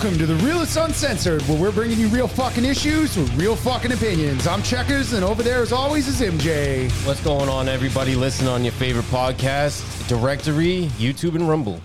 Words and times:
Welcome 0.00 0.18
to 0.18 0.24
the 0.24 0.46
Realist 0.46 0.78
Uncensored, 0.78 1.42
where 1.42 1.60
we're 1.60 1.72
bringing 1.72 1.98
you 1.98 2.08
real 2.08 2.26
fucking 2.26 2.64
issues 2.64 3.18
with 3.18 3.30
real 3.36 3.54
fucking 3.54 3.92
opinions. 3.92 4.46
I'm 4.46 4.62
Checkers, 4.62 5.12
and 5.12 5.22
over 5.22 5.42
there, 5.42 5.60
as 5.60 5.72
always, 5.72 6.08
is 6.08 6.22
MJ. 6.22 6.90
What's 7.06 7.22
going 7.22 7.50
on, 7.50 7.68
everybody? 7.68 8.14
Listen 8.14 8.46
on 8.46 8.64
your 8.64 8.72
favorite 8.72 9.04
podcast 9.04 10.08
directory, 10.08 10.86
YouTube, 10.96 11.34
and 11.34 11.46
Rumble. 11.46 11.82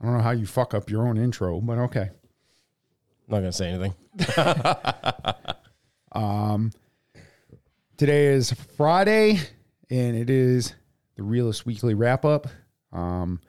I 0.00 0.06
don't 0.06 0.16
know 0.16 0.22
how 0.24 0.32
you 0.32 0.44
fuck 0.44 0.74
up 0.74 0.90
your 0.90 1.06
own 1.06 1.16
intro, 1.16 1.60
but 1.60 1.78
okay. 1.78 2.10
I'm 2.10 3.28
not 3.28 3.36
gonna 3.36 3.52
say 3.52 3.68
anything. 3.68 3.94
Um, 6.10 6.72
today 7.96 8.26
is 8.26 8.52
Friday, 8.76 9.38
and 9.88 10.16
it 10.16 10.30
is 10.30 10.74
the 11.14 11.22
Realist 11.22 11.64
Weekly 11.64 11.94
Wrap 11.94 12.24
Up. 12.24 12.48
Um, 12.92 13.40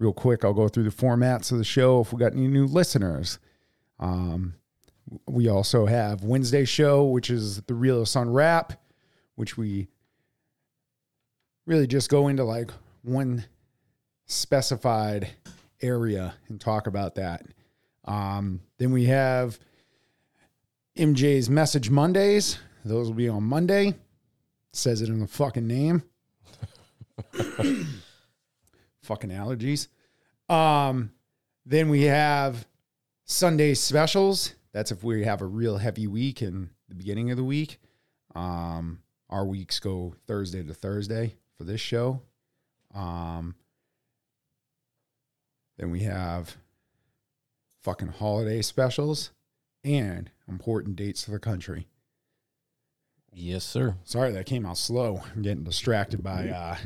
real 0.00 0.12
quick, 0.12 0.44
I'll 0.44 0.54
go 0.54 0.66
through 0.66 0.84
the 0.84 0.90
formats 0.90 1.52
of 1.52 1.58
the 1.58 1.64
show 1.64 2.00
if 2.00 2.12
we 2.12 2.18
got 2.18 2.32
any 2.32 2.48
new 2.48 2.66
listeners. 2.66 3.38
Um, 4.00 4.54
we 5.28 5.48
also 5.48 5.86
have 5.86 6.24
Wednesday 6.24 6.64
show, 6.64 7.04
which 7.04 7.30
is 7.30 7.60
the 7.62 7.74
Realist 7.74 8.16
on 8.16 8.32
Rap, 8.32 8.72
which 9.36 9.56
we 9.56 9.88
really 11.66 11.86
just 11.86 12.08
go 12.08 12.28
into 12.28 12.44
like 12.44 12.70
one 13.02 13.44
specified 14.26 15.28
area 15.82 16.34
and 16.48 16.60
talk 16.60 16.86
about 16.86 17.16
that. 17.16 17.44
Um, 18.06 18.60
then 18.78 18.92
we 18.92 19.04
have 19.04 19.58
MJ's 20.96 21.50
Message 21.50 21.90
Mondays. 21.90 22.58
Those 22.84 23.08
will 23.08 23.14
be 23.14 23.28
on 23.28 23.42
Monday. 23.42 23.94
Says 24.72 25.02
it 25.02 25.10
in 25.10 25.20
the 25.20 25.26
fucking 25.26 25.66
name. 25.66 26.02
fucking 29.10 29.30
allergies. 29.30 29.88
Um, 30.48 31.10
then 31.66 31.88
we 31.88 32.02
have 32.02 32.64
Sunday 33.24 33.74
specials. 33.74 34.54
That's 34.72 34.92
if 34.92 35.02
we 35.02 35.24
have 35.24 35.42
a 35.42 35.46
real 35.46 35.78
heavy 35.78 36.06
week 36.06 36.42
in 36.42 36.70
the 36.88 36.94
beginning 36.94 37.32
of 37.32 37.36
the 37.36 37.42
week. 37.42 37.80
Um, 38.36 39.00
our 39.28 39.44
weeks 39.44 39.80
go 39.80 40.14
Thursday 40.28 40.62
to 40.62 40.72
Thursday 40.72 41.34
for 41.58 41.64
this 41.64 41.80
show. 41.80 42.22
Um, 42.94 43.56
then 45.76 45.90
we 45.90 46.00
have 46.00 46.56
fucking 47.82 48.08
holiday 48.08 48.62
specials 48.62 49.32
and 49.82 50.30
important 50.46 50.94
dates 50.94 51.24
for 51.24 51.32
the 51.32 51.40
country. 51.40 51.88
Yes, 53.32 53.64
sir. 53.64 53.96
Sorry 54.04 54.30
that 54.30 54.46
came 54.46 54.64
out 54.64 54.78
slow. 54.78 55.24
I'm 55.34 55.42
getting 55.42 55.64
distracted 55.64 56.22
by 56.22 56.48
uh, 56.48 56.76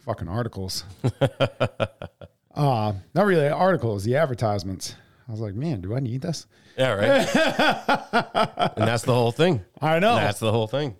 fucking 0.00 0.28
articles. 0.28 0.84
uh, 2.54 2.92
not 3.14 3.26
really 3.26 3.48
articles, 3.48 4.04
the 4.04 4.16
advertisements. 4.16 4.94
I 5.28 5.32
was 5.32 5.40
like, 5.40 5.54
man, 5.54 5.80
do 5.80 5.94
I 5.94 6.00
need 6.00 6.22
this? 6.22 6.46
Yeah, 6.76 6.92
right. 6.92 8.70
and 8.76 8.88
that's 8.88 9.04
the 9.04 9.14
whole 9.14 9.32
thing. 9.32 9.64
I 9.80 9.98
know. 10.00 10.16
That's 10.16 10.40
the 10.40 10.50
whole 10.50 10.66
thing. 10.66 10.96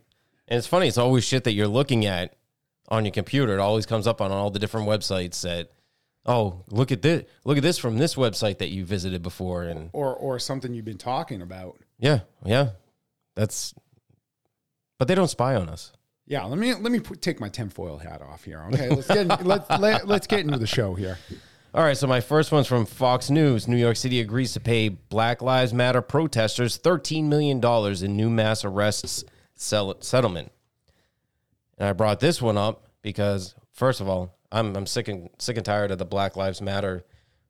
And 0.47 0.59
it's 0.59 0.67
funny. 0.67 0.87
It's 0.87 0.98
always 0.98 1.25
shit 1.25 1.45
that 1.45 1.53
you're 1.53 1.67
looking 1.67 2.07
at 2.07 2.37
on 2.89 3.05
your 3.05 3.12
computer. 3.12 3.55
It 3.55 3.61
always 3.61 3.87
comes 3.87 4.07
up 4.07 4.20
on 4.20 4.31
all 4.31 4.51
the 4.51 4.59
different 4.59 4.89
websites 4.89 5.42
that, 5.42 5.73
oh, 6.27 6.64
look 6.69 6.92
at 6.92 7.03
this. 7.03 7.25
Look 7.45 7.57
at 7.57 7.62
this 7.62 7.79
from 7.79 7.98
this 7.98 8.14
website 8.14 8.59
that 8.59 8.69
you 8.69 8.85
visited 8.85 9.23
before. 9.23 9.64
And 9.64 9.91
or 9.92 10.14
or 10.14 10.39
something 10.39 10.75
you've 10.75 10.85
been 10.85 10.98
talking 10.98 11.42
about. 11.42 11.79
yeah, 11.98 12.20
yeah, 12.45 12.70
that's. 13.35 13.74
But 14.98 15.08
they 15.08 15.14
don't 15.14 15.29
spy 15.29 15.57
on 15.57 15.69
us. 15.69 15.92
Yeah, 16.30 16.45
let 16.45 16.61
me 16.61 16.73
let 16.74 16.92
me 16.92 17.01
put, 17.01 17.20
take 17.20 17.41
my 17.41 17.48
tinfoil 17.48 17.98
hat 17.98 18.23
off 18.23 18.45
here. 18.45 18.64
Okay, 18.73 18.89
let's 18.89 19.08
get 19.08 19.27
let, 19.45 19.68
let, 19.80 20.07
let's 20.07 20.29
get 20.29 20.39
into 20.41 20.58
the 20.58 20.67
show 20.67 20.95
here. 20.95 21.18
All 21.74 21.83
right, 21.83 21.96
so 21.96 22.07
my 22.07 22.20
first 22.20 22.52
one's 22.52 22.68
from 22.68 22.86
Fox 22.86 23.30
News. 23.30 23.67
New 23.67 23.77
York 23.77 23.96
City 23.96 24.20
agrees 24.20 24.52
to 24.52 24.61
pay 24.61 24.91
Black 24.91 25.42
Lives 25.42 25.74
Matter 25.74 26.01
protesters 26.01 26.79
$13 26.79 27.24
million 27.24 27.61
in 28.05 28.17
new 28.17 28.30
mass 28.30 28.64
arrests 28.64 29.24
sell- 29.57 30.01
settlement. 30.02 30.52
And 31.79 31.89
I 31.89 31.95
brought 31.95 32.20
this 32.20 32.41
one 32.41 32.57
up 32.57 32.86
because, 33.02 33.57
first 33.73 34.01
of 34.01 34.08
all, 34.08 34.39
I'm, 34.52 34.77
I'm 34.77 34.86
sick, 34.86 35.08
and, 35.08 35.30
sick 35.41 35.57
and 35.57 35.67
tired 35.67 35.91
of 35.91 35.98
the 35.98 36.05
Black 36.05 36.36
Lives 36.36 36.62
Matter 36.62 37.05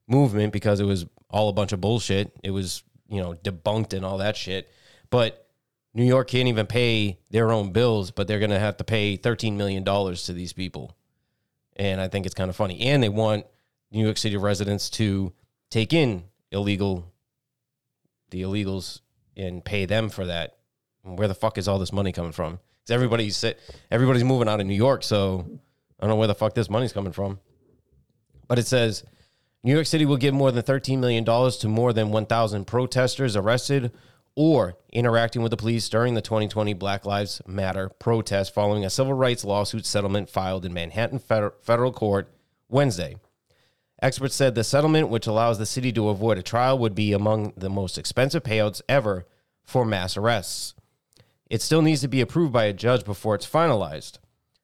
movement 0.07 0.55
because 0.55 0.81
it 0.81 0.87
was 0.87 1.05
all 1.29 1.51
a 1.51 1.55
bunch 1.55 1.73
of 1.73 1.83
bullshit. 1.83 2.33
It 2.43 2.51
was, 2.51 2.83
you 3.11 3.23
know, 3.23 3.35
debunked 3.35 3.93
and 3.93 4.07
all 4.07 4.19
that 4.19 4.39
shit. 4.39 4.71
But 5.11 5.50
New 5.93 6.05
York 6.05 6.29
can't 6.29 6.49
even 6.49 6.67
pay 6.67 7.19
their 7.31 7.51
own 7.51 7.73
bills, 7.73 8.11
but 8.11 8.29
they're 8.29 8.39
going 8.39 8.51
to 8.51 8.59
have 8.59 8.77
to 8.77 8.85
pay 8.85 9.17
$13 9.17 9.57
million 9.57 9.85
to 9.85 10.33
these 10.33 10.53
people. 10.53 10.97
And 11.77 12.01
I 12.01 12.09
think 12.09 12.27
it's 12.27 12.35
kind 12.35 12.51
of 12.51 12.57
funny. 12.57 12.81
And 12.81 13.03
they 13.03 13.09
want 13.09 13.47
New 13.91 14.05
York 14.05 14.19
City 14.19 14.37
residents 14.37 14.91
to 14.91 15.33
take 15.71 15.93
in 15.93 16.25
illegal, 16.53 17.13
the 18.31 18.43
illegals, 18.43 19.01
and 19.37 19.65
pay 19.65 19.87
them 19.87 20.09
for 20.11 20.27
that. 20.27 20.57
Where 21.03 21.29
the 21.29 21.35
fuck 21.35 21.59
is 21.59 21.67
all 21.67 21.79
this 21.79 21.93
money 21.93 22.13
coming 22.13 22.33
from? 22.33 22.61
Because 22.83 22.95
everybody's 22.95 23.45
everybody's 23.91 24.25
moving 24.25 24.49
out 24.49 24.61
of 24.61 24.67
New 24.67 24.75
York, 24.75 25.03
so 25.03 25.47
I 25.99 26.03
don't 26.03 26.11
know 26.11 26.17
where 26.17 26.29
the 26.29 26.35
fuck 26.35 26.55
this 26.55 26.69
money's 26.69 26.93
coming 26.93 27.13
from. 27.13 27.41
But 28.47 28.59
it 28.59 28.67
says 28.67 29.05
New 29.63 29.73
York 29.73 29.87
City 29.87 30.05
will 30.05 30.19
give 30.19 30.35
more 30.35 30.53
than 30.53 30.63
$13 30.63 30.99
million 30.99 31.25
to 31.25 31.69
more 31.69 31.93
than 31.93 32.11
1,000 32.11 32.67
protesters 32.67 33.37
arrested 33.37 33.93
or 34.43 34.75
interacting 34.91 35.43
with 35.43 35.51
the 35.51 35.57
police 35.59 35.87
during 35.91 36.15
the 36.15 36.23
2020 36.23 36.73
Black 36.73 37.05
Lives 37.05 37.43
Matter 37.47 37.91
protest 37.91 38.55
following 38.55 38.87
a 38.87 38.89
civil 38.89 39.13
rights 39.13 39.45
lawsuit 39.45 39.85
settlement 39.85 40.31
filed 40.31 40.65
in 40.65 40.73
Manhattan 40.73 41.19
federal 41.19 41.93
court 41.93 42.33
Wednesday. 42.67 43.17
Experts 44.01 44.35
said 44.35 44.55
the 44.55 44.65
settlement, 44.65 45.11
which 45.11 45.27
allows 45.27 45.59
the 45.59 45.67
city 45.67 45.93
to 45.93 46.09
avoid 46.09 46.39
a 46.39 46.43
trial, 46.43 46.79
would 46.79 46.95
be 46.95 47.13
among 47.13 47.53
the 47.55 47.69
most 47.69 47.99
expensive 47.99 48.43
payouts 48.43 48.81
ever 48.89 49.27
for 49.63 49.85
mass 49.85 50.17
arrests. 50.17 50.73
It 51.51 51.61
still 51.61 51.83
needs 51.83 52.01
to 52.01 52.09
be 52.09 52.23
approved 52.23 52.55
by 52.55 52.65
a 52.65 52.73
judge 52.73 53.05
before 53.05 53.35
it's 53.35 53.47
finalized. 53.47 54.21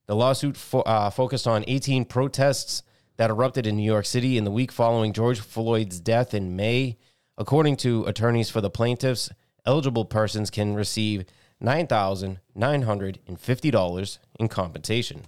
The 0.07 0.17
lawsuit 0.17 0.57
fo- 0.57 0.81
uh, 0.81 1.11
focused 1.11 1.47
on 1.47 1.65
18 1.69 2.07
protests 2.07 2.83
that 3.19 3.29
erupted 3.29 3.67
in 3.67 3.77
New 3.77 3.83
York 3.83 4.07
City 4.07 4.39
in 4.39 4.45
the 4.45 4.51
week 4.51 4.73
following 4.73 5.13
George 5.13 5.41
Floyd's 5.41 6.01
death 6.01 6.33
in 6.33 6.57
May. 6.57 6.97
According 7.37 7.77
to 7.77 8.07
attorneys 8.07 8.49
for 8.49 8.63
the 8.63 8.71
plaintiffs, 8.71 9.29
eligible 9.67 10.05
persons 10.05 10.51
can 10.51 10.75
receive 10.75 11.25
$9,950 11.63 14.19
in 14.39 14.49
compensation. 14.49 15.23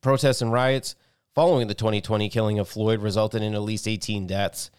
Protests 0.00 0.42
and 0.42 0.52
riots 0.52 0.96
following 1.34 1.68
the 1.68 1.74
2020 1.74 2.28
killing 2.28 2.58
of 2.58 2.68
Floyd 2.68 3.00
resulted 3.00 3.42
in 3.42 3.54
at 3.54 3.62
least 3.62 3.88
18 3.88 4.26
deaths, 4.26 4.70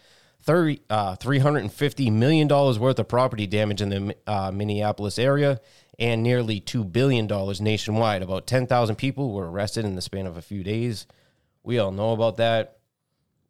30, 0.42 0.82
uh, 0.88 1.16
$350 1.16 2.12
million 2.12 2.46
worth 2.48 2.98
of 2.98 3.08
property 3.08 3.46
damage 3.46 3.82
in 3.82 3.88
the 3.88 4.16
uh, 4.26 4.50
Minneapolis 4.52 5.18
area, 5.18 5.60
and 5.98 6.22
nearly 6.22 6.60
$2 6.60 6.92
billion 6.92 7.26
nationwide. 7.60 8.22
About 8.22 8.46
10,000 8.46 8.96
people 8.96 9.32
were 9.32 9.50
arrested 9.50 9.84
in 9.84 9.96
the 9.96 10.02
span 10.02 10.26
of 10.26 10.36
a 10.36 10.42
few 10.42 10.62
days. 10.62 11.06
We 11.62 11.78
all 11.78 11.90
know 11.90 12.12
about 12.12 12.36
that. 12.36 12.76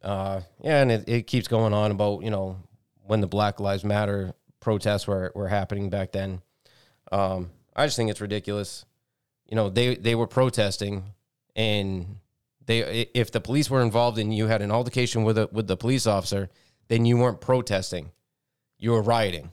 Uh, 0.02 0.42
yeah, 0.62 0.82
and 0.82 0.92
it, 0.92 1.08
it 1.08 1.26
keeps 1.26 1.48
going 1.48 1.74
on 1.74 1.90
about, 1.90 2.22
you 2.22 2.30
know, 2.30 2.56
when 3.04 3.20
the 3.20 3.26
Black 3.26 3.60
Lives 3.60 3.84
Matter 3.84 4.32
protests 4.60 5.06
were, 5.06 5.32
were 5.34 5.48
happening 5.48 5.90
back 5.90 6.12
then. 6.12 6.42
Um, 7.12 7.50
I 7.74 7.86
just 7.86 7.96
think 7.96 8.10
it's 8.10 8.20
ridiculous. 8.20 8.84
You 9.48 9.56
know, 9.56 9.70
they, 9.70 9.96
they 9.96 10.14
were 10.14 10.26
protesting 10.26 11.04
and 11.54 12.18
they 12.66 13.08
if 13.14 13.30
the 13.30 13.40
police 13.40 13.70
were 13.70 13.82
involved 13.82 14.18
and 14.18 14.34
you 14.34 14.46
had 14.46 14.60
an 14.60 14.70
altercation 14.70 15.24
with 15.24 15.38
a 15.38 15.48
with 15.52 15.66
the 15.66 15.76
police 15.76 16.06
officer, 16.06 16.50
then 16.88 17.04
you 17.04 17.16
weren't 17.16 17.40
protesting. 17.40 18.10
You 18.78 18.92
were 18.92 19.02
rioting. 19.02 19.52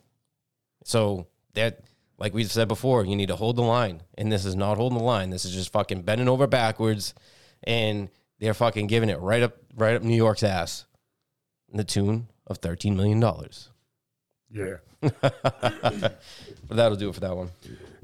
So 0.83 1.27
that 1.53 1.81
like 2.17 2.33
we've 2.33 2.51
said 2.51 2.67
before, 2.67 3.05
you 3.05 3.15
need 3.15 3.27
to 3.27 3.35
hold 3.35 3.55
the 3.55 3.61
line. 3.61 4.01
And 4.17 4.31
this 4.31 4.45
is 4.45 4.55
not 4.55 4.77
holding 4.77 4.97
the 4.97 5.03
line. 5.03 5.29
This 5.29 5.45
is 5.45 5.53
just 5.53 5.71
fucking 5.71 6.01
bending 6.01 6.27
over 6.27 6.47
backwards 6.47 7.13
and 7.63 8.09
they're 8.39 8.53
fucking 8.53 8.87
giving 8.87 9.09
it 9.09 9.19
right 9.19 9.43
up 9.43 9.57
right 9.75 9.95
up 9.95 10.03
New 10.03 10.15
York's 10.15 10.43
ass. 10.43 10.85
In 11.69 11.77
the 11.77 11.83
tune 11.83 12.27
of 12.45 12.57
thirteen 12.57 12.95
million 12.95 13.19
dollars. 13.19 13.69
Yeah. 14.51 14.77
But 16.67 16.77
that'll 16.77 16.97
do 16.97 17.09
it 17.09 17.13
for 17.13 17.21
that 17.21 17.35
one. 17.35 17.49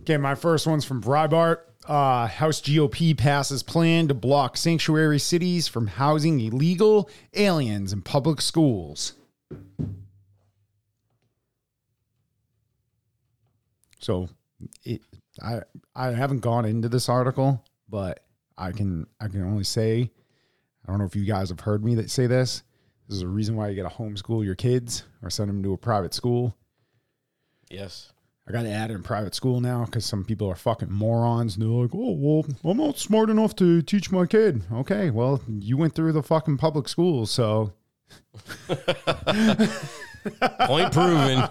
Okay, 0.02 0.18
my 0.18 0.36
first 0.36 0.68
one's 0.68 0.86
from 0.86 1.02
Breitbart. 1.02 1.60
Uh, 1.88 2.28
House 2.28 2.62
GOP 2.62 3.18
passes 3.18 3.64
plan 3.64 4.08
to 4.10 4.14
block 4.14 4.58
sanctuary 4.58 5.18
cities 5.18 5.68
from 5.68 5.88
housing 5.88 6.40
illegal 6.40 7.10
aliens 7.34 7.94
in 7.94 8.02
public 8.02 8.42
schools. 8.42 9.14
So, 14.00 14.30
it, 14.84 15.02
I 15.42 15.62
I 15.96 16.12
haven't 16.12 16.42
gone 16.42 16.66
into 16.66 16.90
this 16.90 17.10
article, 17.10 17.66
but 17.88 18.24
I 18.58 18.72
can 18.72 19.08
I 19.20 19.30
can 19.30 19.42
only 19.44 19.64
say 19.64 20.12
I 20.86 20.92
don't 20.92 21.00
know 21.00 21.06
if 21.06 21.16
you 21.16 21.26
guys 21.26 21.50
have 21.50 21.62
heard 21.62 21.84
me 21.84 21.96
that 21.96 22.12
say 22.12 22.28
this. 22.28 22.64
This 23.08 23.18
is 23.18 23.24
a 23.24 23.28
reason 23.28 23.56
why 23.56 23.70
you 23.70 23.82
got 23.82 23.90
to 23.90 23.96
homeschool 23.98 24.46
your 24.46 24.56
kids 24.56 25.04
or 25.24 25.30
send 25.30 25.50
them 25.50 25.64
to 25.64 25.74
a 25.74 25.78
private 25.78 26.14
school. 26.14 26.56
Yes. 27.70 28.12
I 28.48 28.52
got 28.52 28.64
to 28.64 28.72
add 28.72 28.90
in 28.90 29.04
private 29.04 29.36
school 29.36 29.62
now 29.62 29.86
because 29.86 30.06
some 30.06 30.24
people 30.24 30.50
are 30.50 30.56
fucking 30.56 30.92
morons. 30.92 31.56
And 31.56 31.64
they're 31.64 31.70
like, 31.70 31.92
oh, 31.94 32.14
well, 32.14 32.46
I'm 32.64 32.78
not 32.78 32.98
smart 32.98 33.30
enough 33.30 33.56
to 33.58 33.84
teach 33.84 34.12
my 34.12 34.26
kid. 34.26 34.64
Okay, 34.72 35.12
well, 35.12 35.42
you 35.48 35.78
went 35.78 35.94
through 35.94 36.14
the 36.14 36.24
fucking 36.24 36.58
public 36.58 36.88
school. 36.88 37.28
So 37.28 37.74
Point 40.62 40.92
proven. 40.92 41.44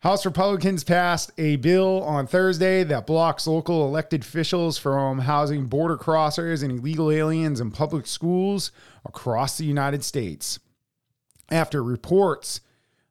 House 0.00 0.24
Republicans 0.24 0.84
passed 0.84 1.32
a 1.38 1.56
bill 1.56 2.02
on 2.04 2.26
Thursday 2.26 2.84
that 2.84 3.06
blocks 3.06 3.46
local 3.46 3.86
elected 3.86 4.22
officials 4.22 4.78
from 4.78 5.20
housing 5.20 5.66
border 5.66 5.96
crossers 5.96 6.62
and 6.62 6.78
illegal 6.78 7.10
aliens 7.10 7.60
in 7.60 7.70
public 7.70 8.06
schools 8.06 8.70
across 9.04 9.58
the 9.58 9.64
United 9.64 10.04
States. 10.04 10.60
After 11.50 11.82
reports 11.82 12.60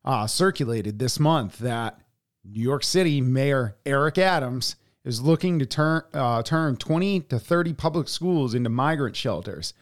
uh, 0.06 0.28
circulated 0.28 1.00
this 1.00 1.20
month 1.20 1.58
that 1.60 2.00
New 2.46 2.62
York 2.62 2.84
City 2.84 3.20
Mayor 3.20 3.76
Eric 3.86 4.18
Adams 4.18 4.76
is 5.04 5.22
looking 5.22 5.60
to 5.60 5.66
turn 5.66 6.04
uh, 6.14 6.44
turn 6.44 6.78
20 6.78 7.22
to 7.22 7.40
30 7.40 7.74
public 7.74 8.08
schools 8.08 8.54
into 8.54 8.70
migrant 8.70 9.16
shelters. 9.16 9.74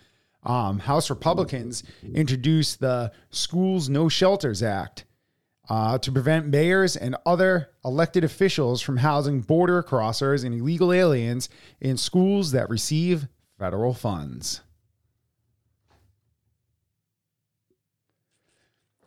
Um, 0.43 0.79
House 0.79 1.09
Republicans 1.09 1.83
introduced 2.13 2.81
the 2.81 3.13
Schools 3.29 3.87
No 3.87 4.09
Shelters 4.09 4.61
Act 4.61 5.05
uh, 5.69 5.97
to 5.99 6.11
prevent 6.11 6.47
mayors 6.47 6.97
and 6.97 7.15
other 7.25 7.69
elected 7.85 8.25
officials 8.25 8.81
from 8.81 8.97
housing 8.97 9.39
border 9.39 9.81
crossers 9.81 10.43
and 10.43 10.53
illegal 10.53 10.91
aliens 10.91 11.47
in 11.79 11.95
schools 11.95 12.51
that 12.51 12.69
receive 12.69 13.27
federal 13.57 13.93
funds. 13.93 14.61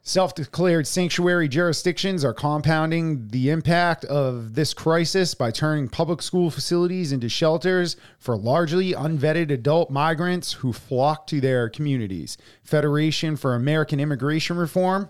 Self 0.09 0.37
declared 0.37 0.87
sanctuary 0.87 1.49
jurisdictions 1.49 2.25
are 2.25 2.33
compounding 2.33 3.27
the 3.27 3.51
impact 3.51 4.05
of 4.05 4.55
this 4.55 4.73
crisis 4.73 5.35
by 5.35 5.51
turning 5.51 5.89
public 5.89 6.23
school 6.23 6.49
facilities 6.49 7.11
into 7.11 7.29
shelters 7.29 7.97
for 8.17 8.37
largely 8.37 8.93
unvetted 8.93 9.51
adult 9.51 9.91
migrants 9.91 10.53
who 10.53 10.73
flock 10.73 11.27
to 11.27 11.41
their 11.41 11.69
communities. 11.69 12.39
Federation 12.63 13.35
for 13.35 13.57
American 13.57 13.99
Immigration 13.99 14.57
Reform, 14.57 15.09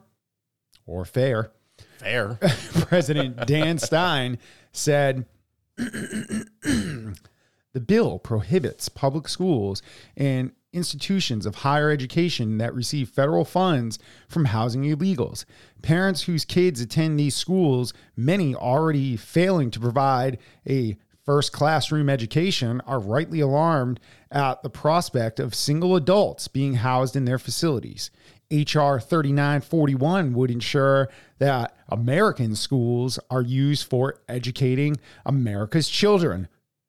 or 0.87 1.05
FAIR, 1.05 1.51
Fair. 1.99 2.39
President 2.81 3.47
Dan 3.47 3.77
Stein 3.77 4.39
said 4.73 5.27
the 5.77 7.15
bill 7.87 8.19
prohibits 8.19 8.89
public 8.89 9.29
schools 9.29 9.83
and 10.17 10.53
institutions 10.77 11.47
of 11.47 11.57
higher 11.57 11.91
education 11.91 12.59
that 12.59 12.75
receive 12.75 13.09
federal 13.09 13.45
funds 13.45 13.99
from 14.29 14.45
housing 14.47 14.83
illegals. 14.85 15.45
Parents 15.83 16.23
whose 16.23 16.45
kids 16.45 16.81
attend 16.81 17.19
these 17.19 17.35
schools, 17.35 17.93
many 18.17 18.55
already 18.55 19.17
failing 19.17 19.71
to 19.73 19.81
provide 19.81 20.39
a 20.69 20.97
first 21.25 21.53
classroom 21.53 22.09
education, 22.09 22.81
are 22.87 23.01
rightly 23.01 23.41
alarmed 23.41 23.99
at 24.31 24.63
the 24.63 24.71
prospect 24.71 25.41
of 25.41 25.55
single 25.55 25.97
adults 25.97 26.47
being 26.47 26.75
housed 26.75 27.17
in 27.17 27.25
their 27.25 27.39
facilities. 27.39 28.11
HR 28.51 28.99
3941 29.01 30.33
would 30.35 30.51
ensure 30.53 31.09
that 31.39 31.77
American 31.89 32.55
schools 32.55 33.19
are 33.29 33.43
used 33.43 33.89
for 33.89 34.21
educating 34.29 34.97
America's 35.25 35.89
children. 35.89 36.47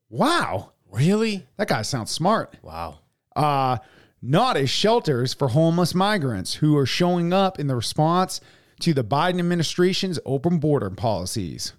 Wow, 0.09 0.73
Really? 0.91 1.45
that 1.57 1.67
guy 1.67 1.81
sounds 1.81 2.11
smart. 2.11 2.55
Wow. 2.61 2.99
Uh, 3.37 3.77
not 4.21 4.57
as 4.57 4.69
shelters 4.69 5.33
for 5.33 5.49
homeless 5.49 5.93
migrants 5.93 6.55
who 6.55 6.75
are 6.75 6.85
showing 6.87 7.31
up 7.31 7.59
in 7.59 7.67
the 7.67 7.75
response 7.75 8.41
to 8.79 8.93
the 8.93 9.03
Biden 9.03 9.39
administration's 9.39 10.19
open 10.25 10.57
border 10.57 10.89
policies. 10.89 11.73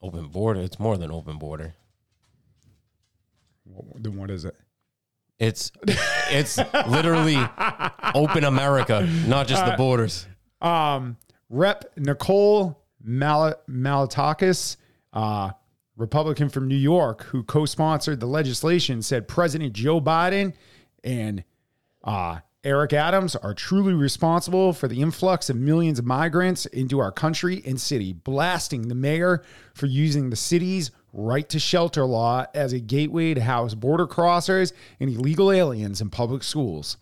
Open 0.00 0.28
border. 0.28 0.60
It's 0.60 0.78
more 0.78 0.96
than 0.96 1.10
open 1.10 1.36
border. 1.38 1.74
Then 3.96 4.16
what 4.16 4.30
is 4.30 4.44
it? 4.44 4.56
It's 5.38 5.72
it's 6.30 6.58
literally 6.88 7.38
open 8.14 8.44
America, 8.44 9.02
not 9.26 9.46
just 9.48 9.64
the 9.64 9.74
borders. 9.76 10.26
Um, 10.60 11.16
Rep. 11.48 11.84
Nicole 11.96 12.82
Mal- 13.02 13.56
Malliotakis, 13.68 14.76
uh, 15.12 15.50
Republican 16.00 16.48
from 16.48 16.66
New 16.66 16.76
York, 16.76 17.24
who 17.24 17.42
co-sponsored 17.42 18.20
the 18.20 18.26
legislation, 18.26 19.02
said 19.02 19.28
President 19.28 19.72
Joe 19.74 20.00
Biden 20.00 20.54
and 21.04 21.44
uh, 22.02 22.40
Eric 22.64 22.92
Adams 22.92 23.36
are 23.36 23.54
truly 23.54 23.92
responsible 23.92 24.72
for 24.72 24.88
the 24.88 25.00
influx 25.00 25.48
of 25.48 25.56
millions 25.56 25.98
of 25.98 26.04
migrants 26.04 26.66
into 26.66 26.98
our 26.98 27.12
country 27.12 27.62
and 27.66 27.80
city, 27.80 28.12
blasting 28.12 28.88
the 28.88 28.94
mayor 28.94 29.42
for 29.74 29.86
using 29.86 30.30
the 30.30 30.36
city's 30.36 30.90
right 31.12 31.48
to 31.48 31.58
shelter 31.58 32.04
law 32.04 32.44
as 32.54 32.72
a 32.72 32.80
gateway 32.80 33.34
to 33.34 33.42
house 33.42 33.74
border 33.74 34.06
crossers 34.06 34.72
and 35.00 35.10
illegal 35.10 35.50
aliens 35.50 36.00
in 36.00 36.10
public 36.10 36.42
schools. 36.42 36.96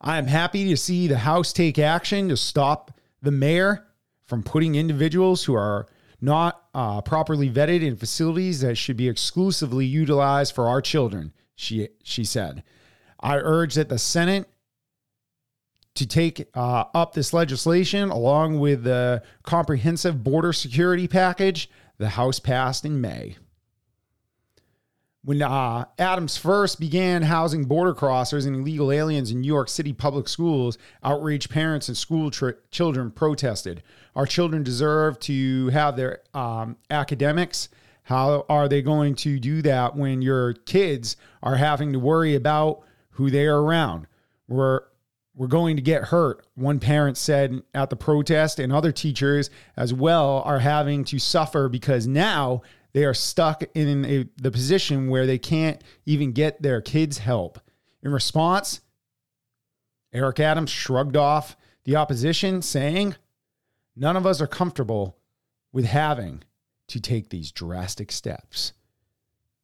I 0.00 0.18
am 0.18 0.26
happy 0.26 0.68
to 0.68 0.76
see 0.76 1.08
the 1.08 1.18
House 1.18 1.52
take 1.52 1.78
action 1.78 2.28
to 2.28 2.36
stop 2.36 2.92
the 3.22 3.30
mayor 3.30 3.86
from 4.26 4.42
putting 4.42 4.74
individuals 4.74 5.44
who 5.44 5.54
are 5.54 5.86
not 6.20 6.64
uh, 6.74 7.00
properly 7.02 7.50
vetted 7.50 7.82
in 7.82 7.96
facilities 7.96 8.60
that 8.60 8.76
should 8.76 8.96
be 8.96 9.08
exclusively 9.08 9.86
utilized 9.86 10.54
for 10.54 10.68
our 10.68 10.80
children, 10.80 11.32
she, 11.54 11.88
she 12.02 12.24
said. 12.24 12.62
I 13.20 13.36
urge 13.36 13.74
that 13.74 13.88
the 13.88 13.98
Senate 13.98 14.48
to 15.94 16.06
take 16.06 16.48
uh, 16.54 16.84
up 16.94 17.14
this 17.14 17.32
legislation 17.32 18.10
along 18.10 18.58
with 18.58 18.84
the 18.84 19.22
comprehensive 19.42 20.24
border 20.24 20.52
security 20.52 21.06
package 21.06 21.70
the 21.98 22.10
House 22.10 22.40
passed 22.40 22.84
in 22.84 23.00
May. 23.00 23.36
When 25.24 25.40
uh, 25.40 25.86
Adams 25.98 26.36
first 26.36 26.78
began 26.78 27.22
housing 27.22 27.64
border 27.64 27.94
crossers 27.94 28.46
and 28.46 28.56
illegal 28.56 28.92
aliens 28.92 29.30
in 29.30 29.40
New 29.40 29.46
York 29.46 29.70
City 29.70 29.94
public 29.94 30.28
schools, 30.28 30.76
outraged 31.02 31.48
parents 31.48 31.88
and 31.88 31.96
school 31.96 32.30
children 32.70 33.10
protested. 33.10 33.82
Our 34.14 34.26
children 34.26 34.62
deserve 34.62 35.18
to 35.20 35.68
have 35.68 35.96
their 35.96 36.20
um, 36.34 36.76
academics. 36.90 37.70
How 38.02 38.44
are 38.50 38.68
they 38.68 38.82
going 38.82 39.14
to 39.16 39.40
do 39.40 39.62
that 39.62 39.96
when 39.96 40.20
your 40.20 40.52
kids 40.52 41.16
are 41.42 41.56
having 41.56 41.94
to 41.94 41.98
worry 41.98 42.34
about 42.34 42.82
who 43.12 43.30
they 43.30 43.46
are 43.46 43.62
around? 43.62 44.06
We're 44.46 44.82
we're 45.34 45.46
going 45.48 45.74
to 45.76 45.82
get 45.82 46.04
hurt, 46.04 46.46
one 46.54 46.78
parent 46.78 47.16
said 47.16 47.62
at 47.72 47.90
the 47.90 47.96
protest, 47.96 48.60
and 48.60 48.72
other 48.72 48.92
teachers 48.92 49.50
as 49.76 49.92
well 49.92 50.42
are 50.44 50.60
having 50.60 51.02
to 51.04 51.18
suffer 51.18 51.68
because 51.68 52.06
now 52.06 52.62
they 52.94 53.04
are 53.04 53.12
stuck 53.12 53.64
in 53.74 54.04
a, 54.04 54.26
the 54.40 54.50
position 54.50 55.08
where 55.10 55.26
they 55.26 55.36
can't 55.36 55.82
even 56.06 56.32
get 56.32 56.62
their 56.62 56.80
kids 56.80 57.18
help. 57.18 57.60
In 58.02 58.12
response, 58.12 58.80
Eric 60.12 60.40
Adams 60.40 60.70
shrugged 60.70 61.16
off 61.16 61.56
the 61.84 61.96
opposition, 61.96 62.62
saying, 62.62 63.16
None 63.96 64.16
of 64.16 64.26
us 64.26 64.40
are 64.40 64.46
comfortable 64.46 65.18
with 65.72 65.84
having 65.84 66.42
to 66.88 67.00
take 67.00 67.30
these 67.30 67.52
drastic 67.52 68.12
steps. 68.12 68.72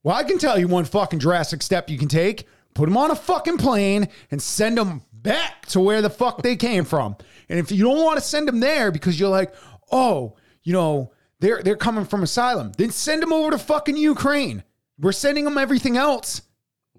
Well, 0.03 0.17
I 0.17 0.25
can 0.25 0.39
tell 0.39 0.59
you 0.59 0.67
one 0.67 0.85
fucking 0.85 1.19
drastic 1.19 1.63
step 1.63 1.89
you 1.89 1.99
can 1.99 2.09
take. 2.09 2.47
Put 2.75 2.87
them 2.87 2.97
on 2.97 3.11
a 3.11 3.17
fucking 3.17 3.59
plane 3.59 4.09
and 4.31 4.41
send 4.41 4.79
them 4.79 5.03
back 5.13 5.67
to 5.67 5.81
where 5.81 6.03
the 6.03 6.11
fuck 6.11 6.43
they 6.43 6.57
came 6.57 6.85
from. 6.85 7.17
And 7.49 7.59
if 7.59 7.71
you 7.71 7.85
don't 7.85 8.03
want 8.03 8.19
to 8.19 8.25
send 8.25 8.49
them 8.49 8.61
there 8.61 8.91
because 8.91 9.19
you're 9.19 9.29
like, 9.29 9.53
oh, 9.93 10.37
you 10.63 10.73
know, 10.73 11.13
they're 11.41 11.63
they're 11.63 11.77
coming 11.77 12.05
from 12.05 12.23
asylum, 12.23 12.73
then 12.77 12.91
send 12.91 13.23
them 13.23 13.33
over 13.33 13.51
to 13.51 13.59
fucking 13.59 13.97
Ukraine. 13.97 14.63
We're 14.99 15.13
sending 15.13 15.45
them 15.45 15.59
everything 15.59 15.97
else. 15.97 16.43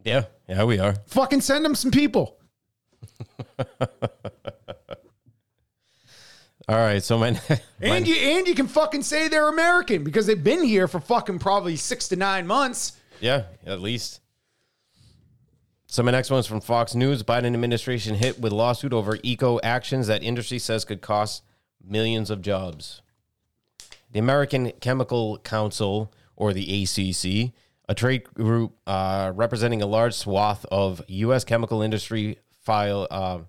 Yeah, 0.03 0.25
yeah, 0.49 0.63
we 0.63 0.79
are. 0.79 0.95
Fucking 1.07 1.41
send 1.41 1.63
them 1.63 1.75
some 1.75 1.91
people. 1.91 2.37
All 6.67 6.77
right, 6.77 7.03
so 7.03 7.17
my, 7.17 7.31
my 7.49 7.59
And 7.81 8.07
you 8.07 8.15
and 8.15 8.47
you 8.47 8.55
can 8.55 8.67
fucking 8.67 9.03
say 9.03 9.27
they're 9.27 9.49
American 9.49 10.03
because 10.03 10.25
they've 10.25 10.43
been 10.43 10.63
here 10.63 10.87
for 10.87 10.99
fucking 10.99 11.39
probably 11.39 11.75
six 11.75 12.07
to 12.09 12.15
nine 12.15 12.47
months. 12.47 12.93
yeah, 13.19 13.43
at 13.65 13.81
least. 13.81 14.21
So 15.87 16.01
my 16.01 16.11
next 16.11 16.31
one's 16.31 16.47
from 16.47 16.61
Fox 16.61 16.95
News. 16.95 17.21
Biden 17.21 17.53
administration 17.53 18.15
hit 18.15 18.39
with 18.39 18.53
lawsuit 18.53 18.93
over 18.93 19.17
eco 19.23 19.59
actions 19.61 20.07
that 20.07 20.23
industry 20.23 20.57
says 20.57 20.85
could 20.85 21.01
cost 21.01 21.43
millions 21.85 22.29
of 22.29 22.41
jobs. 22.41 23.01
The 24.11 24.19
American 24.19 24.71
Chemical 24.81 25.37
Council, 25.39 26.11
or 26.35 26.53
the 26.53 26.83
ACC, 26.83 27.53
a 27.87 27.95
trade 27.95 28.23
group 28.33 28.73
uh, 28.85 29.31
representing 29.35 29.81
a 29.81 29.85
large 29.85 30.13
swath 30.13 30.65
of 30.71 31.01
U.S. 31.07 31.43
chemical 31.43 31.81
industry, 31.81 32.39
file 32.63 33.07
uh, 33.09 33.39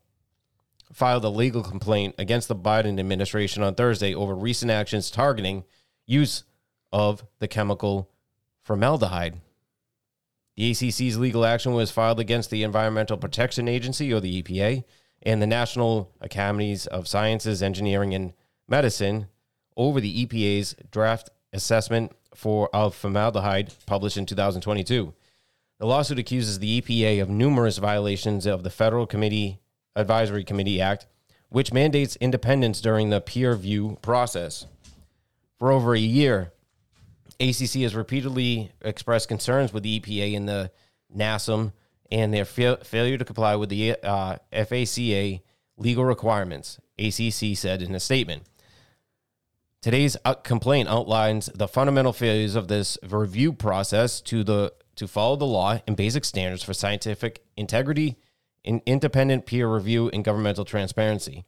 filed 0.92 1.24
a 1.24 1.28
legal 1.28 1.62
complaint 1.62 2.14
against 2.18 2.48
the 2.48 2.56
Biden 2.56 2.98
administration 2.98 3.62
on 3.62 3.74
Thursday 3.74 4.14
over 4.14 4.34
recent 4.34 4.70
actions 4.70 5.10
targeting 5.10 5.64
use 6.06 6.44
of 6.92 7.24
the 7.38 7.48
chemical 7.48 8.10
formaldehyde. 8.62 9.40
The 10.56 10.70
ACC's 10.70 11.18
legal 11.18 11.46
action 11.46 11.72
was 11.72 11.90
filed 11.90 12.20
against 12.20 12.50
the 12.50 12.62
Environmental 12.62 13.16
Protection 13.16 13.68
Agency, 13.68 14.12
or 14.12 14.20
the 14.20 14.42
EPA, 14.42 14.84
and 15.22 15.40
the 15.40 15.46
National 15.46 16.12
Academies 16.20 16.86
of 16.86 17.08
Sciences, 17.08 17.62
Engineering, 17.62 18.14
and 18.14 18.34
Medicine 18.68 19.28
over 19.76 20.00
the 20.00 20.26
EPA's 20.26 20.74
draft 20.90 21.30
assessment 21.52 22.12
for 22.34 22.68
of 22.74 22.94
formaldehyde 22.94 23.72
published 23.86 24.16
in 24.16 24.26
2022. 24.26 25.12
The 25.78 25.86
lawsuit 25.86 26.18
accuses 26.18 26.58
the 26.58 26.80
EPA 26.80 27.20
of 27.20 27.28
numerous 27.28 27.78
violations 27.78 28.46
of 28.46 28.62
the 28.62 28.70
Federal 28.70 29.06
Committee 29.06 29.60
Advisory 29.96 30.44
Committee 30.44 30.80
Act, 30.80 31.06
which 31.48 31.72
mandates 31.72 32.16
independence 32.16 32.80
during 32.80 33.10
the 33.10 33.20
peer 33.20 33.52
review 33.52 33.98
process. 34.00 34.66
For 35.58 35.70
over 35.70 35.94
a 35.94 35.98
year, 35.98 36.52
ACC 37.40 37.82
has 37.82 37.94
repeatedly 37.94 38.70
expressed 38.80 39.28
concerns 39.28 39.72
with 39.72 39.82
the 39.82 40.00
EPA 40.00 40.36
and 40.36 40.48
the 40.48 40.70
NASM 41.14 41.72
and 42.10 42.32
their 42.32 42.44
fa- 42.44 42.78
failure 42.84 43.18
to 43.18 43.24
comply 43.24 43.56
with 43.56 43.68
the 43.68 43.96
uh, 44.02 44.36
FACA 44.52 45.40
legal 45.76 46.04
requirements, 46.04 46.78
ACC 46.98 47.56
said 47.56 47.82
in 47.82 47.94
a 47.94 48.00
statement. 48.00 48.44
Today's 49.82 50.16
complaint 50.44 50.88
outlines 50.88 51.46
the 51.56 51.66
fundamental 51.66 52.12
failures 52.12 52.54
of 52.54 52.68
this 52.68 52.96
review 53.02 53.52
process 53.52 54.20
to 54.20 54.44
the 54.44 54.72
to 54.94 55.08
follow 55.08 55.34
the 55.34 55.44
law 55.44 55.80
and 55.88 55.96
basic 55.96 56.24
standards 56.24 56.62
for 56.62 56.72
scientific 56.72 57.44
integrity, 57.56 58.16
in 58.62 58.80
independent 58.86 59.44
peer 59.44 59.66
review, 59.66 60.08
and 60.10 60.22
governmental 60.22 60.64
transparency. 60.64 61.44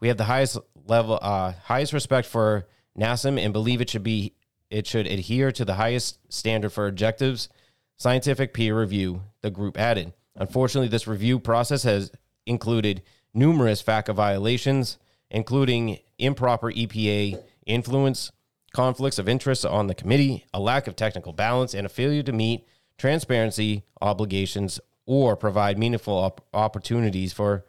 We 0.00 0.08
have 0.08 0.18
the 0.18 0.24
highest 0.24 0.58
level, 0.86 1.18
uh, 1.22 1.52
highest 1.64 1.94
respect 1.94 2.28
for 2.28 2.66
NASM 2.98 3.42
and 3.42 3.54
believe 3.54 3.80
it 3.80 3.88
should 3.88 4.02
be 4.02 4.34
it 4.68 4.86
should 4.86 5.06
adhere 5.06 5.50
to 5.52 5.64
the 5.64 5.74
highest 5.74 6.18
standard 6.30 6.74
for 6.74 6.86
objectives, 6.86 7.48
scientific 7.96 8.52
peer 8.52 8.78
review. 8.78 9.22
The 9.40 9.50
group 9.50 9.78
added. 9.78 10.12
Unfortunately, 10.36 10.88
this 10.88 11.06
review 11.06 11.38
process 11.38 11.84
has 11.84 12.12
included 12.44 13.02
numerous 13.32 13.82
FACA 13.82 14.14
violations, 14.14 14.98
including 15.30 16.00
improper 16.18 16.70
EPA 16.70 17.42
influence, 17.66 18.32
conflicts 18.72 19.18
of 19.18 19.28
interest 19.28 19.64
on 19.64 19.86
the 19.86 19.94
committee, 19.94 20.46
a 20.52 20.60
lack 20.60 20.86
of 20.86 20.96
technical 20.96 21.32
balance, 21.32 21.74
and 21.74 21.86
a 21.86 21.90
failure 21.90 22.22
to 22.22 22.32
meet 22.32 22.66
transparency 22.98 23.84
obligations 24.00 24.80
or 25.06 25.36
provide 25.36 25.78
meaningful 25.78 26.14
op- 26.14 26.46
opportunities 26.54 27.32
for 27.32 27.64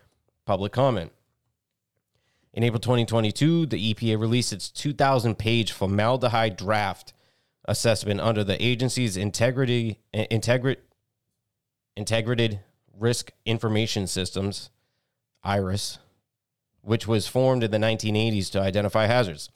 public 0.46 0.72
comment. 0.72 1.12
In 2.54 2.64
April 2.64 2.80
2022, 2.80 3.66
the 3.66 3.94
EPA 3.94 4.20
released 4.20 4.54
its 4.54 4.70
2,000 4.70 5.40
page 5.40 5.72
formaldehyde 5.72 6.56
draft 6.56 7.14
assessment 7.66 8.20
under 8.20 8.44
the 8.44 8.64
agency's 8.64 9.18
integrity, 9.18 10.00
integri- 10.14 10.78
integrated 11.96 12.60
risk 12.96 13.32
information 13.46 14.06
systems, 14.06 14.70
IRIS, 15.44 15.98
which 16.82 17.08
was 17.08 17.28
formed 17.28 17.64
in 17.64 17.72
the 17.72 17.78
1980s 17.78 18.52
to 18.52 18.62
identify 18.62 19.08
hazards. 19.08 19.50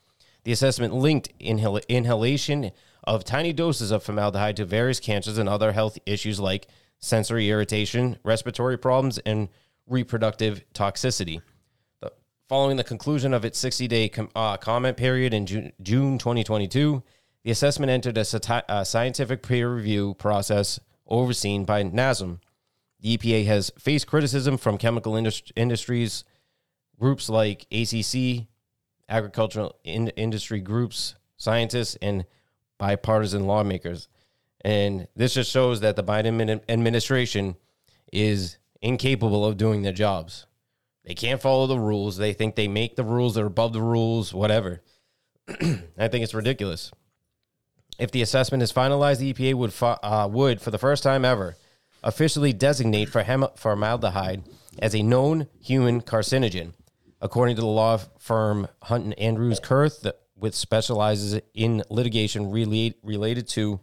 The 0.48 0.54
assessment 0.54 0.94
linked 0.94 1.38
inhal- 1.40 1.86
inhalation 1.90 2.72
of 3.04 3.26
tiny 3.26 3.52
doses 3.52 3.92
of 3.92 4.02
formaldehyde 4.02 4.56
to 4.56 4.64
various 4.64 5.02
cancers 5.02 5.38
and 5.38 5.50
other 5.50 5.74
health 5.74 6.00
issues 6.06 6.40
like 6.40 6.68
sensory 7.00 7.50
irritation, 7.50 8.18
respiratory 8.24 8.78
problems, 8.78 9.18
and 9.18 9.50
reproductive 9.88 10.64
toxicity. 10.74 11.42
Following 12.48 12.78
the 12.78 12.86
conclusion 12.86 13.34
of 13.34 13.44
its 13.44 13.60
60 13.60 13.90
day 13.90 14.08
com- 14.08 14.30
uh, 14.38 14.56
comment 14.56 14.96
period 14.96 15.34
in 15.34 15.46
June, 15.46 15.74
June 15.82 16.18
2022, 16.18 17.04
the 17.44 17.52
assessment 17.52 17.90
entered 17.90 18.18
a, 18.18 18.24
sati- 18.24 18.64
a 18.70 18.86
scientific 18.86 19.44
peer 19.44 19.70
review 19.76 20.14
process 20.14 20.80
overseen 21.08 21.66
by 21.66 21.84
NASM. 21.84 22.40
The 23.02 23.18
EPA 23.18 23.46
has 23.48 23.74
faced 23.78 24.08
criticism 24.08 24.56
from 24.58 24.78
chemical 24.78 25.12
industri- 25.12 25.52
industries, 25.58 26.24
groups 26.98 27.28
like 27.28 27.68
ACC, 27.70 28.48
agricultural 29.10 29.76
in- 29.84 30.10
industry 30.10 30.60
groups, 30.60 31.16
scientists, 31.38 31.98
and 32.02 32.26
bipartisan 32.78 33.46
lawmakers. 33.46 34.08
And 34.62 35.08
this 35.16 35.34
just 35.34 35.52
shows 35.52 35.80
that 35.82 35.96
the 35.96 36.04
Biden 36.04 36.62
administration 36.68 37.56
is 38.12 38.58
incapable 38.82 39.46
of 39.46 39.58
doing 39.58 39.82
their 39.82 39.94
jobs. 39.94 40.46
They 41.06 41.14
can't 41.14 41.42
follow 41.42 41.68
the 41.68 41.80
rules. 41.80 42.18
They 42.18 42.34
think 42.34 42.56
they 42.56 42.68
make 42.68 42.96
the 42.96 43.04
rules, 43.04 43.36
they're 43.36 43.46
above 43.46 43.74
the 43.74 43.82
rules, 43.82 44.34
whatever. 44.34 44.82
I 45.48 46.08
think 46.10 46.24
it's 46.24 46.34
ridiculous. 46.34 46.92
If 47.98 48.12
the 48.12 48.22
assessment 48.22 48.62
is 48.62 48.74
finalized, 48.74 49.20
the 49.20 49.34
EPA 49.34 49.54
would, 49.56 49.74
uh, 49.82 50.28
would 50.30 50.62
for 50.62 50.70
the 50.70 50.78
first 50.78 51.04
time 51.04 51.24
ever, 51.24 51.56
officially 52.04 52.54
designate 52.54 53.10
for 53.10 53.24
formaldehyde 53.56 54.44
as 54.80 54.94
a 54.94 55.02
known 55.02 55.48
human 55.62 56.02
carcinogen 56.02 56.74
according 57.22 57.56
to 57.56 57.62
the 57.62 57.68
law 57.68 57.98
firm 58.18 58.68
Hunton 58.84 59.14
Andrews 59.14 59.60
Kurth, 59.60 60.12
which 60.36 60.54
specializes 60.54 61.42
in 61.54 61.84
litigation 61.90 62.52
relate, 62.52 62.98
related 63.04 63.48
to 63.50 63.80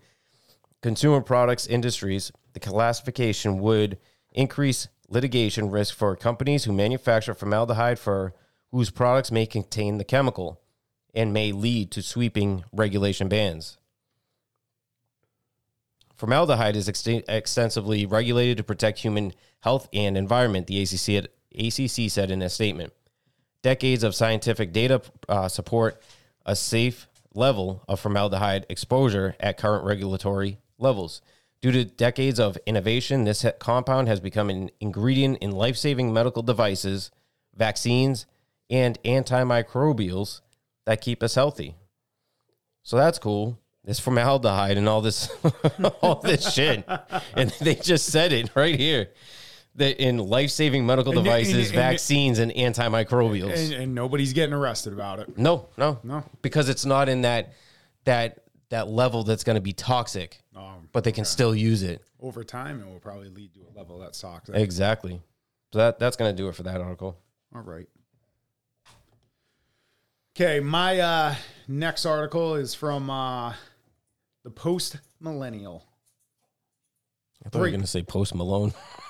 consumer 0.82 1.20
products 1.20 1.66
industries, 1.66 2.30
the 2.52 2.60
classification 2.60 3.58
would 3.58 3.98
increase 4.32 4.88
litigation 5.08 5.70
risk 5.70 5.94
for 5.94 6.16
companies 6.16 6.64
who 6.64 6.72
manufacture 6.72 7.34
formaldehyde 7.34 7.98
for 7.98 8.34
whose 8.70 8.90
products 8.90 9.30
may 9.30 9.46
contain 9.46 9.98
the 9.98 10.04
chemical 10.04 10.60
and 11.14 11.32
may 11.32 11.52
lead 11.52 11.90
to 11.92 12.02
sweeping 12.02 12.64
regulation 12.72 13.28
bans. 13.28 13.78
Formaldehyde 16.16 16.76
is 16.76 16.88
ex- 16.88 17.06
extensively 17.06 18.06
regulated 18.06 18.56
to 18.56 18.64
protect 18.64 19.00
human 19.00 19.32
health 19.60 19.88
and 19.92 20.16
environment, 20.16 20.66
the 20.66 20.82
ACC, 20.82 21.28
ACC 21.54 22.10
said 22.10 22.30
in 22.30 22.42
a 22.42 22.48
statement. 22.48 22.92
Decades 23.64 24.04
of 24.04 24.14
scientific 24.14 24.74
data 24.74 25.00
uh, 25.26 25.48
support 25.48 26.02
a 26.44 26.54
safe 26.54 27.08
level 27.32 27.82
of 27.88 27.98
formaldehyde 27.98 28.66
exposure 28.68 29.36
at 29.40 29.56
current 29.56 29.86
regulatory 29.86 30.58
levels. 30.78 31.22
Due 31.62 31.72
to 31.72 31.86
decades 31.86 32.38
of 32.38 32.58
innovation, 32.66 33.24
this 33.24 33.46
compound 33.58 34.06
has 34.06 34.20
become 34.20 34.50
an 34.50 34.70
ingredient 34.80 35.38
in 35.38 35.50
life 35.50 35.78
saving 35.78 36.12
medical 36.12 36.42
devices, 36.42 37.10
vaccines, 37.56 38.26
and 38.68 39.02
antimicrobials 39.02 40.42
that 40.84 41.00
keep 41.00 41.22
us 41.22 41.34
healthy. 41.34 41.74
So 42.82 42.98
that's 42.98 43.18
cool. 43.18 43.58
This 43.82 43.98
formaldehyde 43.98 44.76
and 44.76 44.86
all 44.86 45.00
this, 45.00 45.30
all 46.02 46.16
this 46.16 46.52
shit, 46.52 46.86
and 47.34 47.48
they 47.62 47.76
just 47.76 48.10
said 48.10 48.30
it 48.34 48.54
right 48.54 48.78
here 48.78 49.08
that 49.76 50.02
in 50.02 50.18
life 50.18 50.50
saving 50.50 50.86
medical 50.86 51.12
and, 51.12 51.24
devices, 51.24 51.54
and, 51.54 51.64
and, 51.64 51.74
vaccines, 51.74 52.38
and, 52.38 52.52
antimicrobials. 52.52 53.76
And, 53.76 53.94
nobody's 53.94 54.32
getting 54.32 54.54
arrested 54.54 54.92
about 54.92 55.18
it. 55.20 55.36
No, 55.36 55.68
no, 55.76 55.98
no, 56.02 56.24
because 56.42 56.68
it's 56.68 56.84
not 56.84 57.08
in 57.08 57.22
that 57.22 57.52
that 58.04 58.44
that 58.70 58.88
level 58.88 59.24
that's 59.24 59.44
going 59.44 59.56
to 59.56 59.62
be 59.62 59.72
toxic. 59.72 60.38
Um, 60.54 60.88
but 60.92 61.04
they 61.04 61.12
can 61.12 61.22
okay. 61.22 61.28
still 61.28 61.54
use 61.54 61.82
it 61.82 62.02
over 62.20 62.44
time. 62.44 62.80
It 62.80 62.86
will 62.86 63.00
probably 63.00 63.28
lead 63.28 63.52
to 63.54 63.60
a 63.60 63.72
level 63.76 63.98
that's 63.98 64.20
toxic. 64.20 64.54
Exactly. 64.54 65.20
So 65.72 65.78
that 65.78 65.98
that's 65.98 66.16
going 66.16 66.34
to 66.34 66.36
do 66.40 66.48
it 66.48 66.54
for 66.54 66.62
that 66.62 66.80
article. 66.80 67.18
All 67.54 67.62
right. 67.62 67.88
Okay, 70.36 70.58
my 70.58 70.98
uh, 70.98 71.34
next 71.68 72.06
article 72.06 72.56
is 72.56 72.74
from 72.74 73.08
uh, 73.08 73.54
the 74.42 74.50
Post 74.50 74.98
Millennial. 75.20 75.84
I 77.44 77.50
thought 77.50 77.58
you 77.58 77.62
were 77.62 77.70
going 77.70 77.80
to 77.82 77.86
say 77.86 78.02
Post 78.02 78.34
Malone. 78.34 78.72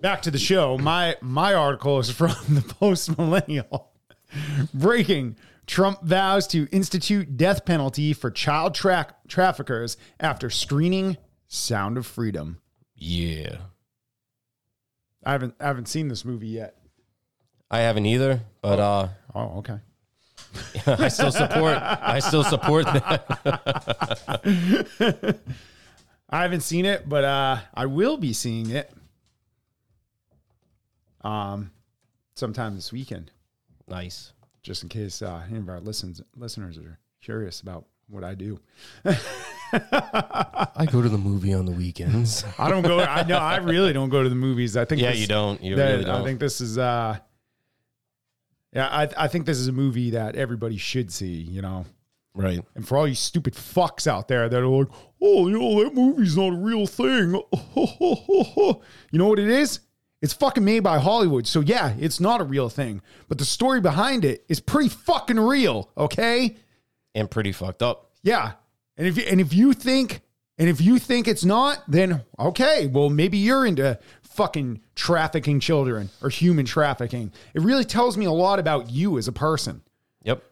Back 0.00 0.22
to 0.22 0.30
the 0.30 0.38
show. 0.38 0.78
My 0.78 1.16
my 1.20 1.54
article 1.54 1.98
is 1.98 2.10
from 2.10 2.34
the 2.48 2.62
Post 2.62 3.16
Millennial. 3.18 3.90
Breaking: 4.74 5.36
Trump 5.66 6.02
vows 6.02 6.46
to 6.48 6.68
institute 6.70 7.36
death 7.36 7.64
penalty 7.64 8.12
for 8.12 8.30
child 8.30 8.74
tra- 8.74 9.14
traffickers 9.26 9.96
after 10.20 10.48
screening 10.50 11.16
Sound 11.48 11.96
of 11.98 12.06
Freedom. 12.06 12.60
Yeah. 12.94 13.56
I 15.24 15.32
haven't 15.32 15.54
I 15.60 15.66
haven't 15.66 15.88
seen 15.88 16.08
this 16.08 16.24
movie 16.24 16.48
yet. 16.48 16.76
I 17.70 17.80
haven't 17.80 18.06
either, 18.06 18.42
but 18.62 18.78
uh 18.78 19.08
Oh, 19.34 19.58
okay. 19.58 19.78
I 20.86 21.08
still 21.08 21.32
support 21.32 21.78
I 21.78 22.20
still 22.20 22.44
support 22.44 22.84
that. 22.86 23.26
I 26.28 26.42
haven't 26.42 26.62
seen 26.62 26.84
it, 26.84 27.08
but 27.08 27.24
uh, 27.24 27.58
I 27.74 27.86
will 27.86 28.16
be 28.16 28.32
seeing 28.32 28.70
it 28.70 28.90
um, 31.22 31.70
sometime 32.34 32.74
this 32.74 32.92
weekend. 32.92 33.30
Nice. 33.88 34.32
Just 34.62 34.82
in 34.82 34.88
case 34.88 35.22
uh, 35.22 35.42
any 35.48 35.58
of 35.58 35.68
our 35.68 35.80
listens, 35.80 36.20
listeners 36.36 36.78
are 36.78 36.98
curious 37.20 37.60
about 37.60 37.84
what 38.08 38.24
I 38.24 38.34
do. 38.34 38.58
I 39.72 40.86
go 40.90 41.02
to 41.02 41.08
the 41.08 41.18
movie 41.18 41.54
on 41.54 41.66
the 41.66 41.72
weekends. 41.72 42.44
I 42.58 42.68
don't 42.68 42.82
go. 42.82 43.00
I 43.00 43.22
know. 43.24 43.38
I 43.38 43.56
really 43.56 43.92
don't 43.92 44.08
go 44.08 44.22
to 44.22 44.28
the 44.28 44.34
movies. 44.34 44.76
I 44.76 44.84
think. 44.84 45.00
Yeah, 45.00 45.10
this, 45.10 45.20
you 45.20 45.26
don't. 45.26 45.62
You 45.62 45.76
that, 45.76 45.90
really 45.90 46.04
don't. 46.04 46.22
I 46.22 46.24
think 46.24 46.40
this 46.40 46.60
is. 46.60 46.78
uh 46.78 47.18
Yeah, 48.72 48.88
I 48.88 49.08
I 49.16 49.28
think 49.28 49.46
this 49.46 49.58
is 49.58 49.68
a 49.68 49.72
movie 49.72 50.10
that 50.10 50.36
everybody 50.36 50.76
should 50.76 51.12
see. 51.12 51.34
You 51.34 51.62
know. 51.62 51.84
Right. 52.36 52.60
And 52.74 52.86
for 52.86 52.98
all 52.98 53.08
you 53.08 53.14
stupid 53.14 53.54
fucks 53.54 54.06
out 54.06 54.28
there 54.28 54.48
that 54.48 54.62
are 54.62 54.66
like, 54.66 54.88
oh, 55.22 55.48
you 55.48 55.58
know, 55.58 55.82
that 55.82 55.94
movie's 55.94 56.36
not 56.36 56.52
a 56.52 56.56
real 56.56 56.86
thing. 56.86 57.32
you 57.74 59.18
know 59.18 59.28
what 59.28 59.38
it 59.38 59.48
is? 59.48 59.80
It's 60.20 60.34
fucking 60.34 60.64
made 60.64 60.80
by 60.80 60.98
Hollywood. 60.98 61.46
So 61.46 61.60
yeah, 61.60 61.94
it's 61.98 62.20
not 62.20 62.42
a 62.42 62.44
real 62.44 62.68
thing. 62.68 63.00
But 63.28 63.38
the 63.38 63.46
story 63.46 63.80
behind 63.80 64.24
it 64.24 64.44
is 64.48 64.60
pretty 64.60 64.90
fucking 64.90 65.40
real, 65.40 65.90
okay? 65.96 66.56
And 67.14 67.30
pretty 67.30 67.52
fucked 67.52 67.82
up. 67.82 68.10
Yeah. 68.22 68.52
And 68.98 69.06
if 69.06 69.16
you, 69.16 69.24
and 69.24 69.40
if 69.40 69.54
you 69.54 69.72
think 69.72 70.20
and 70.58 70.68
if 70.68 70.80
you 70.80 70.98
think 70.98 71.28
it's 71.28 71.44
not, 71.44 71.82
then 71.88 72.22
okay, 72.38 72.86
well 72.86 73.08
maybe 73.08 73.38
you're 73.38 73.64
into 73.64 73.98
fucking 74.22 74.80
trafficking 74.94 75.58
children 75.60 76.10
or 76.22 76.28
human 76.28 76.66
trafficking. 76.66 77.32
It 77.54 77.62
really 77.62 77.84
tells 77.84 78.18
me 78.18 78.26
a 78.26 78.32
lot 78.32 78.58
about 78.58 78.90
you 78.90 79.16
as 79.16 79.28
a 79.28 79.32
person. 79.32 79.80
Yep. 80.24 80.42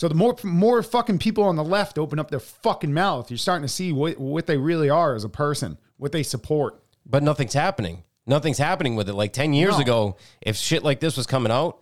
So 0.00 0.08
the 0.08 0.14
more 0.14 0.34
more 0.42 0.82
fucking 0.82 1.18
people 1.18 1.44
on 1.44 1.56
the 1.56 1.62
left 1.62 1.98
open 1.98 2.18
up 2.18 2.30
their 2.30 2.40
fucking 2.40 2.94
mouth, 2.94 3.30
you're 3.30 3.36
starting 3.36 3.64
to 3.64 3.68
see 3.68 3.92
what 3.92 4.16
what 4.18 4.46
they 4.46 4.56
really 4.56 4.88
are 4.88 5.14
as 5.14 5.24
a 5.24 5.28
person, 5.28 5.76
what 5.98 6.10
they 6.10 6.22
support. 6.22 6.82
But 7.04 7.22
nothing's 7.22 7.52
happening. 7.52 8.04
Nothing's 8.26 8.56
happening 8.56 8.96
with 8.96 9.10
it. 9.10 9.12
Like 9.12 9.34
10 9.34 9.52
years 9.52 9.74
No. 9.74 9.82
ago, 9.82 10.16
if 10.40 10.56
shit 10.56 10.82
like 10.84 11.00
this 11.00 11.18
was 11.18 11.26
coming 11.26 11.52
out, 11.52 11.80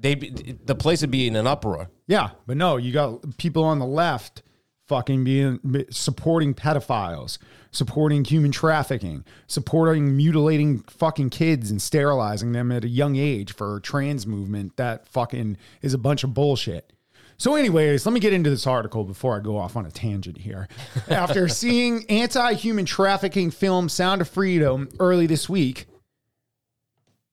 they 0.00 0.16
the 0.16 0.74
place 0.74 1.02
would 1.02 1.12
be 1.12 1.28
in 1.28 1.36
an 1.36 1.46
uproar. 1.46 1.90
Yeah, 2.08 2.30
but 2.44 2.56
no, 2.56 2.76
you 2.76 2.90
got 2.92 3.36
people 3.38 3.62
on 3.62 3.78
the 3.78 3.86
left 3.86 4.42
fucking 4.88 5.22
being 5.22 5.60
supporting 5.90 6.54
pedophiles, 6.54 7.38
supporting 7.70 8.24
human 8.24 8.50
trafficking, 8.50 9.24
supporting 9.46 10.16
mutilating 10.16 10.80
fucking 10.88 11.30
kids 11.30 11.70
and 11.70 11.80
sterilizing 11.80 12.50
them 12.50 12.72
at 12.72 12.82
a 12.82 12.88
young 12.88 13.14
age 13.14 13.54
for 13.54 13.76
a 13.76 13.80
trans 13.80 14.26
movement 14.26 14.76
that 14.76 15.06
fucking 15.06 15.56
is 15.82 15.94
a 15.94 15.98
bunch 15.98 16.24
of 16.24 16.34
bullshit. 16.34 16.90
So, 17.36 17.56
anyways, 17.56 18.06
let 18.06 18.12
me 18.12 18.20
get 18.20 18.32
into 18.32 18.50
this 18.50 18.66
article 18.66 19.04
before 19.04 19.36
I 19.36 19.40
go 19.40 19.56
off 19.56 19.76
on 19.76 19.86
a 19.86 19.90
tangent 19.90 20.38
here. 20.38 20.68
After 21.08 21.48
seeing 21.48 22.04
anti 22.08 22.54
human 22.54 22.84
trafficking 22.84 23.50
film 23.50 23.88
Sound 23.88 24.20
of 24.20 24.28
Freedom 24.28 24.88
early 25.00 25.26
this 25.26 25.48
week, 25.48 25.86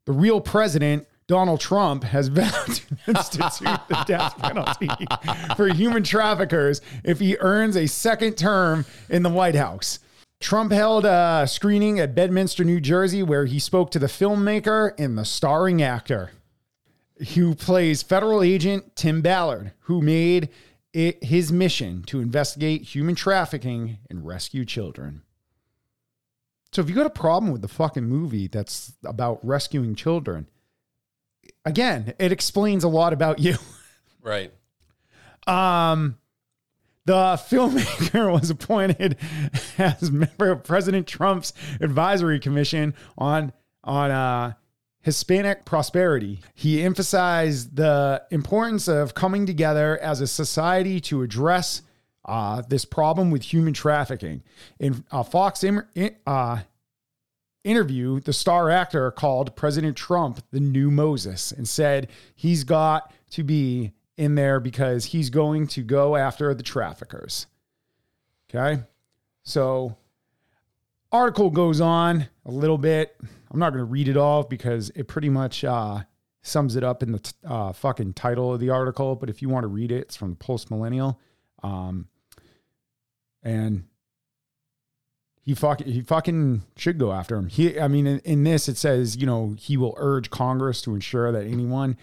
the 0.06 0.12
real 0.12 0.42
president, 0.42 1.08
Donald 1.28 1.60
Trump, 1.60 2.04
has 2.04 2.28
vowed 2.30 2.52
to 2.68 2.98
institute 3.08 3.80
the 3.88 4.04
death 4.08 4.38
penalty 4.40 4.90
for 5.56 5.68
human 5.68 6.04
traffickers 6.04 6.82
if 7.04 7.20
he 7.20 7.38
earns 7.38 7.76
a 7.76 7.88
second 7.88 8.38
term 8.38 8.86
in 9.10 9.24
the 9.24 9.30
White 9.30 9.56
House. 9.56 10.00
Trump 10.40 10.72
held 10.72 11.06
a 11.06 11.46
screening 11.48 12.00
at 12.00 12.16
Bedminster, 12.16 12.64
New 12.64 12.82
Jersey, 12.82 13.22
where 13.22 13.46
he 13.46 13.60
spoke 13.60 13.92
to 13.92 14.00
the 14.00 14.08
filmmaker 14.08 14.92
and 14.98 15.16
the 15.16 15.24
starring 15.24 15.84
actor 15.84 16.32
who 17.36 17.56
plays 17.56 18.02
federal 18.04 18.42
agent 18.42 18.96
Tim 18.96 19.22
Ballard, 19.22 19.74
who 19.82 20.02
made 20.02 20.50
it 20.94 21.24
his 21.24 21.52
mission 21.52 22.04
to 22.04 22.20
investigate 22.20 22.82
human 22.82 23.16
trafficking 23.16 23.98
and 24.10 24.26
rescue 24.26 24.66
children. 24.66 25.22
So 26.72 26.82
if 26.82 26.90
you 26.90 26.96
got 26.96 27.06
a 27.06 27.10
problem 27.10 27.52
with 27.52 27.62
the 27.62 27.68
fucking 27.68 28.06
movie 28.06 28.48
that's 28.48 28.94
about 29.06 29.46
rescuing 29.46 29.96
children, 29.96 30.48
again, 31.66 32.14
it 32.18 32.32
explains 32.32 32.84
a 32.84 32.90
lot 32.90 33.14
about 33.14 33.40
you. 33.40 33.58
Right. 34.24 34.52
Um, 35.48 36.20
the 37.06 37.14
filmmaker 37.50 38.32
was 38.40 38.52
appointed 38.52 39.18
as 39.80 40.12
member 40.12 40.52
of 40.52 40.64
President 40.64 41.08
Trump's 41.08 41.54
advisory 41.80 42.40
commission 42.40 42.94
on 43.18 43.52
on 43.84 44.12
uh, 44.12 44.54
Hispanic 45.02 45.66
prosperity. 45.66 46.42
He 46.54 46.84
emphasized 46.84 47.76
the 47.76 48.24
importance 48.30 48.88
of 48.88 49.16
coming 49.16 49.46
together 49.46 49.98
as 50.02 50.22
a 50.22 50.28
society 50.28 51.00
to 51.02 51.24
address 51.24 51.82
uh, 52.26 52.62
this 52.68 52.86
problem 52.86 53.32
with 53.32 53.42
human 53.42 53.74
trafficking. 53.74 54.44
In 54.80 55.04
a 55.12 55.24
Fox 55.24 55.64
in- 55.64 55.86
uh, 56.28 56.60
interview, 57.64 58.20
the 58.20 58.34
star 58.34 58.70
actor 58.70 59.10
called 59.12 59.56
President 59.56 59.98
Trump 59.98 60.44
the 60.52 60.60
new 60.60 60.92
Moses 60.92 61.52
and 61.52 61.68
said 61.68 62.08
he's 62.36 62.64
got 62.64 63.12
to 63.32 63.44
be 63.44 63.94
in 64.18 64.36
there 64.36 64.60
because 64.60 65.06
he's 65.06 65.30
going 65.30 65.66
to 65.68 65.82
go 65.82 66.16
after 66.16 66.54
the 66.54 66.64
traffickers. 66.64 67.48
Okay. 68.50 68.84
So, 69.44 69.98
article 71.12 71.50
goes 71.50 71.82
on 71.82 72.28
a 72.46 72.52
little 72.52 72.78
bit. 72.78 73.20
I'm 73.52 73.60
not 73.60 73.72
going 73.72 73.82
to 73.82 73.86
read 73.86 74.08
it 74.08 74.18
all 74.18 74.44
because 74.44 74.92
it 74.92 75.08
pretty 75.08 75.30
much 75.30 75.64
uh, 75.64 76.04
sums 76.42 76.76
it 76.76 76.84
up 76.84 77.04
in 77.04 77.12
the 77.12 77.20
t- 77.20 77.34
uh, 77.46 77.74
fucking 77.74 78.14
title 78.14 78.54
of 78.54 78.60
the 78.60 78.70
article. 78.70 79.16
But 79.16 79.30
if 79.30 79.42
you 79.42 79.50
want 79.50 79.66
to 79.66 79.68
read 79.68 79.92
it, 79.92 80.02
it's 80.02 80.16
from 80.16 80.36
Post 80.38 80.72
Millennial. 80.72 81.20
Um, 81.62 82.08
and 83.44 83.86
he 85.44 85.54
fucking 85.54 85.88
he 85.88 86.02
fucking 86.02 86.64
should 86.78 86.98
go 86.98 87.12
after 87.12 87.36
him. 87.36 87.48
He, 87.48 87.80
I 87.80 87.88
mean, 87.88 88.08
in, 88.08 88.20
in 88.20 88.44
this 88.44 88.70
it 88.70 88.78
says 88.78 89.18
you 89.18 89.26
know 89.26 89.56
he 89.58 89.76
will 89.76 89.96
urge 89.98 90.30
Congress 90.30 90.82
to 90.84 90.94
ensure 90.94 91.32
that 91.32 91.46
anyone, 91.46 91.98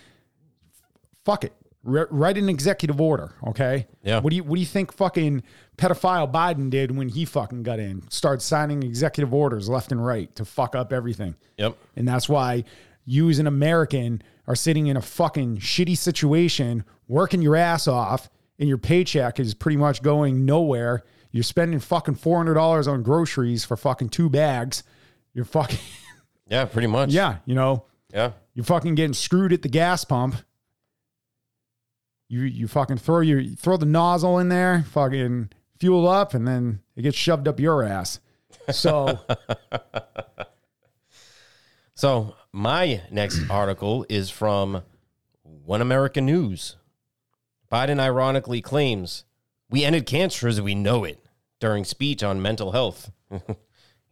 fuck 1.24 1.44
it, 1.44 1.52
Re- 1.88 2.06
write 2.10 2.36
an 2.38 2.48
executive 2.48 3.00
order, 3.00 3.32
okay? 3.46 3.86
Yeah. 4.02 4.20
What 4.20 4.30
do 4.30 4.36
you 4.36 4.44
what 4.44 4.54
do 4.56 4.60
you 4.60 4.66
think 4.66 4.92
fucking 4.92 5.42
pedophile 5.76 6.30
Biden 6.30 6.70
did 6.70 6.96
when 6.96 7.08
he 7.08 7.24
fucking 7.24 7.62
got 7.62 7.78
in? 7.78 8.08
Started 8.10 8.42
signing 8.42 8.82
executive 8.82 9.32
orders 9.32 9.68
left 9.68 9.90
and 9.92 10.04
right 10.04 10.34
to 10.36 10.44
fuck 10.44 10.74
up 10.74 10.92
everything. 10.92 11.34
Yep. 11.56 11.76
And 11.96 12.06
that's 12.06 12.28
why 12.28 12.64
you 13.04 13.30
as 13.30 13.38
an 13.38 13.46
American 13.46 14.22
are 14.46 14.54
sitting 14.54 14.86
in 14.88 14.96
a 14.96 15.02
fucking 15.02 15.58
shitty 15.58 15.96
situation, 15.96 16.84
working 17.06 17.40
your 17.42 17.56
ass 17.56 17.88
off, 17.88 18.28
and 18.58 18.68
your 18.68 18.78
paycheck 18.78 19.40
is 19.40 19.54
pretty 19.54 19.76
much 19.76 20.02
going 20.02 20.44
nowhere. 20.44 21.04
You're 21.30 21.42
spending 21.42 21.80
fucking 21.80 22.16
four 22.16 22.36
hundred 22.36 22.54
dollars 22.54 22.86
on 22.88 23.02
groceries 23.02 23.64
for 23.64 23.76
fucking 23.76 24.10
two 24.10 24.28
bags. 24.28 24.82
You're 25.34 25.44
fucking 25.44 25.78
Yeah, 26.50 26.64
pretty 26.64 26.88
much. 26.88 27.10
yeah, 27.10 27.36
you 27.44 27.54
know, 27.54 27.84
Yeah. 28.12 28.32
you're 28.54 28.64
fucking 28.64 28.94
getting 28.94 29.12
screwed 29.14 29.52
at 29.52 29.62
the 29.62 29.68
gas 29.68 30.04
pump. 30.04 30.36
You 32.28 32.42
you 32.42 32.68
fucking 32.68 32.98
throw 32.98 33.20
your 33.20 33.40
you 33.40 33.56
throw 33.56 33.76
the 33.76 33.86
nozzle 33.86 34.38
in 34.38 34.48
there, 34.48 34.84
fucking 34.90 35.50
fuel 35.78 36.08
up, 36.08 36.34
and 36.34 36.46
then 36.46 36.80
it 36.96 37.02
gets 37.02 37.16
shoved 37.16 37.48
up 37.48 37.58
your 37.58 37.82
ass. 37.82 38.20
So 38.70 39.20
So 41.98 42.36
my 42.52 43.02
next 43.10 43.50
article 43.50 44.06
is 44.08 44.30
from 44.30 44.84
One 45.42 45.80
American 45.80 46.26
News. 46.26 46.76
Biden 47.72 47.98
ironically 47.98 48.60
claims 48.60 49.24
we 49.68 49.84
ended 49.84 50.06
cancer 50.06 50.46
as 50.46 50.60
we 50.60 50.76
know 50.76 51.02
it 51.02 51.18
during 51.58 51.84
speech 51.84 52.22
on 52.22 52.40
mental 52.40 52.70
health. 52.70 53.10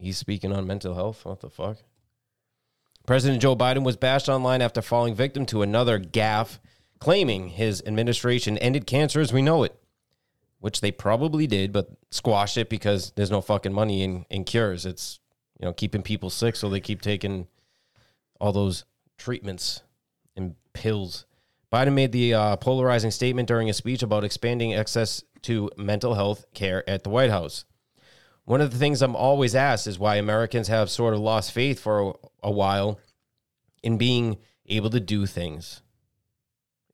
He's 0.01 0.19
speaking 0.19 0.53
on 0.53 0.67
mental 0.67 0.95
health. 0.97 1.25
What 1.25 1.39
the 1.41 1.49
fuck? 1.49 1.77
President 3.07 3.41
Joe 3.41 3.55
Biden 3.55 3.85
was 3.85 3.97
bashed 3.97 4.29
online 4.29 4.63
after 4.63 4.83
falling 4.83 5.15
victim 5.15 5.47
to 5.47 5.63
another 5.63 6.01
gaffe, 6.01 6.59
claiming 7.07 7.51
his 7.51 7.81
administration 7.87 8.59
ended 8.59 8.85
cancer 8.85 9.21
as 9.21 9.33
we 9.33 9.41
know 9.41 9.63
it, 9.63 9.81
which 10.59 10.81
they 10.81 10.91
probably 10.91 11.47
did, 11.47 11.73
but 11.73 11.89
squashed 12.11 12.57
it 12.57 12.69
because 12.69 13.13
there's 13.15 13.31
no 13.31 13.41
fucking 13.41 13.73
money 13.73 14.03
in, 14.03 14.27
in 14.29 14.43
cures. 14.43 14.85
It's 14.85 15.21
you 15.61 15.65
know 15.65 15.73
keeping 15.73 16.03
people 16.03 16.31
sick, 16.31 16.57
so 16.57 16.69
they 16.69 16.81
keep 16.81 17.01
taking 17.01 17.47
all 18.41 18.51
those 18.51 18.87
treatments 19.19 19.85
and 20.35 20.57
pills. 20.73 21.27
Biden 21.73 21.93
made 21.95 22.11
the 22.11 22.35
uh, 22.35 22.57
polarizing 22.57 23.13
statement 23.13 23.47
during 23.47 23.71
a 23.71 23.73
speech 23.73 24.03
about 24.03 24.25
expanding 24.25 24.75
access 24.75 25.23
to 25.43 25.71
mental 25.77 26.15
health 26.15 26.45
care 26.55 26.83
at 26.91 27.05
the 27.05 27.11
White 27.11 27.31
House. 27.31 27.67
One 28.47 28.61
of 28.61 28.73
the 28.73 28.79
things 28.79 29.01
I'm 29.01 29.15
always 29.15 29.55
asked 29.55 29.87
is 29.87 29.97
why 29.97 30.17
Americans 30.17 30.67
have 30.67 30.91
sort 30.91 31.15
of 31.15 31.21
lost 31.21 31.53
faith 31.53 31.79
for 31.79 32.01
a, 32.01 32.13
a 32.43 32.51
while 32.51 32.99
in 33.85 33.97
being 33.97 34.39
able 34.67 34.91
to 34.91 34.99
do 34.99 35.25
things. 35.27 35.83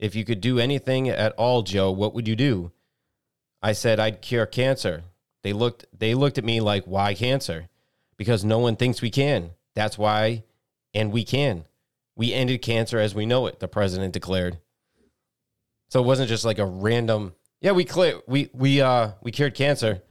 If 0.03 0.17
you 0.17 0.25
could 0.25 0.41
do 0.41 0.59
anything 0.59 1.09
at 1.09 1.33
all, 1.35 1.63
Joe, 1.63 1.93
what 1.93 2.13
would 2.13 2.27
you 2.27 2.35
do? 2.35 2.73
I 3.63 3.71
said 3.73 4.01
I'd 4.01 4.21
cure 4.21 4.47
cancer. 4.47 5.05
They 5.45 5.53
looked 5.53 5.87
they 5.97 6.13
looked 6.15 6.39
at 6.39 6.45
me 6.45 6.61
like, 6.61 6.85
"Why 6.87 7.15
cancer?" 7.15 7.69
Because 8.17 8.45
no 8.45 8.59
one 8.59 8.75
thinks 8.75 9.01
we 9.01 9.11
can. 9.11 9.53
That's 9.77 9.97
why 9.97 10.43
and 10.93 11.13
we 11.13 11.23
can. 11.23 11.67
We 12.17 12.35
ended 12.35 12.63
cancer 12.63 12.99
as 12.99 13.15
we 13.15 13.27
know 13.27 13.47
it, 13.47 13.61
the 13.61 13.69
president 13.69 14.13
declared. 14.13 14.59
So 15.89 16.03
it 16.03 16.07
wasn't 16.07 16.29
just 16.29 16.45
like 16.45 16.59
a 16.59 16.67
random, 16.67 17.35
yeah, 17.61 17.71
we 17.71 17.85
clear 17.85 18.21
we 18.27 18.51
we 18.53 18.81
uh 18.81 19.13
we 19.23 19.31
cured 19.31 19.55
cancer. 19.55 20.03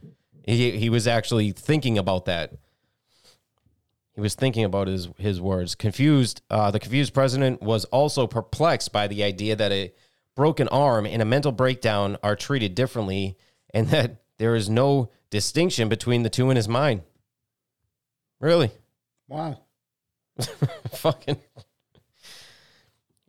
He 0.46 0.70
he 0.70 0.88
was 0.88 1.06
actually 1.06 1.52
thinking 1.52 1.98
about 1.98 2.24
that. 2.24 2.54
He 4.14 4.20
was 4.20 4.34
thinking 4.34 4.64
about 4.64 4.88
his 4.88 5.08
his 5.18 5.40
words. 5.40 5.74
Confused, 5.74 6.42
uh, 6.50 6.70
the 6.70 6.78
confused 6.80 7.14
president 7.14 7.62
was 7.62 7.84
also 7.86 8.26
perplexed 8.26 8.92
by 8.92 9.06
the 9.08 9.22
idea 9.22 9.56
that 9.56 9.72
a 9.72 9.92
broken 10.36 10.68
arm 10.68 11.06
and 11.06 11.22
a 11.22 11.24
mental 11.24 11.52
breakdown 11.52 12.16
are 12.22 12.36
treated 12.36 12.74
differently, 12.74 13.36
and 13.72 13.88
that 13.90 14.22
there 14.38 14.54
is 14.54 14.68
no 14.68 15.10
distinction 15.30 15.88
between 15.88 16.22
the 16.22 16.30
two 16.30 16.50
in 16.50 16.56
his 16.56 16.68
mind. 16.68 17.02
Really? 18.40 18.70
wow. 19.28 19.58
fucking. 20.92 21.36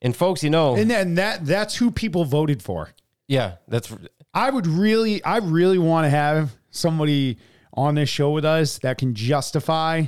And 0.01 0.15
folks, 0.15 0.43
you 0.43 0.49
know, 0.49 0.75
And 0.75 0.89
then 0.89 1.15
that 1.15 1.45
that's 1.45 1.75
who 1.75 1.91
people 1.91 2.25
voted 2.25 2.61
for. 2.61 2.89
yeah, 3.27 3.55
that's 3.67 3.93
I 4.33 4.49
would 4.49 4.67
really, 4.67 5.23
I 5.23 5.37
really 5.37 5.77
want 5.77 6.05
to 6.05 6.09
have 6.09 6.55
somebody 6.71 7.37
on 7.73 7.95
this 7.95 8.09
show 8.09 8.31
with 8.31 8.43
us 8.43 8.79
that 8.79 8.97
can 8.97 9.13
justify 9.13 10.05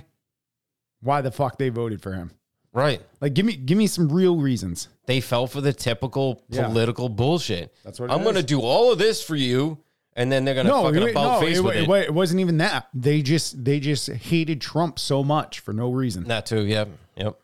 why 1.06 1.22
the 1.22 1.32
fuck 1.32 1.58
they 1.58 1.70
voted 1.70 2.02
for 2.02 2.12
him. 2.14 2.32
right. 2.74 3.02
Like, 3.22 3.34
give 3.34 3.46
me, 3.46 3.56
give 3.56 3.78
me 3.78 3.88
some 3.88 4.10
real 4.10 4.38
reasons. 4.38 4.90
They 5.06 5.22
fell 5.22 5.48
for 5.48 5.62
the 5.62 5.72
typical 5.72 6.44
Yeah. 6.50 6.68
political 6.68 7.08
bullshit. 7.10 7.74
That's 7.86 8.00
what 8.00 8.10
it 8.10 8.14
I'm 8.14 8.24
going 8.24 8.36
to 8.36 8.44
do 8.44 8.60
all 8.60 8.92
of 8.92 8.98
this 8.98 9.24
for 9.24 9.36
you, 9.36 9.78
and 10.14 10.32
then 10.32 10.44
they're 10.46 10.56
gonna 10.56 10.70
fucking 10.72 11.04
it, 11.04 11.12
about 11.12 11.40
no, 11.42 11.48
face 11.48 11.58
it, 11.58 11.62
with 11.64 11.76
it, 11.76 11.84
it. 11.84 11.88
wa- 11.88 11.96
it 11.96 12.14
wasn't 12.14 12.40
even 12.42 12.58
that. 12.58 12.88
They 12.94 13.22
just 13.22 13.64
they 13.64 13.80
just 13.80 14.10
hated 14.10 14.60
Trump 14.62 14.98
so 15.00 15.24
much 15.24 15.60
for 15.60 15.74
no 15.74 15.92
reason. 15.92 16.24
That 16.26 16.46
too, 16.46 16.66
yep, 16.66 16.90
yep. 17.16 17.40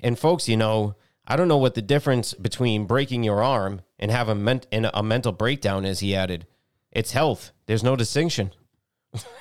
And 0.00 0.18
folks, 0.18 0.48
you 0.48 0.56
know, 0.56 0.94
I 1.26 1.36
don't 1.36 1.48
know 1.48 1.56
what 1.56 1.74
the 1.74 1.82
difference 1.82 2.34
between 2.34 2.84
breaking 2.86 3.22
your 3.24 3.42
arm 3.42 3.80
and 3.98 4.10
have 4.10 4.28
a 4.28 4.34
ment- 4.34 4.66
and 4.70 4.90
a 4.92 5.02
mental 5.02 5.32
breakdown 5.32 5.84
is. 5.84 6.00
He 6.00 6.14
added, 6.14 6.46
"It's 6.92 7.12
health. 7.12 7.52
There's 7.66 7.82
no 7.82 7.96
distinction." 7.96 8.52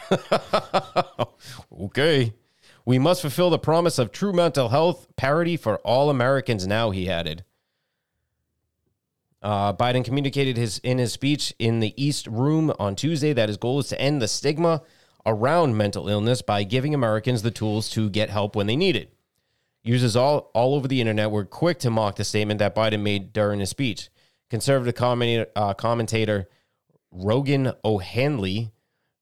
okay, 1.82 2.34
we 2.86 3.00
must 3.00 3.22
fulfill 3.22 3.50
the 3.50 3.60
promise 3.60 3.98
of 3.98 4.12
true 4.12 4.32
mental 4.32 4.70
health 4.70 5.08
parity 5.16 5.58
for 5.58 5.78
all 5.78 6.10
Americans. 6.10 6.68
Now, 6.68 6.92
he 6.92 7.10
added. 7.10 7.44
Uh, 9.42 9.74
Biden 9.74 10.04
communicated 10.04 10.58
his 10.58 10.80
in 10.80 10.98
his 10.98 11.14
speech 11.14 11.54
in 11.60 11.80
the 11.80 11.94
East 12.04 12.26
Room 12.28 12.74
on 12.80 12.96
Tuesday 12.96 13.34
that 13.34 13.50
his 13.50 13.58
goal 13.58 13.80
is 13.80 13.88
to 13.90 14.02
end 14.02 14.22
the 14.22 14.28
stigma 14.28 14.82
around 15.26 15.78
mental 15.78 16.08
illness 16.08 16.42
by 16.42 16.64
giving 16.64 16.94
Americans 16.94 17.42
the 17.42 17.52
tools 17.52 17.90
to 17.90 18.10
get 18.10 18.30
help 18.30 18.56
when 18.56 18.68
they 18.68 18.76
need 18.76 18.96
it. 18.96 19.14
Users 19.84 20.16
all, 20.16 20.50
all 20.56 20.74
over 20.74 20.88
the 20.88 21.00
internet 21.00 21.30
were 21.30 21.46
quick 21.46 21.78
to 21.80 21.92
mock 21.92 22.16
the 22.16 22.24
statement 22.24 22.58
that 22.60 22.76
Biden 22.76 23.02
made 23.02 23.34
during 23.34 23.60
his 23.60 23.70
speech. 23.70 24.10
Conservative 24.50 25.48
uh, 25.56 25.74
commentator 25.76 26.50
Rogan 27.12 27.72
O'Hanley, 27.84 28.72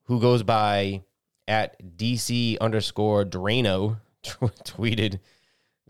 who 0.06 0.22
goes 0.22 0.42
by 0.42 1.04
at 1.48 1.98
DC 1.98 2.58
underscore 2.60 3.26
Draino, 3.26 3.98
tweeted 4.24 5.20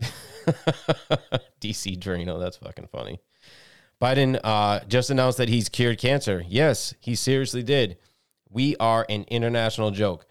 DC 1.60 1.98
Draino. 1.98 2.40
That's 2.40 2.56
fucking 2.56 2.88
funny. 2.88 3.20
Biden 4.00 4.38
uh, 4.42 4.80
just 4.86 5.10
announced 5.10 5.38
that 5.38 5.48
he's 5.48 5.68
cured 5.68 5.98
cancer. 5.98 6.44
Yes, 6.46 6.94
he 7.00 7.14
seriously 7.14 7.62
did. 7.62 7.96
We 8.50 8.76
are 8.76 9.06
an 9.08 9.24
international 9.28 9.90
joke. 9.90 10.26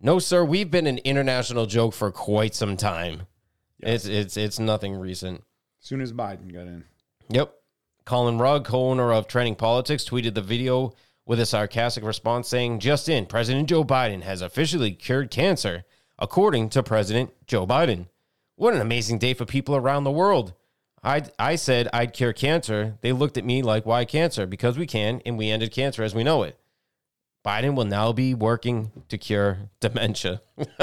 No, 0.00 0.18
sir, 0.18 0.44
we've 0.44 0.70
been 0.70 0.86
an 0.86 0.98
international 0.98 1.66
joke 1.66 1.92
for 1.92 2.10
quite 2.10 2.54
some 2.54 2.76
time. 2.76 3.22
It's 3.80 4.06
it's 4.06 4.36
it's 4.36 4.58
nothing 4.58 4.94
recent. 4.96 5.44
As 5.82 5.88
soon 5.88 6.00
as 6.00 6.12
Biden 6.12 6.52
got 6.52 6.66
in, 6.66 6.84
Yep. 7.30 7.54
Colin 8.04 8.38
Rugg, 8.38 8.64
co-owner 8.64 9.12
of 9.12 9.26
Trending 9.28 9.54
Politics, 9.54 10.04
tweeted 10.08 10.34
the 10.34 10.40
video 10.42 10.92
with 11.30 11.38
a 11.38 11.46
sarcastic 11.46 12.02
response 12.02 12.48
saying, 12.48 12.80
"Just 12.80 13.08
in, 13.08 13.24
President 13.24 13.68
Joe 13.68 13.84
Biden 13.84 14.22
has 14.22 14.42
officially 14.42 14.90
cured 14.90 15.30
cancer, 15.30 15.84
according 16.18 16.70
to 16.70 16.82
President 16.82 17.30
Joe 17.46 17.68
Biden. 17.68 18.08
What 18.56 18.74
an 18.74 18.80
amazing 18.80 19.18
day 19.18 19.34
for 19.34 19.44
people 19.44 19.76
around 19.76 20.02
the 20.02 20.10
world." 20.10 20.54
I 21.04 21.22
I 21.38 21.54
said 21.54 21.86
I'd 21.92 22.14
cure 22.14 22.32
cancer. 22.32 22.98
They 23.00 23.12
looked 23.12 23.38
at 23.38 23.44
me 23.44 23.62
like, 23.62 23.86
"Why 23.86 24.04
cancer?" 24.04 24.44
Because 24.44 24.76
we 24.76 24.88
can, 24.88 25.22
and 25.24 25.38
we 25.38 25.50
ended 25.50 25.70
cancer 25.70 26.02
as 26.02 26.16
we 26.16 26.24
know 26.24 26.42
it. 26.42 26.58
Biden 27.46 27.76
will 27.76 27.84
now 27.84 28.12
be 28.12 28.34
working 28.34 28.90
to 29.08 29.16
cure 29.16 29.70
dementia. 29.78 30.42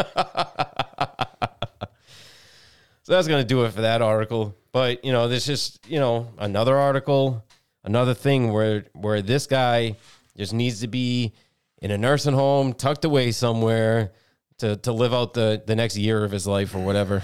So 3.04 3.14
that's 3.14 3.30
going 3.30 3.42
to 3.42 3.48
do 3.48 3.64
it 3.64 3.72
for 3.72 3.80
that 3.84 4.02
article. 4.02 4.54
But, 4.74 5.06
you 5.06 5.14
know, 5.14 5.30
there's 5.30 5.46
just, 5.46 5.80
you 5.88 5.98
know, 5.98 6.28
another 6.38 6.76
article, 6.76 7.42
another 7.86 8.14
thing 8.14 8.52
where 8.52 8.84
where 8.92 9.22
this 9.22 9.48
guy 9.48 9.96
just 10.38 10.54
needs 10.54 10.82
to 10.82 10.88
be 10.88 11.34
in 11.82 11.92
a 11.92 11.98
nursing 11.98 12.34
home, 12.34 12.74
tucked 12.74 13.06
away 13.06 13.32
somewhere 13.32 14.12
to 14.60 14.76
to 14.78 14.92
live 14.92 15.14
out 15.14 15.34
the 15.34 15.62
the 15.66 15.76
next 15.76 15.98
year 15.98 16.24
of 16.24 16.32
his 16.32 16.48
life 16.48 16.76
or 16.76 16.80
whatever. 16.80 17.24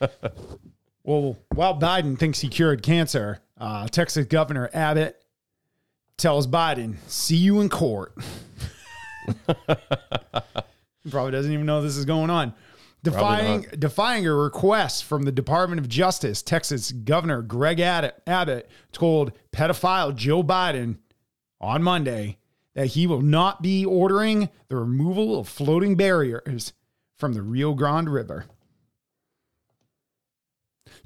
well, 1.04 1.36
while 1.54 1.78
Biden 1.78 2.18
thinks 2.18 2.40
he 2.40 2.48
cured 2.48 2.82
cancer, 2.82 3.40
uh, 3.58 3.88
Texas 3.88 4.26
Governor 4.26 4.70
Abbott 4.72 5.22
tells 6.16 6.46
Biden, 6.46 6.96
"See 7.06 7.36
you 7.36 7.60
in 7.60 7.68
court." 7.68 8.14
he 11.02 11.10
probably 11.10 11.32
doesn't 11.32 11.52
even 11.52 11.66
know 11.66 11.82
this 11.82 11.96
is 11.96 12.04
going 12.04 12.30
on. 12.30 12.54
Defying, 13.02 13.64
defying 13.78 14.26
a 14.26 14.34
request 14.34 15.04
from 15.04 15.22
the 15.22 15.32
Department 15.32 15.80
of 15.80 15.88
Justice, 15.88 16.42
Texas 16.42 16.92
Governor 16.92 17.40
Greg 17.40 17.80
Abbott, 17.80 18.22
Abbott 18.26 18.68
told 18.92 19.32
pedophile 19.52 20.14
Joe 20.14 20.42
Biden 20.42 20.98
on 21.60 21.82
Monday 21.82 22.38
that 22.74 22.88
he 22.88 23.06
will 23.06 23.22
not 23.22 23.62
be 23.62 23.84
ordering 23.84 24.48
the 24.68 24.76
removal 24.76 25.38
of 25.38 25.48
floating 25.48 25.96
barriers 25.96 26.72
from 27.18 27.34
the 27.34 27.42
Rio 27.42 27.74
Grande 27.74 28.08
River. 28.08 28.46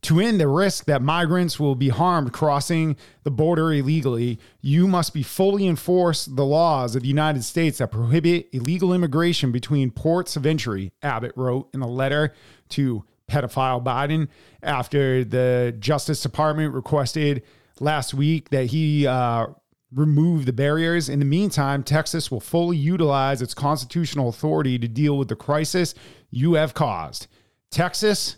To 0.03 0.21
end 0.21 0.39
the 0.39 0.49
risk 0.49 0.85
that 0.85 1.01
migrants 1.01 1.59
will 1.59 1.75
be 1.75 1.89
harmed 1.89 2.33
crossing 2.33 2.97
the 3.23 3.31
border 3.31 3.73
illegally, 3.73 4.39
you 4.61 4.87
must 4.87 5.15
be 5.15 5.23
fully 5.23 5.67
enforce 5.67 6.27
the 6.27 6.45
laws 6.45 6.95
of 6.95 7.03
the 7.03 7.09
United 7.09 7.43
States 7.43 7.79
that 7.79 7.91
prohibit 7.91 8.49
illegal 8.53 8.93
immigration 8.93 9.51
between 9.51 9.91
ports 9.91 10.37
of 10.37 10.45
entry, 10.45 10.93
Abbott 11.03 11.33
wrote 11.37 11.71
in 11.73 11.81
a 11.81 11.89
letter 11.89 12.35
to 12.71 13.05
pedophile 13.31 13.83
Biden 13.83 14.29
after 14.63 15.25
the 15.25 15.75
Justice 15.79 16.23
Department 16.23 16.75
requested 16.75 17.43
last 17.81 18.13
week 18.13 18.51
that 18.51 18.67
he 18.67 19.07
uh, 19.07 19.47
remove 19.95 20.47
the 20.47 20.53
barriers. 20.53 21.09
In 21.09 21.19
the 21.19 21.25
meantime, 21.25 21.83
Texas 21.83 22.31
will 22.31 22.41
fully 22.41 22.77
utilize 22.77 23.41
its 23.41 23.55
constitutional 23.55 24.29
authority 24.29 24.79
to 24.79 24.89
deal 24.89 25.17
with 25.17 25.29
the 25.29 25.37
crisis 25.37 25.95
you 26.31 26.55
have 26.55 26.75
caused. 26.75 27.29
Texas 27.71 28.37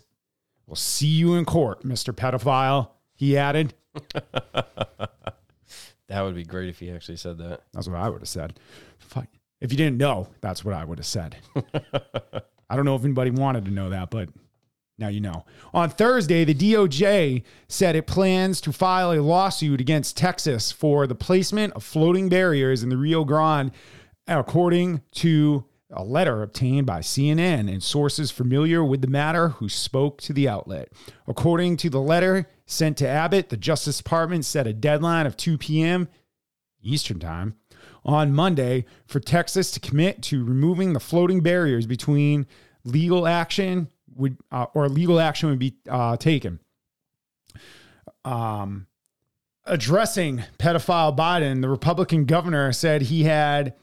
we'll 0.67 0.75
see 0.75 1.07
you 1.07 1.35
in 1.35 1.45
court, 1.45 1.83
Mr. 1.83 2.13
Pedophile, 2.13 2.91
he 3.15 3.37
added. 3.37 3.73
that 4.23 6.21
would 6.21 6.35
be 6.35 6.43
great 6.43 6.69
if 6.69 6.79
he 6.79 6.91
actually 6.91 7.17
said 7.17 7.37
that. 7.39 7.61
That's 7.73 7.87
what 7.87 7.97
I 7.97 8.09
would 8.09 8.21
have 8.21 8.29
said. 8.29 8.59
If 9.59 9.71
you 9.71 9.77
didn't 9.77 9.97
know, 9.97 10.27
that's 10.39 10.63
what 10.63 10.75
I 10.75 10.85
would 10.85 10.99
have 10.99 11.05
said. 11.07 11.37
I 12.69 12.75
don't 12.75 12.85
know 12.85 12.95
if 12.95 13.03
anybody 13.03 13.31
wanted 13.31 13.65
to 13.65 13.71
know 13.71 13.89
that, 13.89 14.11
but 14.11 14.29
now 14.97 15.07
you 15.07 15.19
know. 15.21 15.45
On 15.73 15.89
Thursday, 15.89 16.43
the 16.43 16.55
DOJ 16.55 17.43
said 17.67 17.95
it 17.95 18.07
plans 18.07 18.59
to 18.61 18.73
file 18.73 19.11
a 19.11 19.21
lawsuit 19.21 19.79
against 19.79 20.17
Texas 20.17 20.71
for 20.71 21.05
the 21.05 21.15
placement 21.15 21.73
of 21.73 21.83
floating 21.83 22.29
barriers 22.29 22.83
in 22.83 22.89
the 22.89 22.97
Rio 22.97 23.23
Grande, 23.23 23.71
according 24.27 25.01
to 25.13 25.65
a 25.91 26.03
letter 26.03 26.43
obtained 26.43 26.85
by 26.85 26.99
CNN 26.99 27.71
and 27.71 27.81
sources 27.81 28.29
familiar 28.31 28.83
with 28.83 29.01
the 29.01 29.07
matter 29.07 29.49
who 29.49 29.69
spoke 29.69 30.19
to 30.21 30.33
the 30.33 30.49
outlet. 30.49 30.91
According 31.27 31.77
to 31.77 31.89
the 31.89 32.01
letter 32.01 32.47
sent 32.65 32.97
to 32.97 33.07
Abbott, 33.07 33.49
the 33.49 33.57
Justice 33.57 33.97
Department 33.97 34.45
set 34.45 34.67
a 34.67 34.73
deadline 34.73 35.25
of 35.25 35.37
2 35.37 35.57
p.m. 35.57 36.09
Eastern 36.81 37.19
Time 37.19 37.55
on 38.03 38.33
Monday 38.33 38.85
for 39.05 39.19
Texas 39.19 39.71
to 39.71 39.79
commit 39.79 40.21
to 40.23 40.43
removing 40.43 40.93
the 40.93 40.99
floating 40.99 41.41
barriers 41.41 41.85
between 41.85 42.47
legal 42.83 43.27
action 43.27 43.89
would 44.17 44.37
uh, 44.51 44.65
or 44.73 44.89
legal 44.89 45.19
action 45.19 45.49
would 45.49 45.59
be 45.59 45.75
uh, 45.89 46.17
taken. 46.17 46.59
Um, 48.25 48.87
addressing 49.65 50.43
pedophile 50.57 51.15
Biden, 51.15 51.61
the 51.61 51.69
Republican 51.69 52.25
governor 52.25 52.71
said 52.73 53.03
he 53.03 53.23
had 53.23 53.75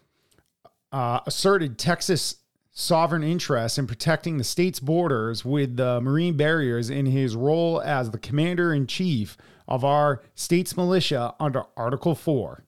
uh, 0.93 1.21
asserted 1.27 1.79
Texas 1.79 2.37
sovereign 2.73 3.23
interests 3.23 3.79
in 3.79 3.87
protecting 3.87 4.37
the 4.37 4.45
state's 4.45 4.81
borders 4.81 5.45
with 5.45 5.77
the 5.77 6.01
marine 6.01 6.37
barriers 6.37 6.91
in 6.91 7.07
his 7.07 7.37
role 7.37 7.81
as 7.81 8.11
the 8.11 8.19
commander 8.19 8.75
in 8.75 8.87
chief 8.87 9.37
of 9.69 9.85
our 9.85 10.23
state's 10.35 10.77
militia 10.77 11.35
under 11.39 11.65
Article 11.77 12.15
4 12.15 12.65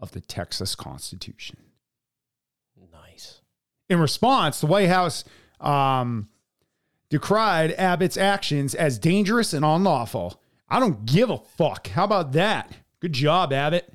of 0.00 0.12
the 0.12 0.20
Texas 0.20 0.74
Constitution. 0.74 1.58
Nice. 2.92 3.40
In 3.88 3.98
response, 4.00 4.60
the 4.60 4.66
White 4.66 4.88
House 4.88 5.24
um, 5.60 6.28
decried 7.10 7.72
Abbott's 7.72 8.16
actions 8.16 8.74
as 8.74 8.98
dangerous 8.98 9.52
and 9.52 9.64
unlawful. 9.64 10.40
I 10.68 10.80
don't 10.80 11.06
give 11.06 11.30
a 11.30 11.38
fuck. 11.38 11.88
How 11.88 12.04
about 12.04 12.32
that? 12.32 12.72
Good 13.00 13.12
job, 13.12 13.52
Abbott. 13.52 13.92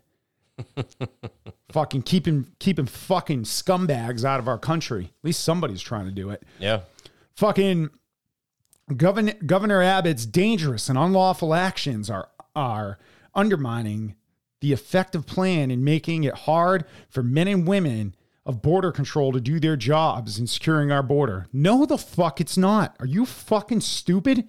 fucking 1.72 2.04
keeping 2.04 2.48
keeping 2.60 2.86
fucking 2.86 3.44
scumbags 3.44 4.24
out 4.24 4.40
of 4.40 4.48
our 4.48 4.60
country. 4.60 5.06
At 5.06 5.26
least 5.26 5.44
somebody's 5.44 5.82
trying 5.82 6.06
to 6.06 6.12
do 6.12 6.30
it. 6.30 6.44
Yeah. 6.60 6.82
Fucking 7.36 7.90
Governor 8.96 9.34
Governor 9.46 9.82
Abbott's 9.82 10.26
dangerous 10.26 10.90
and 10.90 10.98
unlawful 10.98 11.54
actions 11.54 12.10
are 12.10 12.30
are 12.56 13.00
undermining 13.34 14.16
the 14.62 14.72
effective 14.72 15.26
plan 15.26 15.72
and 15.72 15.84
making 15.84 16.24
it 16.24 16.34
hard 16.34 16.86
for 17.10 17.24
men 17.24 17.48
and 17.48 17.68
women 17.68 18.16
of 18.46 18.62
border 18.62 18.92
control 18.92 19.32
to 19.32 19.40
do 19.40 19.60
their 19.60 19.78
jobs 19.78 20.38
in 20.38 20.48
securing 20.48 20.92
our 20.92 21.04
border. 21.04 21.48
No, 21.54 21.86
the 21.86 21.98
fuck 21.98 22.42
it's 22.42 22.58
not. 22.58 22.96
Are 23.00 23.06
you 23.06 23.26
fucking 23.26 23.82
stupid? 23.82 24.48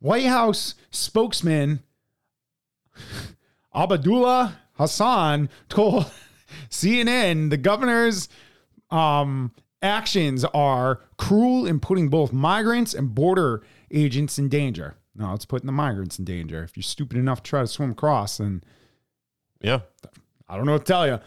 White 0.00 0.26
House 0.26 0.74
spokesman 0.90 1.80
Abdullah 3.74 4.58
Hassan 4.74 5.48
told 5.68 6.10
CNN 6.70 7.50
the 7.50 7.56
governor's 7.56 8.28
um, 8.90 9.52
actions 9.82 10.44
are 10.46 11.00
cruel 11.18 11.66
in 11.66 11.80
putting 11.80 12.08
both 12.08 12.32
migrants 12.32 12.94
and 12.94 13.14
border 13.14 13.62
agents 13.90 14.38
in 14.38 14.48
danger. 14.48 14.96
No, 15.14 15.34
it's 15.34 15.44
putting 15.44 15.66
the 15.66 15.72
migrants 15.72 16.18
in 16.18 16.24
danger. 16.24 16.62
If 16.62 16.76
you're 16.76 16.82
stupid 16.82 17.18
enough 17.18 17.42
to 17.42 17.50
try 17.50 17.60
to 17.60 17.66
swim 17.66 17.90
across, 17.90 18.38
then 18.38 18.62
Yeah. 19.60 19.80
I 20.48 20.56
don't 20.56 20.64
know 20.64 20.72
what 20.72 20.86
to 20.86 20.92
tell 20.92 21.06
you. 21.06 21.18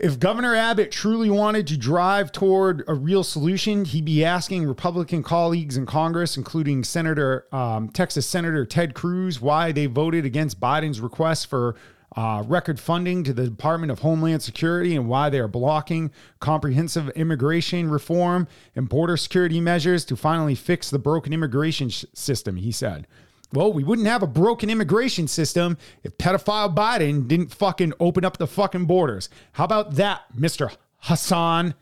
If 0.00 0.20
Governor 0.20 0.54
Abbott 0.54 0.92
truly 0.92 1.28
wanted 1.28 1.66
to 1.66 1.76
drive 1.76 2.30
toward 2.30 2.84
a 2.86 2.94
real 2.94 3.24
solution, 3.24 3.84
he'd 3.84 4.04
be 4.04 4.24
asking 4.24 4.64
Republican 4.64 5.24
colleagues 5.24 5.76
in 5.76 5.86
Congress, 5.86 6.36
including 6.36 6.84
Senator 6.84 7.46
um, 7.50 7.88
Texas 7.88 8.24
Senator 8.24 8.64
Ted 8.64 8.94
Cruz, 8.94 9.40
why 9.40 9.72
they 9.72 9.86
voted 9.86 10.24
against 10.24 10.60
Biden's 10.60 11.00
request 11.00 11.48
for 11.48 11.74
uh, 12.16 12.44
record 12.46 12.78
funding 12.78 13.24
to 13.24 13.32
the 13.32 13.48
Department 13.48 13.90
of 13.90 13.98
Homeland 13.98 14.40
Security 14.40 14.94
and 14.94 15.08
why 15.08 15.30
they 15.30 15.40
are 15.40 15.48
blocking 15.48 16.12
comprehensive 16.38 17.08
immigration 17.10 17.90
reform 17.90 18.46
and 18.76 18.88
border 18.88 19.16
security 19.16 19.60
measures 19.60 20.04
to 20.04 20.16
finally 20.16 20.54
fix 20.54 20.90
the 20.90 20.98
broken 21.00 21.32
immigration 21.32 21.88
sh- 21.88 22.04
system. 22.14 22.56
He 22.56 22.70
said. 22.70 23.08
Well, 23.52 23.72
we 23.72 23.82
wouldn't 23.82 24.08
have 24.08 24.22
a 24.22 24.26
broken 24.26 24.68
immigration 24.68 25.26
system 25.26 25.78
if 26.02 26.18
pedophile 26.18 26.74
Biden 26.74 27.26
didn't 27.26 27.54
fucking 27.54 27.94
open 27.98 28.24
up 28.24 28.36
the 28.36 28.46
fucking 28.46 28.84
borders. 28.84 29.30
How 29.52 29.64
about 29.64 29.94
that, 29.94 30.22
Mr. 30.36 30.74
Hassan? 30.98 31.74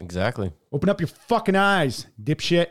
Exactly. 0.00 0.52
Open 0.72 0.88
up 0.88 1.00
your 1.00 1.08
fucking 1.08 1.56
eyes, 1.56 2.06
dipshit. 2.22 2.68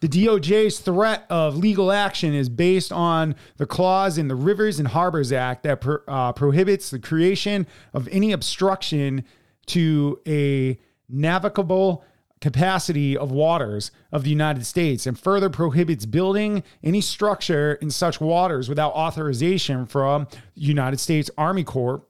The 0.00 0.08
DOJ's 0.08 0.78
threat 0.80 1.26
of 1.28 1.56
legal 1.56 1.92
action 1.92 2.32
is 2.32 2.48
based 2.48 2.90
on 2.90 3.34
the 3.58 3.66
clause 3.66 4.16
in 4.16 4.28
the 4.28 4.34
Rivers 4.34 4.78
and 4.78 4.88
Harbors 4.88 5.30
Act 5.30 5.64
that 5.64 5.80
pro- 5.80 5.98
uh, 6.08 6.32
prohibits 6.32 6.90
the 6.90 6.98
creation 6.98 7.66
of 7.92 8.08
any 8.08 8.32
obstruction 8.32 9.24
to 9.66 10.20
a 10.26 10.78
navigable 11.08 12.04
capacity 12.40 13.16
of 13.16 13.30
waters 13.30 13.90
of 14.12 14.24
the 14.24 14.30
United 14.30 14.66
States 14.66 15.06
and 15.06 15.18
further 15.18 15.48
prohibits 15.48 16.04
building 16.04 16.62
any 16.82 17.00
structure 17.00 17.74
in 17.74 17.90
such 17.90 18.20
waters 18.20 18.68
without 18.68 18.92
authorization 18.92 19.86
from 19.86 20.26
United 20.54 20.98
States 21.00 21.30
Army 21.38 21.64
Corps 21.64 22.02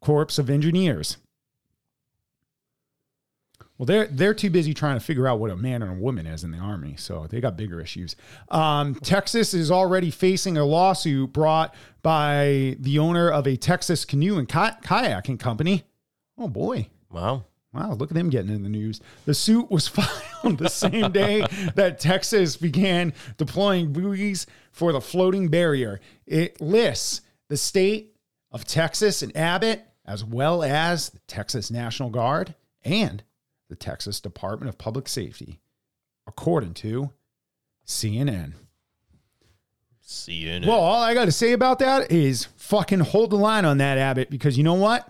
Corps 0.00 0.38
of 0.38 0.48
Engineers. 0.48 1.16
Well, 3.78 3.86
they're 3.86 4.08
they're 4.08 4.34
too 4.34 4.50
busy 4.50 4.74
trying 4.74 4.98
to 4.98 5.04
figure 5.04 5.26
out 5.26 5.40
what 5.40 5.50
a 5.50 5.56
man 5.56 5.82
and 5.82 5.90
a 5.90 5.94
woman 5.94 6.26
is 6.26 6.44
in 6.44 6.50
the 6.50 6.58
army, 6.58 6.96
so 6.98 7.26
they 7.30 7.40
got 7.40 7.56
bigger 7.56 7.80
issues. 7.80 8.14
Um, 8.50 8.94
Texas 8.96 9.54
is 9.54 9.70
already 9.70 10.10
facing 10.10 10.58
a 10.58 10.64
lawsuit 10.66 11.32
brought 11.32 11.74
by 12.02 12.76
the 12.78 12.98
owner 12.98 13.30
of 13.30 13.46
a 13.46 13.56
Texas 13.56 14.04
canoe 14.04 14.36
and 14.38 14.46
kayaking 14.46 15.40
company. 15.40 15.84
Oh 16.36 16.48
boy, 16.48 16.88
Wow. 17.10 17.46
Wow, 17.72 17.92
look 17.92 18.10
at 18.10 18.16
them 18.16 18.30
getting 18.30 18.52
in 18.52 18.62
the 18.64 18.68
news. 18.68 19.00
The 19.26 19.34
suit 19.34 19.70
was 19.70 19.86
filed 20.42 20.58
the 20.58 20.68
same 20.68 21.12
day 21.12 21.44
that 21.74 22.00
Texas 22.00 22.56
began 22.56 23.12
deploying 23.36 23.92
buoys 23.92 24.46
for 24.72 24.92
the 24.92 25.00
floating 25.00 25.48
barrier. 25.48 26.00
It 26.26 26.60
lists 26.60 27.20
the 27.48 27.56
state 27.56 28.16
of 28.50 28.64
Texas 28.64 29.22
and 29.22 29.36
Abbott, 29.36 29.84
as 30.04 30.24
well 30.24 30.62
as 30.64 31.10
the 31.10 31.20
Texas 31.28 31.70
National 31.70 32.10
Guard 32.10 32.54
and 32.84 33.22
the 33.68 33.76
Texas 33.76 34.20
Department 34.20 34.68
of 34.68 34.76
Public 34.76 35.08
Safety, 35.08 35.60
according 36.26 36.74
to 36.74 37.10
CNN. 37.86 38.54
CNN. 40.04 40.66
Well, 40.66 40.80
all 40.80 41.00
I 41.00 41.14
got 41.14 41.26
to 41.26 41.32
say 41.32 41.52
about 41.52 41.78
that 41.78 42.10
is 42.10 42.46
fucking 42.56 42.98
hold 42.98 43.30
the 43.30 43.36
line 43.36 43.64
on 43.64 43.78
that, 43.78 43.96
Abbott, 43.96 44.28
because 44.28 44.58
you 44.58 44.64
know 44.64 44.74
what? 44.74 45.08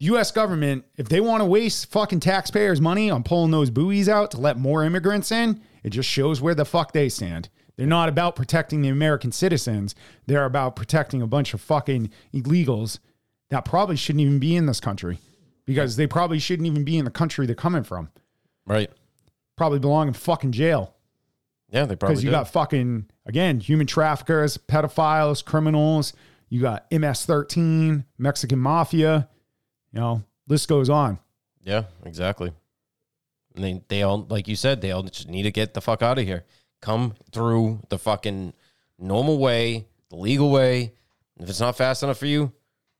U.S. 0.00 0.30
government, 0.30 0.84
if 0.96 1.08
they 1.08 1.20
want 1.20 1.40
to 1.42 1.44
waste 1.44 1.90
fucking 1.90 2.20
taxpayers' 2.20 2.80
money 2.80 3.10
on 3.10 3.22
pulling 3.22 3.50
those 3.50 3.70
buoys 3.70 4.08
out 4.08 4.30
to 4.32 4.40
let 4.40 4.56
more 4.58 4.84
immigrants 4.84 5.30
in, 5.30 5.60
it 5.82 5.90
just 5.90 6.08
shows 6.08 6.40
where 6.40 6.54
the 6.54 6.64
fuck 6.64 6.92
they 6.92 7.08
stand. 7.08 7.48
They're 7.76 7.86
not 7.86 8.08
about 8.08 8.36
protecting 8.36 8.82
the 8.82 8.88
American 8.88 9.32
citizens. 9.32 9.94
They're 10.26 10.44
about 10.44 10.76
protecting 10.76 11.22
a 11.22 11.26
bunch 11.26 11.54
of 11.54 11.60
fucking 11.60 12.10
illegals 12.34 12.98
that 13.50 13.64
probably 13.64 13.96
shouldn't 13.96 14.20
even 14.22 14.38
be 14.38 14.56
in 14.56 14.66
this 14.66 14.80
country 14.80 15.18
because 15.66 15.96
they 15.96 16.06
probably 16.06 16.38
shouldn't 16.38 16.66
even 16.66 16.84
be 16.84 16.98
in 16.98 17.04
the 17.04 17.10
country 17.10 17.46
they're 17.46 17.54
coming 17.54 17.84
from. 17.84 18.10
right. 18.66 18.90
Probably 19.56 19.78
belong 19.78 20.08
in 20.08 20.14
fucking 20.14 20.52
jail 20.52 20.94
Yeah, 21.70 21.84
they 21.84 21.94
probably 21.94 22.14
because 22.14 22.24
you 22.24 22.30
do. 22.30 22.36
got 22.36 22.48
fucking 22.48 23.10
again 23.26 23.60
human 23.60 23.86
traffickers, 23.86 24.56
pedophiles, 24.56 25.44
criminals. 25.44 26.14
You 26.48 26.62
got 26.62 26.90
MS-13, 26.90 28.04
Mexican 28.16 28.58
mafia. 28.58 29.28
You 29.92 30.00
know, 30.00 30.22
list 30.46 30.68
goes 30.68 30.88
on. 30.88 31.18
yeah, 31.62 31.84
exactly. 32.04 32.52
And 33.54 33.64
they 33.64 33.82
they 33.88 34.02
all 34.02 34.26
like 34.28 34.46
you 34.48 34.56
said, 34.56 34.80
they 34.80 34.92
all 34.92 35.02
just 35.02 35.28
need 35.28 35.42
to 35.44 35.50
get 35.50 35.74
the 35.74 35.80
fuck 35.80 36.02
out 36.02 36.18
of 36.18 36.24
here. 36.24 36.44
Come 36.80 37.14
through 37.32 37.80
the 37.88 37.98
fucking 37.98 38.52
normal 38.98 39.38
way, 39.38 39.86
the 40.08 40.16
legal 40.16 40.50
way. 40.50 40.92
If 41.38 41.48
it's 41.48 41.60
not 41.60 41.76
fast 41.76 42.02
enough 42.02 42.18
for 42.18 42.26
you, 42.26 42.52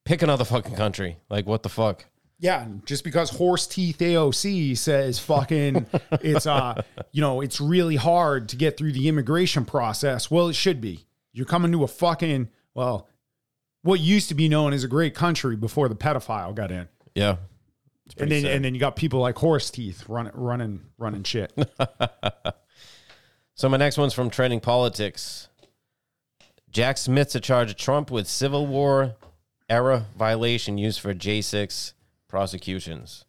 pick 0.04 0.22
another 0.22 0.44
fucking 0.44 0.74
country. 0.74 1.18
Like 1.28 1.46
what 1.46 1.62
the 1.62 1.68
fuck? 1.68 2.04
Yeah, 2.38 2.66
just 2.86 3.04
because 3.04 3.30
horse 3.30 3.66
teeth 3.66 3.98
AOC 3.98 4.76
says 4.78 5.18
fucking 5.18 5.86
it's 6.22 6.46
uh 6.46 6.82
you 7.12 7.20
know 7.20 7.40
it's 7.42 7.60
really 7.60 7.96
hard 7.96 8.48
to 8.48 8.56
get 8.56 8.76
through 8.76 8.92
the 8.92 9.08
immigration 9.08 9.64
process. 9.64 10.30
Well, 10.30 10.48
it 10.48 10.54
should 10.56 10.80
be. 10.80 11.06
You're 11.32 11.46
coming 11.46 11.70
to 11.72 11.84
a 11.84 11.88
fucking 11.88 12.48
well, 12.74 13.08
what 13.82 14.00
used 14.00 14.28
to 14.28 14.34
be 14.34 14.48
known 14.48 14.72
as 14.72 14.84
a 14.84 14.88
great 14.88 15.14
country 15.14 15.56
before 15.56 15.88
the 15.88 15.96
pedophile 15.96 16.54
got 16.54 16.70
in. 16.70 16.88
Yeah. 17.14 17.36
And 18.18 18.30
then 18.30 18.42
sad. 18.42 18.52
and 18.52 18.64
then 18.64 18.74
you 18.74 18.80
got 18.80 18.96
people 18.96 19.20
like 19.20 19.38
horse 19.38 19.70
teeth 19.70 20.08
running 20.08 20.32
running 20.34 20.80
running 20.98 21.22
shit. 21.22 21.52
So 23.60 23.68
my 23.68 23.76
next 23.76 23.98
one's 23.98 24.14
from 24.14 24.30
Trending 24.30 24.60
Politics. 24.60 25.48
Jack 26.70 26.96
Smith's 26.96 27.34
a 27.34 27.40
charge 27.40 27.70
of 27.70 27.76
Trump 27.76 28.10
with 28.10 28.26
Civil 28.26 28.66
War 28.66 29.16
era 29.68 30.06
violation 30.16 30.78
used 30.78 30.98
for 30.98 31.12
J6 31.12 31.92
prosecutions. 32.26 33.26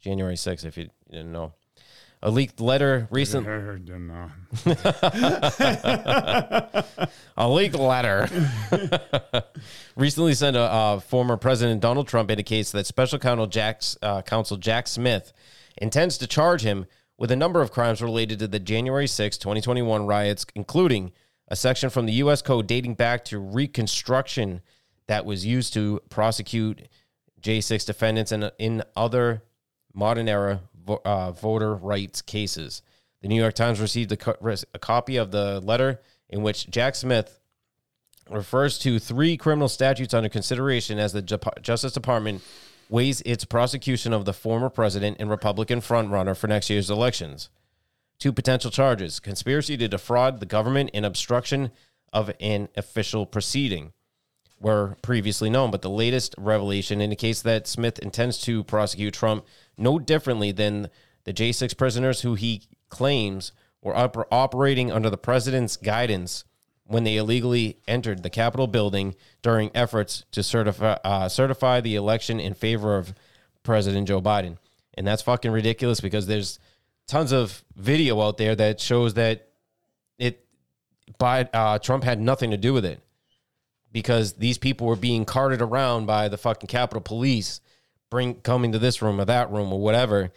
January 0.00 0.36
6th, 0.36 0.64
if 0.64 0.78
you 0.78 0.88
didn't 1.10 1.30
know. 1.30 1.52
A 2.26 2.30
leaked 2.30 2.60
letter 2.60 3.06
recent 3.12 3.46
a 7.36 7.48
leaked 7.48 7.76
letter 7.76 8.28
recently 9.96 10.34
sent 10.34 10.54
to 10.54 10.60
uh, 10.60 10.98
former 10.98 11.36
President 11.36 11.80
Donald 11.80 12.08
Trump 12.08 12.32
indicates 12.32 12.72
that 12.72 12.84
Special 12.84 13.20
Counsel 13.20 13.46
Jack, 13.46 13.80
uh, 14.02 14.22
Counsel 14.22 14.56
Jack 14.56 14.88
Smith 14.88 15.32
intends 15.76 16.18
to 16.18 16.26
charge 16.26 16.62
him 16.62 16.86
with 17.16 17.30
a 17.30 17.36
number 17.36 17.62
of 17.62 17.70
crimes 17.70 18.02
related 18.02 18.40
to 18.40 18.48
the 18.48 18.58
January 18.58 19.06
6, 19.06 19.38
2021 19.38 20.04
riots, 20.04 20.44
including 20.56 21.12
a 21.46 21.54
section 21.54 21.90
from 21.90 22.06
the 22.06 22.14
U.S. 22.14 22.42
Code 22.42 22.66
dating 22.66 22.94
back 22.94 23.24
to 23.26 23.38
Reconstruction 23.38 24.62
that 25.06 25.24
was 25.24 25.46
used 25.46 25.74
to 25.74 26.00
prosecute 26.08 26.88
J6 27.40 27.86
defendants 27.86 28.32
and 28.32 28.50
in 28.58 28.82
other 28.96 29.44
modern 29.94 30.28
era 30.28 30.62
vo- 30.86 31.02
uh, 31.04 31.32
voter 31.32 31.74
rights 31.74 32.22
cases. 32.22 32.82
The 33.20 33.28
New 33.28 33.40
York 33.40 33.54
Times 33.54 33.80
received 33.80 34.12
a, 34.12 34.16
co- 34.16 34.56
a 34.72 34.78
copy 34.78 35.16
of 35.16 35.30
the 35.30 35.60
letter 35.60 36.00
in 36.28 36.42
which 36.42 36.70
Jack 36.70 36.94
Smith 36.94 37.40
refers 38.30 38.78
to 38.80 38.98
three 38.98 39.36
criminal 39.36 39.68
statutes 39.68 40.14
under 40.14 40.28
consideration 40.28 40.98
as 40.98 41.12
the 41.12 41.22
Ju- 41.22 41.38
Justice 41.60 41.92
Department 41.92 42.42
weighs 42.88 43.20
its 43.22 43.44
prosecution 43.44 44.12
of 44.12 44.24
the 44.24 44.32
former 44.32 44.70
president 44.70 45.16
and 45.18 45.28
Republican 45.28 45.80
frontrunner 45.80 46.36
for 46.36 46.46
next 46.46 46.70
year's 46.70 46.90
elections. 46.90 47.48
Two 48.18 48.32
potential 48.32 48.70
charges 48.70 49.20
conspiracy 49.20 49.76
to 49.76 49.88
defraud 49.88 50.40
the 50.40 50.46
government 50.46 50.90
and 50.94 51.04
obstruction 51.04 51.70
of 52.12 52.30
an 52.40 52.68
official 52.76 53.26
proceeding 53.26 53.92
were 54.58 54.96
previously 55.02 55.50
known, 55.50 55.70
but 55.70 55.82
the 55.82 55.90
latest 55.90 56.34
revelation 56.38 57.00
indicates 57.00 57.42
that 57.42 57.66
Smith 57.66 57.98
intends 57.98 58.38
to 58.38 58.64
prosecute 58.64 59.12
Trump 59.12 59.44
no 59.76 59.98
differently 59.98 60.52
than 60.52 60.90
the 61.24 61.32
J6 61.32 61.76
prisoners 61.76 62.20
who 62.20 62.34
he 62.34 62.62
claims 62.88 63.52
were 63.82 63.94
oper- 63.94 64.26
operating 64.30 64.90
under 64.90 65.10
the 65.10 65.18
president's 65.18 65.76
guidance 65.76 66.44
when 66.84 67.04
they 67.04 67.16
illegally 67.16 67.78
entered 67.88 68.22
the 68.22 68.30
Capitol 68.30 68.66
building 68.66 69.14
during 69.42 69.70
efforts 69.74 70.24
to 70.30 70.42
certify, 70.42 70.96
uh, 71.04 71.28
certify 71.28 71.80
the 71.80 71.96
election 71.96 72.38
in 72.38 72.54
favor 72.54 72.96
of 72.96 73.12
President 73.62 74.06
Joe 74.06 74.22
Biden. 74.22 74.56
And 74.94 75.06
that's 75.06 75.22
fucking 75.22 75.50
ridiculous 75.50 76.00
because 76.00 76.26
there's 76.26 76.58
tons 77.06 77.32
of 77.32 77.64
video 77.74 78.20
out 78.22 78.38
there 78.38 78.54
that 78.54 78.80
shows 78.80 79.14
that 79.14 79.48
it, 80.18 80.46
Biden, 81.18 81.48
uh, 81.52 81.78
Trump 81.78 82.04
had 82.04 82.20
nothing 82.20 82.52
to 82.52 82.56
do 82.56 82.72
with 82.72 82.84
it 82.84 83.00
because 83.92 84.34
these 84.34 84.58
people 84.58 84.86
were 84.86 84.96
being 84.96 85.24
carted 85.24 85.60
around 85.60 86.06
by 86.06 86.28
the 86.28 86.38
fucking 86.38 86.68
Capitol 86.68 87.00
Police, 87.00 87.60
bring 88.10 88.34
coming 88.36 88.72
to 88.72 88.78
this 88.78 89.02
room 89.02 89.20
or 89.20 89.24
that 89.24 89.50
room 89.50 89.72
or 89.72 89.80
whatever. 89.80 90.32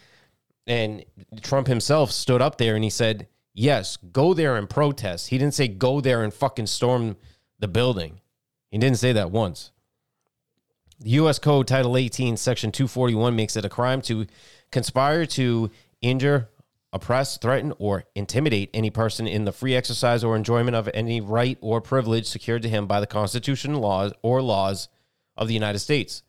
And 0.67 1.03
Trump 1.41 1.67
himself 1.67 2.11
stood 2.11 2.41
up 2.41 2.57
there 2.57 2.75
and 2.75 2.83
he 2.83 2.89
said, 2.89 3.27
"Yes, 3.53 3.97
go 3.97 4.33
there 4.33 4.55
and 4.55 4.69
protest." 4.69 5.29
He 5.29 5.37
didn't 5.37 5.55
say 5.55 5.67
go 5.67 6.01
there 6.01 6.23
and 6.23 6.33
fucking 6.33 6.67
storm 6.67 7.17
the 7.57 7.67
building. 7.67 8.21
He 8.71 8.77
didn't 8.77 8.99
say 8.99 9.13
that 9.13 9.31
once. 9.31 9.71
The 10.99 11.11
U.S. 11.11 11.39
Code 11.39 11.65
Title 11.67 11.95
18, 11.95 12.35
Section 12.37 12.71
241 12.71 13.35
makes 13.35 13.55
it 13.55 13.63
a 13.65 13.69
crime 13.69 14.01
to 14.03 14.27
conspire 14.69 15.25
to 15.27 15.71
injure, 16.01 16.49
oppress, 16.91 17.37
threaten, 17.37 17.73
or 17.79 18.03
intimidate 18.15 18.69
any 18.73 18.89
person 18.89 19.25
in 19.25 19.45
the 19.45 19.53
free 19.53 19.75
exercise 19.75 20.23
or 20.25 20.35
enjoyment 20.35 20.75
of 20.75 20.89
any 20.93 21.21
right 21.21 21.57
or 21.61 21.79
privilege 21.79 22.25
secured 22.25 22.61
to 22.63 22.69
him 22.69 22.85
by 22.85 22.99
the 22.99 23.07
Constitution, 23.07 23.75
laws, 23.75 24.11
or 24.21 24.41
laws 24.41 24.89
of 25.37 25.47
the 25.47 25.53
United 25.53 25.79
States. 25.79 26.21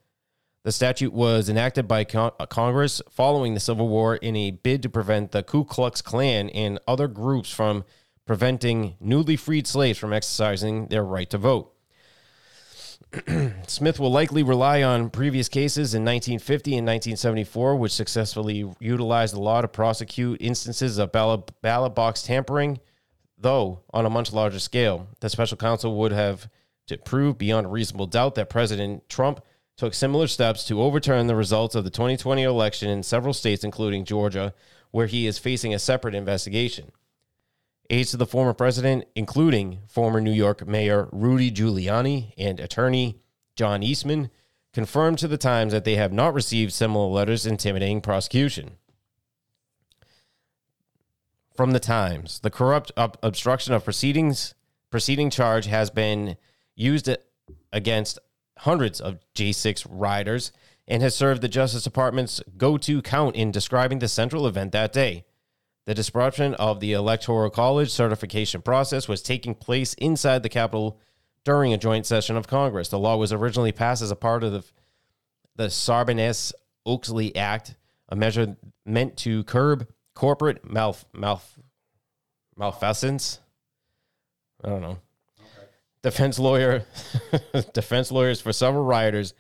The 0.63 0.73
statute 0.73 1.15
was 1.15 1.49
enacted 1.49 1.89
by 1.89 2.05
con- 2.05 2.33
uh, 2.39 2.45
Congress 2.45 3.01
following 3.11 3.55
the 3.55 3.61
Civil 3.61 3.89
War 3.89 4.17
in 4.17 4.37
a 4.37 4.51
bid 4.51 4.83
to 4.83 4.91
prevent 4.91 5.33
the 5.33 5.43
Ku 5.43 5.65
Klux 5.65 6.03
Klan 6.03 6.51
and 6.51 6.79
other 6.87 7.09
groups 7.09 7.51
from 7.51 7.85
preventing 8.27 8.97
newly 9.01 9.37
freed 9.37 9.67
slaves 9.67 9.99
from 9.99 10.13
exercising 10.13 10.89
their 10.89 11.03
right 11.03 11.31
to 11.31 11.39
vote. 11.39 11.73
Smith 13.67 13.99
will 13.99 14.13
likely 14.13 14.43
rely 14.43 14.83
on 14.83 15.11
previous 15.11 15.49
cases 15.49 15.95
in 15.95 16.05
1950 16.05 16.73
and 16.73 16.87
1974, 16.87 17.77
which 17.77 17.93
successfully 17.93 18.71
utilized 18.79 19.35
the 19.35 19.41
law 19.41 19.63
to 19.63 19.67
prosecute 19.67 20.41
instances 20.43 20.99
of 20.99 21.11
ballot, 21.11 21.51
ballot 21.63 21.95
box 21.95 22.23
tampering, 22.23 22.79
though 23.39 23.81
on 23.93 24.05
a 24.05 24.11
much 24.11 24.33
larger 24.33 24.61
scale. 24.61 25.09
The 25.21 25.31
special 25.31 25.57
counsel 25.57 25.97
would 25.97 26.13
have 26.13 26.49
to 26.87 26.99
prove 26.99 27.39
beyond 27.39 27.67
a 27.67 27.71
reasonable 27.71 28.07
doubt 28.07 28.35
that 28.35 28.51
President 28.51 29.09
Trump 29.09 29.41
took 29.81 29.95
similar 29.95 30.27
steps 30.27 30.63
to 30.65 30.83
overturn 30.83 31.27
the 31.27 31.35
results 31.35 31.75
of 31.75 31.85
the 31.85 31.91
2020 31.91 32.43
election 32.43 32.91
in 32.91 33.03
several 33.03 33.33
states, 33.33 33.65
including 33.65 34.05
Georgia, 34.05 34.53
where 34.91 35.07
he 35.07 35.27
is 35.27 35.39
facing 35.39 35.73
a 35.73 35.79
separate 35.79 36.15
investigation. 36.15 36.93
Aides 37.89 38.11
to 38.11 38.19
the 38.19 38.27
former 38.27 38.53
president, 38.53 39.07
including 39.15 39.79
former 39.89 40.21
New 40.21 40.35
York 40.35 40.67
Mayor 40.67 41.09
Rudy 41.13 41.51
Giuliani 41.51 42.35
and 42.37 42.61
attorney 42.61 43.23
John 43.57 43.83
Eastman, 43.83 44.29
confirmed 44.75 45.19
to 45.21 45.29
the 45.29 45.39
Times 45.39 45.73
that 45.73 45.85
they 45.85 45.97
have 45.97 46.13
not 46.13 46.35
received 46.35 46.75
similar 46.75 47.07
letters 47.07 47.47
intimidating 47.47 48.03
prosecution. 48.03 48.73
From 51.57 51.71
the 51.71 51.81
Times, 51.81 52.41
the 52.41 52.51
corrupt 52.51 52.93
ob- 52.99 53.17
obstruction 53.23 53.73
of 53.73 53.85
proceedings 53.85 54.55
proceeding 54.91 55.31
charge 55.31 55.65
has 55.65 55.89
been 55.89 56.37
used 56.75 57.09
against 57.73 58.19
hundreds 58.61 59.01
of 59.01 59.19
J6 59.35 59.87
riders 59.89 60.53
and 60.87 61.03
has 61.03 61.15
served 61.15 61.41
the 61.41 61.49
Justice 61.49 61.83
Department's 61.83 62.43
go 62.59 62.77
to 62.79 63.01
count 63.01 63.35
in 63.35 63.51
describing 63.51 64.01
the 64.01 64.09
central 64.09 64.47
event 64.47 64.73
that 64.73 64.93
day. 64.93 65.25
The 65.87 65.95
disruption 65.95 66.55
of 66.55 66.81
the 66.81 66.93
Electoral 66.93 67.49
College 67.49 67.91
certification 67.91 68.61
process 68.61 69.09
was 69.09 69.23
taking 69.23 69.55
place 69.55 69.95
inside 69.95 70.43
the 70.43 70.51
Capitol 70.51 71.01
during 71.43 71.73
a 71.73 71.79
joint 71.79 72.05
session 72.05 72.37
of 72.37 72.49
Congress. 72.49 72.89
The 72.89 72.99
law 72.99 73.17
was 73.17 73.33
originally 73.33 73.73
passed 73.73 74.03
as 74.03 74.11
a 74.11 74.17
part 74.17 74.45
of 74.45 74.53
the, 74.53 74.65
the 75.57 75.67
Sarbanes 75.69 76.53
Oxley 76.85 77.35
Act, 77.35 77.77
a 78.11 78.17
measure 78.17 78.57
meant 78.85 79.17
to 79.19 79.43
curb 79.45 79.89
corporate 80.15 80.69
malf, 80.69 81.05
malf, 81.15 81.43
malfeasance. 82.57 83.41
I 84.63 84.69
don't 84.69 84.83
know 84.83 84.99
defense 86.03 86.39
lawyer 86.39 86.85
defense 87.75 88.11
lawyers 88.11 88.41
for 88.41 88.53
several 88.53 88.85
rioters 88.85 89.35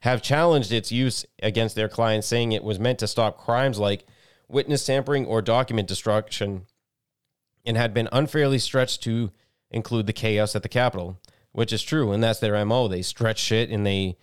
have 0.00 0.22
challenged 0.22 0.72
its 0.72 0.92
use 0.92 1.26
against 1.42 1.74
their 1.74 1.88
clients 1.88 2.26
saying 2.26 2.52
it 2.52 2.64
was 2.64 2.78
meant 2.78 2.98
to 2.98 3.06
stop 3.06 3.38
crimes 3.38 3.78
like 3.78 4.06
witness 4.48 4.86
tampering 4.86 5.26
or 5.26 5.42
document 5.42 5.88
destruction 5.88 6.66
and 7.64 7.76
had 7.76 7.92
been 7.92 8.08
unfairly 8.12 8.58
stretched 8.58 9.02
to 9.02 9.30
include 9.70 10.06
the 10.06 10.12
chaos 10.12 10.54
at 10.54 10.62
the 10.62 10.68
capitol 10.68 11.18
which 11.52 11.72
is 11.72 11.82
true 11.82 12.12
and 12.12 12.22
that's 12.22 12.38
their 12.38 12.64
mo 12.64 12.88
they 12.88 13.02
stretch 13.02 13.38
shit 13.38 13.70
and 13.70 13.86
they 13.86 14.16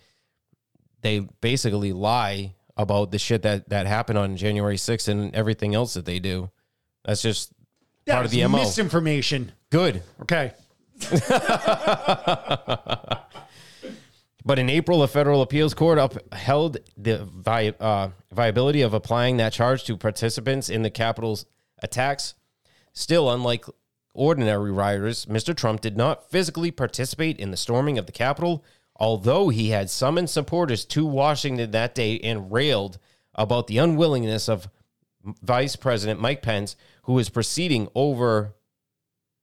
they 1.02 1.20
basically 1.40 1.92
lie 1.92 2.54
about 2.76 3.10
the 3.10 3.18
shit 3.18 3.42
that 3.42 3.68
that 3.68 3.86
happened 3.86 4.18
on 4.18 4.36
January 4.36 4.76
6th 4.76 5.06
and 5.06 5.34
everything 5.34 5.74
else 5.74 5.94
that 5.94 6.06
they 6.06 6.18
do 6.18 6.50
that's 7.04 7.22
just 7.22 7.52
part 8.06 8.24
of 8.24 8.30
the 8.30 8.46
mo 8.46 8.58
misinformation. 8.58 9.52
good 9.70 10.02
Okay. 10.22 10.52
But 14.44 14.58
in 14.58 14.68
April, 14.68 15.02
a 15.02 15.08
federal 15.08 15.40
appeals 15.40 15.72
court 15.72 15.98
upheld 15.98 16.76
the 16.98 17.24
vi- 17.24 17.74
uh, 17.80 18.10
viability 18.30 18.82
of 18.82 18.92
applying 18.92 19.38
that 19.38 19.54
charge 19.54 19.84
to 19.84 19.96
participants 19.96 20.68
in 20.68 20.82
the 20.82 20.90
Capitol's 20.90 21.46
attacks. 21.82 22.34
Still, 22.92 23.30
unlike 23.30 23.64
ordinary 24.12 24.70
rioters, 24.70 25.24
Mr. 25.26 25.56
Trump 25.56 25.80
did 25.80 25.96
not 25.96 26.30
physically 26.30 26.70
participate 26.70 27.38
in 27.38 27.50
the 27.50 27.56
storming 27.56 27.98
of 27.98 28.04
the 28.04 28.12
Capitol, 28.12 28.62
although 28.96 29.48
he 29.48 29.70
had 29.70 29.88
summoned 29.88 30.28
supporters 30.28 30.84
to 30.84 31.06
Washington 31.06 31.70
that 31.70 31.94
day 31.94 32.18
and 32.20 32.52
railed 32.52 32.98
about 33.34 33.66
the 33.66 33.78
unwillingness 33.78 34.48
of 34.48 34.68
Vice 35.42 35.74
President 35.74 36.20
Mike 36.20 36.42
Pence, 36.42 36.76
who 37.04 37.14
was 37.14 37.30
proceeding 37.30 37.88
over, 37.94 38.54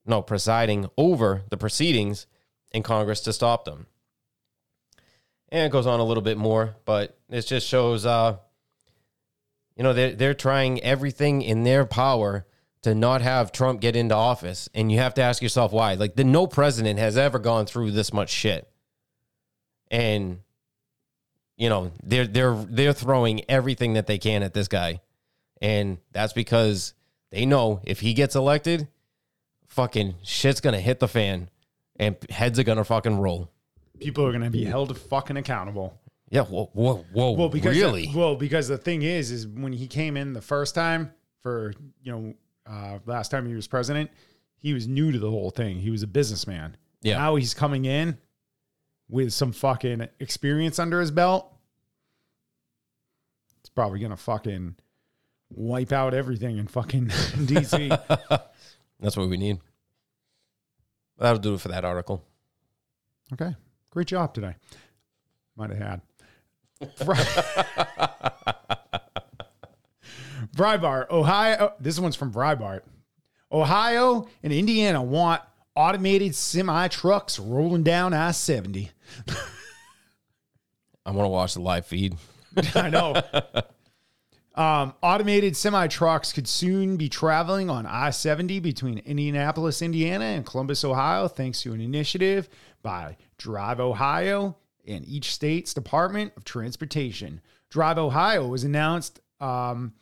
no, 0.06 0.22
presiding 0.22 0.90
over 0.98 1.44
the 1.50 1.58
proceedings 1.58 2.28
in 2.72 2.84
Congress 2.84 3.22
to 3.22 3.34
stop 3.34 3.66
them 3.66 3.88
and 5.52 5.66
it 5.66 5.72
goes 5.72 5.86
on 5.86 6.00
a 6.00 6.04
little 6.04 6.24
bit 6.24 6.38
more, 6.38 6.76
but 6.86 7.18
it 7.30 7.42
just 7.42 7.68
shows, 7.68 8.06
uh, 8.06 8.38
you 9.76 9.84
know, 9.84 9.94
they're, 9.94 10.14
they're 10.14 10.34
trying 10.34 10.82
everything 10.82 11.42
in 11.42 11.64
their 11.64 11.86
power 11.86 12.46
to 12.84 12.96
not 12.96 13.22
have 13.22 13.52
Trump 13.52 13.82
get 13.82 13.96
into 13.96 14.16
office. 14.16 14.70
And 14.74 14.92
you 14.92 15.00
have 15.00 15.14
to 15.16 15.22
ask 15.22 15.42
yourself 15.42 15.74
why. 15.74 15.96
Like, 15.96 16.16
the 16.16 16.24
no 16.24 16.48
president 16.48 17.00
has 17.00 17.18
ever 17.18 17.38
gone 17.38 17.66
through 17.66 17.92
this 17.92 18.14
much 18.14 18.30
shit. 18.30 18.68
And, 19.90 20.40
you 21.58 21.68
know, 21.68 21.92
they're, 22.02 22.28
they're, 22.28 22.56
they're 22.56 22.94
throwing 22.94 23.50
everything 23.50 23.94
that 23.94 24.08
they 24.08 24.18
can 24.18 24.44
at 24.44 24.54
this 24.54 24.70
guy. 24.70 25.02
And 25.62 25.98
that's 26.12 26.34
because 26.34 26.94
they 27.30 27.46
know 27.46 27.82
if 27.84 28.00
he 28.00 28.14
gets 28.14 28.36
elected, 28.36 28.88
fucking 29.72 30.16
shit's 30.24 30.62
to 30.74 30.80
hit 30.80 31.00
the 31.00 31.08
fan 31.08 31.50
and 31.98 32.16
heads 32.30 32.60
are 32.60 32.64
to 32.78 32.84
fucking 32.84 33.18
roll 33.20 33.50
people 34.02 34.26
are 34.26 34.32
to 34.44 34.50
be 34.50 34.66
held 34.66 34.98
fucking 34.98 35.38
accountable. 35.38 35.98
Yeah, 36.30 36.44
whoa, 36.44 36.70
whoa, 36.74 37.06
whoa. 37.12 37.32
Well, 37.32 37.50
because 37.50 37.78
really? 37.78 38.08
The, 38.08 38.18
well, 38.18 38.36
because 38.36 38.68
the 38.68 38.78
thing 38.78 39.04
is, 39.04 39.32
is 39.32 39.48
when 39.48 39.74
he 39.74 39.88
came 39.88 40.18
in 40.18 40.34
the 40.34 40.42
first 40.42 40.76
time 40.76 41.14
for 41.42 41.74
you 42.04 42.12
know 42.12 42.34
uh, 42.70 43.00
last 43.06 43.32
time 43.32 43.46
he 43.46 43.54
was 43.54 43.68
president, 43.68 44.10
he 44.58 44.74
was 44.74 44.88
new 44.88 45.12
to 45.12 45.20
the 45.20 45.30
whole 45.30 45.52
thing. 45.52 45.78
He 45.78 45.90
was 45.90 46.04
a 46.04 46.08
businessman. 46.08 46.76
Yeah. 47.02 47.18
Now 47.18 47.36
he's 47.36 47.54
coming 47.54 47.86
in 47.86 48.18
with 49.10 49.34
some 49.34 49.52
fucking 49.52 50.08
experience 50.20 50.80
under 50.80 51.00
his 51.00 51.12
belt. 51.12 51.52
It's 53.60 53.70
probably 53.70 54.00
gonna 54.00 54.18
fucking 54.18 54.76
wipe 55.50 55.92
out 55.92 56.14
everything 56.14 56.58
in 56.58 56.68
fucking 56.68 57.08
DC. 57.10 58.42
That's 59.02 59.18
what 59.18 59.30
we 59.30 59.38
need. 59.38 59.60
That'll 61.18 61.40
do 61.40 61.56
it 61.56 61.62
for 61.62 61.70
that 61.70 61.84
article. 61.86 62.24
Okay. 63.34 63.56
Great 63.90 64.08
job 64.08 64.34
today. 64.34 64.56
Might 65.56 65.72
have 65.72 65.80
had. 65.80 66.02
Breitbart, 70.56 71.10
Ohio. 71.12 71.74
This 71.80 72.00
one's 72.00 72.16
from 72.16 72.32
Breitbart. 72.32 72.82
Ohio 73.52 74.28
and 74.44 74.54
Indiana 74.54 75.02
want 75.04 75.42
automated 75.76 76.36
semi 76.36 76.88
trucks 76.88 77.38
rolling 77.40 77.84
down 77.84 78.14
I 78.14 78.32
70. 78.32 78.92
I 81.06 81.12
want 81.12 81.26
to 81.26 81.30
watch 81.30 81.54
the 81.56 81.62
live 81.62 81.86
feed. 81.86 82.16
I 82.76 82.90
know. 82.90 83.22
Um, 84.62 84.93
automated 85.02 85.58
semi 85.58 85.88
trucks 85.88 86.32
could 86.32 86.47
soon 86.47 86.95
be 86.95 87.10
traveling 87.10 87.71
on 87.71 87.88
I 87.88 88.12
70 88.12 88.60
between 88.60 89.00
Indianapolis, 89.00 89.81
Indiana, 89.81 90.25
and 90.25 90.46
Columbus, 90.46 90.86
Ohio, 90.86 91.27
thanks 91.27 91.63
to 91.63 91.73
an 91.73 91.81
initiative 91.81 92.48
by 92.83 93.17
Drive 93.40 93.79
Ohio 93.79 94.56
and 94.86 95.04
each 95.08 95.33
state's 95.33 95.73
Department 95.73 96.33
of 96.38 96.44
Transportation. 96.44 97.42
Drive 97.71 97.98
Ohio 97.98 98.46
was 98.46 98.63
announced 98.63 99.19
um, 99.40 99.94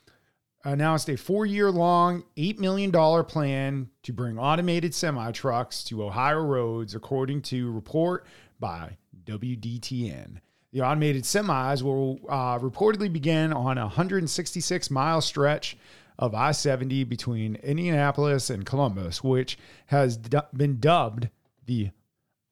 announced 0.62 1.08
a 1.08 1.16
four 1.16 1.46
year 1.46 1.70
long, 1.70 2.24
$8 2.36 2.58
million 2.58 2.92
plan 3.24 3.88
to 4.02 4.12
bring 4.12 4.38
automated 4.38 4.94
semi 4.94 5.32
trucks 5.32 5.82
to 5.84 6.04
Ohio 6.04 6.42
roads, 6.42 6.94
according 6.94 7.40
to 7.42 7.72
report 7.72 8.26
by 8.58 8.98
WDTN. 9.24 10.40
The 10.72 10.82
automated 10.82 11.24
semis 11.24 11.82
will 11.82 12.20
uh, 12.28 12.58
reportedly 12.58 13.12
begin 13.12 13.52
on 13.52 13.76
a 13.76 13.82
166 13.82 14.90
mile 14.90 15.20
stretch 15.20 15.76
of 16.18 16.34
I 16.34 16.52
70 16.52 17.04
between 17.04 17.56
Indianapolis 17.56 18.50
and 18.50 18.64
Columbus, 18.64 19.24
which 19.24 19.58
has 19.86 20.16
du- 20.16 20.46
been 20.54 20.78
dubbed 20.78 21.28
the 21.66 21.90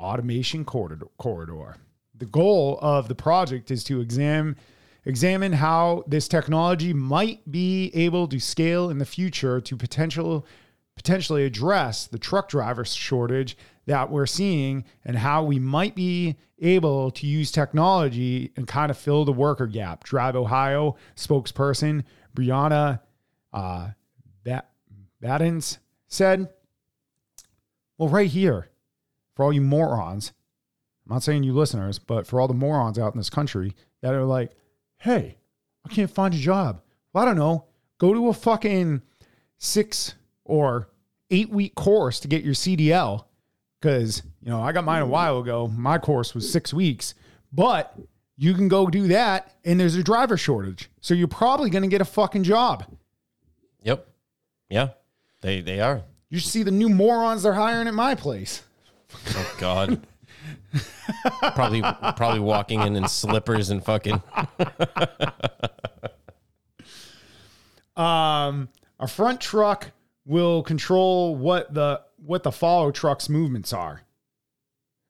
automation 0.01 0.64
corridor. 0.64 1.77
The 2.14 2.27
goal 2.27 2.79
of 2.83 3.07
the 3.09 3.14
project 3.14 3.71
is 3.71 3.85
to 3.85 4.01
examine 4.01 4.57
examine 5.05 5.53
how 5.53 6.05
this 6.07 6.29
technology 6.29 6.93
might 6.93 7.51
be 7.51 7.91
able 7.95 8.27
to 8.29 8.39
scale 8.39 8.91
in 8.91 8.99
the 8.99 9.07
future 9.07 9.61
to 9.61 9.77
potential 9.77 10.45
potentially 10.97 11.45
address 11.45 12.07
the 12.07 12.19
truck 12.19 12.49
driver 12.49 12.85
shortage 12.85 13.57
that 13.89 14.11
we're 14.11 14.26
seeing 14.26 14.84
and 15.05 15.16
how 15.16 15.43
we 15.43 15.59
might 15.59 15.95
be 15.95 16.36
able 16.61 17.11
to 17.11 17.26
use 17.26 17.51
technology 17.51 18.53
and 18.57 18.68
kind 18.68 18.91
of 18.91 18.99
fill 18.99 19.24
the 19.24 19.32
worker 19.32 19.66
gap. 19.66 20.05
Drive 20.05 20.36
Ohio 20.36 20.97
spokesperson 21.16 22.05
Brianna 22.36 23.01
uh, 23.53 23.89
Badens 25.22 25.78
said, 26.07 26.49
Well, 27.97 28.09
right 28.09 28.30
here, 28.30 28.68
for 29.34 29.45
all 29.45 29.53
you 29.53 29.61
morons, 29.61 30.32
I'm 31.07 31.14
not 31.14 31.22
saying 31.22 31.43
you 31.43 31.55
listeners, 31.55 31.99
but 31.99 32.26
for 32.26 32.41
all 32.41 32.49
the 32.49 32.55
morons 32.55 32.99
out 32.99 33.14
in 33.14 33.18
this 33.18 33.30
country 33.30 33.74
that 34.03 34.14
are 34.14 34.24
like, 34.24 34.53
hey, 34.99 35.39
I 35.84 35.89
can't 35.89 36.11
find 36.11 36.34
a 36.34 36.39
job. 36.39 36.82
Well, 37.12 37.24
I 37.24 37.26
don't 37.26 37.39
know. 37.39 37.64
Go 37.99 38.12
to 38.12 38.28
a 38.28 38.34
fucking 38.34 39.03
six 39.57 40.14
or 40.45 40.91
eight 41.30 41.49
week 41.51 41.74
course 41.74 42.20
to 42.20 42.28
get 42.28 42.45
your 42.45 42.55
CDL. 42.55 43.24
Cause, 43.81 44.22
you 44.43 44.51
know, 44.51 44.61
I 44.61 44.72
got 44.72 44.85
mine 44.85 45.03
a 45.03 45.07
while 45.07 45.39
ago. 45.39 45.68
My 45.68 45.99
course 45.99 46.35
was 46.35 46.51
six 46.51 46.74
weeks, 46.74 47.14
but 47.53 47.95
you 48.37 48.55
can 48.55 48.68
go 48.68 48.87
do 48.87 49.09
that 49.09 49.55
and 49.64 49.79
there's 49.79 49.95
a 49.95 50.03
driver 50.03 50.37
shortage. 50.37 50.91
So 51.01 51.14
you're 51.14 51.29
probably 51.29 51.70
going 51.70 51.83
to 51.83 51.89
get 51.89 52.01
a 52.01 52.05
fucking 52.05 52.43
job. 52.43 52.85
Yep. 53.83 54.07
Yeah. 54.68 54.89
They 55.41 55.61
they 55.61 55.81
are. 55.81 56.03
You 56.31 56.39
should 56.41 56.51
see 56.51 56.62
the 56.64 56.70
new 56.72 56.89
morons 56.89 57.45
they're 57.45 57.55
hiring 57.55 57.87
at 57.87 57.95
my 57.95 58.14
place. 58.14 58.62
Oh 59.31 59.55
God. 59.59 60.07
probably 61.55 61.81
probably 61.81 62.41
walking 62.41 62.83
in 62.83 62.97
in 62.97 63.09
slippers 63.09 63.70
and 63.70 63.83
fucking 63.85 64.20
Um, 67.99 68.68
a 69.01 69.09
front 69.09 69.41
truck 69.41 69.91
will 70.24 70.62
control 70.62 71.35
what 71.35 71.74
the 71.74 72.01
what 72.25 72.43
the 72.43 72.53
follow 72.53 72.91
truck's 72.91 73.29
movements 73.29 73.73
are. 73.73 74.03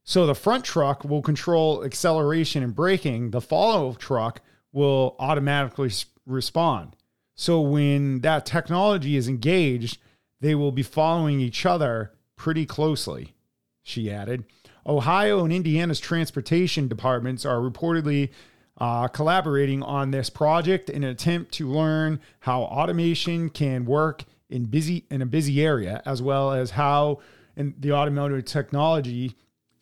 So 0.04 0.26
the 0.26 0.34
front 0.34 0.64
truck 0.64 1.04
will 1.04 1.22
control 1.22 1.84
acceleration 1.84 2.62
and 2.62 2.74
braking. 2.74 3.30
The 3.30 3.40
follow 3.40 3.92
truck 3.94 4.40
will 4.72 5.16
automatically 5.18 5.90
respond. 6.24 6.96
So 7.34 7.60
when 7.60 8.20
that 8.20 8.46
technology 8.46 9.16
is 9.16 9.28
engaged, 9.28 9.98
they 10.40 10.54
will 10.54 10.72
be 10.72 10.82
following 10.82 11.40
each 11.40 11.66
other 11.66 12.12
pretty 12.36 12.64
closely, 12.64 13.34
she 13.82 14.10
added. 14.10 14.44
Ohio 14.86 15.44
and 15.44 15.52
Indiana's 15.52 16.00
transportation 16.00 16.88
departments 16.88 17.44
are 17.44 17.58
reportedly 17.58 18.30
uh, 18.78 19.08
collaborating 19.08 19.82
on 19.82 20.10
this 20.10 20.30
project 20.30 20.88
in 20.88 21.04
an 21.04 21.10
attempt 21.10 21.52
to 21.52 21.68
learn 21.68 22.20
how 22.40 22.62
automation 22.62 23.50
can 23.50 23.84
work 23.84 24.24
in 24.50 24.64
busy 24.66 25.04
in 25.10 25.22
a 25.22 25.26
busy 25.26 25.62
area, 25.62 26.02
as 26.04 26.22
well 26.22 26.52
as 26.52 26.70
how 26.70 27.20
in 27.56 27.74
the 27.78 27.92
automotive 27.92 28.44
technology 28.44 29.34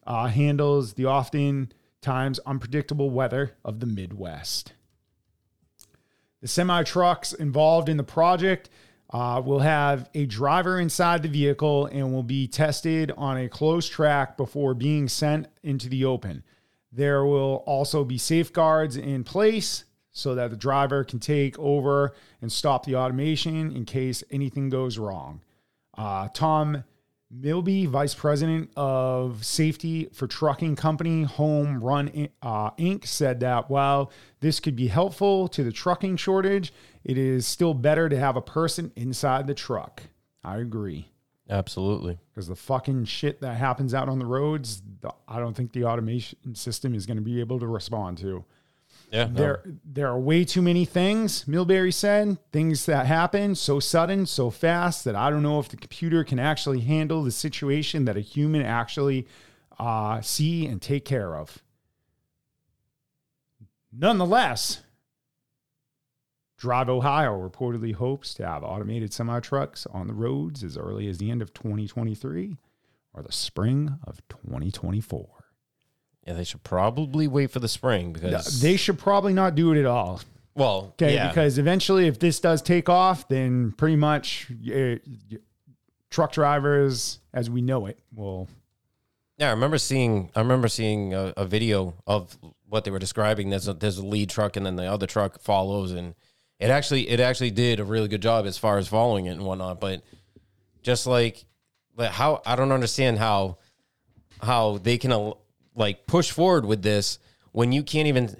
uh, 0.07 0.27
handles 0.27 0.95
the 0.95 1.05
often 1.05 1.73
times 2.01 2.39
unpredictable 2.47 3.11
weather 3.11 3.57
of 3.65 3.81
the 3.81 3.87
Midwest. 3.87 4.73
The 6.41 6.49
semi 6.49 6.83
trucks 6.85 7.33
involved 7.33 7.89
in 7.89 7.97
the 7.97 8.05
project 8.05 8.71
uh, 9.11 9.41
will 9.45 9.61
have 9.61 10.09
a 10.15 10.27
driver 10.27 10.79
inside 10.79 11.23
the 11.23 11.29
vehicle 11.29 11.87
and 11.87 12.13
will 12.13 12.23
be 12.23 12.47
tested 12.47 13.13
on 13.17 13.37
a 13.37 13.49
closed 13.49 13.91
track 13.93 14.37
before 14.37 14.75
being 14.75 15.09
sent 15.09 15.47
into 15.63 15.89
the 15.89 16.05
open. 16.05 16.43
There 16.93 17.25
will 17.25 17.65
also 17.67 18.05
be 18.05 18.19
safeguards 18.19 18.97
in 18.97 19.25
place 19.25 19.85
so 20.17 20.35
that 20.35 20.49
the 20.49 20.57
driver 20.57 21.05
can 21.05 21.19
take 21.19 21.59
over 21.59 22.15
and 22.41 22.51
stop 22.51 22.87
the 22.87 22.97
automation 22.97 23.71
in 23.71 23.85
case 23.85 24.25
anything 24.31 24.71
goes 24.71 24.97
wrong. 24.97 25.43
Uh, 25.97 26.27
Tom 26.33 26.85
Milby, 27.31 27.85
Vice 27.85 28.15
President 28.15 28.71
of 28.77 29.45
Safety 29.45 30.09
for 30.15 30.27
Trucking 30.27 30.75
Company 30.75 31.25
Home 31.25 31.85
Run 31.85 32.29
uh, 32.41 32.71
Inc., 32.73 33.07
said 33.07 33.41
that 33.41 33.69
while 33.69 34.11
this 34.41 34.59
could 34.59 34.75
be 34.75 34.89
helpful 34.89 35.49
to 35.49 35.63
the 35.63 35.73
trucking 35.73 36.17
shortage, 36.17 36.73
it 37.05 37.19
is 37.19 37.47
still 37.47 37.75
better 37.75 38.09
to 38.09 38.19
have 38.19 38.37
a 38.37 38.43
person 38.43 38.93
inside 38.97 39.47
the 39.47 39.55
truck. 39.55 40.03
I 40.43 40.57
agree. 40.57 41.11
Absolutely. 41.51 42.19
Because 42.33 42.49
the 42.49 42.57
fucking 42.57 43.05
shit 43.05 43.43
that 43.43 43.59
happens 43.59 43.93
out 43.93 44.09
on 44.09 44.19
the 44.19 44.27
roads, 44.27 44.83
the, 45.03 45.13
I 45.29 45.41
don't 45.41 45.55
think 45.55 45.73
the 45.73 45.85
automation 45.85 46.55
system 46.55 46.95
is 46.95 47.05
going 47.05 47.19
to 47.19 47.23
be 47.23 47.39
able 47.41 47.61
to 47.61 47.67
respond 47.67 48.17
to. 48.19 48.47
Yeah. 49.17 49.25
no. 49.25 49.35
There, 49.35 49.63
there 49.85 50.09
are 50.09 50.19
way 50.19 50.45
too 50.45 50.63
many 50.63 50.85
things, 50.85 51.45
Milbury 51.45 51.93
said, 51.93 52.39
things 52.53 52.87
that 52.87 53.07
happen 53.07 53.55
so 53.55 53.81
sudden, 53.81 54.27
so 54.27 54.51
fast 54.51 55.05
that 55.05 55.17
I 55.17 55.31
don't 55.31 55.43
know 55.43 55.59
if 55.59 55.69
the 55.69 55.77
computer 55.77 56.23
can 56.23 56.39
actually 56.39 56.81
handle 56.81 57.23
the 57.23 57.31
situation 57.31 58.05
that 58.05 58.17
a 58.17 58.21
human 58.21 58.63
actually 58.63 59.27
uh, 59.79 60.21
see 60.21 60.67
and 60.67 60.83
take 60.83 61.05
care 61.05 61.35
of. 61.35 61.63
Nonetheless, 63.91 64.83
Drive 66.59 66.89
Ohio 66.89 67.39
reportedly 67.39 67.95
hopes 67.95 68.33
to 68.35 68.47
have 68.47 68.63
automated 68.63 69.13
semi 69.13 69.41
trucks 69.41 69.87
on 69.87 70.07
the 70.07 70.15
roads 70.15 70.63
as 70.65 70.77
early 70.77 71.07
as 71.07 71.19
the 71.19 71.31
end 71.31 71.43
of 71.43 71.53
2023 71.53 72.57
or 73.13 73.23
the 73.23 73.33
spring 73.33 73.99
of 74.05 74.27
2024. 74.29 75.36
Yeah, 76.27 76.35
they 76.35 76.45
should 76.45 76.63
probably 76.65 77.29
wait 77.29 77.51
for 77.51 77.61
the 77.61 77.69
spring 77.69 78.13
because 78.13 78.61
They 78.61 78.77
should 78.77 78.99
probably 78.99 79.33
not 79.33 79.55
do 79.55 79.73
it 79.73 79.79
at 79.79 79.87
all. 79.87 80.21
well, 80.55 80.93
Okay, 81.01 81.15
yeah, 81.15 81.29
because 81.29 81.57
eventually, 81.59 82.07
if 82.09 82.19
this 82.19 82.41
does 82.41 82.63
take 82.63 82.89
off, 82.89 83.29
then 83.29 83.73
pretty 83.73 83.97
much 83.97 84.49
uh, 84.75 84.97
truck 86.11 86.33
drivers, 86.33 87.21
as 87.33 87.49
we 87.51 87.61
know 87.63 87.87
it, 87.87 87.99
will. 88.15 88.49
yeah. 89.39 89.49
I 89.49 89.51
remember 89.51 89.79
seeing 89.79 90.31
I 90.35 90.41
remember 90.41 90.69
seeing 90.69 91.15
a, 91.15 91.33
a 91.37 91.45
video 91.45 91.95
of 92.07 92.37
what 92.69 92.85
they 92.85 92.91
were 92.91 92.99
describing. 92.99 93.51
There's 93.51 93.69
a 93.69 93.75
there's 93.75 93.99
a 93.99 94.07
lead 94.07 94.29
truck 94.31 94.57
and 94.57 94.67
then 94.67 94.77
the 94.77 94.87
other 94.87 95.07
truck 95.07 95.41
follows, 95.41 95.93
and 95.93 96.15
it 96.59 96.71
actually 96.71 97.09
it 97.09 97.21
actually 97.21 97.51
did 97.53 97.79
a 97.79 97.85
really 97.85 98.09
good 98.09 98.23
job 98.23 98.47
as 98.47 98.59
far 98.59 98.79
as 98.79 98.89
following 98.89 99.27
it 99.27 99.33
and 99.33 99.45
whatnot. 99.45 99.81
But 99.81 100.03
just 100.83 101.07
like, 101.07 101.45
like 101.97 102.11
how 102.11 102.43
I 102.47 102.57
don't 102.57 102.73
understand 102.73 103.19
how 103.19 103.59
how 104.43 104.79
they 104.79 104.99
can 104.99 105.13
uh, 105.13 105.33
like 105.77 106.07
push 106.07 106.31
forward 106.31 106.65
with 106.65 106.83
this 106.83 107.19
when 107.53 107.71
you 107.71 107.83
can't 107.83 108.09
even 108.09 108.35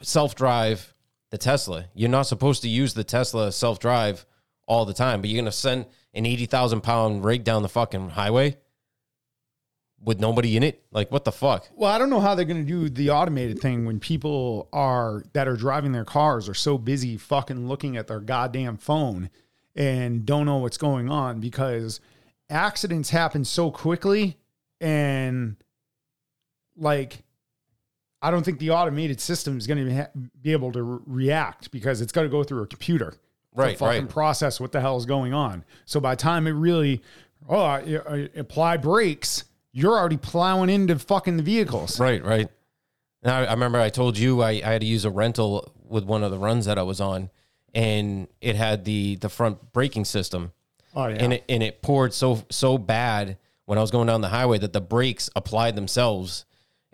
self 0.00 0.34
drive 0.34 0.94
the 1.30 1.38
Tesla. 1.38 1.86
You're 1.94 2.08
not 2.08 2.22
supposed 2.22 2.62
to 2.62 2.68
use 2.68 2.94
the 2.94 3.04
Tesla 3.04 3.52
self 3.52 3.78
drive 3.78 4.24
all 4.66 4.84
the 4.84 4.94
time, 4.94 5.20
but 5.20 5.28
you're 5.28 5.40
gonna 5.40 5.52
send 5.52 5.86
an 6.14 6.24
eighty 6.24 6.46
thousand 6.46 6.82
pound 6.82 7.24
rig 7.24 7.44
down 7.44 7.62
the 7.62 7.68
fucking 7.68 8.10
highway 8.10 8.56
with 10.02 10.20
nobody 10.20 10.56
in 10.56 10.62
it. 10.62 10.84
Like 10.90 11.10
what 11.10 11.24
the 11.24 11.32
fuck? 11.32 11.68
Well, 11.74 11.90
I 11.90 11.98
don't 11.98 12.10
know 12.10 12.20
how 12.20 12.34
they're 12.34 12.44
to 12.44 12.62
do 12.62 12.88
the 12.88 13.10
automated 13.10 13.60
thing 13.60 13.84
when 13.84 14.00
people 14.00 14.68
are 14.72 15.24
that 15.32 15.48
are 15.48 15.56
driving 15.56 15.92
their 15.92 16.04
cars 16.04 16.48
are 16.48 16.54
so 16.54 16.78
busy 16.78 17.16
fucking 17.16 17.68
looking 17.68 17.96
at 17.96 18.06
their 18.06 18.20
goddamn 18.20 18.76
phone 18.76 19.30
and 19.74 20.24
don't 20.24 20.46
know 20.46 20.58
what's 20.58 20.78
going 20.78 21.10
on 21.10 21.40
because 21.40 22.00
accidents 22.50 23.10
happen 23.10 23.44
so 23.44 23.70
quickly 23.70 24.36
and 24.80 25.56
like 26.78 27.22
I 28.22 28.30
don't 28.30 28.42
think 28.42 28.58
the 28.58 28.70
automated 28.70 29.20
system 29.20 29.58
is 29.58 29.66
going 29.66 29.84
to 29.86 29.94
ha- 29.94 30.08
be 30.42 30.52
able 30.52 30.72
to 30.72 30.82
re- 30.82 31.00
react 31.06 31.70
because 31.70 32.00
it's 32.00 32.12
got 32.12 32.22
to 32.22 32.28
go 32.28 32.42
through 32.42 32.62
a 32.62 32.66
computer. 32.66 33.10
to 33.12 33.16
Right, 33.54 33.78
fucking 33.78 34.02
right. 34.04 34.08
process 34.10 34.58
what 34.60 34.72
the 34.72 34.80
hell 34.80 34.96
is 34.96 35.06
going 35.06 35.32
on. 35.34 35.64
So 35.84 36.00
by 36.00 36.14
the 36.14 36.22
time 36.22 36.46
it 36.46 36.52
really, 36.52 37.02
oh, 37.48 37.60
I, 37.60 38.00
I 38.08 38.28
apply 38.36 38.76
brakes, 38.78 39.44
you're 39.72 39.96
already 39.96 40.16
plowing 40.16 40.68
into 40.70 40.98
fucking 40.98 41.36
the 41.36 41.42
vehicles. 41.42 42.00
Right, 42.00 42.22
right. 42.24 42.48
And 43.22 43.32
I, 43.32 43.44
I 43.44 43.52
remember 43.52 43.78
I 43.80 43.88
told 43.90 44.18
you 44.18 44.42
I, 44.42 44.50
I 44.50 44.72
had 44.72 44.80
to 44.80 44.86
use 44.86 45.04
a 45.04 45.10
rental 45.10 45.72
with 45.84 46.04
one 46.04 46.22
of 46.24 46.30
the 46.30 46.38
runs 46.38 46.66
that 46.66 46.78
I 46.78 46.82
was 46.82 47.00
on, 47.00 47.30
and 47.74 48.28
it 48.40 48.56
had 48.56 48.84
the 48.84 49.16
the 49.16 49.28
front 49.28 49.72
braking 49.72 50.04
system, 50.04 50.52
Oh 50.94 51.06
yeah. 51.08 51.16
and 51.18 51.32
it 51.34 51.44
and 51.48 51.62
it 51.62 51.82
poured 51.82 52.14
so 52.14 52.44
so 52.50 52.78
bad 52.78 53.36
when 53.64 53.76
I 53.78 53.80
was 53.80 53.90
going 53.90 54.06
down 54.06 54.20
the 54.20 54.28
highway 54.28 54.58
that 54.58 54.72
the 54.72 54.80
brakes 54.80 55.28
applied 55.36 55.74
themselves, 55.76 56.44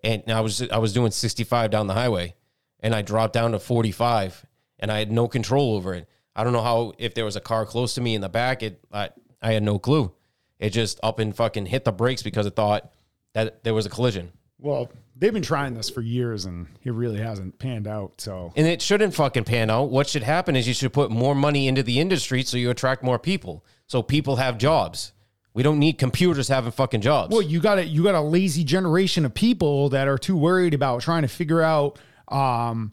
and 0.04 0.22
I 0.28 0.40
was 0.40 0.62
I 0.70 0.78
was 0.78 0.92
doing 0.92 1.10
65 1.10 1.70
down 1.70 1.86
the 1.86 1.94
highway, 1.94 2.34
and 2.80 2.94
I 2.94 3.02
dropped 3.02 3.32
down 3.32 3.52
to 3.52 3.58
45, 3.58 4.44
and 4.78 4.92
I 4.92 4.98
had 4.98 5.10
no 5.10 5.26
control 5.26 5.74
over 5.74 5.94
it. 5.94 6.08
I 6.36 6.44
don't 6.44 6.52
know 6.52 6.62
how 6.62 6.92
if 6.98 7.14
there 7.14 7.24
was 7.24 7.36
a 7.36 7.40
car 7.40 7.64
close 7.66 7.94
to 7.94 8.00
me 8.00 8.14
in 8.14 8.20
the 8.20 8.28
back, 8.28 8.62
it 8.62 8.84
I 8.92 9.10
I 9.42 9.52
had 9.52 9.62
no 9.62 9.78
clue. 9.78 10.12
It 10.58 10.70
just 10.70 11.00
up 11.02 11.18
and 11.18 11.34
fucking 11.34 11.66
hit 11.66 11.84
the 11.84 11.92
brakes 11.92 12.22
because 12.22 12.46
it 12.46 12.54
thought 12.56 12.92
that 13.34 13.64
there 13.64 13.74
was 13.74 13.86
a 13.86 13.90
collision. 13.90 14.32
well, 14.58 14.90
they've 15.16 15.32
been 15.32 15.42
trying 15.42 15.74
this 15.74 15.90
for 15.90 16.00
years 16.00 16.44
and 16.44 16.66
it 16.82 16.92
really 16.92 17.18
hasn't 17.18 17.58
panned 17.58 17.86
out. 17.86 18.20
So 18.20 18.52
And 18.56 18.66
it 18.66 18.82
shouldn't 18.82 19.14
fucking 19.14 19.44
pan 19.44 19.70
out. 19.70 19.90
What 19.90 20.08
should 20.08 20.22
happen 20.22 20.56
is 20.56 20.66
you 20.66 20.74
should 20.74 20.92
put 20.92 21.10
more 21.10 21.34
money 21.34 21.68
into 21.68 21.82
the 21.82 22.00
industry 22.00 22.42
so 22.42 22.56
you 22.56 22.70
attract 22.70 23.02
more 23.02 23.18
people. 23.18 23.64
So 23.86 24.02
people 24.02 24.36
have 24.36 24.58
jobs. 24.58 25.12
We 25.54 25.62
don't 25.62 25.78
need 25.78 25.98
computers 25.98 26.48
having 26.48 26.72
fucking 26.72 27.00
jobs. 27.00 27.32
well, 27.32 27.40
you 27.42 27.60
got 27.60 27.78
a 27.78 27.84
you 27.86 28.02
got 28.02 28.14
a 28.16 28.20
lazy 28.20 28.64
generation 28.64 29.24
of 29.24 29.32
people 29.34 29.88
that 29.90 30.08
are 30.08 30.18
too 30.18 30.36
worried 30.36 30.74
about 30.74 31.00
trying 31.02 31.22
to 31.22 31.28
figure 31.28 31.62
out 31.62 31.98
um 32.28 32.92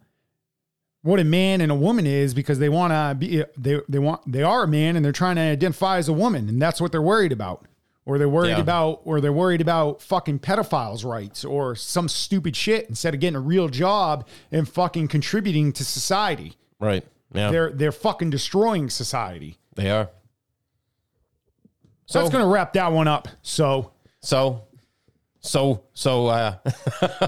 what 1.03 1.19
a 1.19 1.23
man 1.23 1.61
and 1.61 1.71
a 1.71 1.75
woman 1.75 2.05
is 2.05 2.33
because 2.35 2.59
they 2.59 2.69
want 2.69 2.91
to 2.93 3.15
be 3.17 3.43
they 3.57 3.79
they 3.89 3.97
want 3.99 4.21
they 4.31 4.43
are 4.43 4.63
a 4.63 4.67
man 4.67 4.95
and 4.95 5.03
they're 5.03 5.11
trying 5.11 5.37
to 5.37 5.41
identify 5.41 5.97
as 5.97 6.07
a 6.07 6.13
woman 6.13 6.47
and 6.49 6.61
that's 6.61 6.79
what 6.79 6.91
they're 6.91 7.01
worried 7.01 7.31
about. 7.31 7.65
Or 8.05 8.17
they're 8.17 8.27
worried 8.29 8.49
Yeah. 8.49 8.59
about 8.59 9.01
or 9.05 9.21
they're 9.21 9.31
worried 9.33 9.61
about 9.61 10.01
fucking 10.01 10.39
pedophiles 10.39 11.05
rights 11.05 11.45
or 11.45 11.75
some 11.75 12.07
stupid 12.09 12.55
shit 12.55 12.87
instead 12.89 13.13
of 13.13 13.19
getting 13.19 13.35
a 13.35 13.39
real 13.41 13.69
job 13.69 14.27
and 14.51 14.67
fucking 14.67 15.07
contributing 15.07 15.71
to 15.73 15.83
society. 15.85 16.53
right. 16.79 17.03
Yeah. 17.33 17.49
They're 17.49 17.71
they're 17.71 17.91
fucking 17.91 18.29
destroying 18.29 18.89
society. 18.89 19.57
they 19.75 19.89
are. 19.89 20.09
So 22.11 22.19
that's 22.19 22.31
going 22.31 22.43
to 22.43 22.49
wrap 22.49 22.73
that 22.73 22.91
one 22.91 23.07
up. 23.07 23.27
So 23.41 23.91
So 24.19 24.63
So, 25.39 25.83
so 25.93 26.27
uh, 26.27 26.57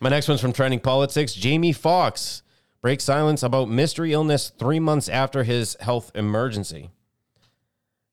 my 0.00 0.08
next 0.08 0.28
one's 0.28 0.40
from 0.40 0.52
Trending 0.52 0.80
Politics. 0.80 1.34
Jamie 1.34 1.72
Foxx 1.72 2.42
breaks 2.80 3.04
silence 3.04 3.42
about 3.42 3.68
mystery 3.68 4.12
illness 4.12 4.50
three 4.58 4.80
months 4.80 5.08
after 5.08 5.44
his 5.44 5.76
health 5.80 6.10
emergency. 6.14 6.90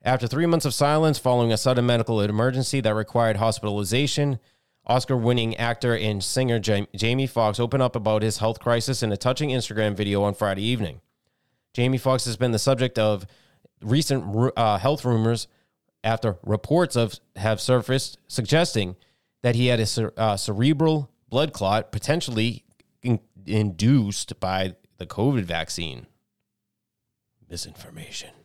After 0.03 0.28
three 0.28 0.45
months 0.45 0.66
of 0.66 0.74
silence 0.74 1.18
following 1.18 1.53
a 1.53 1.57
sudden 1.57 1.86
medical 1.86 2.20
emergency 2.22 2.82
that 2.82 2.93
required 2.93 3.38
hospitalization, 3.38 4.39
Oscar 4.86 5.16
winning 5.16 5.55
actor 5.57 5.95
and 5.95 6.24
singer 6.24 6.59
Jamie 6.59 7.28
Foxx 7.28 7.59
opened 7.59 7.84
up 7.84 7.95
about 7.95 8.22
his 8.22 8.39
health 8.39 8.59
crisis 8.59 9.01
in 9.03 9.12
a 9.12 9.18
touching 9.18 9.51
Instagram 9.51 9.95
video 9.95 10.24
on 10.24 10.34
Friday 10.34 10.64
evening. 10.64 11.01
Jamie 11.74 11.97
Foxx 11.97 12.26
has 12.26 12.36
been 12.36 12.51
the 12.51 12.59
subject 12.59 12.99
of 12.99 13.26
recent 13.82 14.51
uh, 14.57 14.78
health 14.78 15.05
rumors 15.05 15.47
after 16.04 16.38
reports 16.43 16.95
of 16.95 17.20
have 17.36 17.62
surfaced 17.62 18.18
suggesting 18.28 18.95
that 19.43 19.56
he 19.56 19.68
had 19.68 19.80
a 19.80 19.86
cer- 19.86 20.14
uh, 20.18 20.38
cerebral 20.38 21.10
blood 21.30 21.54
clot 21.54 21.91
potentially 21.91 22.64
in- 23.02 23.20
induced 23.45 24.39
by 24.39 24.76
the 24.97 25.06
COVID 25.06 25.43
vaccine. 25.43 26.08
Misinformation. 27.49 28.30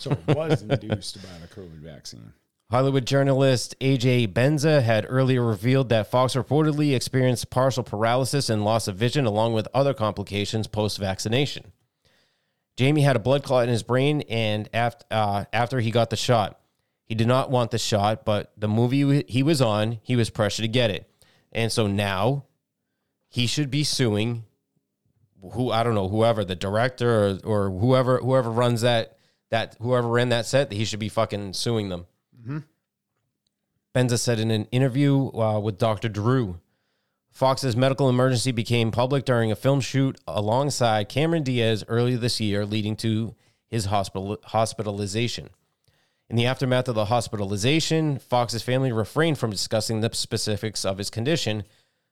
So 0.00 0.10
it 0.10 0.36
was 0.36 0.62
induced 0.62 1.22
by 1.22 1.38
the 1.40 1.46
COVID 1.46 1.78
vaccine. 1.78 2.32
Hollywood 2.68 3.06
journalist 3.06 3.76
AJ 3.80 4.32
Benza 4.32 4.82
had 4.82 5.06
earlier 5.08 5.42
revealed 5.42 5.88
that 5.88 6.10
Foxx 6.10 6.34
reportedly 6.34 6.96
experienced 6.96 7.48
partial 7.48 7.84
paralysis 7.84 8.50
and 8.50 8.64
loss 8.64 8.88
of 8.88 8.96
vision, 8.96 9.24
along 9.24 9.54
with 9.54 9.68
other 9.72 9.94
complications 9.94 10.66
post 10.66 10.98
vaccination. 10.98 11.72
Jamie 12.78 13.02
had 13.02 13.16
a 13.16 13.18
blood 13.18 13.42
clot 13.42 13.64
in 13.64 13.70
his 13.70 13.82
brain, 13.82 14.22
and 14.28 14.68
after, 14.72 15.04
uh, 15.10 15.44
after 15.52 15.80
he 15.80 15.90
got 15.90 16.10
the 16.10 16.16
shot, 16.16 16.60
he 17.02 17.16
did 17.16 17.26
not 17.26 17.50
want 17.50 17.72
the 17.72 17.78
shot, 17.78 18.24
but 18.24 18.52
the 18.56 18.68
movie 18.68 19.24
he 19.26 19.42
was 19.42 19.60
on, 19.60 19.98
he 20.04 20.14
was 20.14 20.30
pressured 20.30 20.62
to 20.62 20.68
get 20.68 20.88
it. 20.92 21.10
And 21.50 21.72
so 21.72 21.88
now 21.88 22.44
he 23.26 23.48
should 23.48 23.68
be 23.68 23.82
suing 23.82 24.44
who 25.54 25.72
I 25.72 25.82
don't 25.82 25.96
know, 25.96 26.08
whoever, 26.08 26.44
the 26.44 26.54
director 26.54 27.26
or, 27.26 27.38
or 27.44 27.70
whoever 27.70 28.18
whoever 28.18 28.50
runs 28.50 28.82
that 28.82 29.18
that 29.50 29.74
whoever 29.80 30.06
ran 30.06 30.28
that 30.28 30.46
set, 30.46 30.70
he 30.70 30.84
should 30.84 31.00
be 31.00 31.08
fucking 31.08 31.54
suing 31.54 31.88
them. 31.88 32.06
Mm-hmm. 32.40 32.58
Benza 33.92 34.20
said 34.20 34.38
in 34.38 34.52
an 34.52 34.66
interview 34.66 35.32
uh, 35.32 35.58
with 35.58 35.78
Dr. 35.78 36.08
Drew, 36.08 36.60
Foxx's 37.38 37.76
medical 37.76 38.08
emergency 38.08 38.50
became 38.50 38.90
public 38.90 39.24
during 39.24 39.52
a 39.52 39.54
film 39.54 39.80
shoot 39.80 40.18
alongside 40.26 41.08
Cameron 41.08 41.44
Diaz 41.44 41.84
earlier 41.86 42.16
this 42.16 42.40
year, 42.40 42.66
leading 42.66 42.96
to 42.96 43.36
his 43.68 43.84
hospital 43.84 44.40
hospitalization. 44.42 45.48
In 46.28 46.34
the 46.34 46.46
aftermath 46.46 46.88
of 46.88 46.96
the 46.96 47.04
hospitalization, 47.04 48.18
Foxx's 48.18 48.64
family 48.64 48.90
refrained 48.90 49.38
from 49.38 49.52
discussing 49.52 50.00
the 50.00 50.10
specifics 50.12 50.84
of 50.84 50.98
his 50.98 51.10
condition, 51.10 51.62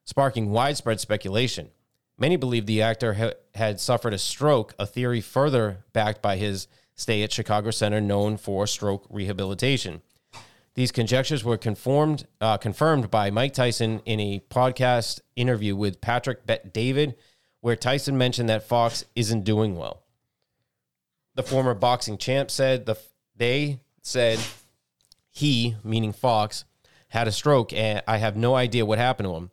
sparking 0.04 0.50
widespread 0.50 1.00
speculation. 1.00 1.70
Many 2.16 2.36
believe 2.36 2.66
the 2.66 2.80
actor 2.80 3.14
ha- 3.14 3.32
had 3.56 3.80
suffered 3.80 4.14
a 4.14 4.18
stroke, 4.18 4.74
a 4.78 4.86
theory 4.86 5.20
further 5.20 5.78
backed 5.92 6.22
by 6.22 6.36
his 6.36 6.68
stay 6.94 7.24
at 7.24 7.32
Chicago 7.32 7.72
Center 7.72 8.00
known 8.00 8.36
for 8.36 8.64
stroke 8.68 9.04
rehabilitation. 9.10 10.02
These 10.76 10.92
conjectures 10.92 11.42
were 11.42 11.56
confirmed, 11.56 12.26
uh, 12.38 12.58
confirmed 12.58 13.10
by 13.10 13.30
Mike 13.30 13.54
Tyson 13.54 14.02
in 14.04 14.20
a 14.20 14.40
podcast 14.50 15.20
interview 15.34 15.74
with 15.74 16.02
Patrick 16.02 16.46
Bet-David, 16.46 17.16
where 17.62 17.76
Tyson 17.76 18.18
mentioned 18.18 18.50
that 18.50 18.68
Foxx 18.68 19.06
isn't 19.14 19.44
doing 19.44 19.74
well. 19.74 20.02
The 21.34 21.42
former 21.42 21.72
boxing 21.72 22.18
champ 22.18 22.50
said 22.50 22.84
the 22.84 22.96
they 23.34 23.80
said 24.02 24.38
he, 25.30 25.76
meaning 25.82 26.12
Foxx, 26.12 26.64
had 27.08 27.26
a 27.26 27.32
stroke 27.32 27.72
and 27.72 28.02
I 28.06 28.18
have 28.18 28.36
no 28.36 28.54
idea 28.54 28.86
what 28.86 28.98
happened 28.98 29.28
to 29.28 29.34
him. 29.34 29.50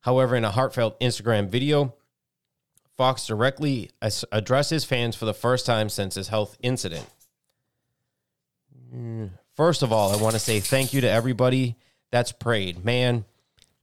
However, 0.00 0.34
in 0.34 0.44
a 0.44 0.50
heartfelt 0.50 0.98
Instagram 1.00 1.48
video, 1.48 1.94
Foxx 2.96 3.26
directly 3.26 3.90
addresses 4.32 4.84
fans 4.84 5.14
for 5.14 5.24
the 5.24 5.34
first 5.34 5.66
time 5.66 5.88
since 5.88 6.16
his 6.16 6.28
health 6.28 6.56
incident. 6.60 7.06
First 9.54 9.82
of 9.82 9.92
all, 9.92 10.12
I 10.12 10.20
want 10.20 10.34
to 10.34 10.40
say 10.40 10.58
thank 10.58 10.92
you 10.92 11.00
to 11.02 11.10
everybody 11.10 11.76
that's 12.10 12.32
prayed, 12.32 12.84
man, 12.84 13.24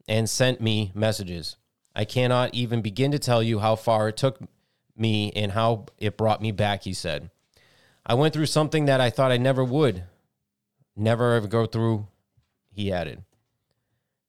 and 0.07 0.29
sent 0.29 0.59
me 0.59 0.91
messages. 0.93 1.55
I 1.95 2.03
cannot 2.03 2.53
even 2.53 2.81
begin 2.81 3.11
to 3.11 3.19
tell 3.19 3.41
you 3.41 3.59
how 3.59 3.77
far 3.77 4.09
it 4.09 4.17
took 4.17 4.39
me 4.97 5.31
and 5.31 5.53
how 5.53 5.85
it 5.97 6.17
brought 6.17 6.41
me 6.41 6.51
back, 6.51 6.83
he 6.83 6.93
said. 6.93 7.29
I 8.05 8.15
went 8.15 8.33
through 8.33 8.47
something 8.47 8.85
that 8.85 8.99
I 8.99 9.09
thought 9.09 9.31
I 9.31 9.37
never 9.37 9.63
would. 9.63 10.03
Never 10.95 11.35
ever 11.35 11.47
go 11.47 11.65
through, 11.65 12.07
he 12.69 12.91
added. 12.91 13.23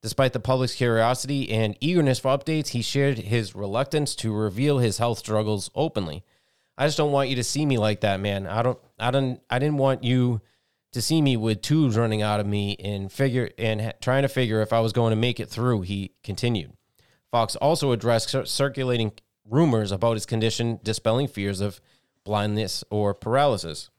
Despite 0.01 0.33
the 0.33 0.41
public's 0.41 0.75
curiosity 0.75 1.51
and 1.51 1.77
eagerness 1.81 2.21
for 2.21 2.37
updates, 2.37 2.69
he 2.69 2.83
shared 2.83 3.19
his 3.19 3.55
reluctance 3.55 4.15
to 4.17 4.33
reveal 4.33 4.79
his 4.79 4.99
health 4.99 5.19
struggles 5.19 5.71
openly. 5.75 6.25
I 6.79 6.87
just 6.87 6.97
don't 6.97 7.13
want 7.13 7.29
you 7.31 7.37
to 7.37 7.45
see 7.45 7.67
me 7.67 7.79
like 7.79 8.01
that, 8.01 8.21
man. 8.21 8.47
I 8.47 8.63
don't 8.63 8.79
I 8.99 9.11
don't 9.11 9.41
I 9.51 9.59
didn't 9.59 9.79
want 9.79 10.05
you 10.05 10.41
to 10.93 11.03
see 11.03 11.23
me 11.23 11.37
with 11.37 11.63
tubes 11.63 11.97
running 11.97 12.23
out 12.23 12.41
of 12.41 12.47
me 12.47 12.77
and 12.79 13.11
figure 13.11 13.51
and 13.59 13.81
ha- 13.81 13.93
trying 14.01 14.23
to 14.23 14.29
figure 14.29 14.61
if 14.61 14.73
I 14.73 14.81
was 14.81 14.93
going 14.93 15.11
to 15.11 15.17
make 15.17 15.41
it 15.41 15.49
through, 15.49 15.83
he 15.83 16.13
continued. 16.23 16.73
Foxx 17.31 17.57
also 17.57 17.93
addressed 17.93 18.29
cir- 18.29 18.45
circulating 18.45 19.13
rumors 19.49 19.91
about 19.91 20.15
his 20.15 20.27
condition, 20.27 20.79
dispelling 20.83 21.29
fears 21.29 21.61
of 21.61 21.81
blindness 22.25 22.85
or 22.91 23.15
paralysis. 23.15 23.91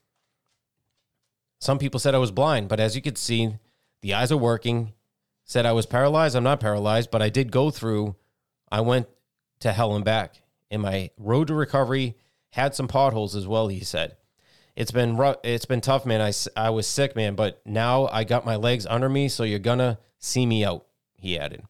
Some 1.60 1.80
people 1.80 2.00
said 2.00 2.14
I 2.14 2.20
was 2.20 2.32
blind, 2.32 2.70
but 2.70 2.80
as 2.80 2.96
you 2.96 3.02
could 3.02 3.18
see, 3.18 3.56
the 4.02 4.14
eyes 4.14 4.32
are 4.32 4.38
working. 4.38 4.94
Said 5.46 5.66
I 5.66 5.72
was 5.72 5.86
paralyzed. 5.86 6.36
I'm 6.36 6.44
not 6.44 6.60
paralyzed, 6.60 7.12
but 7.12 7.22
I 7.22 7.30
did 7.30 7.52
go 7.52 7.70
through. 7.70 8.16
I 8.72 8.82
went 8.82 9.08
to 9.60 9.74
hell 9.74 9.96
and 9.96 10.06
back. 10.06 10.42
In 10.70 10.82
my 10.82 11.10
road 11.18 11.48
to 11.48 11.54
recovery, 11.54 12.16
had 12.52 12.76
some 12.76 12.88
potholes 12.88 13.36
as 13.36 13.48
well. 13.48 13.68
He 13.68 13.84
said, 13.84 14.16
"It's 14.76 14.92
been 14.92 15.18
rough. 15.18 15.38
It's 15.44 15.66
been 15.66 15.82
tough, 15.82 16.06
man. 16.06 16.22
I 16.22 16.32
I 16.56 16.70
was 16.70 16.88
sick, 16.88 17.16
man, 17.16 17.36
but 17.36 17.62
now 17.66 18.08
I 18.08 18.24
got 18.24 18.46
my 18.46 18.56
legs 18.56 18.86
under 18.86 19.10
me, 19.10 19.28
so 19.28 19.44
you're 19.44 19.60
gonna 19.60 20.00
see 20.20 20.46
me 20.46 20.64
out." 20.66 20.86
He 21.16 21.38
added. 21.38 21.64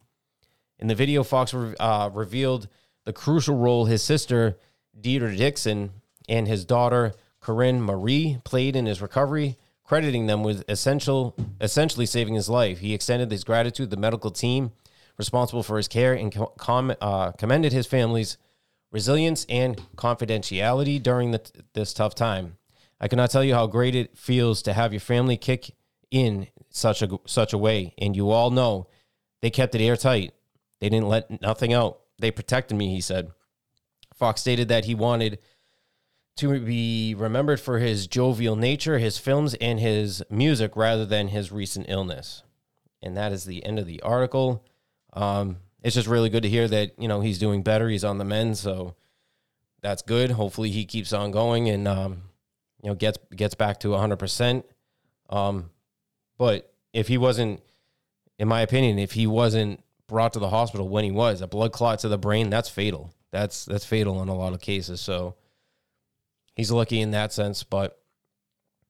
In 0.80 0.88
the 0.88 0.96
video, 0.96 1.24
Foxx 1.24 1.54
uh, 1.54 2.10
revealed 2.14 2.68
the 3.06 3.14
crucial 3.14 3.56
role 3.56 3.86
his 3.86 4.04
sister 4.04 4.58
Deirdre 5.00 5.36
Dixon 5.36 5.92
and 6.28 6.48
his 6.48 6.66
daughter 6.66 7.14
Corinne 7.40 7.82
Marie 7.82 8.40
played 8.44 8.76
in 8.76 8.86
his 8.86 9.02
recovery 9.02 9.58
crediting 9.84 10.28
them 10.28 10.44
with 10.44 10.64
essential, 10.68 11.36
essentially 11.62 12.06
saving 12.06 12.34
his 12.34 12.50
life. 12.50 12.80
He 12.80 12.94
extended 12.94 13.30
his 13.32 13.44
gratitude 13.44 13.90
to 13.90 13.96
the 13.96 14.02
medical 14.02 14.32
team 14.32 14.72
responsible 15.18 15.62
for 15.62 15.78
his 15.78 15.88
care 15.88 16.14
and 16.14 16.34
com- 16.58 16.96
uh, 17.00 17.32
commended 17.34 17.74
his 17.74 17.86
family's 17.86 18.38
resilience 18.92 19.46
and 19.50 19.78
confidentiality 19.96 21.02
during 21.02 21.32
the, 21.32 21.42
this 21.74 21.94
tough 21.94 22.16
time. 22.16 22.58
I 23.04 23.10
cannot 23.10 23.32
tell 23.32 23.44
you 23.44 23.54
how 23.54 23.68
great 23.68 23.96
it 23.96 24.18
feels 24.18 24.62
to 24.62 24.72
have 24.72 24.94
your 24.94 25.02
family 25.02 25.36
kick 25.36 25.76
in 26.10 26.48
such 26.70 27.02
a 27.02 27.10
such 27.26 27.52
a 27.52 27.58
way, 27.58 27.94
and 27.98 28.16
you 28.16 28.32
all 28.32 28.50
know 28.50 28.88
they 29.42 29.50
kept 29.50 29.76
it 29.76 29.84
airtight. 29.84 30.34
They 30.80 30.88
didn't 30.88 31.10
let 31.10 31.42
nothing 31.42 31.74
out. 31.74 32.00
They 32.18 32.32
protected 32.32 32.78
me, 32.78 32.96
he 32.96 33.02
said. 33.02 33.32
Foxx 34.16 34.40
stated 34.40 34.70
that 34.70 34.86
he 34.86 34.96
wanted 34.96 35.40
to 36.38 36.62
be 36.62 37.14
remembered 37.14 37.60
for 37.60 37.80
his 37.80 38.08
jovial 38.08 38.56
nature, 38.56 39.00
his 39.00 39.18
films, 39.18 39.54
and 39.56 39.82
his 39.82 40.24
music 40.30 40.78
rather 40.78 41.06
than 41.06 41.28
his 41.28 41.52
recent 41.52 41.88
illness. 41.90 42.44
And 43.02 43.18
that 43.18 43.34
is 43.34 43.44
the 43.44 43.66
end 43.66 43.80
of 43.80 43.86
the 43.86 44.02
article. 44.02 44.66
Um, 45.12 45.58
it's 45.82 45.96
just 45.96 46.08
really 46.08 46.30
good 46.30 46.44
to 46.44 46.50
hear 46.50 46.70
that 46.70 46.94
you 46.98 47.10
know 47.10 47.20
he's 47.20 47.38
doing 47.38 47.64
better. 47.64 47.90
He's 47.90 48.06
on 48.06 48.18
the 48.18 48.24
mend, 48.24 48.58
so 48.58 48.96
that's 49.82 50.04
good. 50.04 50.32
Hopefully, 50.32 50.70
he 50.70 50.86
keeps 50.86 51.12
on 51.12 51.32
going 51.32 51.68
and 51.68 51.86
um, 51.86 52.22
you 52.84 52.90
know 52.90 52.96
gets 52.96 53.18
gets 53.36 53.56
back 53.56 53.80
to 53.82 53.90
100%. 53.90 54.64
um. 55.30 55.70
But 56.38 56.74
if 56.94 57.08
he 57.08 57.18
wasn't, 57.18 57.62
in 58.40 58.48
my 58.48 58.62
opinion, 58.62 59.00
if 59.00 59.12
he 59.12 59.28
wasn't 59.28 59.84
brought 60.08 60.34
to 60.34 60.40
the 60.40 60.50
hospital 60.50 60.90
when 60.90 61.04
he 61.04 61.12
was 61.12 61.42
a 61.42 61.48
blood 61.48 61.72
clot 61.72 62.00
to 62.00 62.10
the 62.10 62.18
brain, 62.18 62.50
that's 62.50 62.70
fatal. 62.70 63.14
That's 63.32 63.66
that's 63.66 63.86
fatal 63.86 64.22
in 64.22 64.30
a 64.30 64.36
lot 64.36 64.54
of 64.54 64.60
cases. 64.60 65.00
So 65.00 65.36
he's 66.56 66.72
lucky 66.72 67.02
in 67.02 67.12
that 67.12 67.32
sense, 67.32 67.64
but 67.64 68.00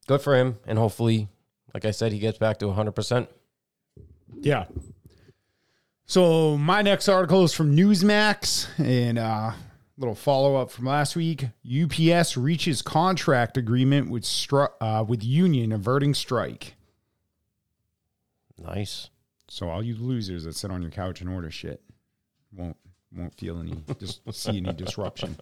good 0.08 0.22
for 0.22 0.36
him. 0.36 0.58
And 0.66 0.78
hopefully, 0.78 1.30
like 1.74 1.86
I 1.86 1.92
said, 1.92 2.12
he 2.12 2.20
gets 2.20 2.38
back 2.38 2.60
to 2.60 2.66
100%. 2.66 3.28
Yeah. 4.42 4.66
So 6.06 6.58
my 6.58 6.82
next 6.82 7.08
article 7.08 7.44
is 7.44 7.54
from 7.54 7.76
Newsmax 7.76 8.68
and 8.80 9.18
uh, 9.18 9.52
little 9.98 10.16
follow 10.16 10.56
up 10.56 10.72
from 10.72 10.86
last 10.86 11.16
week. 11.16 11.48
UPS 11.66 12.36
reaches 12.38 12.82
contract 12.82 13.58
agreement 13.58 14.10
with 14.10 14.24
stri- 14.24 14.72
uh, 14.82 15.04
with 15.08 15.24
union 15.24 15.72
averting 15.72 16.14
strike. 16.14 16.76
Nice. 18.58 19.10
So 19.50 19.70
all 19.70 19.84
you 19.84 19.96
losers 19.96 20.46
that 20.46 20.56
sit 20.56 20.72
on 20.72 20.82
your 20.82 20.92
couch 20.92 21.22
and 21.22 21.30
order 21.30 21.52
shit 21.52 21.82
won't 22.52 22.78
won't 23.16 23.36
feel 23.36 23.60
any 23.60 23.76
just 24.00 24.22
see 24.34 24.58
any 24.58 24.74
disruption. 24.74 25.38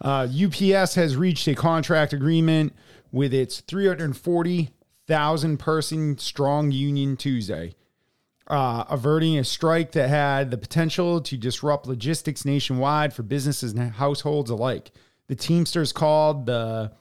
Uh, 0.00 0.26
UPS 0.30 0.94
has 0.94 1.16
reached 1.16 1.46
a 1.48 1.54
contract 1.54 2.12
agreement 2.12 2.74
with 3.12 3.34
its 3.34 3.60
340,000 3.60 5.58
person 5.58 6.18
strong 6.18 6.70
union 6.70 7.16
Tuesday. 7.16 7.74
Uh, 8.50 8.84
averting 8.90 9.38
a 9.38 9.44
strike 9.44 9.92
that 9.92 10.08
had 10.08 10.50
the 10.50 10.58
potential 10.58 11.20
to 11.20 11.36
disrupt 11.36 11.86
logistics 11.86 12.44
nationwide 12.44 13.14
for 13.14 13.22
businesses 13.22 13.72
and 13.72 13.92
households 13.92 14.50
alike. 14.50 14.90
The 15.28 15.36
Teamsters 15.36 15.92
called 15.92 16.46
the 16.46 16.92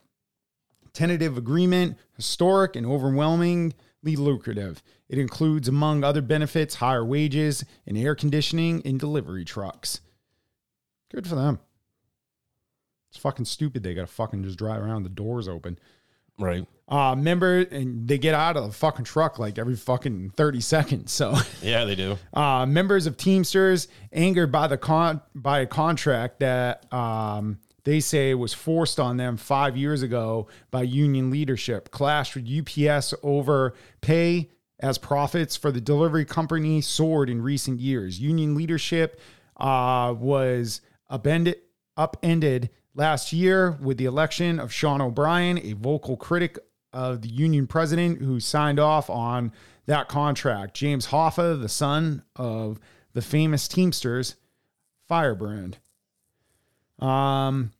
tentative 0.94 1.38
agreement 1.38 1.98
historic 2.16 2.76
and 2.76 2.86
overwhelmingly 2.86 3.74
lucrative. 4.04 4.84
It 5.08 5.18
includes, 5.18 5.68
among 5.68 6.04
other 6.04 6.22
benefits, 6.22 6.76
higher 6.76 7.04
wages 7.04 7.66
and 7.88 7.98
air 7.98 8.14
conditioning 8.14 8.82
in 8.82 9.00
delivery 9.00 9.44
trucks. 9.44 10.02
Good 11.12 11.26
for 11.26 11.36
them. 11.36 11.60
It's 13.10 13.20
fucking 13.20 13.46
stupid. 13.46 13.82
They 13.82 13.96
got 13.96 14.02
to 14.02 14.08
fucking 14.08 14.44
just 14.44 14.60
drive 14.60 14.84
around 14.84 15.02
the 15.02 15.10
doors 15.10 15.48
open. 15.48 15.80
Right. 16.38 16.68
Uh, 16.90 17.16
member, 17.16 17.60
and 17.60 18.08
they 18.08 18.18
get 18.18 18.34
out 18.34 18.58
of 18.58 18.66
the 18.66 18.72
fucking 18.72 19.06
truck 19.06 19.38
like 19.38 19.60
every 19.60 19.76
fucking 19.76 20.32
30 20.36 20.60
seconds. 20.60 21.12
So, 21.12 21.36
Yeah, 21.62 21.86
they 21.86 21.94
do. 21.94 22.18
uh, 22.34 22.66
members 22.66 23.06
of 23.06 23.16
Teamsters 23.16 23.88
angered 24.12 24.52
by 24.52 24.66
the 24.66 24.78
con 24.78 25.22
by 25.36 25.60
a 25.60 25.68
contract 25.68 26.40
that 26.40 26.92
um, 26.92 27.60
they 27.84 28.00
say 28.00 28.34
was 28.34 28.56
forced 28.56 29.00
on 29.00 29.18
them 29.18 29.38
five 29.38 29.78
years 29.78 30.02
ago 30.02 30.48
by 30.72 30.82
union 30.82 31.30
leadership 31.30 31.92
clashed 31.92 32.36
with 32.36 32.50
UPS 32.50 33.14
over 33.22 33.76
pay 34.02 34.50
as 34.80 34.98
profits 34.98 35.56
for 35.56 35.72
the 35.72 35.82
delivery 35.82 36.26
company 36.26 36.82
soared 36.82 37.30
in 37.30 37.40
recent 37.42 37.80
years. 37.80 38.20
Union 38.20 38.56
leadership 38.56 39.20
uh, 39.58 40.12
was 40.18 40.82
upended, 41.08 41.58
upended 41.98 42.70
last 42.96 43.32
year 43.32 43.72
with 43.82 43.98
the 43.98 44.06
election 44.06 44.60
of 44.60 44.72
Sean 44.74 45.02
O'Brien, 45.02 45.60
a 45.60 45.74
vocal 45.74 46.18
critic 46.18 46.58
of 46.94 47.22
the 47.22 47.30
union 47.30 47.68
president 47.68 48.22
who 48.22 48.40
signed 48.40 48.80
off 48.80 49.10
on 49.10 49.52
that 49.86 50.08
contract. 50.08 50.74
James 50.74 51.08
Hoffa, 51.08 51.60
the 51.60 51.70
son 51.70 52.24
of 52.36 52.80
the 53.14 53.22
famous 53.22 53.68
Teamsters 53.68 54.36
Firebrand. 55.08 55.78
Um, 57.00 57.72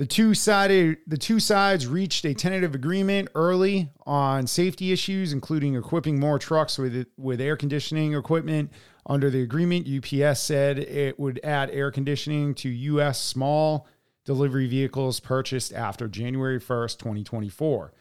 the 0.00 0.06
two 0.06 0.32
sided 0.32 0.98
the 1.06 1.18
two 1.18 1.40
sides 1.40 1.86
reached 1.86 2.24
a 2.24 2.32
tentative 2.32 2.74
agreement 2.74 3.28
early 3.34 3.90
on 4.06 4.46
safety 4.46 4.92
issues, 4.92 5.32
including 5.32 5.74
equipping 5.74 6.18
more 6.18 6.38
trucks 6.38 6.78
with 6.78 7.06
with 7.18 7.40
air 7.40 7.56
conditioning 7.56 8.14
equipment. 8.14 8.72
Under 9.06 9.28
the 9.28 9.42
agreement, 9.42 9.88
UPS 9.88 10.40
said 10.40 10.78
it 10.78 11.18
would 11.18 11.40
add 11.42 11.70
air 11.70 11.90
conditioning 11.90 12.54
to 12.56 12.68
U.S. 12.68 13.20
small 13.20 13.86
delivery 14.24 14.68
vehicles 14.68 15.20
purchased 15.20 15.72
after 15.72 16.06
January 16.06 16.60
1st, 16.60 16.98
2024. 16.98 17.92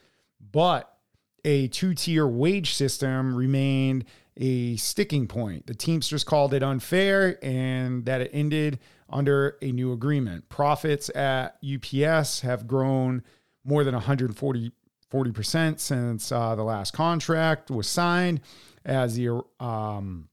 But 0.51 0.91
a 1.45 1.67
two 1.67 1.93
tier 1.93 2.27
wage 2.27 2.73
system 2.73 3.35
remained 3.35 4.05
a 4.37 4.77
sticking 4.77 5.27
point. 5.27 5.67
The 5.67 5.73
Teamsters 5.73 6.23
called 6.23 6.53
it 6.53 6.63
unfair 6.63 7.37
and 7.43 8.05
that 8.05 8.21
it 8.21 8.31
ended 8.33 8.79
under 9.09 9.57
a 9.61 9.71
new 9.71 9.91
agreement. 9.91 10.49
Profits 10.49 11.09
at 11.15 11.57
UPS 11.63 12.41
have 12.41 12.67
grown 12.67 13.23
more 13.63 13.83
than 13.83 13.93
140 13.93 14.71
40% 15.11 15.79
since 15.79 16.31
uh, 16.31 16.53
the 16.53 16.63
last 16.63 16.93
contract 16.93 17.71
was 17.71 17.87
signed 17.87 18.41
as 18.85 19.15
the 19.15 19.41
um, 19.59 20.29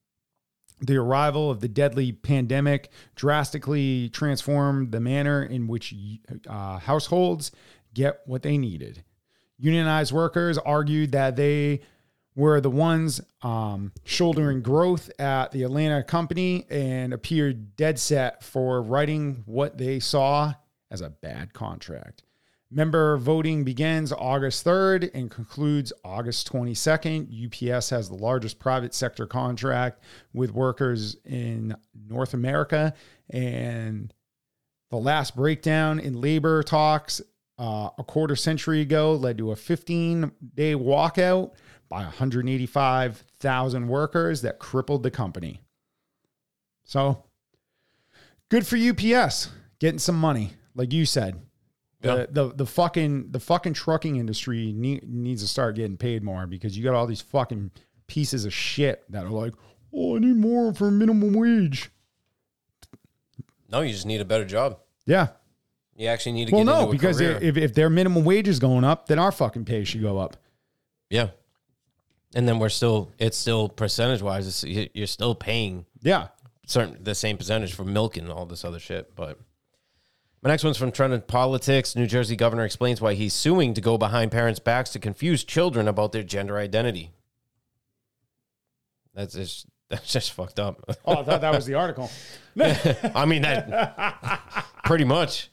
the 0.82 0.96
arrival 0.96 1.50
of 1.50 1.60
the 1.60 1.68
deadly 1.68 2.12
pandemic 2.12 2.90
drastically 3.14 4.10
transformed 4.10 4.92
the 4.92 5.00
manner 5.00 5.42
in 5.42 5.66
which 5.66 5.94
uh, 6.46 6.78
households 6.78 7.50
get 7.94 8.20
what 8.26 8.42
they 8.42 8.58
needed. 8.58 9.02
Unionized 9.58 10.12
workers 10.12 10.58
argued 10.58 11.12
that 11.12 11.36
they 11.36 11.80
were 12.34 12.60
the 12.60 12.70
ones 12.70 13.20
um, 13.42 13.92
shouldering 14.04 14.60
growth 14.60 15.10
at 15.18 15.50
the 15.52 15.62
Atlanta 15.62 16.02
company 16.02 16.66
and 16.68 17.14
appeared 17.14 17.76
dead 17.76 17.98
set 17.98 18.44
for 18.44 18.82
writing 18.82 19.42
what 19.46 19.78
they 19.78 19.98
saw 19.98 20.52
as 20.90 21.00
a 21.00 21.08
bad 21.08 21.54
contract. 21.54 22.22
Member 22.70 23.16
voting 23.16 23.62
begins 23.64 24.12
August 24.12 24.64
3rd 24.64 25.10
and 25.14 25.30
concludes 25.30 25.92
August 26.04 26.52
22nd. 26.52 27.30
UPS 27.46 27.90
has 27.90 28.08
the 28.08 28.16
largest 28.16 28.58
private 28.58 28.92
sector 28.92 29.26
contract 29.26 30.02
with 30.34 30.50
workers 30.50 31.16
in 31.24 31.76
North 32.08 32.34
America. 32.34 32.92
And 33.30 34.12
the 34.90 34.96
last 34.96 35.36
breakdown 35.36 36.00
in 36.00 36.20
labor 36.20 36.62
talks 36.64 37.22
uh, 37.58 37.90
a 37.98 38.04
quarter 38.04 38.36
century 38.36 38.80
ago 38.80 39.14
led 39.14 39.38
to 39.38 39.52
a 39.52 39.56
15 39.56 40.30
day 40.54 40.74
walkout 40.74 41.52
by 41.88 42.02
185,000 42.02 43.88
workers 43.88 44.42
that 44.42 44.58
crippled 44.58 45.02
the 45.02 45.10
company. 45.10 45.62
So 46.84 47.24
good 48.48 48.66
for 48.66 48.76
UPS 48.76 49.50
getting 49.78 49.98
some 49.98 50.18
money, 50.18 50.52
like 50.74 50.92
you 50.92 51.06
said. 51.06 51.40
The, 52.02 52.28
the 52.30 52.54
the 52.54 52.66
fucking 52.66 53.32
the 53.32 53.40
fucking 53.40 53.72
trucking 53.72 54.16
industry 54.16 54.72
need, 54.72 55.08
needs 55.08 55.42
to 55.42 55.48
start 55.48 55.74
getting 55.74 55.96
paid 55.96 56.22
more 56.22 56.46
because 56.46 56.76
you 56.76 56.84
got 56.84 56.94
all 56.94 57.06
these 57.06 57.22
fucking 57.22 57.72
pieces 58.06 58.44
of 58.44 58.54
shit 58.54 59.02
that 59.10 59.24
are 59.24 59.30
like, 59.30 59.54
oh, 59.92 60.14
I 60.14 60.20
need 60.20 60.36
more 60.36 60.72
for 60.72 60.90
minimum 60.90 61.32
wage. 61.32 61.90
No, 63.68 63.80
you 63.80 63.92
just 63.92 64.06
need 64.06 64.20
a 64.20 64.24
better 64.24 64.44
job. 64.44 64.78
Yeah. 65.06 65.28
You 65.96 66.08
actually 66.08 66.32
need 66.32 66.48
to 66.48 66.54
Well, 66.54 66.64
get 66.64 66.70
no, 66.70 66.86
because 66.92 67.16
career. 67.18 67.38
if, 67.40 67.56
if 67.56 67.74
their 67.74 67.88
minimum 67.88 68.24
wage 68.24 68.48
is 68.48 68.58
going 68.58 68.84
up, 68.84 69.06
then 69.08 69.18
our 69.18 69.32
fucking 69.32 69.64
pay 69.64 69.84
should 69.84 70.02
go 70.02 70.18
up. 70.18 70.36
yeah. 71.10 71.28
And 72.34 72.46
then 72.46 72.58
we're 72.58 72.68
still, 72.68 73.10
it's 73.18 73.38
still 73.38 73.68
percentage 73.70 74.20
wise, 74.20 74.62
you- 74.62 74.90
you're 74.92 75.06
still 75.06 75.34
paying 75.34 75.86
Yeah. 76.02 76.28
certain 76.66 77.02
the 77.02 77.14
same 77.14 77.38
percentage 77.38 77.72
for 77.72 77.84
milk 77.84 78.16
and 78.18 78.30
all 78.30 78.44
this 78.44 78.62
other 78.64 78.78
shit. 78.78 79.14
But 79.16 79.38
my 80.42 80.50
next 80.50 80.62
one's 80.64 80.76
from 80.76 80.92
Trending 80.92 81.22
Politics. 81.22 81.96
New 81.96 82.06
Jersey 82.06 82.36
governor 82.36 82.64
explains 82.66 83.00
why 83.00 83.14
he's 83.14 83.32
suing 83.32 83.72
to 83.72 83.80
go 83.80 83.96
behind 83.96 84.32
parents' 84.32 84.58
backs 84.60 84.90
to 84.90 84.98
confuse 84.98 85.44
children 85.44 85.88
about 85.88 86.12
their 86.12 86.24
gender 86.24 86.58
identity. 86.58 87.12
That's 89.14 89.34
just 89.34 89.66
that's 89.88 90.12
just 90.12 90.32
fucked 90.32 90.58
up. 90.58 90.82
Oh, 91.06 91.18
I 91.18 91.22
thought 91.22 91.40
that 91.40 91.54
was 91.54 91.64
the 91.64 91.74
article. 91.74 92.10
I 92.60 93.24
mean 93.24 93.42
that 93.42 94.66
pretty 94.84 95.04
much. 95.04 95.48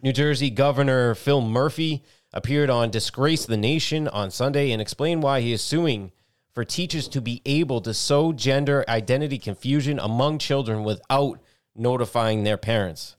New 0.00 0.12
Jersey 0.12 0.50
Governor 0.50 1.16
Phil 1.16 1.40
Murphy 1.40 2.04
appeared 2.32 2.70
on 2.70 2.90
Disgrace 2.90 3.46
the 3.46 3.56
Nation 3.56 4.06
on 4.06 4.30
Sunday 4.30 4.70
and 4.70 4.80
explained 4.80 5.24
why 5.24 5.40
he 5.40 5.52
is 5.52 5.60
suing 5.60 6.12
for 6.52 6.64
teachers 6.64 7.08
to 7.08 7.20
be 7.20 7.42
able 7.44 7.80
to 7.80 7.92
sow 7.92 8.32
gender 8.32 8.84
identity 8.88 9.38
confusion 9.38 9.98
among 9.98 10.38
children 10.38 10.84
without 10.84 11.40
notifying 11.74 12.44
their 12.44 12.56
parents. 12.56 13.16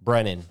Brennan, 0.00 0.44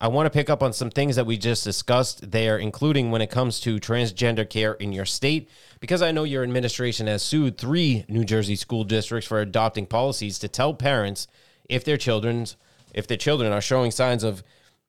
I 0.00 0.08
want 0.08 0.24
to 0.24 0.30
pick 0.30 0.48
up 0.48 0.62
on 0.62 0.72
some 0.72 0.90
things 0.90 1.16
that 1.16 1.26
we 1.26 1.36
just 1.36 1.62
discussed 1.62 2.30
there, 2.30 2.56
including 2.56 3.10
when 3.10 3.20
it 3.20 3.30
comes 3.30 3.60
to 3.60 3.78
transgender 3.78 4.48
care 4.48 4.72
in 4.74 4.92
your 4.92 5.04
state, 5.04 5.50
because 5.78 6.00
I 6.00 6.10
know 6.10 6.24
your 6.24 6.42
administration 6.42 7.06
has 7.06 7.22
sued 7.22 7.58
three 7.58 8.06
New 8.08 8.24
Jersey 8.24 8.56
school 8.56 8.84
districts 8.84 9.28
for 9.28 9.40
adopting 9.40 9.84
policies 9.84 10.38
to 10.38 10.48
tell 10.48 10.72
parents 10.72 11.26
if 11.68 11.84
their 11.84 11.98
children's 11.98 12.56
if 12.94 13.06
the 13.06 13.16
children 13.16 13.52
are 13.52 13.60
showing 13.60 13.90
signs 13.90 14.24
of 14.24 14.42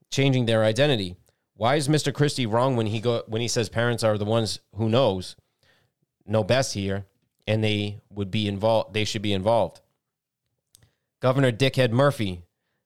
changing 0.09 0.45
their 0.45 0.63
identity. 0.63 1.15
Why 1.55 1.75
is 1.75 1.87
Mr. 1.87 2.13
Christie 2.13 2.45
wrong 2.45 2.75
when 2.75 2.87
he 2.87 2.99
go 2.99 3.23
when 3.27 3.41
he 3.41 3.47
says 3.47 3.69
parents 3.69 4.03
are 4.03 4.17
the 4.17 4.25
ones 4.25 4.59
who 4.75 4.89
knows 4.89 5.35
know 6.25 6.43
best 6.43 6.73
here 6.73 7.05
and 7.47 7.63
they 7.63 8.01
would 8.09 8.31
be 8.31 8.47
involved 8.47 8.93
they 8.93 9.05
should 9.05 9.21
be 9.21 9.33
involved? 9.33 9.81
Governor 11.21 11.51
Dickhead 11.51 11.91
Murphy, 11.91 12.41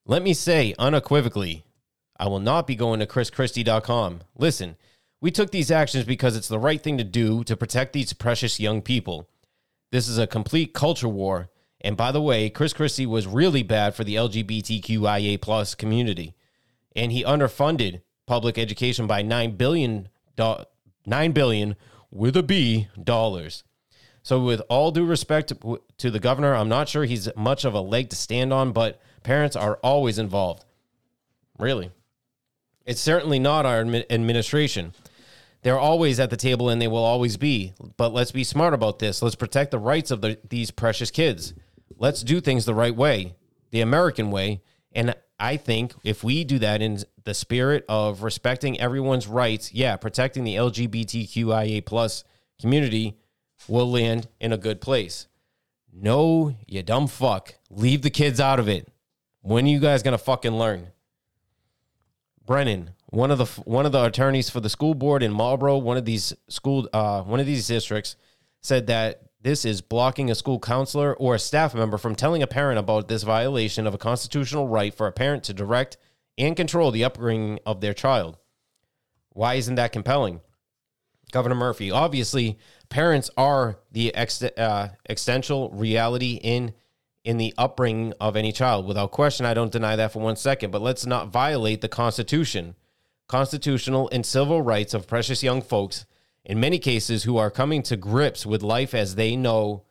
let 0.05 0.21
me 0.21 0.33
say 0.33 0.75
unequivocally, 0.77 1.65
I 2.17 2.27
will 2.27 2.39
not 2.39 2.67
be 2.67 2.75
going 2.75 2.99
to 2.99 3.05
chrischristie.com. 3.05 4.21
Listen, 4.37 4.75
we 5.21 5.31
took 5.31 5.51
these 5.51 5.71
actions 5.71 6.03
because 6.03 6.35
it's 6.35 6.47
the 6.47 6.59
right 6.59 6.81
thing 6.81 6.97
to 6.97 7.03
do 7.03 7.43
to 7.45 7.55
protect 7.55 7.93
these 7.93 8.13
precious 8.13 8.59
young 8.59 8.81
people. 8.81 9.29
This 9.91 10.07
is 10.07 10.17
a 10.17 10.27
complete 10.27 10.73
culture 10.73 11.07
war. 11.07 11.49
And 11.85 11.95
by 11.95 12.11
the 12.11 12.21
way, 12.21 12.49
Chris 12.49 12.73
Christie 12.73 13.05
was 13.05 13.27
really 13.27 13.61
bad 13.61 13.93
for 13.93 14.03
the 14.03 14.15
LGBTQIA 14.15 15.39
plus 15.39 15.75
community. 15.75 16.33
And 16.95 17.11
he 17.11 17.23
underfunded 17.23 18.01
public 18.25 18.57
education 18.57 19.05
by 19.05 19.21
9 19.21 19.55
billion 19.55 20.09
do- 20.35 20.63
9 21.05 21.31
billion 21.31 21.75
with 22.09 22.35
a 22.35 22.41
B 22.41 22.87
dollars. 23.01 23.63
So, 24.23 24.39
with 24.39 24.63
all 24.67 24.89
due 24.89 25.05
respect 25.05 25.49
to, 25.49 25.79
to 25.99 26.09
the 26.09 26.19
governor, 26.19 26.55
I'm 26.55 26.69
not 26.69 26.89
sure 26.89 27.05
he's 27.05 27.29
much 27.35 27.65
of 27.65 27.75
a 27.75 27.81
leg 27.81 28.09
to 28.09 28.15
stand 28.15 28.51
on, 28.51 28.71
but 28.71 28.99
parents 29.21 29.55
are 29.55 29.75
always 29.83 30.17
involved. 30.17 30.65
Really. 31.59 31.91
It's 32.87 32.99
certainly 32.99 33.37
not 33.37 33.67
our 33.67 33.81
administration. 33.81 34.93
They're 35.61 35.77
always 35.77 36.19
at 36.19 36.31
the 36.31 36.37
table 36.37 36.69
and 36.69 36.81
they 36.81 36.87
will 36.87 37.03
always 37.03 37.37
be. 37.37 37.73
But 37.95 38.11
let's 38.11 38.31
be 38.31 38.43
smart 38.43 38.73
about 38.73 38.97
this. 38.97 39.21
Let's 39.21 39.35
protect 39.35 39.69
the 39.69 39.79
rights 39.79 40.09
of 40.09 40.21
the, 40.21 40.39
these 40.49 40.71
precious 40.71 41.11
kids. 41.11 41.53
Let's 41.97 42.21
do 42.21 42.41
things 42.41 42.65
the 42.65 42.73
right 42.73 42.95
way, 42.95 43.35
the 43.71 43.81
American 43.81 44.31
way. 44.31 44.61
And 44.91 45.15
I 45.39 45.57
think 45.57 45.93
if 46.03 46.23
we 46.23 46.43
do 46.43 46.59
that 46.59 46.81
in 46.81 46.99
the 47.23 47.33
spirit 47.33 47.85
of 47.89 48.23
respecting 48.23 48.79
everyone's 48.79 49.27
rights, 49.27 49.73
yeah, 49.73 49.97
protecting 49.97 50.43
the 50.43 50.55
LGBTQIA 50.55 51.85
plus 51.85 52.23
community, 52.59 53.17
will 53.67 53.89
land 53.89 54.27
in 54.39 54.53
a 54.53 54.57
good 54.57 54.81
place. 54.81 55.27
No, 55.91 56.55
you 56.67 56.83
dumb 56.83 57.07
fuck. 57.07 57.55
Leave 57.69 58.01
the 58.01 58.09
kids 58.09 58.39
out 58.39 58.59
of 58.59 58.67
it. 58.67 58.91
When 59.41 59.65
are 59.65 59.69
you 59.69 59.79
guys 59.79 60.03
gonna 60.03 60.17
fucking 60.17 60.57
learn? 60.57 60.91
Brennan, 62.45 62.91
one 63.07 63.31
of 63.31 63.37
the 63.37 63.45
one 63.63 63.85
of 63.85 63.91
the 63.91 64.03
attorneys 64.03 64.49
for 64.49 64.59
the 64.59 64.69
school 64.69 64.93
board 64.93 65.23
in 65.23 65.31
Marlboro, 65.31 65.77
one 65.77 65.97
of 65.97 66.05
these 66.05 66.33
school 66.49 66.87
uh, 66.93 67.21
one 67.21 67.39
of 67.39 67.45
these 67.45 67.67
districts, 67.67 68.15
said 68.61 68.87
that 68.87 69.21
this 69.45 69.63
is 69.63 69.79
blocking 69.79 70.31
a 70.31 70.35
school 70.35 70.57
counselor 70.57 71.13
or 71.13 71.35
a 71.35 71.39
staff 71.39 71.75
member 71.75 71.99
from 71.99 72.15
telling 72.15 72.41
a 72.41 72.47
parent 72.47 72.79
about 72.79 73.07
this 73.07 73.21
violation 73.21 73.85
of 73.85 73.93
a 73.93 73.97
constitutional 73.99 74.67
right 74.67 74.91
for 74.91 75.05
a 75.05 75.11
parent 75.11 75.43
to 75.43 75.53
direct 75.53 75.97
and 76.35 76.57
control 76.57 76.89
the 76.89 77.03
upbringing 77.03 77.59
of 77.63 77.79
their 77.79 77.93
child. 77.93 78.39
Why 79.29 79.53
isn't 79.53 79.75
that 79.75 79.91
compelling? 79.91 80.41
Governor 81.31 81.53
Murphy, 81.53 81.91
obviously, 81.91 82.57
parents 82.89 83.29
are 83.37 83.77
the 83.91 84.15
ex- 84.15 84.41
uh, 84.41 84.89
existential 85.07 85.69
reality 85.69 86.39
in 86.41 86.73
in 87.23 87.37
the 87.37 87.53
upbringing 87.55 88.13
of 88.19 88.35
any 88.35 88.51
child. 88.51 88.87
Without 88.87 89.11
question, 89.11 89.45
I 89.45 89.53
don't 89.53 89.71
deny 89.71 89.95
that 89.95 90.11
for 90.11 90.19
one 90.23 90.37
second. 90.37 90.71
But 90.71 90.81
let's 90.81 91.05
not 91.05 91.27
violate 91.27 91.81
the 91.81 91.87
Constitution, 91.87 92.73
constitutional 93.27 94.09
and 94.11 94.25
civil 94.25 94.63
rights 94.63 94.95
of 94.95 95.07
precious 95.07 95.43
young 95.43 95.61
folks. 95.61 96.07
In 96.45 96.59
many 96.59 96.77
cases, 96.77 97.23
who 97.23 97.37
are 97.37 97.49
coming 97.49 97.81
to 97.83 97.97
grips 97.97 98.45
with 98.45 98.61
life 98.61 98.93
as 98.93 99.15
they 99.15 99.35
know, 99.35 99.83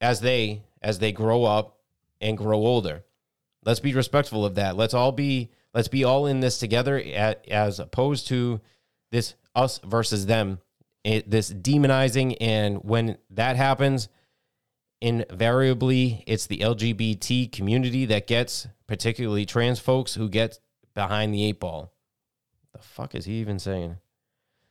as 0.00 0.20
they 0.20 0.64
as 0.80 0.98
they 0.98 1.12
grow 1.12 1.44
up 1.44 1.78
and 2.20 2.38
grow 2.38 2.58
older. 2.58 3.04
Let's 3.64 3.80
be 3.80 3.92
respectful 3.92 4.44
of 4.44 4.54
that. 4.54 4.76
Let's 4.76 4.94
all 4.94 5.12
be 5.12 5.50
let's 5.74 5.88
be 5.88 6.04
all 6.04 6.26
in 6.26 6.40
this 6.40 6.58
together 6.58 6.98
at, 6.98 7.46
as 7.48 7.78
opposed 7.78 8.28
to 8.28 8.60
this 9.10 9.34
us 9.54 9.78
versus 9.84 10.26
them. 10.26 10.60
It, 11.04 11.30
this 11.30 11.52
demonizing 11.52 12.36
and 12.40 12.78
when 12.82 13.18
that 13.30 13.56
happens, 13.56 14.08
invariably 15.00 16.24
it's 16.26 16.46
the 16.46 16.58
LGBT 16.58 17.52
community 17.52 18.04
that 18.06 18.26
gets, 18.26 18.66
particularly 18.86 19.46
trans 19.46 19.78
folks, 19.78 20.14
who 20.14 20.28
get 20.28 20.58
behind 20.94 21.32
the 21.32 21.44
eight 21.44 21.60
ball. 21.60 21.92
The 22.72 22.78
fuck 22.78 23.14
is 23.14 23.26
he 23.26 23.34
even 23.34 23.58
saying? 23.58 23.98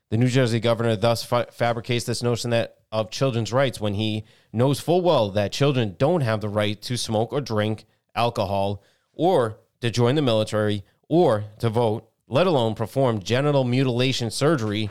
The 0.09 0.17
New 0.17 0.27
Jersey 0.27 0.59
governor 0.59 0.95
thus 0.95 1.23
fa- 1.23 1.47
fabricates 1.51 2.05
this 2.05 2.23
notion 2.23 2.51
that 2.51 2.75
of 2.91 3.11
children's 3.11 3.51
rights 3.51 3.81
when 3.81 3.95
he 3.95 4.23
knows 4.53 4.79
full 4.79 5.01
well 5.01 5.29
that 5.31 5.51
children 5.51 5.95
don't 5.97 6.21
have 6.21 6.39
the 6.39 6.49
right 6.49 6.81
to 6.83 6.97
smoke 6.97 7.33
or 7.33 7.41
drink 7.41 7.85
alcohol 8.15 8.81
or 9.13 9.59
to 9.81 9.91
join 9.91 10.15
the 10.15 10.21
military 10.21 10.83
or 11.09 11.45
to 11.59 11.69
vote, 11.69 12.09
let 12.27 12.47
alone 12.47 12.75
perform 12.75 13.21
genital 13.21 13.63
mutilation 13.63 14.31
surgery 14.31 14.89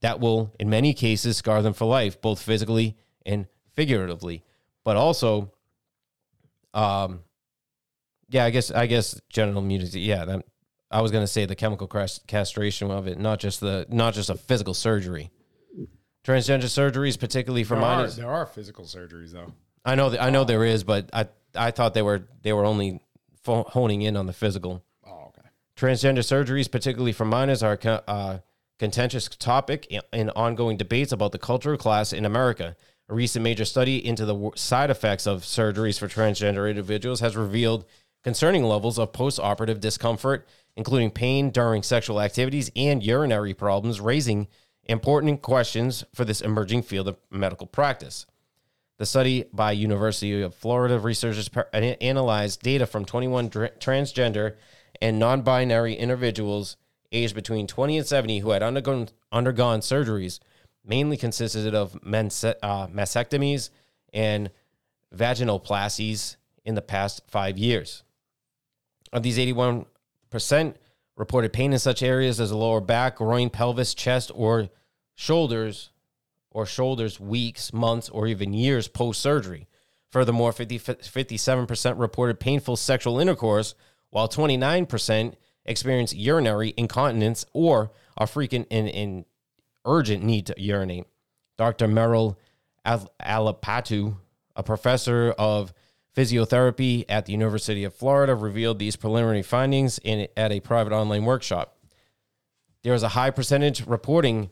that 0.00 0.20
will, 0.20 0.52
in 0.60 0.70
many 0.70 0.94
cases, 0.94 1.36
scar 1.36 1.62
them 1.62 1.72
for 1.72 1.84
life, 1.86 2.20
both 2.20 2.40
physically 2.40 2.96
and 3.24 3.46
figuratively. 3.74 4.44
But 4.84 4.96
also, 4.96 5.52
um, 6.74 7.20
yeah, 8.28 8.44
I 8.44 8.50
guess 8.50 8.70
I 8.70 8.86
guess 8.86 9.20
genital 9.28 9.62
mutilation. 9.62 10.00
Yeah, 10.00 10.24
that, 10.24 10.44
I 10.90 11.00
was 11.00 11.10
gonna 11.10 11.26
say 11.26 11.44
the 11.46 11.56
chemical 11.56 11.88
castration 11.88 12.90
of 12.90 13.06
it, 13.06 13.18
not 13.18 13.40
just 13.40 13.60
the 13.60 13.86
not 13.88 14.14
just 14.14 14.30
a 14.30 14.34
physical 14.34 14.74
surgery. 14.74 15.30
Transgender 16.24 16.64
surgeries, 16.64 17.18
particularly 17.18 17.64
for 17.64 17.74
there 17.74 17.80
minors. 17.82 18.18
Are, 18.18 18.22
there 18.22 18.30
are 18.30 18.46
physical 18.46 18.84
surgeries 18.84 19.32
though. 19.32 19.52
I 19.84 19.94
know, 19.94 20.16
I 20.18 20.30
know 20.30 20.44
there 20.44 20.64
is, 20.64 20.84
but 20.84 21.08
I 21.12 21.28
I 21.54 21.70
thought 21.70 21.94
they 21.94 22.02
were 22.02 22.28
they 22.42 22.52
were 22.52 22.64
only 22.64 23.00
honing 23.46 24.02
in 24.02 24.16
on 24.16 24.26
the 24.26 24.32
physical. 24.32 24.84
Oh, 25.06 25.28
okay. 25.28 25.48
Transgender 25.76 26.18
surgeries, 26.18 26.70
particularly 26.70 27.12
for 27.12 27.24
minors, 27.24 27.62
are 27.62 27.78
a 27.84 28.10
uh, 28.10 28.38
contentious 28.78 29.28
topic 29.28 29.86
in 30.12 30.30
ongoing 30.30 30.76
debates 30.76 31.12
about 31.12 31.32
the 31.32 31.38
cultural 31.38 31.76
class 31.78 32.12
in 32.12 32.24
America. 32.24 32.76
A 33.08 33.14
recent 33.14 33.44
major 33.44 33.64
study 33.64 34.04
into 34.04 34.24
the 34.24 34.50
side 34.56 34.90
effects 34.90 35.26
of 35.26 35.42
surgeries 35.42 35.98
for 35.98 36.08
transgender 36.08 36.68
individuals 36.68 37.20
has 37.20 37.36
revealed 37.36 37.84
concerning 38.24 38.64
levels 38.64 38.98
of 38.98 39.12
post-operative 39.12 39.80
discomfort, 39.80 40.48
including 40.76 41.10
pain 41.10 41.50
during 41.50 41.82
sexual 41.82 42.20
activities 42.20 42.70
and 42.76 43.02
urinary 43.02 43.54
problems, 43.54 44.00
raising 44.00 44.46
important 44.84 45.42
questions 45.42 46.04
for 46.14 46.24
this 46.24 46.40
emerging 46.40 46.82
field 46.82 47.08
of 47.08 47.16
medical 47.30 47.66
practice. 47.66 48.26
The 48.98 49.06
study 49.06 49.44
by 49.52 49.72
University 49.72 50.40
of 50.40 50.54
Florida 50.54 50.98
researchers 50.98 51.50
analyzed 51.72 52.62
data 52.62 52.86
from 52.86 53.04
21 53.04 53.50
transgender 53.50 54.56
and 55.00 55.18
non-binary 55.18 55.94
individuals 55.94 56.76
aged 57.12 57.34
between 57.34 57.66
20 57.66 57.98
and 57.98 58.06
70 58.06 58.38
who 58.38 58.50
had 58.50 58.62
undergone 58.62 59.08
undergone 59.30 59.80
surgeries, 59.80 60.40
mainly 60.84 61.16
consisted 61.16 61.74
of 61.74 61.94
uh, 61.94 61.98
mastectomies 62.88 63.70
and 64.14 64.50
vaginoplasties 65.14 66.36
in 66.64 66.74
the 66.74 66.82
past 66.82 67.22
five 67.28 67.58
years. 67.58 68.02
Of 69.12 69.22
these, 69.22 69.38
81% 69.38 69.86
reported 71.16 71.52
pain 71.52 71.72
in 71.72 71.78
such 71.78 72.02
areas 72.02 72.40
as 72.40 72.50
the 72.50 72.56
lower 72.56 72.80
back, 72.80 73.16
groin, 73.16 73.50
pelvis, 73.50 73.94
chest, 73.94 74.30
or 74.34 74.68
shoulders 75.14 75.90
or 76.50 76.64
shoulders 76.64 77.20
weeks, 77.20 77.72
months, 77.72 78.08
or 78.08 78.26
even 78.26 78.54
years 78.54 78.88
post 78.88 79.20
surgery. 79.20 79.68
Furthermore, 80.10 80.52
50, 80.52 80.78
57% 80.78 81.98
reported 81.98 82.40
painful 82.40 82.76
sexual 82.76 83.18
intercourse, 83.18 83.74
while 84.08 84.28
29% 84.28 85.34
experienced 85.66 86.14
urinary 86.14 86.72
incontinence 86.76 87.44
or 87.52 87.90
a 88.16 88.26
frequent 88.26 88.66
and, 88.70 88.88
and 88.88 89.24
urgent 89.84 90.24
need 90.24 90.46
to 90.46 90.54
urinate. 90.56 91.04
Dr. 91.58 91.88
Meryl 91.88 92.36
Alappattu, 92.86 94.16
a 94.54 94.62
professor 94.62 95.34
of 95.38 95.74
physiotherapy 96.16 97.04
at 97.08 97.26
the 97.26 97.32
University 97.32 97.84
of 97.84 97.94
Florida, 97.94 98.34
revealed 98.34 98.78
these 98.78 98.96
preliminary 98.96 99.42
findings 99.42 99.98
in, 99.98 100.28
at 100.36 100.50
a 100.50 100.60
private 100.60 100.92
online 100.92 101.24
workshop. 101.24 101.76
There 102.82 102.94
is 102.94 103.02
a 103.02 103.08
high 103.08 103.30
percentage 103.30 103.86
reporting 103.86 104.50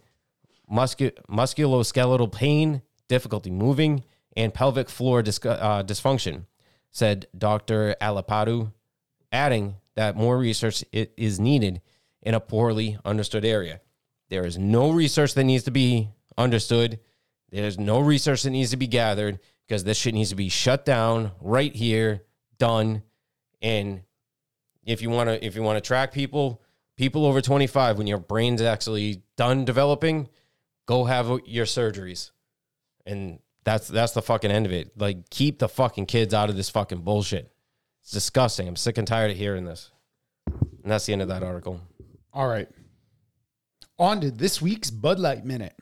muscu- 0.70 1.16
musculoskeletal 1.28 2.32
pain, 2.32 2.82
difficulty 3.08 3.50
moving, 3.50 4.04
and 4.36 4.52
pelvic 4.52 4.90
floor 4.90 5.22
dis- 5.22 5.40
uh, 5.44 5.82
dysfunction, 5.84 6.46
said 6.90 7.26
Dr. 7.36 7.96
Alappattu, 8.00 8.72
adding 9.32 9.76
that 9.94 10.16
more 10.16 10.36
research 10.36 10.84
is 10.92 11.40
needed 11.40 11.80
in 12.22 12.34
a 12.34 12.40
poorly 12.40 12.98
understood 13.04 13.44
area. 13.44 13.80
There 14.28 14.44
is 14.44 14.58
no 14.58 14.90
research 14.90 15.34
that 15.34 15.44
needs 15.44 15.64
to 15.64 15.70
be 15.70 16.10
understood. 16.36 16.98
There's 17.50 17.78
no 17.78 18.00
research 18.00 18.42
that 18.42 18.50
needs 18.50 18.70
to 18.70 18.76
be 18.76 18.86
gathered 18.86 19.38
because 19.66 19.84
this 19.84 19.96
shit 19.96 20.14
needs 20.14 20.30
to 20.30 20.36
be 20.36 20.48
shut 20.48 20.84
down 20.84 21.32
right 21.40 21.74
here, 21.74 22.22
done. 22.58 23.02
And 23.62 24.02
if 24.84 25.02
you 25.02 25.10
want 25.10 25.28
to, 25.28 25.44
if 25.44 25.56
you 25.56 25.62
want 25.62 25.76
to 25.76 25.86
track 25.86 26.12
people, 26.12 26.62
people 26.96 27.26
over 27.26 27.40
25, 27.40 27.98
when 27.98 28.06
your 28.06 28.18
brain's 28.18 28.62
actually 28.62 29.22
done 29.36 29.64
developing, 29.64 30.28
go 30.86 31.04
have 31.04 31.40
your 31.46 31.66
surgeries. 31.66 32.30
And 33.06 33.38
that's 33.64 33.88
that's 33.88 34.12
the 34.12 34.22
fucking 34.22 34.50
end 34.50 34.66
of 34.66 34.72
it. 34.72 34.92
Like 34.98 35.30
keep 35.30 35.58
the 35.58 35.68
fucking 35.68 36.06
kids 36.06 36.34
out 36.34 36.50
of 36.50 36.56
this 36.56 36.70
fucking 36.70 37.00
bullshit. 37.00 37.50
It's 38.02 38.10
disgusting. 38.10 38.68
I'm 38.68 38.76
sick 38.76 38.98
and 38.98 39.06
tired 39.06 39.30
of 39.30 39.36
hearing 39.36 39.64
this. 39.64 39.90
And 40.46 40.92
that's 40.92 41.06
the 41.06 41.14
end 41.14 41.22
of 41.22 41.28
that 41.28 41.42
article. 41.42 41.80
All 42.32 42.46
right. 42.46 42.68
On 43.98 44.20
to 44.20 44.30
this 44.30 44.60
week's 44.60 44.90
Bud 44.90 45.18
Light 45.18 45.44
Minute. 45.44 45.74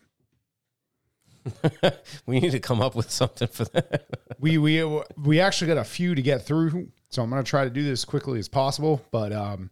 we 2.26 2.40
need 2.40 2.52
to 2.52 2.60
come 2.60 2.80
up 2.80 2.94
with 2.94 3.10
something 3.10 3.48
for 3.48 3.64
that. 3.66 4.06
we 4.38 4.58
we 4.58 4.84
we 5.16 5.40
actually 5.40 5.68
got 5.68 5.78
a 5.78 5.84
few 5.84 6.14
to 6.14 6.22
get 6.22 6.46
through, 6.46 6.88
so 7.10 7.22
I'm 7.22 7.30
gonna 7.30 7.42
try 7.42 7.64
to 7.64 7.70
do 7.70 7.82
this 7.82 8.04
quickly 8.04 8.38
as 8.38 8.48
possible. 8.48 9.04
But 9.10 9.32
um, 9.32 9.70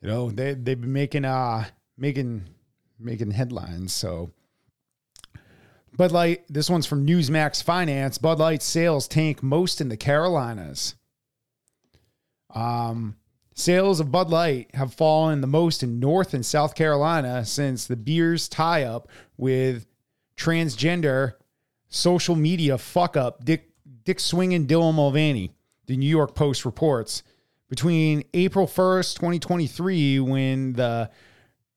you 0.00 0.08
know 0.08 0.30
they 0.30 0.54
they've 0.54 0.80
been 0.80 0.92
making 0.92 1.24
uh 1.24 1.64
making 1.96 2.44
making 2.98 3.30
headlines. 3.30 3.92
So 3.92 4.30
Bud 5.96 6.12
Light, 6.12 6.44
this 6.48 6.70
one's 6.70 6.86
from 6.86 7.06
Newsmax 7.06 7.62
Finance. 7.62 8.18
Bud 8.18 8.38
Light 8.38 8.62
sales 8.62 9.08
tank 9.08 9.42
most 9.42 9.80
in 9.80 9.88
the 9.88 9.96
Carolinas. 9.96 10.94
Um, 12.54 13.16
sales 13.54 13.98
of 14.00 14.12
Bud 14.12 14.30
Light 14.30 14.74
have 14.74 14.94
fallen 14.94 15.40
the 15.40 15.46
most 15.46 15.82
in 15.82 15.98
North 15.98 16.34
and 16.34 16.46
South 16.46 16.74
Carolina 16.74 17.44
since 17.44 17.86
the 17.86 17.96
beer's 17.96 18.48
tie 18.48 18.84
up 18.84 19.08
with 19.36 19.86
transgender 20.38 21.34
social 21.88 22.36
media 22.36 22.78
fuck 22.78 23.16
up 23.16 23.44
Dick 23.44 23.70
Dick 24.04 24.20
Swing 24.20 24.54
and 24.54 24.68
Dylan 24.68 24.94
Mulvaney. 24.94 25.52
The 25.86 25.96
New 25.96 26.08
York 26.08 26.34
Post 26.34 26.64
reports 26.64 27.22
between 27.68 28.24
April 28.34 28.66
1st, 28.66 29.16
2023, 29.16 30.20
when 30.20 30.72
the 30.74 31.10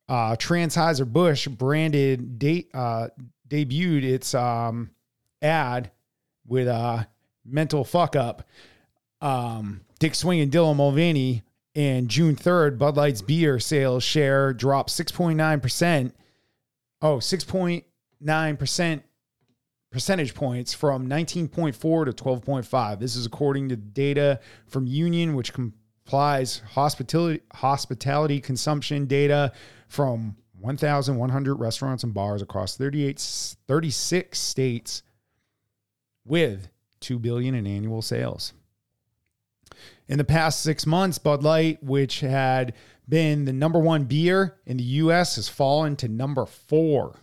uh, 0.08 0.36
Busch 0.36 1.48
branded 1.48 2.40
de- 2.40 2.68
uh, 2.74 3.08
debuted 3.48 4.04
its 4.04 4.34
um, 4.34 4.92
ad 5.42 5.92
with 6.46 6.68
a 6.68 7.08
mental 7.46 7.84
fuck 7.84 8.16
up. 8.16 8.44
Um, 9.22 9.82
Dick 10.00 10.16
Swing 10.16 10.42
and 10.42 10.52
Dylan 10.52 10.78
Mulvaney 10.78 11.44
and 11.76 12.10
June 12.10 12.36
3rd, 12.36 12.78
Bud 12.78 12.98
Light's 12.98 13.22
beer 13.22 13.60
sales 13.60 14.04
share 14.04 14.54
dropped 14.54 14.90
6.9%. 14.90 16.12
Oh, 17.02 17.18
6.9% 18.24 19.04
percentage 19.92 20.34
points 20.34 20.74
from 20.74 21.08
19.4 21.08 22.06
to 22.06 22.24
12.5. 22.24 23.00
This 23.00 23.16
is 23.16 23.26
according 23.26 23.70
to 23.70 23.76
data 23.76 24.40
from 24.68 24.88
Union, 24.88 25.36
which 25.36 25.54
complies 25.54 26.62
hospitality 26.72 27.42
hospitality 27.54 28.40
consumption 28.40 29.06
data 29.06 29.52
from 29.88 30.38
1,100 30.60 31.56
restaurants 31.56 32.04
and 32.04 32.14
bars 32.14 32.42
across 32.42 32.78
38, 32.78 33.20
36 33.68 34.40
states 34.40 35.04
with 36.24 36.70
2 37.02 37.20
billion 37.20 37.56
in 37.56 37.68
annual 37.68 38.02
sales. 38.02 38.54
In 40.08 40.18
the 40.18 40.24
past 40.24 40.62
six 40.62 40.86
months, 40.86 41.18
Bud 41.18 41.44
Light, 41.44 41.82
which 41.84 42.20
had 42.20 42.74
been 43.08 43.46
the 43.46 43.54
number 43.54 43.80
one 43.80 44.04
beer 44.04 44.58
in 44.66 44.78
the 44.78 44.84
U.S., 44.84 45.38
has 45.38 45.50
fallen 45.50 45.96
to 45.98 46.08
number 46.08 46.46
four, 46.46 47.18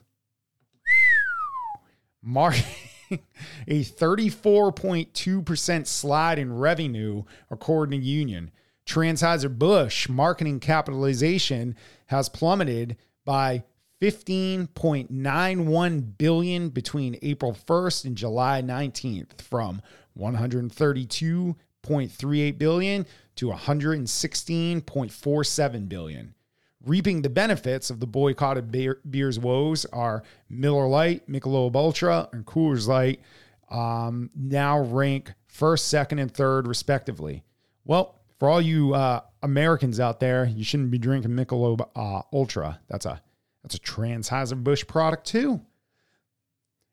marking 2.22 2.64
a 3.66 3.82
34.2% 3.84 5.86
slide 5.86 6.38
in 6.38 6.56
revenue, 6.56 7.24
according 7.50 8.00
to 8.00 8.06
Union. 8.06 8.52
Anheuser-Busch 8.86 10.08
marketing 10.08 10.60
capitalization 10.60 11.74
has 12.06 12.28
plummeted 12.28 12.96
by 13.24 13.64
15.91 14.00 16.18
billion 16.18 16.68
between 16.70 17.18
April 17.20 17.52
1st 17.52 18.04
and 18.06 18.16
July 18.16 18.62
19th 18.62 19.42
from 19.42 19.82
132.38 20.18 22.58
billion 22.58 23.04
to 23.36 23.48
116.47 23.48 25.88
billion. 25.88 26.34
Reaping 26.84 27.22
the 27.22 27.30
benefits 27.30 27.90
of 27.90 27.98
the 27.98 28.06
boycotted 28.06 28.70
beer, 28.70 29.00
beer's 29.08 29.38
woes 29.38 29.84
are 29.86 30.22
Miller 30.48 30.86
Lite, 30.86 31.28
Michelob 31.28 31.74
Ultra, 31.74 32.28
and 32.32 32.46
Coors 32.46 32.86
Light 32.86 33.20
um, 33.68 34.30
now 34.36 34.80
rank 34.80 35.32
first, 35.48 35.88
second, 35.88 36.20
and 36.20 36.32
third 36.32 36.68
respectively. 36.68 37.42
Well, 37.84 38.14
for 38.38 38.48
all 38.48 38.60
you 38.60 38.94
uh, 38.94 39.22
Americans 39.42 39.98
out 39.98 40.20
there, 40.20 40.44
you 40.44 40.62
shouldn't 40.62 40.92
be 40.92 40.98
drinking 40.98 41.32
Michelob 41.32 41.88
uh, 41.96 42.22
Ultra. 42.32 42.78
That's 42.88 43.06
a 43.06 43.20
that's 43.64 43.74
a 43.74 43.80
Anheuser-Busch 43.80 44.86
product 44.86 45.26
too. 45.26 45.60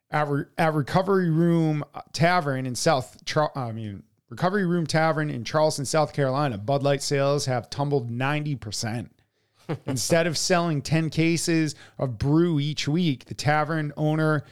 At, 0.09 0.27
Re- 0.27 0.45
at 0.57 0.73
Recovery 0.73 1.29
Room 1.29 1.83
Tavern 2.11 2.65
in 2.65 2.73
South, 2.73 3.23
Char- 3.25 3.51
I 3.55 3.71
mean 3.71 4.01
Recovery 4.29 4.65
Room 4.65 4.87
Tavern 4.87 5.29
in 5.29 5.43
Charleston, 5.43 5.85
South 5.85 6.11
Carolina, 6.11 6.57
Bud 6.57 6.81
Light 6.81 7.03
sales 7.03 7.45
have 7.45 7.69
tumbled 7.69 8.09
ninety 8.09 8.55
percent. 8.55 9.11
Instead 9.85 10.27
of 10.27 10.37
selling 10.37 10.81
ten 10.81 11.09
cases 11.09 11.75
of 11.97 12.17
brew 12.17 12.59
each 12.59 12.87
week, 12.87 13.25
the 13.25 13.33
tavern 13.33 13.93
owner 13.97 14.43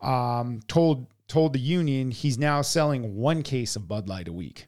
um, 0.00 0.60
told 0.68 1.06
told 1.28 1.52
the 1.52 1.60
union 1.60 2.10
he's 2.10 2.38
now 2.38 2.60
selling 2.60 3.16
one 3.16 3.42
case 3.42 3.76
of 3.76 3.88
Bud 3.88 4.08
Light 4.08 4.28
a 4.28 4.32
week. 4.32 4.66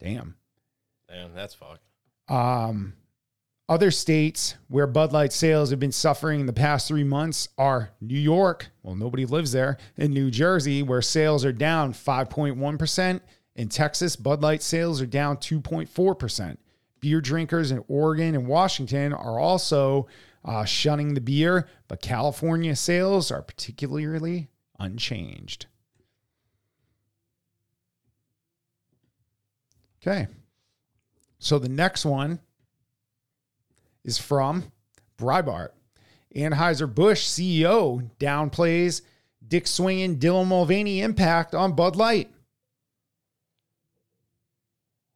Damn. 0.00 0.36
Damn, 1.08 1.34
that's 1.34 1.54
fucked. 1.54 1.82
Um, 2.28 2.94
other 3.68 3.90
states 3.90 4.54
where 4.68 4.86
Bud 4.86 5.12
Light 5.12 5.32
sales 5.32 5.70
have 5.70 5.80
been 5.80 5.92
suffering 5.92 6.40
in 6.40 6.46
the 6.46 6.52
past 6.52 6.88
three 6.88 7.04
months 7.04 7.48
are 7.58 7.90
New 8.00 8.18
York, 8.18 8.68
well, 8.82 8.94
nobody 8.94 9.26
lives 9.26 9.52
there, 9.52 9.76
and 9.96 10.14
New 10.14 10.30
Jersey, 10.30 10.82
where 10.82 11.02
sales 11.02 11.44
are 11.44 11.52
down 11.52 11.92
5.1%. 11.92 13.20
In 13.56 13.68
Texas, 13.68 14.16
Bud 14.16 14.42
Light 14.42 14.62
sales 14.62 15.00
are 15.00 15.06
down 15.06 15.38
2.4%. 15.38 16.56
Beer 17.00 17.20
drinkers 17.20 17.70
in 17.70 17.84
Oregon 17.88 18.34
and 18.34 18.46
Washington 18.46 19.12
are 19.12 19.38
also 19.38 20.06
uh, 20.44 20.64
shunning 20.64 21.14
the 21.14 21.20
beer, 21.20 21.68
but 21.88 22.00
California 22.00 22.74
sales 22.76 23.30
are 23.30 23.42
particularly 23.42 24.48
unchanged. 24.78 25.66
Okay. 30.00 30.28
So 31.38 31.58
the 31.58 31.68
next 31.68 32.04
one 32.04 32.40
is 34.04 34.18
from 34.18 34.72
Breitbart. 35.18 35.70
Anheuser-Busch 36.34 37.26
CEO 37.26 38.08
downplays 38.20 39.02
Dick 39.46 39.66
Swinging 39.66 40.18
Dylan 40.18 40.46
Mulvaney 40.46 41.00
impact 41.00 41.54
on 41.54 41.72
Bud 41.72 41.96
Light. 41.96 42.30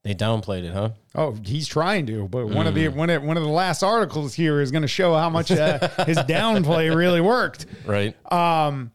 They 0.02 0.14
downplayed 0.14 0.64
it, 0.64 0.72
huh? 0.72 0.90
Oh, 1.14 1.36
he's 1.44 1.68
trying 1.68 2.06
to, 2.06 2.26
but 2.26 2.46
one 2.46 2.66
of 2.66 2.74
the 2.74 2.88
one 2.88 3.10
of, 3.10 3.22
one 3.22 3.36
of 3.36 3.42
the 3.42 3.50
last 3.50 3.82
articles 3.82 4.32
here 4.32 4.60
is 4.60 4.70
going 4.70 4.82
to 4.82 4.88
show 4.88 5.14
how 5.14 5.28
much 5.28 5.50
uh, 5.50 5.78
his 6.06 6.16
downplay 6.18 6.94
really 6.94 7.20
worked. 7.20 7.66
Right. 7.84 8.16
Um, 8.32 8.92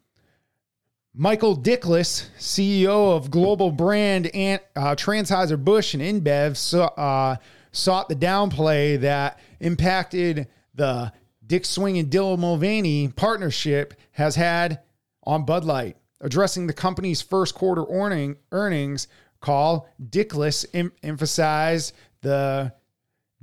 Michael 1.13 1.55
Dickless, 1.55 2.27
CEO 2.39 3.15
of 3.15 3.29
global 3.29 3.71
brand 3.71 4.27
and 4.33 4.59
uh, 4.75 4.95
Anheuser-Busch 4.95 5.93
and 5.93 6.03
InBev, 6.03 6.57
so, 6.57 6.83
uh, 6.83 7.37
sought 7.71 8.09
the 8.09 8.15
downplay 8.15 8.99
that 8.99 9.39
impacted 9.59 10.47
the 10.73 11.13
Dick 11.45 11.65
Swing 11.65 11.97
and 11.97 12.09
Dylan 12.09 12.39
Mulvaney 12.39 13.07
partnership 13.09 13.93
has 14.11 14.35
had 14.35 14.79
on 15.23 15.45
Bud 15.45 15.63
Light. 15.63 15.97
Addressing 16.19 16.67
the 16.67 16.73
company's 16.73 17.21
first 17.21 17.55
quarter 17.55 17.85
earning, 17.89 18.37
earnings 18.51 19.07
call, 19.45 19.87
Dickless 20.03 20.65
em- 20.73 20.91
emphasized 21.03 21.93
the 22.21 22.73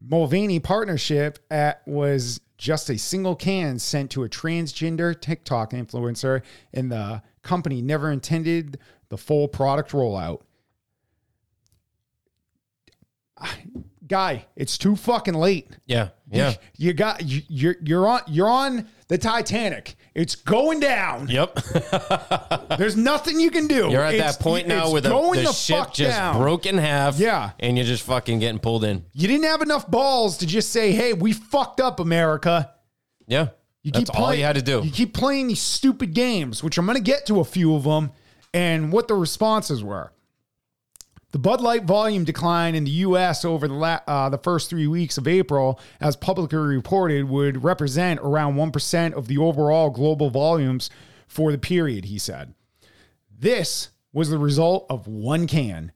Mulvaney 0.01 0.59
partnership 0.59 1.39
at, 1.51 1.87
was 1.87 2.41
just 2.59 2.91
a 2.91 2.99
single 2.99 3.37
can 3.37 3.79
sent 3.79 4.11
to 4.11 4.25
a 4.25 4.29
transgender 4.29 5.19
TikTok 5.19 5.71
influencer, 5.71 6.43
and 6.73 6.91
the 6.91 7.23
company 7.43 7.81
never 7.81 8.11
intended 8.11 8.79
the 9.09 9.17
full 9.17 9.49
product 9.49 9.93
rollout. 9.93 10.43
Guy, 14.13 14.45
it's 14.57 14.77
too 14.77 14.95
fucking 14.95 15.33
late. 15.33 15.71
Yeah. 15.87 16.11
Yeah. 16.31 16.53
You 16.77 16.93
got 16.93 17.25
you, 17.25 17.41
you're 17.49 17.77
you're 17.83 18.07
on 18.07 18.21
you're 18.29 18.47
on 18.51 18.87
the 19.09 19.17
Titanic. 19.17 19.95
It's 20.15 20.35
going 20.35 20.81
down. 20.81 21.29
Yep. 21.29 21.55
There's 22.77 22.95
nothing 22.95 23.41
you 23.41 23.51
can 23.51 23.69
do. 23.69 23.89
You're 23.91 24.03
at 24.03 24.13
It's- 24.13 24.37
that 24.37 24.43
point 24.45 24.69
now 24.69 24.91
where 24.91 25.01
the, 25.01 25.09
the 25.09 25.41
the 25.45 25.53
ship 25.55 25.77
fuck 25.79 25.95
just 25.95 26.15
down. 26.19 26.37
broke 26.37 26.67
in 26.67 26.77
half. 26.77 27.19
Yeah. 27.19 27.53
And 27.59 27.79
you're 27.79 27.87
just 27.87 28.03
fucking 28.03 28.39
getting 28.39 28.59
pulled 28.59 28.85
in. 28.85 29.03
You 29.15 29.29
didn't 29.29 29.45
have 29.45 29.63
enough 29.63 29.91
balls 29.91 30.37
to 30.39 30.47
just 30.47 30.69
say, 30.73 30.93
"Hey, 30.93 31.15
we 31.15 31.33
fucked 31.33 31.81
up, 31.81 31.99
America." 31.99 32.71
Yeah. 33.27 33.49
You 33.83 33.93
That's 33.93 34.11
keep 34.11 34.21
all 34.21 34.35
you 34.35 34.45
had 34.45 34.57
to 34.57 34.63
do. 34.63 34.83
You 34.85 34.91
keep 34.91 35.15
playing 35.15 35.49
these 35.49 35.63
stupid 35.63 36.13
games, 36.13 36.63
which 36.63 36.77
I'm 36.77 36.85
going 36.85 36.99
to 36.99 37.03
get 37.03 37.25
to 37.29 37.41
a 37.41 37.45
few 37.45 37.75
of 37.75 37.85
them, 37.85 38.11
and 38.53 38.93
what 38.93 39.09
the 39.09 39.15
responses 39.15 39.83
were. 39.83 40.13
The 41.33 41.39
Bud 41.39 41.61
Light 41.63 41.85
volume 41.85 42.25
decline 42.25 42.75
in 42.75 42.85
the 42.85 42.91
U.S. 42.91 43.45
over 43.45 43.67
the 43.67 43.75
la- 43.75 44.01
uh, 44.07 44.29
the 44.29 44.39
first 44.39 44.69
three 44.69 44.87
weeks 44.87 45.17
of 45.17 45.27
April, 45.27 45.81
as 46.01 46.15
publicly 46.15 46.59
reported, 46.59 47.29
would 47.29 47.65
represent 47.65 48.21
around 48.23 48.57
one 48.57 48.71
percent 48.71 49.15
of 49.15 49.29
the 49.29 49.39
overall 49.39 49.89
global 49.91 50.29
volumes 50.31 50.91
for 51.27 51.51
the 51.51 51.57
period. 51.59 52.05
He 52.05 52.19
said, 52.19 52.55
"This 53.37 53.89
was 54.13 54.29
the 54.29 54.39
result 54.39 54.85
of 54.91 55.07
one 55.07 55.47
can." 55.47 55.93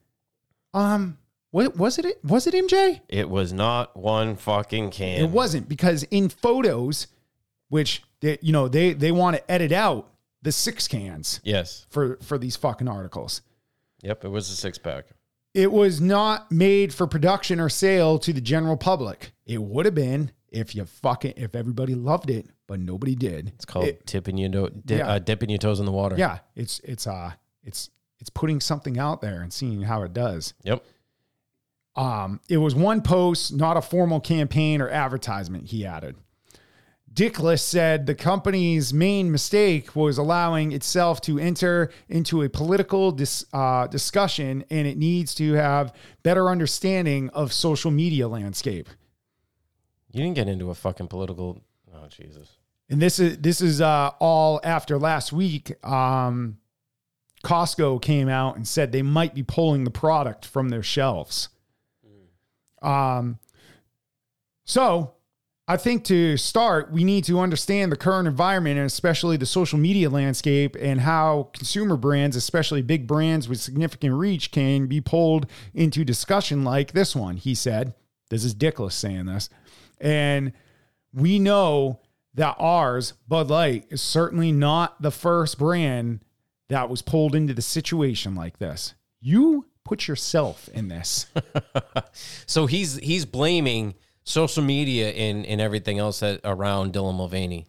Um, 0.72 1.18
what 1.50 1.76
was 1.76 1.98
it? 1.98 2.24
Was 2.24 2.46
it 2.46 2.54
MJ? 2.54 3.02
It 3.08 3.28
was 3.28 3.52
not 3.52 3.94
one 3.94 4.36
fucking 4.36 4.90
can. 4.90 5.20
It 5.22 5.30
wasn't 5.30 5.68
because 5.68 6.02
in 6.04 6.30
photos, 6.30 7.08
which 7.68 8.02
they, 8.20 8.38
you 8.40 8.52
know 8.52 8.68
they 8.68 8.94
they 8.94 9.12
want 9.12 9.36
to 9.36 9.50
edit 9.50 9.72
out 9.72 10.08
the 10.40 10.50
six 10.52 10.88
cans 10.88 11.40
Yes. 11.44 11.84
for 11.90 12.16
for 12.22 12.38
these 12.38 12.56
fucking 12.56 12.88
articles. 12.88 13.42
Yep. 14.02 14.24
It 14.24 14.28
was 14.28 14.48
a 14.50 14.56
six 14.56 14.78
pack. 14.78 15.06
It 15.56 15.72
was 15.72 16.00
not 16.02 16.52
made 16.52 16.92
for 16.92 17.06
production 17.06 17.60
or 17.60 17.68
sale 17.70 18.18
to 18.20 18.32
the 18.32 18.40
general 18.42 18.76
public. 18.76 19.32
It 19.46 19.62
would 19.62 19.86
have 19.86 19.94
been 19.94 20.30
if 20.50 20.74
you 20.74 20.84
fucking 20.84 21.32
if 21.38 21.54
everybody 21.54 21.94
loved 21.94 22.28
it, 22.28 22.46
but 22.66 22.78
nobody 22.78 23.14
did. 23.14 23.48
It's 23.54 23.64
called 23.64 23.86
It- 23.86 24.06
tipping 24.06 24.36
your 24.36 24.50
no, 24.50 24.68
di- 24.68 24.96
Yeah. 24.98 25.08
uh, 25.08 25.18
dipping 25.18 25.48
your 25.48 25.58
toes 25.58 25.80
in 25.80 25.86
the 25.86 25.92
water. 25.92 26.14
yeah, 26.18 26.40
it's 26.54 26.80
it's 26.84 27.06
uh 27.06 27.32
it's 27.62 27.88
it's 28.20 28.28
putting 28.30 28.60
something 28.60 28.98
out 28.98 29.22
there 29.22 29.40
and 29.40 29.50
seeing 29.52 29.82
how 29.82 30.02
it 30.02 30.12
does. 30.12 30.52
Yep. 30.64 30.84
Um, 31.96 32.40
it 32.50 32.58
was 32.58 32.74
one 32.74 33.00
post, 33.00 33.54
not 33.54 33.78
a 33.78 33.82
formal 33.82 34.20
campaign 34.20 34.82
or 34.82 34.88
advertisement, 34.90 35.68
he 35.68 35.86
added. 35.86 36.16
Dickless 37.16 37.60
said 37.60 38.04
the 38.04 38.14
company's 38.14 38.92
main 38.92 39.32
mistake 39.32 39.96
was 39.96 40.18
allowing 40.18 40.72
itself 40.72 41.22
to 41.22 41.38
enter 41.38 41.90
into 42.10 42.42
a 42.42 42.48
political 42.50 43.10
dis, 43.10 43.42
uh, 43.54 43.86
discussion 43.86 44.62
and 44.68 44.86
it 44.86 44.98
needs 44.98 45.34
to 45.36 45.54
have 45.54 45.94
better 46.22 46.50
understanding 46.50 47.30
of 47.30 47.54
social 47.54 47.90
media 47.90 48.28
landscape. 48.28 48.90
You 50.12 50.22
didn't 50.22 50.34
get 50.34 50.46
into 50.46 50.68
a 50.68 50.74
fucking 50.74 51.08
political. 51.08 51.62
Oh 51.90 52.06
Jesus. 52.08 52.50
And 52.90 53.00
this 53.00 53.18
is 53.18 53.38
this 53.38 53.62
is 53.62 53.80
uh, 53.80 54.10
all 54.20 54.60
after 54.62 54.98
last 54.98 55.32
week. 55.32 55.72
Um, 55.82 56.58
Costco 57.42 58.02
came 58.02 58.28
out 58.28 58.56
and 58.56 58.68
said 58.68 58.92
they 58.92 59.00
might 59.00 59.34
be 59.34 59.42
pulling 59.42 59.84
the 59.84 59.90
product 59.90 60.44
from 60.44 60.68
their 60.68 60.82
shelves. 60.82 61.48
Um, 62.82 63.38
so 64.64 65.15
I 65.68 65.76
think 65.76 66.04
to 66.04 66.36
start, 66.36 66.92
we 66.92 67.02
need 67.02 67.24
to 67.24 67.40
understand 67.40 67.90
the 67.90 67.96
current 67.96 68.28
environment 68.28 68.78
and 68.78 68.86
especially 68.86 69.36
the 69.36 69.46
social 69.46 69.78
media 69.78 70.08
landscape 70.08 70.76
and 70.78 71.00
how 71.00 71.50
consumer 71.52 71.96
brands, 71.96 72.36
especially 72.36 72.82
big 72.82 73.08
brands 73.08 73.48
with 73.48 73.58
significant 73.58 74.14
reach, 74.14 74.52
can 74.52 74.86
be 74.86 75.00
pulled 75.00 75.46
into 75.74 76.04
discussion 76.04 76.62
like 76.62 76.92
this 76.92 77.16
one. 77.16 77.36
He 77.36 77.54
said, 77.54 77.94
This 78.30 78.44
is 78.44 78.54
Dickless 78.54 78.92
saying 78.92 79.26
this. 79.26 79.50
And 80.00 80.52
we 81.12 81.40
know 81.40 82.00
that 82.34 82.54
ours, 82.60 83.14
Bud 83.26 83.48
Light, 83.48 83.86
is 83.90 84.00
certainly 84.00 84.52
not 84.52 85.02
the 85.02 85.10
first 85.10 85.58
brand 85.58 86.20
that 86.68 86.88
was 86.88 87.02
pulled 87.02 87.34
into 87.34 87.54
the 87.54 87.62
situation 87.62 88.36
like 88.36 88.58
this. 88.58 88.94
You 89.20 89.66
put 89.84 90.06
yourself 90.06 90.68
in 90.72 90.88
this. 90.88 91.26
So 92.46 92.66
he's 92.66 92.96
he's 92.96 93.26
blaming 93.26 93.94
social 94.26 94.62
media 94.62 95.10
and, 95.10 95.46
and 95.46 95.60
everything 95.60 95.98
else 95.98 96.20
that 96.20 96.40
around 96.44 96.92
Dylan 96.92 97.16
Mulvaney, 97.16 97.66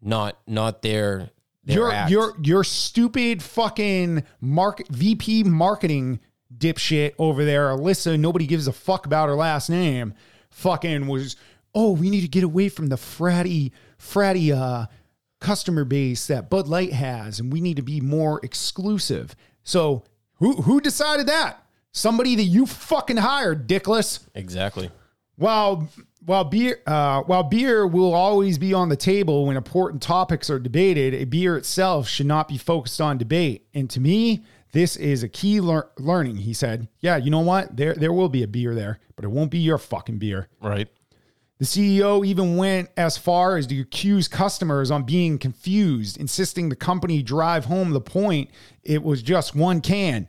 not 0.00 0.36
not 0.46 0.82
their 0.82 1.30
their 1.62 1.76
your 1.76 1.92
act. 1.92 2.10
your 2.10 2.34
your 2.42 2.64
stupid 2.64 3.42
fucking 3.42 4.24
market 4.40 4.88
VP 4.88 5.44
marketing 5.44 6.18
dipshit 6.56 7.14
over 7.18 7.44
there, 7.44 7.68
Alyssa. 7.68 8.18
Nobody 8.18 8.46
gives 8.46 8.66
a 8.66 8.72
fuck 8.72 9.06
about 9.06 9.28
her 9.28 9.36
last 9.36 9.70
name. 9.70 10.14
Fucking 10.50 11.06
was. 11.06 11.36
Oh, 11.74 11.92
we 11.92 12.10
need 12.10 12.20
to 12.20 12.28
get 12.28 12.44
away 12.44 12.68
from 12.68 12.88
the 12.88 12.96
fratty 12.96 13.70
fratty 13.98 14.54
uh, 14.54 14.86
customer 15.40 15.84
base 15.84 16.26
that 16.26 16.50
Bud 16.50 16.68
Light 16.68 16.92
has, 16.92 17.40
and 17.40 17.52
we 17.52 17.60
need 17.60 17.76
to 17.76 17.82
be 17.82 18.00
more 18.00 18.40
exclusive. 18.42 19.34
So 19.62 20.04
who 20.34 20.56
who 20.62 20.80
decided 20.80 21.28
that? 21.28 21.64
Somebody 21.92 22.34
that 22.36 22.44
you 22.44 22.64
fucking 22.64 23.18
hired, 23.18 23.68
dickless. 23.68 24.26
exactly. 24.34 24.90
While 25.36 25.88
while 26.24 26.44
beer 26.44 26.80
uh, 26.86 27.22
while 27.22 27.42
beer 27.42 27.86
will 27.86 28.14
always 28.14 28.58
be 28.58 28.74
on 28.74 28.88
the 28.88 28.96
table 28.96 29.46
when 29.46 29.56
important 29.56 30.02
topics 30.02 30.50
are 30.50 30.58
debated, 30.58 31.14
a 31.14 31.24
beer 31.24 31.56
itself 31.56 32.08
should 32.08 32.26
not 32.26 32.48
be 32.48 32.58
focused 32.58 33.00
on 33.00 33.18
debate. 33.18 33.66
And 33.74 33.88
to 33.90 34.00
me, 34.00 34.44
this 34.72 34.96
is 34.96 35.22
a 35.22 35.28
key 35.28 35.60
lear- 35.60 35.88
learning. 35.98 36.36
He 36.38 36.52
said, 36.54 36.88
"Yeah, 37.00 37.16
you 37.16 37.30
know 37.30 37.40
what? 37.40 37.76
There 37.76 37.94
there 37.94 38.12
will 38.12 38.28
be 38.28 38.42
a 38.42 38.48
beer 38.48 38.74
there, 38.74 39.00
but 39.16 39.24
it 39.24 39.28
won't 39.28 39.50
be 39.50 39.58
your 39.58 39.78
fucking 39.78 40.18
beer." 40.18 40.48
Right. 40.60 40.88
The 41.58 41.66
CEO 41.66 42.26
even 42.26 42.56
went 42.56 42.90
as 42.96 43.16
far 43.16 43.56
as 43.56 43.68
to 43.68 43.80
accuse 43.80 44.26
customers 44.26 44.90
on 44.90 45.04
being 45.04 45.38
confused, 45.38 46.16
insisting 46.16 46.68
the 46.68 46.74
company 46.76 47.22
drive 47.22 47.66
home 47.66 47.90
the 47.90 48.00
point 48.00 48.50
it 48.82 49.02
was 49.02 49.22
just 49.22 49.54
one 49.54 49.80
can. 49.80 50.28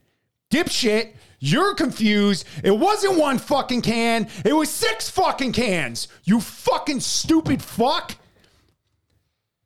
Dipshit, 0.51 1.13
you're 1.45 1.75
confused. 1.75 2.45
It 2.63 2.71
wasn't 2.71 3.17
one 3.19 3.37
fucking 3.37 3.81
can, 3.81 4.29
it 4.45 4.53
was 4.53 4.69
six 4.69 5.09
fucking 5.09 5.51
cans. 5.51 6.07
You 6.23 6.39
fucking 6.39 7.01
stupid 7.01 7.61
fuck. 7.61 8.15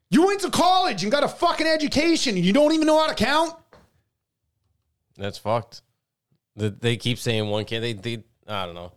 You 0.10 0.26
went 0.26 0.42
to 0.42 0.50
college 0.50 1.04
and 1.04 1.12
got 1.12 1.24
a 1.24 1.28
fucking 1.28 1.68
education 1.68 2.36
and 2.36 2.44
you 2.44 2.52
don't 2.54 2.74
even 2.74 2.88
know 2.88 2.98
how 3.00 3.08
to 3.08 3.14
count? 3.16 3.54
That's 5.18 5.38
fucked. 5.38 5.82
The, 6.56 6.70
they 6.72 6.98
keep 6.98 7.20
saying 7.20 7.48
one 7.50 7.66
can. 7.66 7.82
They, 7.82 7.94
they 7.94 8.24
I 8.48 8.66
don't 8.66 8.74
know. 8.76 8.94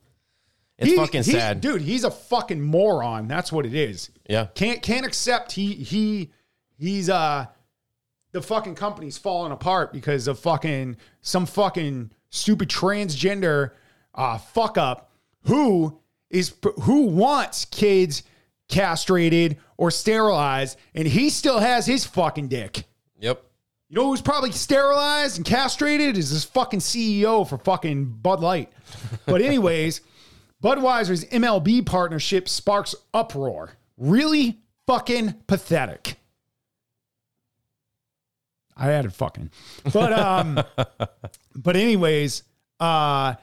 It's 0.78 0.90
He- 0.92 0.96
fucking 0.96 1.24
he- 1.24 1.32
sad. 1.32 1.60
Dude, 1.60 1.82
he's 1.82 2.04
a 2.04 2.10
fucking 2.10 2.62
moron. 2.62 3.28
That's 3.28 3.52
what 3.52 3.66
it 3.66 3.74
is. 3.74 4.10
Yeah. 4.28 4.46
Can't 4.54 4.80
can't 4.80 5.04
accept 5.04 5.52
he 5.52 5.74
he 5.74 6.30
he's 6.78 7.10
uh 7.10 7.46
the 8.32 8.40
fucking 8.40 8.76
company's 8.76 9.18
falling 9.18 9.52
apart 9.52 9.92
because 9.92 10.28
of 10.28 10.38
fucking 10.38 10.96
some 11.20 11.44
fucking 11.44 12.12
stupid 12.30 12.68
transgender 12.68 13.72
uh 14.14 14.38
fuck 14.38 14.78
up 14.78 15.10
who 15.44 15.98
is 16.30 16.54
who 16.82 17.06
wants 17.06 17.64
kids 17.66 18.22
castrated 18.68 19.58
or 19.76 19.90
sterilized 19.90 20.78
and 20.94 21.06
he 21.06 21.28
still 21.28 21.58
has 21.58 21.86
his 21.86 22.06
fucking 22.06 22.48
dick. 22.48 22.84
Yep. 23.18 23.42
You 23.88 23.96
know 23.96 24.06
who's 24.06 24.22
probably 24.22 24.52
sterilized 24.52 25.36
and 25.36 25.44
castrated 25.44 26.16
is 26.16 26.30
this 26.30 26.44
fucking 26.44 26.78
CEO 26.78 27.46
for 27.48 27.58
fucking 27.58 28.04
Bud 28.22 28.40
Light. 28.40 28.72
But 29.26 29.42
anyways, 29.42 30.00
Budweiser's 30.62 31.24
MLB 31.24 31.84
partnership 31.84 32.48
sparks 32.48 32.94
uproar. 33.12 33.72
Really 33.96 34.60
fucking 34.86 35.34
pathetic. 35.46 36.19
I 38.80 38.90
added 38.92 39.12
fucking. 39.14 39.50
But 39.92 40.12
um 40.12 40.58
but 41.54 41.76
anyways, 41.76 42.42
uh 42.80 43.34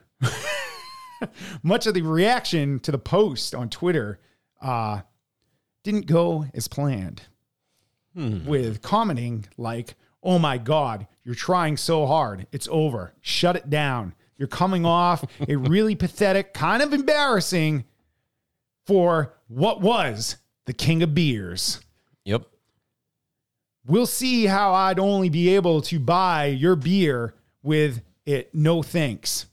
much 1.62 1.86
of 1.86 1.94
the 1.94 2.02
reaction 2.02 2.80
to 2.80 2.90
the 2.90 2.98
post 2.98 3.54
on 3.54 3.70
Twitter 3.70 4.18
uh, 4.60 5.02
didn't 5.84 6.06
go 6.06 6.46
as 6.52 6.66
planned. 6.66 7.22
With 8.44 8.82
commenting 8.82 9.46
like, 9.56 9.94
"Oh 10.20 10.40
my 10.40 10.58
God, 10.58 11.06
you're 11.22 11.36
trying 11.36 11.76
so 11.76 12.06
hard. 12.06 12.48
It's 12.50 12.66
over. 12.72 13.14
Shut 13.20 13.54
it 13.54 13.70
down. 13.70 14.16
You're 14.38 14.48
coming 14.48 14.84
off 14.84 15.24
a 15.48 15.56
really 15.56 15.94
pathetic, 15.96 16.54
kind 16.54 16.82
of 16.82 16.92
embarrassing 16.92 17.84
for 18.86 19.34
what 19.48 19.80
was 19.80 20.36
the 20.64 20.72
king 20.72 21.02
of 21.02 21.14
beers." 21.14 21.80
Yep. 22.24 22.42
We'll 23.86 24.06
see 24.06 24.46
how 24.46 24.74
I'd 24.74 24.98
only 24.98 25.28
be 25.28 25.54
able 25.54 25.80
to 25.82 26.00
buy 26.00 26.46
your 26.46 26.74
beer 26.74 27.34
with 27.62 28.02
it. 28.24 28.52
No 28.52 28.82
thanks. 28.82 29.46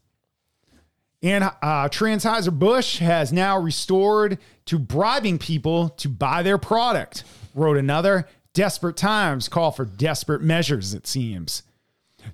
And 1.21 1.45
uh, 1.45 1.87
Transheiser-Busch 1.87 2.97
has 2.97 3.31
now 3.31 3.57
restored 3.57 4.39
to 4.65 4.77
bribing 4.77 5.37
people 5.37 5.89
to 5.89 6.09
buy 6.09 6.43
their 6.43 6.57
product. 6.57 7.23
Wrote 7.55 7.77
another. 7.77 8.27
Desperate 8.53 8.97
times 8.97 9.47
call 9.47 9.71
for 9.71 9.85
desperate 9.85 10.41
measures, 10.41 10.93
it 10.93 11.07
seems. 11.07 11.63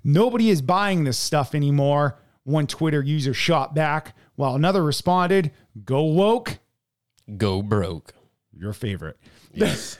Nobody 0.02 0.50
is 0.50 0.60
buying 0.60 1.04
this 1.04 1.18
stuff 1.18 1.54
anymore. 1.54 2.18
One 2.44 2.66
Twitter 2.66 3.02
user 3.02 3.34
shot 3.34 3.74
back, 3.74 4.16
while 4.34 4.54
another 4.54 4.82
responded, 4.82 5.52
Go 5.84 6.04
woke, 6.04 6.58
Go 7.36 7.62
broke. 7.62 8.14
your 8.52 8.72
favorite. 8.72 9.18
Yes. 9.52 9.98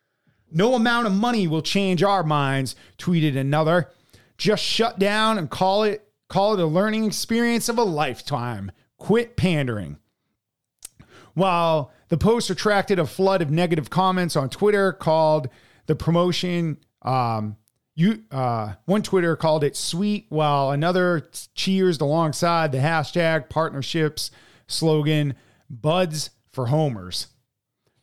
no 0.52 0.74
amount 0.74 1.06
of 1.06 1.12
money 1.12 1.46
will 1.46 1.62
change 1.62 2.02
our 2.02 2.22
minds, 2.22 2.74
tweeted 2.98 3.36
another. 3.36 3.90
Just 4.38 4.64
shut 4.64 4.98
down 4.98 5.36
and 5.36 5.50
call 5.50 5.82
it 5.82 6.06
call 6.28 6.54
it 6.54 6.60
a 6.60 6.66
learning 6.66 7.04
experience 7.04 7.68
of 7.68 7.76
a 7.76 7.82
lifetime. 7.82 8.70
Quit 8.96 9.36
pandering. 9.36 9.98
While 11.34 11.92
the 12.08 12.16
post 12.16 12.50
attracted 12.50 12.98
a 12.98 13.06
flood 13.06 13.42
of 13.42 13.50
negative 13.50 13.90
comments 13.90 14.36
on 14.36 14.48
Twitter 14.48 14.92
called 14.92 15.48
the 15.86 15.94
promotion 15.96 16.78
um 17.02 17.56
you 18.00 18.24
uh 18.30 18.72
one 18.86 19.02
Twitter 19.02 19.36
called 19.36 19.62
it 19.62 19.76
sweet 19.76 20.26
while 20.30 20.70
another 20.70 21.28
cheers 21.54 22.00
alongside 22.00 22.72
the 22.72 22.78
hashtag 22.78 23.50
partnerships 23.50 24.30
slogan 24.66 25.34
buds 25.68 26.30
for 26.52 26.66
homers. 26.66 27.28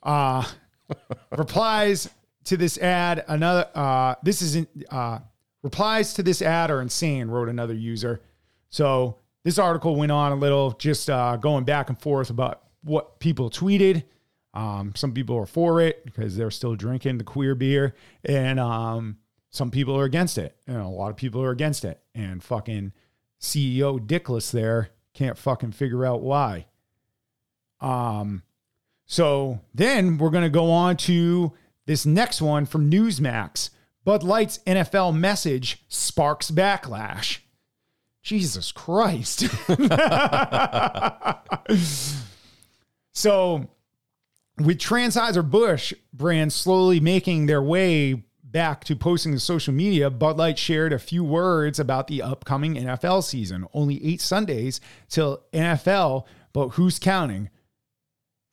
Uh 0.03 0.45
replies 1.37 2.09
to 2.45 2.57
this 2.57 2.77
ad 2.77 3.25
another 3.27 3.67
uh 3.73 4.15
this 4.21 4.41
isn't 4.41 4.69
uh 4.91 5.19
replies 5.63 6.13
to 6.13 6.23
this 6.23 6.41
ad 6.41 6.69
are 6.69 6.81
insane 6.81 7.27
wrote 7.27 7.49
another 7.49 7.73
user. 7.73 8.21
So 8.69 9.17
this 9.43 9.57
article 9.57 9.95
went 9.95 10.11
on 10.11 10.31
a 10.31 10.35
little 10.35 10.71
just 10.73 11.09
uh 11.09 11.37
going 11.37 11.63
back 11.63 11.89
and 11.89 11.99
forth 11.99 12.29
about 12.29 12.61
what 12.83 13.19
people 13.19 13.49
tweeted. 13.49 14.03
Um 14.53 14.93
some 14.95 15.11
people 15.11 15.37
are 15.37 15.47
for 15.47 15.81
it 15.81 16.05
because 16.05 16.37
they're 16.37 16.51
still 16.51 16.75
drinking 16.75 17.17
the 17.17 17.23
queer 17.23 17.55
beer. 17.55 17.95
And 18.23 18.59
um 18.59 19.17
some 19.49 19.71
people 19.71 19.97
are 19.97 20.05
against 20.05 20.37
it 20.37 20.55
and 20.67 20.77
a 20.77 20.87
lot 20.87 21.09
of 21.09 21.17
people 21.17 21.41
are 21.41 21.51
against 21.51 21.85
it 21.85 22.01
and 22.13 22.43
fucking 22.43 22.91
ceo 23.41 23.99
dickless 23.99 24.51
there 24.51 24.89
can't 25.13 25.37
fucking 25.37 25.71
figure 25.71 26.05
out 26.05 26.21
why 26.21 26.65
um 27.81 28.43
so 29.07 29.61
then 29.73 30.17
we're 30.17 30.29
to 30.43 30.49
go 30.49 30.69
on 30.69 30.97
to 30.97 31.53
this 31.87 32.05
next 32.05 32.41
one 32.41 32.65
from 32.65 32.91
Newsmax. 32.91 33.71
Bud 34.03 34.21
Light's 34.21 34.59
NFL 34.59 35.15
message 35.15 35.83
sparks 35.87 36.51
backlash. 36.51 37.39
Jesus 38.21 38.73
Christ. 38.73 39.39
so, 43.13 43.69
with 44.57 44.77
Transheiser-Busch 44.79 45.93
brands 46.11 46.53
slowly 46.53 46.99
making 46.99 47.45
their 47.45 47.61
way 47.61 48.25
back 48.57 48.83
to 48.83 48.95
posting 48.95 49.33
to 49.33 49.39
social 49.39 49.71
media, 49.71 50.09
Bud 50.09 50.37
Light 50.37 50.57
shared 50.57 50.91
a 50.91 50.97
few 50.97 51.23
words 51.23 51.77
about 51.77 52.07
the 52.07 52.23
upcoming 52.23 52.73
NFL 52.73 53.23
season. 53.23 53.67
Only 53.71 54.03
eight 54.03 54.19
Sundays 54.19 54.81
till 55.09 55.43
NFL, 55.53 56.25
but 56.53 56.69
who's 56.69 56.97
counting? 56.97 57.51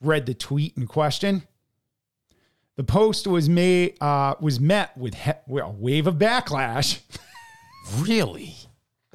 Read 0.03 0.27
the 0.27 0.35
tweet 0.35 0.77
in 0.77 0.87
question. 0.87 1.45
The 2.77 2.85
post 2.85 3.27
was 3.27 3.49
made 3.49 3.97
uh, 4.03 4.35
was 4.43 4.61
met 4.61 4.95
with 4.95 5.15
he- 5.15 5.31
well, 5.47 5.69
a 5.69 5.73
wave 5.73 6.07
of 6.07 6.17
backlash. 6.17 7.01
Really? 7.99 8.57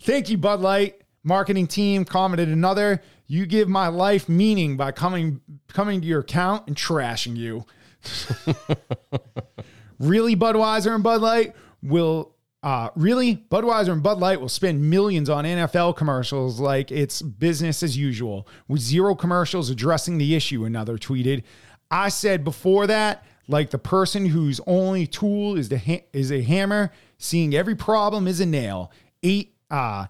Thank 0.00 0.28
you, 0.28 0.36
Bud 0.36 0.60
Light 0.60 1.00
marketing 1.24 1.68
team. 1.68 2.04
Commented 2.04 2.50
another. 2.50 3.02
You 3.26 3.46
give 3.46 3.70
my 3.70 3.88
life 3.88 4.28
meaning 4.28 4.76
by 4.76 4.92
coming 4.92 5.40
coming 5.68 6.02
to 6.02 6.06
your 6.06 6.20
account 6.20 6.66
and 6.66 6.76
trashing 6.76 7.34
you. 7.34 7.64
really, 9.98 10.36
Budweiser 10.36 10.94
and 10.94 11.02
Bud 11.02 11.20
Light 11.20 11.54
will 11.82 12.34
uh, 12.62 12.90
really 12.94 13.36
Budweiser 13.36 13.92
and 13.92 14.02
Bud 14.02 14.18
Light 14.18 14.40
will 14.40 14.48
spend 14.48 14.88
millions 14.88 15.28
on 15.28 15.44
NFL 15.44 15.96
commercials 15.96 16.60
like 16.60 16.92
it's 16.92 17.20
business 17.20 17.82
as 17.82 17.96
usual, 17.96 18.46
with 18.68 18.80
zero 18.80 19.14
commercials 19.14 19.68
addressing 19.68 20.18
the 20.18 20.34
issue. 20.34 20.64
Another 20.64 20.96
tweeted. 20.96 21.42
I 21.90 22.08
said 22.08 22.44
before 22.44 22.86
that, 22.86 23.24
like 23.48 23.70
the 23.70 23.78
person 23.78 24.26
whose 24.26 24.60
only 24.66 25.06
tool 25.06 25.56
is 25.56 25.68
the 25.68 25.78
ha- 25.78 26.04
is 26.12 26.30
a 26.30 26.42
hammer, 26.42 26.92
seeing 27.18 27.54
every 27.54 27.74
problem 27.74 28.28
is 28.28 28.40
a 28.40 28.46
nail. 28.46 28.92
Eight 29.22 29.54
uh 29.70 30.06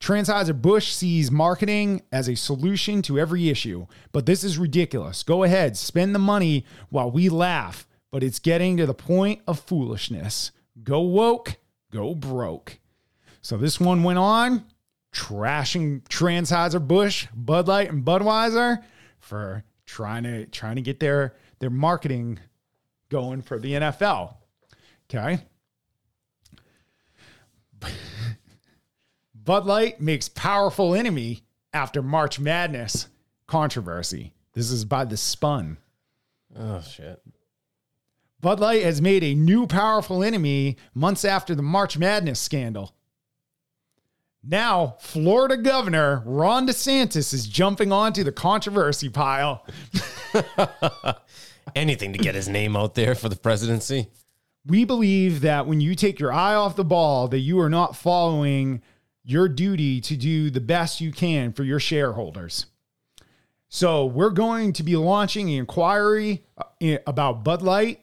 Transheiser-Busch 0.00 0.92
sees 0.92 1.30
marketing 1.30 2.02
as 2.12 2.28
a 2.28 2.34
solution 2.34 3.00
to 3.02 3.18
every 3.18 3.48
issue, 3.48 3.86
but 4.12 4.26
this 4.26 4.44
is 4.44 4.58
ridiculous. 4.58 5.22
Go 5.22 5.44
ahead, 5.44 5.76
spend 5.76 6.14
the 6.14 6.18
money 6.18 6.66
while 6.90 7.10
we 7.10 7.28
laugh, 7.28 7.86
but 8.10 8.22
it's 8.22 8.38
getting 8.38 8.76
to 8.76 8.86
the 8.86 8.94
point 8.94 9.40
of 9.46 9.60
foolishness. 9.60 10.50
Go 10.82 11.00
woke, 11.00 11.56
go 11.90 12.14
broke. 12.14 12.78
So 13.40 13.56
this 13.56 13.80
one 13.80 14.02
went 14.02 14.18
on, 14.18 14.64
trashing 15.12 16.02
Transheiser 16.08 16.86
Busch, 16.86 17.26
Bud 17.34 17.68
Light, 17.68 17.90
and 17.90 18.04
Budweiser 18.04 18.82
for 19.18 19.64
trying 19.86 20.24
to 20.24 20.46
trying 20.46 20.76
to 20.76 20.82
get 20.82 21.00
their 21.00 21.34
their 21.60 21.70
marketing 21.70 22.40
going 23.08 23.42
for 23.42 23.58
the 23.58 23.72
NFL. 23.72 24.34
Okay. 25.08 25.40
Bud 29.44 29.66
Light 29.66 30.00
makes 30.00 30.28
powerful 30.28 30.94
enemy 30.94 31.42
after 31.72 32.02
March 32.02 32.40
Madness 32.40 33.08
controversy. 33.46 34.32
This 34.54 34.70
is 34.70 34.86
by 34.86 35.04
the 35.04 35.18
Spun. 35.18 35.76
Oh 36.56 36.80
shit. 36.80 37.20
Bud 38.40 38.60
Light 38.60 38.82
has 38.82 39.02
made 39.02 39.22
a 39.22 39.34
new 39.34 39.66
powerful 39.66 40.22
enemy 40.22 40.76
months 40.94 41.24
after 41.24 41.54
the 41.54 41.62
March 41.62 41.98
Madness 41.98 42.40
scandal. 42.40 42.94
Now, 44.42 44.96
Florida 45.00 45.56
Governor 45.56 46.22
Ron 46.24 46.66
DeSantis 46.66 47.32
is 47.32 47.46
jumping 47.46 47.92
onto 47.92 48.24
the 48.24 48.32
controversy 48.32 49.08
pile. 49.08 49.66
Anything 51.74 52.12
to 52.12 52.18
get 52.18 52.34
his 52.34 52.48
name 52.48 52.76
out 52.76 52.94
there 52.94 53.14
for 53.14 53.28
the 53.28 53.36
presidency. 53.36 54.08
We 54.66 54.84
believe 54.84 55.40
that 55.42 55.66
when 55.66 55.80
you 55.80 55.94
take 55.94 56.18
your 56.18 56.32
eye 56.32 56.54
off 56.54 56.76
the 56.76 56.84
ball, 56.84 57.28
that 57.28 57.38
you 57.38 57.60
are 57.60 57.70
not 57.70 57.96
following 57.96 58.82
your 59.24 59.48
duty 59.48 60.00
to 60.02 60.16
do 60.16 60.50
the 60.50 60.60
best 60.60 61.00
you 61.00 61.10
can 61.12 61.52
for 61.52 61.64
your 61.64 61.80
shareholders. 61.80 62.66
So, 63.68 64.04
we're 64.06 64.30
going 64.30 64.72
to 64.74 64.82
be 64.84 64.94
launching 64.94 65.48
an 65.48 65.56
inquiry 65.56 66.44
uh, 66.58 66.98
about 67.06 67.42
Bud 67.42 67.62
Light 67.62 68.00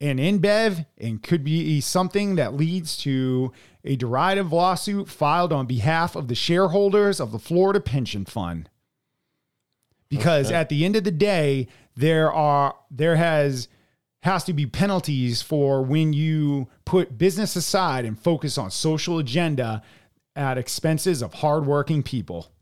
and 0.00 0.20
InBev 0.20 0.86
and 0.98 1.20
could 1.22 1.42
be 1.42 1.80
something 1.80 2.36
that 2.36 2.54
leads 2.54 2.96
to 2.98 3.52
a 3.84 3.96
derivative 3.96 4.52
lawsuit 4.52 5.08
filed 5.08 5.52
on 5.52 5.66
behalf 5.66 6.14
of 6.14 6.28
the 6.28 6.34
shareholders 6.36 7.18
of 7.18 7.32
the 7.32 7.38
Florida 7.38 7.80
Pension 7.80 8.24
Fund. 8.24 8.68
Because 10.08 10.46
Okay. 10.46 10.54
at 10.56 10.68
the 10.68 10.84
end 10.84 10.94
of 10.96 11.04
the 11.04 11.10
day, 11.10 11.66
there 11.96 12.32
are 12.32 12.76
there 12.90 13.16
has 13.16 13.68
has 14.22 14.44
to 14.44 14.52
be 14.52 14.66
penalties 14.66 15.42
for 15.42 15.82
when 15.82 16.12
you 16.12 16.68
put 16.84 17.18
business 17.18 17.56
aside 17.56 18.04
and 18.04 18.18
focus 18.18 18.58
on 18.58 18.70
social 18.70 19.18
agenda 19.18 19.82
at 20.38 20.56
expenses 20.56 21.20
of 21.20 21.34
hardworking 21.34 22.02
people. 22.02 22.52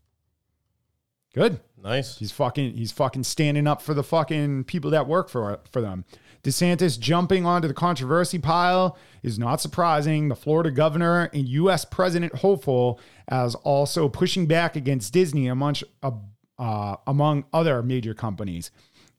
Good. 1.33 1.59
Nice. 1.81 2.17
He's 2.17 2.31
fucking 2.31 2.73
he's 2.73 2.91
fucking 2.91 3.23
standing 3.23 3.67
up 3.67 3.81
for 3.83 3.93
the 3.93 4.03
fucking 4.03 4.63
people 4.63 4.89
that 4.91 5.07
work 5.07 5.29
for 5.29 5.59
for 5.71 5.81
them. 5.81 6.03
DeSantis 6.43 6.99
jumping 6.99 7.45
onto 7.45 7.67
the 7.67 7.73
controversy 7.73 8.39
pile 8.39 8.97
is 9.21 9.37
not 9.37 9.61
surprising. 9.61 10.27
The 10.27 10.35
Florida 10.35 10.71
governor 10.71 11.29
and 11.33 11.47
U.S. 11.49 11.85
president 11.85 12.35
hopeful 12.35 12.99
as 13.27 13.53
also 13.53 14.09
pushing 14.09 14.47
back 14.47 14.75
against 14.75 15.13
Disney 15.13 15.47
among 15.47 15.75
uh, 16.01 16.95
among 17.05 17.45
other 17.53 17.83
major 17.83 18.15
companies. 18.15 18.71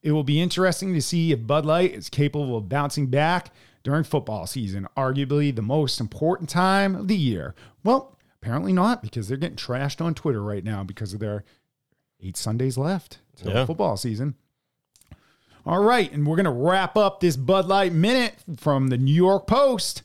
It 0.02 0.10
will 0.12 0.24
be 0.24 0.40
interesting 0.40 0.94
to 0.94 1.02
see 1.02 1.30
if 1.30 1.46
Bud 1.46 1.64
Light 1.64 1.92
is 1.92 2.08
capable 2.08 2.56
of 2.56 2.68
bouncing 2.68 3.06
back 3.06 3.52
during 3.84 4.04
football 4.04 4.46
season, 4.46 4.88
arguably 4.96 5.54
the 5.54 5.62
most 5.62 6.00
important 6.00 6.48
time 6.48 6.96
of 6.96 7.06
the 7.08 7.16
year. 7.16 7.54
Well, 7.84 8.17
apparently 8.42 8.72
not 8.72 9.02
because 9.02 9.28
they're 9.28 9.36
getting 9.36 9.56
trashed 9.56 10.04
on 10.04 10.14
Twitter 10.14 10.42
right 10.42 10.64
now 10.64 10.82
because 10.84 11.12
of 11.14 11.20
their 11.20 11.44
eight 12.20 12.36
Sundays 12.36 12.76
left 12.78 13.18
till 13.36 13.52
Yeah. 13.52 13.66
football 13.66 13.96
season. 13.96 14.34
All 15.66 15.82
right, 15.82 16.10
and 16.12 16.26
we're 16.26 16.36
going 16.36 16.44
to 16.44 16.50
wrap 16.50 16.96
up 16.96 17.20
this 17.20 17.36
Bud 17.36 17.66
Light 17.66 17.92
minute 17.92 18.36
from 18.56 18.88
the 18.88 18.96
New 18.96 19.14
York 19.14 19.46
Post. 19.46 20.02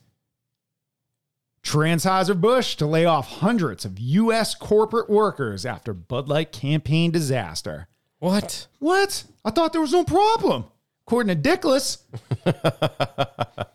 Transheiser 1.63 2.39
Busch 2.39 2.75
to 2.75 2.86
lay 2.86 3.05
off 3.05 3.39
hundreds 3.39 3.86
of 3.86 3.97
U.S. 3.97 4.53
corporate 4.53 5.09
workers 5.09 5.66
after 5.66 5.93
Bud 5.93 6.28
Light 6.28 6.51
campaign 6.51 7.12
disaster. 7.12 7.87
What? 8.20 8.67
What? 8.79 9.24
I 9.45 9.51
thought 9.51 9.71
there 9.71 9.79
was 9.82 9.93
no 9.93 10.03
problem. 10.03 10.66
According 11.08 11.41
to 11.41 11.49
Dickless, 11.49 11.99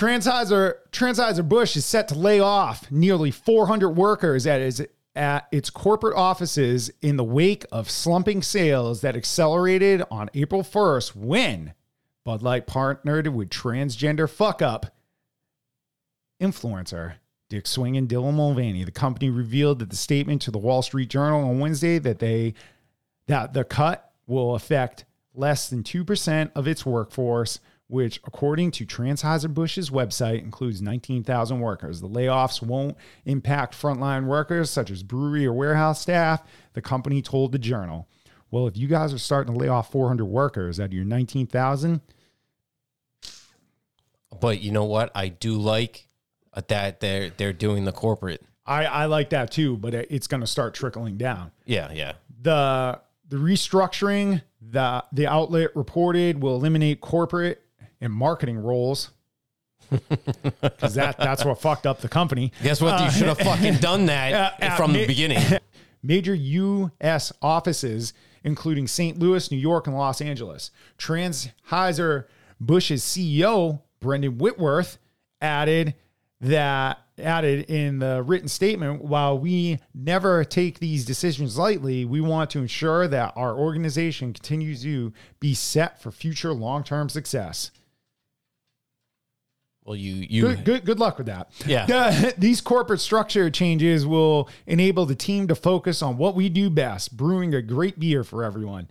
Transheiser 0.00 0.76
Transheiser 0.92 1.46
Busch 1.46 1.76
is 1.76 1.84
set 1.84 2.08
to 2.08 2.14
lay 2.14 2.40
off 2.40 2.90
nearly 2.90 3.30
400 3.30 3.90
workers 3.90 4.46
at 4.46 4.58
its, 4.62 4.80
at 5.14 5.46
its 5.52 5.68
corporate 5.68 6.16
offices 6.16 6.90
in 7.02 7.18
the 7.18 7.24
wake 7.24 7.66
of 7.70 7.90
slumping 7.90 8.40
sales 8.40 9.02
that 9.02 9.14
accelerated 9.14 10.02
on 10.10 10.30
April 10.32 10.62
1st 10.62 11.14
when 11.16 11.74
Bud 12.24 12.40
Light 12.40 12.66
partnered 12.66 13.28
with 13.28 13.50
transgender 13.50 14.26
fuck 14.26 14.62
up 14.62 14.86
influencer 16.40 17.16
Dick 17.50 17.66
Swing 17.66 17.98
and 17.98 18.08
Dylan 18.08 18.32
Mulvaney. 18.32 18.84
The 18.84 18.92
company 18.92 19.28
revealed 19.28 19.80
that 19.80 19.90
the 19.90 19.96
statement 19.96 20.40
to 20.42 20.50
the 20.50 20.56
Wall 20.56 20.80
Street 20.80 21.10
Journal 21.10 21.46
on 21.46 21.58
Wednesday 21.58 21.98
that 21.98 22.20
they 22.20 22.54
that 23.26 23.52
the 23.52 23.64
cut 23.64 24.10
will 24.26 24.54
affect 24.54 25.04
less 25.34 25.68
than 25.68 25.82
2% 25.82 26.52
of 26.54 26.66
its 26.66 26.86
workforce, 26.86 27.60
which, 27.90 28.20
according 28.24 28.70
to 28.72 28.86
Transheiser-Busch's 28.86 29.90
website, 29.90 30.42
includes 30.42 30.80
19,000 30.80 31.60
workers. 31.60 32.00
The 32.00 32.08
layoffs 32.08 32.62
won't 32.62 32.96
impact 33.24 33.74
frontline 33.74 34.26
workers 34.26 34.70
such 34.70 34.90
as 34.90 35.02
brewery 35.02 35.44
or 35.44 35.52
warehouse 35.52 36.00
staff, 36.00 36.42
the 36.72 36.80
company 36.80 37.20
told 37.20 37.52
the 37.52 37.58
Journal. 37.58 38.08
Well, 38.50 38.66
if 38.66 38.76
you 38.76 38.88
guys 38.88 39.12
are 39.12 39.18
starting 39.18 39.52
to 39.52 39.58
lay 39.58 39.68
off 39.68 39.90
400 39.92 40.24
workers 40.24 40.80
out 40.80 40.86
of 40.86 40.92
your 40.92 41.04
19,000, 41.04 42.00
But 44.40 44.60
you 44.60 44.72
know 44.72 44.84
what? 44.84 45.10
I 45.14 45.28
do 45.28 45.54
like 45.54 46.08
that 46.68 47.00
they're 47.00 47.30
they're 47.30 47.52
doing 47.52 47.84
the 47.84 47.92
corporate. 47.92 48.42
I, 48.66 48.84
I 48.84 49.04
like 49.06 49.30
that 49.30 49.50
too, 49.50 49.76
but 49.76 49.94
it's 49.94 50.26
going 50.26 50.40
to 50.42 50.46
start 50.46 50.74
trickling 50.74 51.16
down. 51.16 51.50
Yeah, 51.64 51.90
yeah. 51.92 52.12
the 52.40 53.00
the 53.28 53.36
restructuring 53.36 54.42
the 54.60 55.04
the 55.12 55.26
outlet 55.26 55.74
reported 55.74 56.42
will 56.42 56.54
eliminate 56.56 57.00
corporate 57.00 57.62
and 58.00 58.12
marketing 58.12 58.58
roles 58.58 59.10
because 60.60 60.94
that 60.94 61.16
that's 61.18 61.44
what 61.44 61.60
fucked 61.60 61.86
up 61.86 62.00
the 62.00 62.08
company. 62.08 62.52
Guess 62.62 62.80
what? 62.80 63.00
you 63.02 63.10
should 63.10 63.26
have 63.26 63.38
fucking 63.38 63.74
done 63.80 64.06
that 64.06 64.32
uh, 64.32 64.64
uh, 64.64 64.76
from 64.76 64.92
ma- 64.92 64.98
the 64.98 65.06
beginning. 65.06 65.42
Major 66.02 66.34
U.S. 66.34 67.32
offices, 67.42 68.14
including 68.42 68.86
St. 68.86 69.18
Louis, 69.18 69.50
New 69.50 69.58
York, 69.58 69.86
and 69.86 69.96
Los 69.96 70.20
Angeles. 70.22 70.70
Transheiser 70.98 72.24
Busch's 72.60 73.02
CEO 73.02 73.82
Brendan 74.00 74.38
Whitworth 74.38 74.98
added 75.40 75.94
that 76.40 76.98
added 77.18 77.68
in 77.68 77.98
the 77.98 78.22
written 78.22 78.48
statement 78.48 79.04
while 79.04 79.38
we 79.38 79.78
never 79.94 80.42
take 80.42 80.78
these 80.78 81.04
decisions 81.04 81.58
lightly 81.58 82.02
we 82.06 82.18
want 82.18 82.48
to 82.48 82.60
ensure 82.60 83.06
that 83.06 83.30
our 83.36 83.54
organization 83.54 84.32
continues 84.32 84.82
to 84.82 85.12
be 85.38 85.52
set 85.52 86.00
for 86.00 86.10
future 86.10 86.54
long-term 86.54 87.10
success 87.10 87.70
Well, 89.84 89.96
you 89.96 90.14
you 90.14 90.42
Good, 90.42 90.64
good, 90.64 90.84
good 90.84 90.98
luck 91.00 91.18
with 91.18 91.26
that. 91.26 91.50
Yeah. 91.66 91.86
The- 91.86 92.34
these 92.38 92.60
corporate 92.60 93.00
structure 93.00 93.50
changes 93.50 94.06
will 94.06 94.48
enable 94.66 95.06
the 95.06 95.14
team 95.14 95.48
to 95.48 95.54
focus 95.54 96.02
on 96.02 96.16
what 96.16 96.34
we 96.34 96.48
do 96.48 96.70
best, 96.70 97.16
brewing 97.16 97.54
a 97.54 97.62
great 97.62 97.98
beer 97.98 98.22
for 98.22 98.44
everyone. 98.44 98.88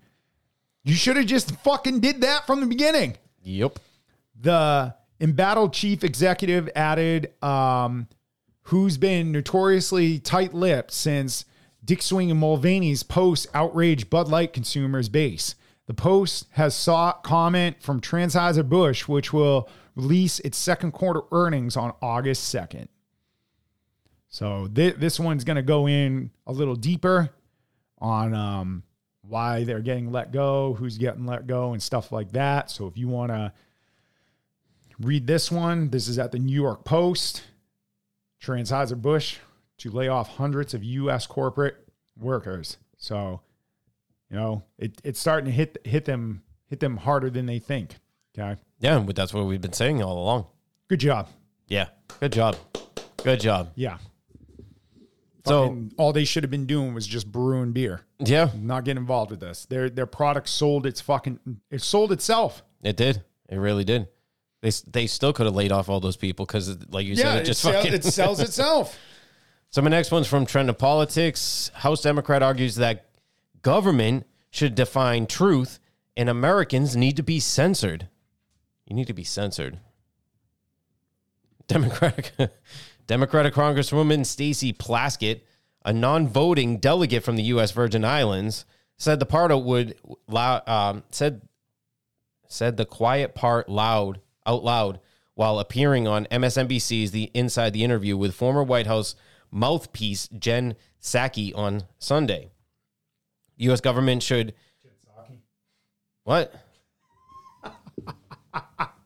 You 0.84 0.96
should 0.96 1.18
have 1.18 1.26
just 1.26 1.56
fucking 1.58 2.00
did 2.00 2.22
that 2.22 2.48
from 2.48 2.62
the 2.62 2.66
beginning. 2.66 3.18
Yep. 3.44 3.80
The 4.42 4.96
embattled 5.20 5.74
chief 5.74 6.04
executive 6.04 6.70
added, 6.76 7.34
um, 7.44 8.08
who's 8.64 8.98
been 8.98 9.32
notoriously 9.32 10.20
tight-lipped 10.20 10.92
since 10.92 11.46
Dick 11.84 12.02
Swing 12.02 12.32
and 12.32 12.40
Mulvaney's 12.40 13.04
post 13.04 13.48
outraged 13.54 14.10
Bud 14.10 14.30
Light 14.30 14.54
consumers 14.54 15.10
base. 15.10 15.56
The 15.88 15.94
post 15.94 16.46
has 16.52 16.76
sought 16.76 17.24
comment 17.24 17.82
from 17.82 18.00
Transheiser 18.00 18.68
Busch, 18.68 19.08
which 19.08 19.34
will 19.34 19.68
release 20.00 20.40
its 20.40 20.58
second 20.58 20.92
quarter 20.92 21.22
earnings 21.32 21.76
on 21.76 21.94
August 22.02 22.54
2nd. 22.54 22.88
So 24.30 24.70
thi- 24.74 24.92
this 24.92 25.20
one's 25.20 25.44
going 25.44 25.58
to 25.58 25.62
go 25.64 25.88
in 25.88 26.32
a 26.48 26.54
little 26.54 26.76
deeper 26.76 27.30
on 27.98 28.34
um, 28.34 28.84
why 29.22 29.64
they're 29.64 29.82
getting 29.82 30.12
let 30.12 30.32
go, 30.32 30.74
who's 30.74 30.98
getting 30.98 31.26
let 31.26 31.48
go, 31.48 31.74
and 31.74 31.82
stuff 31.82 32.12
like 32.12 32.32
that. 32.32 32.70
So 32.72 32.88
if 32.88 32.98
you 32.98 33.08
want 33.08 33.32
to 33.32 33.52
read 35.00 35.28
this 35.28 35.52
one, 35.52 35.90
this 35.90 36.08
is 36.08 36.18
at 36.18 36.32
the 36.32 36.40
New 36.40 36.56
York 36.56 36.86
Post. 36.86 37.44
Transheiser 38.42 39.02
Busch 39.02 39.38
to 39.80 39.92
lay 39.92 40.08
off 40.08 40.38
hundreds 40.38 40.74
of 40.74 40.82
U.S. 40.82 41.28
corporate 41.28 41.76
workers. 42.18 42.78
So, 42.96 43.42
you 44.30 44.38
know, 44.38 44.64
it, 44.78 45.02
it's 45.04 45.20
starting 45.20 45.46
to 45.48 45.52
hit 45.52 45.78
hit 45.84 46.06
them 46.06 46.44
hit 46.70 46.80
them 46.80 46.96
harder 46.98 47.30
than 47.30 47.48
they 47.48 47.60
think. 47.60 47.96
Okay, 48.40 48.60
Yeah, 48.80 49.00
but 49.00 49.16
that's 49.16 49.34
what 49.34 49.46
we've 49.46 49.62
been 49.62 49.74
saying 49.74 50.02
all 50.02 50.18
along. 50.18 50.46
good 50.88 51.00
job. 51.00 51.28
Yeah. 51.68 51.88
Good 52.20 52.32
job. 52.34 52.56
Good 53.24 53.40
job. 53.40 53.72
Yeah. 53.76 53.98
So 55.46 55.64
Fucking 55.68 55.94
all 55.98 56.14
they 56.14 56.26
should 56.26 56.44
have 56.44 56.52
been 56.52 56.66
doing 56.66 56.94
was 56.94 57.08
just 57.08 57.32
brewing 57.32 57.72
beer, 57.72 58.02
yeah, 58.20 58.50
not 58.56 58.84
get 58.84 58.98
involved 58.98 59.32
with 59.32 59.40
this. 59.40 59.66
Their 59.66 59.90
their 59.90 60.06
product 60.06 60.50
sold 60.50 60.86
its 60.86 61.00
fucking 61.02 61.40
it 61.72 61.82
sold 61.82 62.12
itself. 62.12 62.62
it 62.84 62.98
did. 62.98 63.24
It 63.48 63.56
really 63.56 63.84
did. 63.86 64.10
They 64.62 64.72
they 64.88 65.08
still 65.08 65.32
could 65.34 65.46
have 65.46 65.56
laid 65.56 65.72
off 65.72 65.88
all 65.90 66.02
those 66.02 66.18
people 66.18 66.46
because, 66.46 66.78
like 66.90 67.06
you 67.08 67.16
said, 67.16 67.38
it 67.42 67.46
just 67.46 67.64
fucking 67.64 67.94
it 67.94 68.04
sells 68.04 68.40
itself. 68.48 68.98
So 69.72 69.82
my 69.82 69.90
next 69.90 70.12
one's 70.12 70.28
from 70.28 70.46
Trending 70.46 70.76
Politics. 70.76 71.72
House 71.74 72.02
Democrat 72.02 72.44
argues 72.44 72.76
that 72.76 73.06
government 73.62 74.28
should 74.52 74.76
define 74.76 75.26
truth 75.26 75.80
and 76.18 76.28
Americans 76.30 76.96
need 76.98 77.16
to 77.16 77.24
be 77.24 77.40
censored. 77.40 78.10
You 78.90 78.96
need 78.96 79.08
to 79.08 79.14
be 79.14 79.24
censored. 79.24 79.80
Democratic 81.68 82.34
Democratic 83.08 83.54
Congresswoman 83.54 84.26
Stacey 84.26 84.74
Plaskett, 84.74 85.42
a 85.86 85.94
non-voting 85.94 86.78
delegate 86.78 87.24
from 87.24 87.36
the 87.36 87.44
U.S. 87.44 87.72
Virgin 87.72 88.04
Islands, 88.04 88.66
said 88.98 89.20
the 89.20 89.26
part 89.26 89.56
would 89.64 89.96
um, 90.34 91.04
said 91.12 91.44
said 92.48 92.78
the 92.78 92.86
quiet 92.86 93.36
part 93.36 93.70
loud 93.70 94.20
out 94.46 94.64
loud 94.64 95.00
while 95.36 95.60
appearing 95.60 96.08
on 96.08 96.26
MSNBC's 96.26 97.12
The 97.12 97.32
Inside 97.34 97.74
the 97.74 97.84
Interview 97.84 98.18
with 98.18 98.36
former 98.36 98.64
White 98.64 98.88
House 98.88 99.16
mouthpiece 99.52 100.28
Jen 100.28 100.76
Psaki 101.02 101.56
on 101.56 101.84
Sunday. 102.00 102.50
U.S. 103.58 103.82
government 103.82 104.24
should 104.24 104.54
what? 106.24 106.54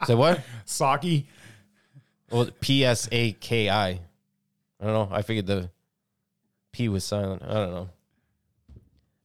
Say 0.06 0.16
what? 0.16 0.42
Saki. 0.66 1.28
Well, 2.30 2.50
P 2.60 2.84
S 2.84 3.08
A 3.12 3.34
K 3.34 3.70
I. 3.70 3.90
I 3.90 4.00
don't 4.80 4.94
know. 4.94 5.10
I 5.12 5.22
figured 5.22 5.46
the 5.46 5.70
P 6.72 6.90
was 6.90 7.04
silent. 7.04 7.44
I 7.44 7.54
don't 7.54 7.90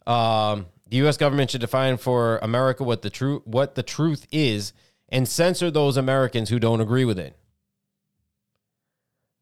know. 0.06 0.12
Um, 0.12 0.66
the 0.88 0.98
U.S. 0.98 1.16
government 1.16 1.50
should 1.50 1.60
define 1.60 1.96
for 1.96 2.38
America 2.38 2.84
what 2.84 3.02
the 3.02 3.10
truth 3.10 3.42
what 3.44 3.74
the 3.74 3.82
truth 3.82 4.26
is, 4.30 4.72
and 5.08 5.28
censor 5.28 5.70
those 5.70 5.96
Americans 5.96 6.48
who 6.48 6.58
don't 6.58 6.80
agree 6.80 7.04
with 7.04 7.18
it. 7.18 7.36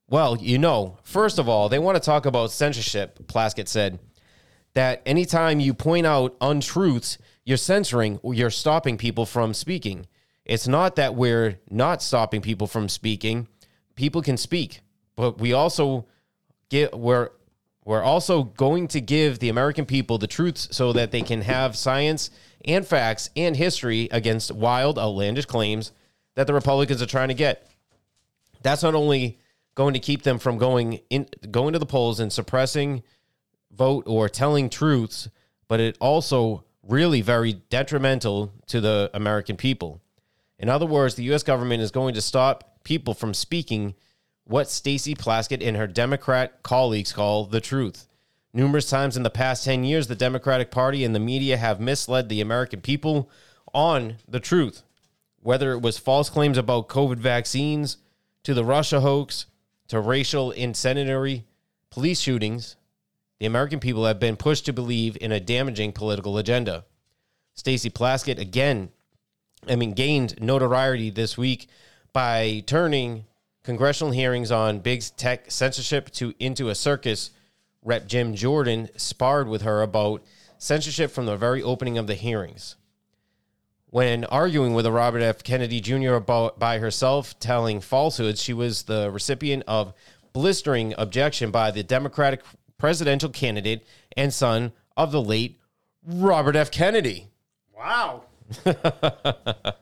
Well, 0.09 0.37
you 0.37 0.59
know, 0.59 0.99
first 1.03 1.39
of 1.39 1.49
all, 1.49 1.69
they 1.69 1.79
want 1.79 1.97
to 1.97 2.01
talk 2.01 2.27
about 2.27 2.53
censorship. 2.53 3.27
Plaskett 3.27 3.69
said 3.69 3.99
that 4.75 5.03
anytime 5.05 5.59
you 5.59 5.75
point 5.75 6.07
out 6.07 6.37
untruths, 6.41 7.19
you're 7.45 7.57
censoring 7.57 8.21
you're 8.25 8.51
stopping 8.51 8.97
people 8.97 9.27
from 9.27 9.55
speaking. 9.55 10.07
It's 10.47 10.69
not 10.69 10.95
that 10.97 11.17
we're 11.17 11.59
not 11.69 12.03
stopping 12.03 12.41
people 12.41 12.69
from 12.69 12.89
speaking. 12.89 13.49
People 13.97 14.23
can 14.23 14.37
speak, 14.37 14.81
but 15.17 15.39
we 15.39 15.53
also 15.53 16.07
get 16.71 16.97
we're 16.97 17.31
we're 17.85 18.03
also 18.03 18.45
going 18.45 18.89
to 18.89 19.01
give 19.01 19.41
the 19.41 19.49
American 19.49 19.87
people 19.87 20.19
the 20.19 20.27
truths 20.27 20.69
so 20.71 20.93
that 20.93 21.11
they 21.11 21.23
can 21.23 21.43
have 21.43 21.77
science 21.77 22.31
and 22.65 22.87
facts 22.87 23.31
and 23.37 23.57
history 23.57 24.09
against 24.11 24.53
wild, 24.53 24.99
outlandish 24.99 25.47
claims 25.47 25.93
that 26.37 26.47
the 26.47 26.55
Republicans 26.55 27.03
are 27.03 27.07
trying 27.07 27.29
to 27.29 27.35
get. 27.35 27.69
That's 28.63 28.83
not 28.83 28.95
only 28.95 29.39
going 29.75 29.95
to 29.95 30.01
keep 30.01 30.23
them 30.23 30.39
from 30.39 30.59
going 30.59 31.01
in 31.11 31.29
going 31.51 31.73
to 31.73 31.79
the 31.79 31.87
polls 31.87 32.21
and 32.21 32.33
suppressing 32.33 33.03
vote 33.73 34.05
or 34.07 34.29
telling 34.29 34.71
truths, 34.71 35.29
but 35.67 35.81
it 35.81 35.97
also 36.01 36.65
really 36.83 37.21
very 37.21 37.53
detrimental 37.53 38.53
to 38.67 38.81
the 38.81 39.11
American 39.13 39.57
people. 39.57 40.01
In 40.59 40.69
other 40.69 40.87
words, 40.87 41.15
the 41.15 41.33
US 41.35 41.43
government 41.43 41.83
is 41.83 41.91
going 41.91 42.15
to 42.15 42.21
stop 42.21 42.83
people 42.85 43.15
from 43.15 43.35
speaking 43.35 43.95
what 44.45 44.71
Stacey 44.71 45.15
Plaskett 45.15 45.67
and 45.67 45.77
her 45.77 45.87
Democrat 45.87 46.63
colleagues 46.63 47.13
call 47.13 47.47
the 47.47 47.61
truth. 47.61 48.07
Numerous 48.53 48.89
times 48.89 49.17
in 49.17 49.23
the 49.23 49.31
past 49.31 49.65
10 49.65 49.85
years, 49.85 50.07
the 50.07 50.15
Democratic 50.15 50.71
Party 50.71 51.05
and 51.05 51.15
the 51.15 51.21
media 51.21 51.57
have 51.57 51.81
misled 51.81 52.29
the 52.29 52.41
American 52.41 52.81
people 52.81 53.29
on 53.75 54.17
the 54.27 54.41
truth. 54.41 54.83
Whether 55.41 55.73
it 55.73 55.83
was 55.83 55.99
false 55.99 56.31
claims 56.31 56.57
about 56.57 56.89
COVID 56.89 57.19
vaccines, 57.19 57.99
to 58.45 58.55
the 58.55 58.65
Russia 58.65 59.01
hoax, 59.01 59.47
to 59.89 60.01
racial 60.01 60.53
incendiary 60.53 61.45
police 61.91 62.21
shootings, 62.21 62.77
the 63.39 63.47
American 63.47 63.81
people 63.81 64.07
have 64.07 64.21
been 64.21 64.37
pushed 64.37 64.65
to 64.67 64.73
believe 64.73 65.19
in 65.21 65.33
a 65.33 65.41
damaging 65.41 65.93
political 65.93 66.39
agenda. 66.39 66.85
Stacey 67.55 67.91
Plaskett 67.91 68.39
again, 68.39 68.91
I 69.69 69.77
mean, 69.77 69.93
gained 69.93 70.41
notoriety 70.41 71.11
this 71.11 71.37
week 71.37 71.69
by 72.13 72.63
turning 72.67 73.27
congressional 73.63 74.13
hearings 74.13 74.51
on 74.53 74.79
big 74.79 75.03
tech 75.17 75.51
censorship 75.51 76.11
to 76.13 76.35
into 76.39 76.69
a 76.69 76.75
circus. 76.75 77.31
Rep. 77.85 78.07
Jim 78.07 78.35
Jordan 78.35 78.89
sparred 78.97 79.49
with 79.49 79.63
her 79.63 79.83
about 79.83 80.23
censorship 80.59 81.11
from 81.11 81.27
the 81.27 81.37
very 81.37 81.63
opening 81.63 81.99
of 81.99 82.07
the 82.07 82.15
hearings. 82.15 82.77
When 83.91 84.25
arguing 84.25 84.75
with 84.75 84.87
a 84.87 84.93
Robert 84.93 85.23
F. 85.23 85.43
Kennedy 85.45 85.81
Jr. 85.81 86.15
about 86.15 86.59
by 86.59 86.79
herself 86.79 87.39
telling 87.39 87.81
falsehoods, 87.81 88.43
she 88.43 88.53
was 88.53 88.83
the 88.85 89.11
recipient 89.11 89.63
of 89.69 89.95
blistering 90.33 90.95
objection 90.99 91.51
by 91.51 91.71
the 91.71 91.83
Democratic 91.83 92.43
presidential 92.79 93.31
candidate 93.31 93.87
and 94.17 94.35
son 94.35 94.73
of 94.97 95.13
the 95.13 95.23
late 95.23 95.59
Robert 96.05 96.57
F. 96.57 96.71
Kennedy. 96.71 97.29
Wow. 97.77 98.25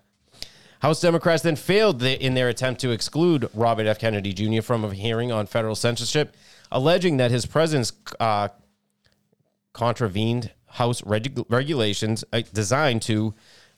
House 0.80 1.00
Democrats 1.00 1.42
then 1.42 1.56
failed 1.56 2.02
in 2.02 2.34
their 2.34 2.48
attempt 2.48 2.80
to 2.82 2.90
exclude 2.90 3.48
Robert 3.54 3.86
F. 3.86 3.98
Kennedy 3.98 4.32
Jr. 4.32 4.60
from 4.62 4.84
a 4.84 4.92
hearing 4.92 5.32
on 5.32 5.46
federal 5.46 5.74
censorship, 5.74 6.36
alleging 6.70 7.16
that 7.16 7.30
his 7.30 7.46
presence 7.46 7.92
uh, 8.20 8.48
contravened 9.72 10.50
House 10.66 11.00
regu- 11.02 11.46
regulations 11.48 12.24
uh, 12.32 12.42
designed 12.52 13.02
to 13.02 13.34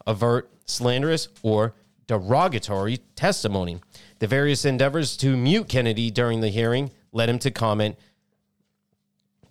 avert 0.07 0.51
slanderous 0.65 1.29
or 1.43 1.75
derogatory 2.07 2.99
testimony. 3.15 3.81
The 4.19 4.27
various 4.27 4.65
endeavors 4.65 5.17
to 5.19 5.37
mute 5.37 5.69
Kennedy 5.69 6.11
during 6.11 6.41
the 6.41 6.49
hearing 6.49 6.91
led 7.13 7.29
him 7.29 7.39
to 7.41 7.51
comment 7.51 7.97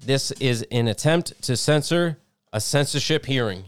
this 0.05 0.31
is 0.33 0.65
an 0.71 0.87
attempt 0.87 1.41
to 1.43 1.57
censor 1.57 2.19
a 2.53 2.61
censorship 2.61 3.25
hearing. 3.25 3.65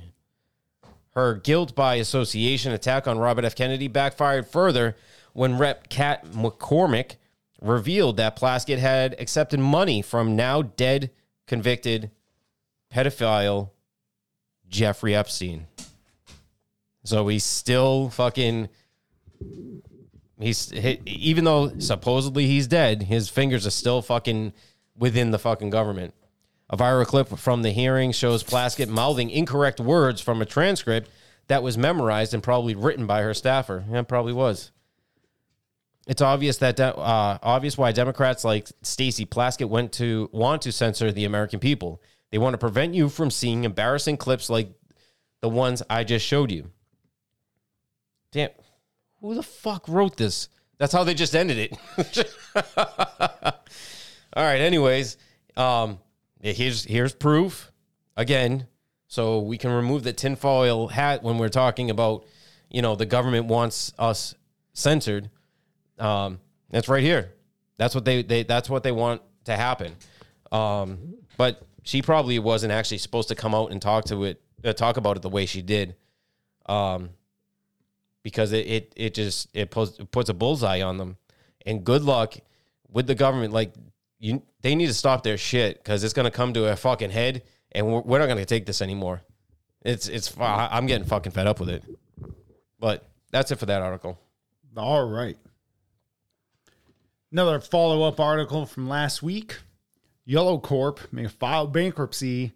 Her 1.17 1.33
guilt 1.33 1.73
by 1.73 1.95
association 1.95 2.73
attack 2.73 3.07
on 3.07 3.17
Robert 3.17 3.43
F. 3.43 3.55
Kennedy 3.55 3.87
backfired 3.87 4.45
further 4.45 4.95
when 5.33 5.57
Rep. 5.57 5.89
Kat 5.89 6.23
Cammack 6.23 7.15
revealed 7.59 8.17
that 8.17 8.37
Plaskett 8.37 8.77
had 8.77 9.15
accepted 9.17 9.59
money 9.59 10.03
from 10.03 10.35
now 10.35 10.61
dead 10.61 11.09
convicted 11.47 12.11
pedophile 12.93 13.71
Jeffrey 14.69 15.15
Epstein. 15.15 15.65
So 17.03 17.27
he's 17.29 17.43
still 17.43 18.11
fucking. 18.11 18.69
He's 20.39 20.69
he, 20.69 21.01
even 21.07 21.45
though 21.45 21.79
supposedly 21.79 22.45
he's 22.45 22.67
dead, 22.67 23.01
his 23.01 23.27
fingers 23.27 23.65
are 23.65 23.71
still 23.71 24.03
fucking 24.03 24.53
within 24.95 25.31
the 25.31 25.39
fucking 25.39 25.71
government. 25.71 26.13
A 26.69 26.75
viral 26.77 27.05
clip 27.05 27.29
from 27.37 27.61
the 27.61 27.71
hearing 27.71 28.11
shows 28.11 28.43
Plaskett 28.43 28.89
mouthing 28.89 29.29
incorrect 29.29 29.79
words 29.79 30.19
from 30.19 30.41
a 30.41 30.45
transcript 30.45 31.09
that 31.47 31.63
was 31.63 31.77
memorized 31.77 32.33
and 32.33 32.43
probably 32.43 32.75
written 32.75 33.07
by 33.07 33.21
her 33.21 33.33
staffer. 33.33 33.85
Yeah, 33.89 34.01
probably 34.01 34.33
was. 34.33 34.71
it's 36.07 36.21
obvious 36.21 36.57
that 36.57 36.79
uh, 36.79 37.37
obvious 37.41 37.77
why 37.77 37.91
Democrats 37.91 38.43
like 38.43 38.67
Stacey 38.81 39.25
Plaskett 39.25 39.69
went 39.69 39.93
to 39.93 40.29
want 40.33 40.61
to 40.63 40.71
censor 40.71 41.11
the 41.11 41.25
American 41.25 41.59
people. 41.59 42.01
They 42.31 42.37
want 42.37 42.53
to 42.53 42.57
prevent 42.57 42.93
you 42.93 43.07
from 43.07 43.31
seeing 43.31 43.63
embarrassing 43.63 44.17
clips 44.17 44.49
like 44.49 44.69
the 45.41 45.49
ones 45.49 45.81
I 45.89 46.03
just 46.03 46.25
showed 46.25 46.51
you. 46.51 46.71
Damn, 48.33 48.49
who 49.21 49.35
the 49.35 49.43
fuck 49.43 49.87
wrote 49.87 50.17
this? 50.17 50.49
That's 50.77 50.93
how 50.93 51.03
they 51.03 51.13
just 51.13 51.35
ended 51.35 51.57
it. 51.57 52.35
All 54.33 54.43
right. 54.43 54.61
Anyways, 54.61 55.17
um, 55.55 55.99
here's 56.41 56.83
here's 56.85 57.13
proof 57.13 57.71
again, 58.15 58.67
so 59.07 59.39
we 59.39 59.57
can 59.57 59.71
remove 59.71 60.03
the 60.03 60.13
tinfoil 60.13 60.87
hat 60.87 61.23
when 61.23 61.37
we're 61.37 61.49
talking 61.49 61.89
about, 61.89 62.25
you 62.69 62.81
know, 62.81 62.95
the 62.95 63.05
government 63.05 63.45
wants 63.45 63.93
us 63.97 64.35
censored. 64.73 65.29
Um, 65.97 66.39
that's 66.69 66.87
right 66.87 67.03
here. 67.03 67.33
That's 67.77 67.95
what 67.95 68.05
they, 68.05 68.23
they 68.23 68.43
that's 68.43 68.69
what 68.69 68.83
they 68.83 68.91
want 68.91 69.21
to 69.45 69.55
happen. 69.55 69.95
Um, 70.51 71.15
but 71.37 71.61
she 71.83 72.01
probably 72.01 72.39
wasn't 72.39 72.73
actually 72.73 72.97
supposed 72.97 73.29
to 73.29 73.35
come 73.35 73.55
out 73.55 73.71
and 73.71 73.81
talk 73.81 74.05
to 74.05 74.25
it, 74.25 74.41
uh, 74.63 74.73
talk 74.73 74.97
about 74.97 75.15
it 75.15 75.21
the 75.21 75.29
way 75.29 75.45
she 75.45 75.61
did, 75.61 75.95
um, 76.65 77.11
because 78.23 78.51
it 78.51 78.67
it, 78.67 78.93
it 78.95 79.13
just 79.13 79.49
it 79.53 79.71
puts, 79.71 79.99
it 79.99 80.11
puts 80.11 80.29
a 80.29 80.33
bullseye 80.33 80.81
on 80.81 80.97
them. 80.97 81.17
And 81.65 81.83
good 81.83 82.01
luck 82.01 82.35
with 82.89 83.07
the 83.07 83.15
government. 83.15 83.53
Like 83.53 83.73
you, 84.19 84.41
they 84.61 84.75
need 84.75 84.87
to 84.87 84.93
stop 84.93 85.23
their 85.23 85.37
shit 85.37 85.77
because 85.83 86.03
it's 86.03 86.13
gonna 86.13 86.31
come 86.31 86.53
to 86.53 86.71
a 86.71 86.75
fucking 86.75 87.11
head, 87.11 87.43
and 87.71 87.87
we're, 87.87 88.01
we're 88.01 88.19
not 88.19 88.27
gonna 88.27 88.45
take 88.45 88.65
this 88.65 88.81
anymore. 88.81 89.21
It's 89.83 90.07
it's 90.07 90.33
I'm 90.39 90.85
getting 90.87 91.07
fucking 91.07 91.31
fed 91.31 91.47
up 91.47 91.59
with 91.59 91.69
it. 91.69 91.83
But 92.79 93.09
that's 93.31 93.51
it 93.51 93.57
for 93.57 93.65
that 93.67 93.81
article. 93.81 94.19
All 94.75 95.07
right. 95.07 95.37
Another 97.31 97.59
follow 97.59 98.03
up 98.03 98.19
article 98.19 98.65
from 98.65 98.87
last 98.87 99.21
week. 99.21 99.57
Yellow 100.25 100.59
Corp 100.59 100.99
may 101.11 101.27
file 101.27 101.67
bankruptcy 101.67 102.53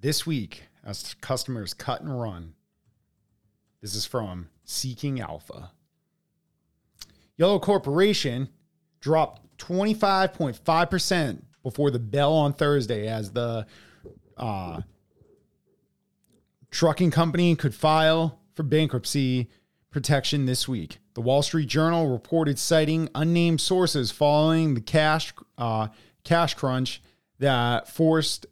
this 0.00 0.26
week 0.26 0.64
as 0.84 1.14
customers 1.20 1.74
cut 1.74 2.00
and 2.00 2.20
run. 2.20 2.54
This 3.80 3.94
is 3.94 4.06
from 4.06 4.48
Seeking 4.64 5.20
Alpha. 5.20 5.70
Yellow 7.36 7.58
Corporation 7.58 8.48
dropped 9.00 9.45
25.5% 9.58 11.42
before 11.62 11.90
the 11.90 11.98
bell 11.98 12.32
on 12.32 12.52
Thursday 12.52 13.08
as 13.08 13.32
the 13.32 13.66
uh, 14.36 14.80
trucking 16.70 17.10
company 17.10 17.56
could 17.56 17.74
file 17.74 18.38
for 18.54 18.62
bankruptcy 18.62 19.48
protection 19.90 20.46
this 20.46 20.68
week. 20.68 20.98
The 21.14 21.22
Wall 21.22 21.42
Street 21.42 21.68
Journal 21.68 22.08
reported 22.08 22.58
citing 22.58 23.08
unnamed 23.14 23.60
sources 23.60 24.10
following 24.10 24.74
the 24.74 24.80
cash 24.80 25.32
uh, 25.56 25.88
cash 26.22 26.54
crunch 26.54 27.00
that 27.38 27.88
forced 27.88 28.46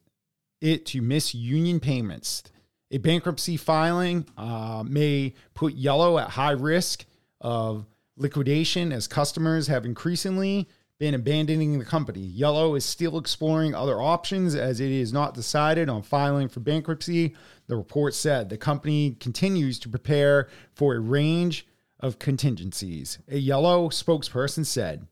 it 0.60 0.86
to 0.86 1.02
miss 1.02 1.34
union 1.34 1.80
payments. 1.80 2.42
A 2.90 2.98
bankruptcy 2.98 3.56
filing 3.56 4.26
uh, 4.38 4.84
may 4.86 5.34
put 5.52 5.74
Yellow 5.74 6.18
at 6.18 6.30
high 6.30 6.52
risk 6.52 7.04
of 7.40 7.86
liquidation 8.16 8.92
as 8.92 9.06
customers 9.06 9.66
have 9.66 9.84
increasingly 9.84 10.68
been 10.98 11.14
abandoning 11.14 11.78
the 11.78 11.84
company. 11.84 12.20
Yellow 12.20 12.74
is 12.76 12.84
still 12.84 13.18
exploring 13.18 13.74
other 13.74 14.00
options 14.00 14.54
as 14.54 14.80
it 14.80 14.92
is 14.92 15.12
not 15.12 15.34
decided 15.34 15.88
on 15.88 16.02
filing 16.02 16.48
for 16.48 16.60
bankruptcy. 16.60 17.34
The 17.66 17.76
report 17.76 18.14
said 18.14 18.48
the 18.48 18.56
company 18.56 19.16
continues 19.18 19.78
to 19.80 19.88
prepare 19.88 20.48
for 20.74 20.94
a 20.94 21.00
range 21.00 21.66
of 21.98 22.18
contingencies. 22.18 23.18
A 23.28 23.38
Yellow 23.38 23.88
spokesperson 23.88 24.64
said 24.64 25.06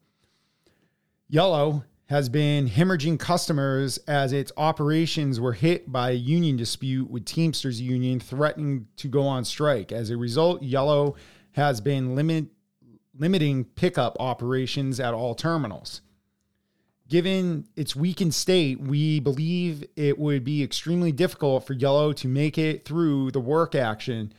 Yellow 1.29 1.85
has 2.07 2.29
been 2.29 2.69
hemorrhaging 2.69 3.19
customers 3.19 3.97
as 4.07 4.35
its 4.35 4.53
operations 4.59 5.41
were 5.41 5.55
hit 5.55 5.91
by 5.91 6.11
a 6.11 6.15
union 6.15 6.57
dispute 6.57 7.11
with 7.11 7.25
Teamsters 7.25 7.81
Union 7.81 8.21
threatening 8.21 8.87
to 8.97 9.09
go 9.09 9.23
on 9.23 9.45
strike. 9.45 9.93
As 9.93 10.11
a 10.11 10.17
result, 10.17 10.63
Yellow 10.63 11.17
has 11.53 11.81
been 11.81 12.15
limit, 12.15 12.47
limiting 13.19 13.65
pickup 13.65 14.17
operations 14.21 15.01
at 15.01 15.15
all 15.15 15.35
terminals. 15.35 16.01
Given 17.09 17.67
its 17.77 17.95
weakened 17.95 18.35
state, 18.35 18.81
we 18.81 19.21
believe 19.21 19.85
it 19.97 20.19
would 20.19 20.45
be 20.45 20.63
extremely 20.63 21.13
difficult 21.13 21.67
for 21.67 21.75
Yellow 21.75 22.13
to 22.15 22.29
make 22.29 22.57
it 22.57 22.85
through 22.87 23.33
the 23.33 23.41
work 23.41 23.75
action, 23.75 24.33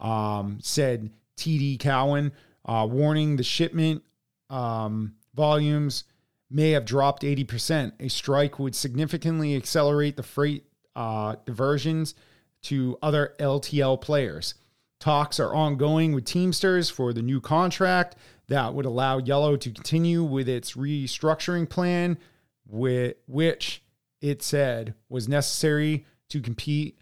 um, 0.00 0.58
said 0.60 1.10
TD 1.36 1.78
Cowen, 1.78 2.32
uh, 2.64 2.86
warning 2.90 3.36
the 3.36 3.44
shipment 3.44 4.02
um, 4.50 5.14
volumes 5.34 6.04
may 6.50 6.70
have 6.70 6.84
dropped 6.84 7.22
80%. 7.22 7.92
A 8.00 8.08
strike 8.08 8.58
would 8.58 8.74
significantly 8.74 9.54
accelerate 9.54 10.16
the 10.16 10.22
freight 10.22 10.64
uh, 10.96 11.36
diversions 11.44 12.14
to 12.62 12.98
other 13.02 13.34
LTL 13.38 14.00
players. 14.00 14.54
Talks 14.98 15.38
are 15.38 15.54
ongoing 15.54 16.14
with 16.14 16.24
Teamsters 16.24 16.88
for 16.90 17.12
the 17.12 17.22
new 17.22 17.40
contract 17.40 18.16
that 18.48 18.74
would 18.74 18.86
allow 18.86 19.18
Yellow 19.18 19.56
to 19.56 19.70
continue 19.70 20.22
with 20.22 20.48
its 20.48 20.72
restructuring 20.72 21.68
plan, 21.68 22.18
which 22.66 23.82
it 24.20 24.42
said 24.42 24.94
was 25.08 25.28
necessary 25.28 26.06
to 26.30 26.40
compete 26.40 26.98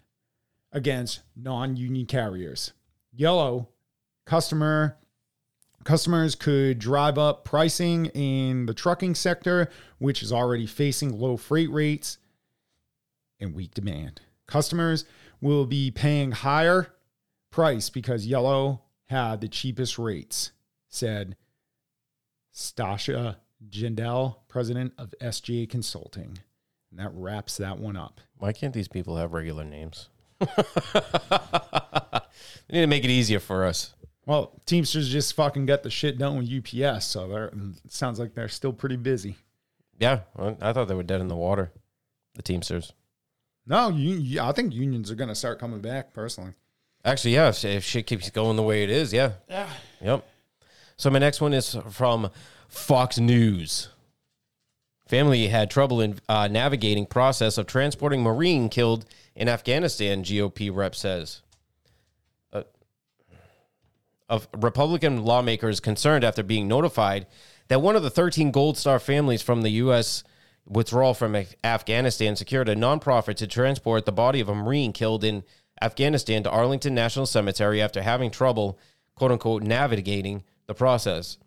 against 0.71 1.21
non 1.35 1.77
union 1.77 2.05
carriers. 2.05 2.73
Yellow 3.13 3.69
customer 4.25 4.97
Customers 5.85 6.33
could 6.33 6.79
drive 6.79 7.19
up 7.19 7.45
pricing 7.45 8.07
in 8.07 8.65
the 8.65 8.73
trucking 8.73 9.13
sector, 9.13 9.69
which 9.99 10.23
is 10.23 10.33
already 10.33 10.65
facing 10.65 11.19
low 11.19 11.37
freight 11.37 11.69
rates 11.69 12.17
and 13.39 13.53
weak 13.53 13.71
demand. 13.75 14.19
Customers 14.47 15.05
will 15.41 15.67
be 15.67 15.91
paying 15.91 16.31
higher 16.31 16.94
price 17.55 17.89
because 17.89 18.27
Yellow 18.27 18.81
had 19.05 19.39
the 19.39 19.47
cheapest 19.47 19.97
rates, 19.97 20.51
said 20.89 21.37
Stasha 22.53 23.37
Jindel, 23.69 24.39
president 24.49 24.91
of 24.97 25.13
SJ 25.21 25.69
Consulting. 25.69 26.37
And 26.91 26.99
that 26.99 27.11
wraps 27.13 27.55
that 27.55 27.79
one 27.79 27.95
up. 27.95 28.19
Why 28.37 28.51
can't 28.51 28.73
these 28.73 28.89
people 28.89 29.15
have 29.15 29.31
regular 29.31 29.63
names? 29.63 30.09
they 30.39 30.47
need 32.69 32.81
to 32.81 32.87
make 32.87 33.05
it 33.05 33.09
easier 33.09 33.39
for 33.39 33.63
us. 33.63 33.93
Well, 34.25 34.59
Teamsters 34.65 35.07
just 35.07 35.33
fucking 35.33 35.65
got 35.65 35.83
the 35.83 35.89
shit 35.89 36.17
done 36.17 36.37
with 36.37 36.51
UPS, 36.51 37.05
so 37.05 37.29
they're, 37.29 37.53
it 37.85 37.93
sounds 37.93 38.19
like 38.19 38.33
they're 38.33 38.49
still 38.49 38.73
pretty 38.73 38.97
busy. 38.97 39.37
Yeah, 39.97 40.21
well, 40.35 40.57
I 40.59 40.73
thought 40.73 40.89
they 40.89 40.95
were 40.95 41.03
dead 41.03 41.21
in 41.21 41.29
the 41.29 41.37
water, 41.37 41.71
the 42.33 42.41
Teamsters. 42.41 42.91
No, 43.65 43.87
you, 43.87 44.41
I 44.41 44.51
think 44.51 44.73
unions 44.73 45.09
are 45.09 45.15
going 45.15 45.29
to 45.29 45.35
start 45.35 45.57
coming 45.57 45.79
back, 45.79 46.13
personally. 46.13 46.51
Actually, 47.05 47.35
yeah, 47.35 47.49
if, 47.49 47.63
if 47.63 47.83
shit 47.85 48.07
keeps 48.07 48.29
going 48.29 48.57
the 48.57 48.63
way 48.63 48.83
it 48.83 48.89
is, 48.89 49.13
yeah. 49.13 49.33
Yeah. 49.47 49.69
Yep. 50.01 50.27
So 50.97 51.09
my 51.09 51.19
next 51.19 51.39
one 51.39 51.53
is 51.53 51.77
from 51.91 52.29
Fox 52.67 53.19
News. 53.19 53.89
Family 55.07 55.47
had 55.47 55.69
trouble 55.69 56.01
in 56.01 56.19
uh, 56.27 56.47
navigating 56.47 57.05
process 57.05 57.57
of 57.57 57.67
transporting 57.67 58.23
Marine 58.23 58.69
killed 58.69 59.05
in 59.35 59.47
Afghanistan, 59.47 60.23
GOP 60.23 60.75
rep 60.75 60.95
says 60.95 61.43
of 64.29 64.47
Republican 64.57 65.23
lawmakers 65.23 65.79
concerned 65.79 66.23
after 66.23 66.43
being 66.43 66.67
notified 66.67 67.27
that 67.67 67.81
one 67.81 67.95
of 67.95 68.03
the 68.03 68.09
13 68.09 68.51
Gold 68.51 68.77
Star 68.77 68.99
families 68.99 69.41
from 69.41 69.61
the 69.61 69.69
U.S. 69.71 70.23
withdrawal 70.65 71.13
from 71.13 71.35
Afghanistan 71.63 72.35
secured 72.35 72.69
a 72.69 72.75
nonprofit 72.75 73.35
to 73.35 73.47
transport 73.47 74.05
the 74.05 74.11
body 74.11 74.39
of 74.39 74.49
a 74.49 74.55
Marine 74.55 74.93
killed 74.93 75.23
in 75.23 75.43
Afghanistan 75.81 76.43
to 76.43 76.49
Arlington 76.49 76.95
National 76.95 77.25
Cemetery 77.25 77.81
after 77.81 78.01
having 78.01 78.31
trouble, 78.31 78.79
quote 79.15 79.31
unquote, 79.31 79.63
navigating 79.63 80.43
the 80.67 80.73
process. 80.73 81.37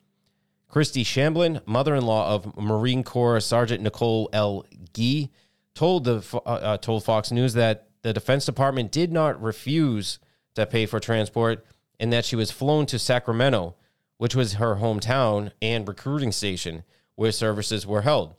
Christy 0.68 1.02
Shamblin, 1.02 1.66
mother 1.66 1.94
in 1.94 2.04
law 2.04 2.34
of 2.34 2.56
Marine 2.56 3.02
Corps 3.02 3.40
Sergeant 3.40 3.82
Nicole 3.82 4.28
L. 4.32 4.66
Gee, 4.92 5.30
told, 5.74 6.04
the, 6.04 6.22
uh, 6.34 6.48
uh, 6.48 6.76
told 6.76 7.04
Fox 7.04 7.30
News 7.30 7.54
that 7.54 7.88
the 8.02 8.12
Defense 8.12 8.44
Department 8.44 8.92
did 8.92 9.10
not 9.10 9.40
refuse 9.42 10.18
to 10.54 10.66
pay 10.66 10.86
for 10.86 11.00
transport 11.00 11.64
and 11.98 12.12
that 12.12 12.24
she 12.24 12.36
was 12.36 12.50
flown 12.50 12.86
to 12.86 12.98
Sacramento, 12.98 13.76
which 14.18 14.34
was 14.34 14.54
her 14.54 14.76
hometown 14.76 15.52
and 15.62 15.88
recruiting 15.88 16.32
station 16.32 16.84
where 17.14 17.32
services 17.32 17.86
were 17.86 18.02
held. 18.02 18.34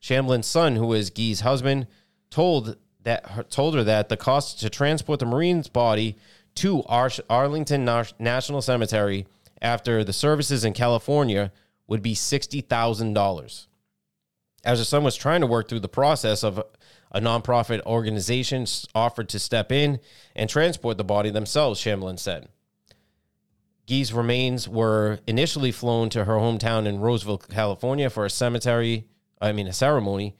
Shamblin's 0.00 0.46
son, 0.46 0.76
who 0.76 0.92
is 0.92 1.10
Gee's 1.10 1.40
husband, 1.40 1.86
told 2.30 2.76
that 3.04 3.50
told 3.50 3.74
her 3.74 3.84
that 3.84 4.08
the 4.08 4.16
cost 4.16 4.60
to 4.60 4.70
transport 4.70 5.20
the 5.20 5.26
Marine's 5.26 5.68
body 5.68 6.16
to 6.56 6.82
Ar- 6.84 7.10
Arlington 7.30 7.84
National 8.18 8.62
Cemetery 8.62 9.26
after 9.60 10.04
the 10.04 10.12
services 10.12 10.64
in 10.64 10.72
California 10.72 11.52
would 11.86 12.02
be 12.02 12.14
$60,000. 12.14 13.66
As 14.64 14.78
her 14.78 14.84
son 14.84 15.04
was 15.04 15.16
trying 15.16 15.42
to 15.42 15.46
work 15.46 15.68
through 15.68 15.80
the 15.80 15.88
process 15.88 16.42
of 16.42 16.62
a 17.10 17.20
nonprofit 17.20 17.82
organization 17.82 18.66
offered 18.94 19.28
to 19.28 19.38
step 19.38 19.70
in 19.70 20.00
and 20.34 20.48
transport 20.48 20.96
the 20.96 21.04
body 21.04 21.30
themselves, 21.30 21.80
Shamblin 21.80 22.18
said. 22.18 22.48
Gee's 23.86 24.12
remains 24.12 24.66
were 24.66 25.18
initially 25.26 25.70
flown 25.70 26.08
to 26.10 26.24
her 26.24 26.34
hometown 26.34 26.86
in 26.86 27.00
Roseville, 27.00 27.38
California 27.38 28.08
for 28.08 28.24
a 28.24 28.30
cemetery, 28.30 29.06
I 29.40 29.52
mean, 29.52 29.66
a 29.66 29.74
ceremony, 29.74 30.36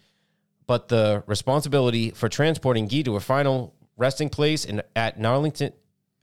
but 0.66 0.89
the 0.89 1.23
responsibility 1.27 2.11
for 2.11 2.28
transporting 2.28 2.89
Gee 2.89 3.03
to 3.03 3.15
her 3.15 3.20
final 3.20 3.74
resting 3.97 4.28
place 4.28 4.65
in, 4.65 4.82
at 4.97 5.23
Arlington, 5.24 5.73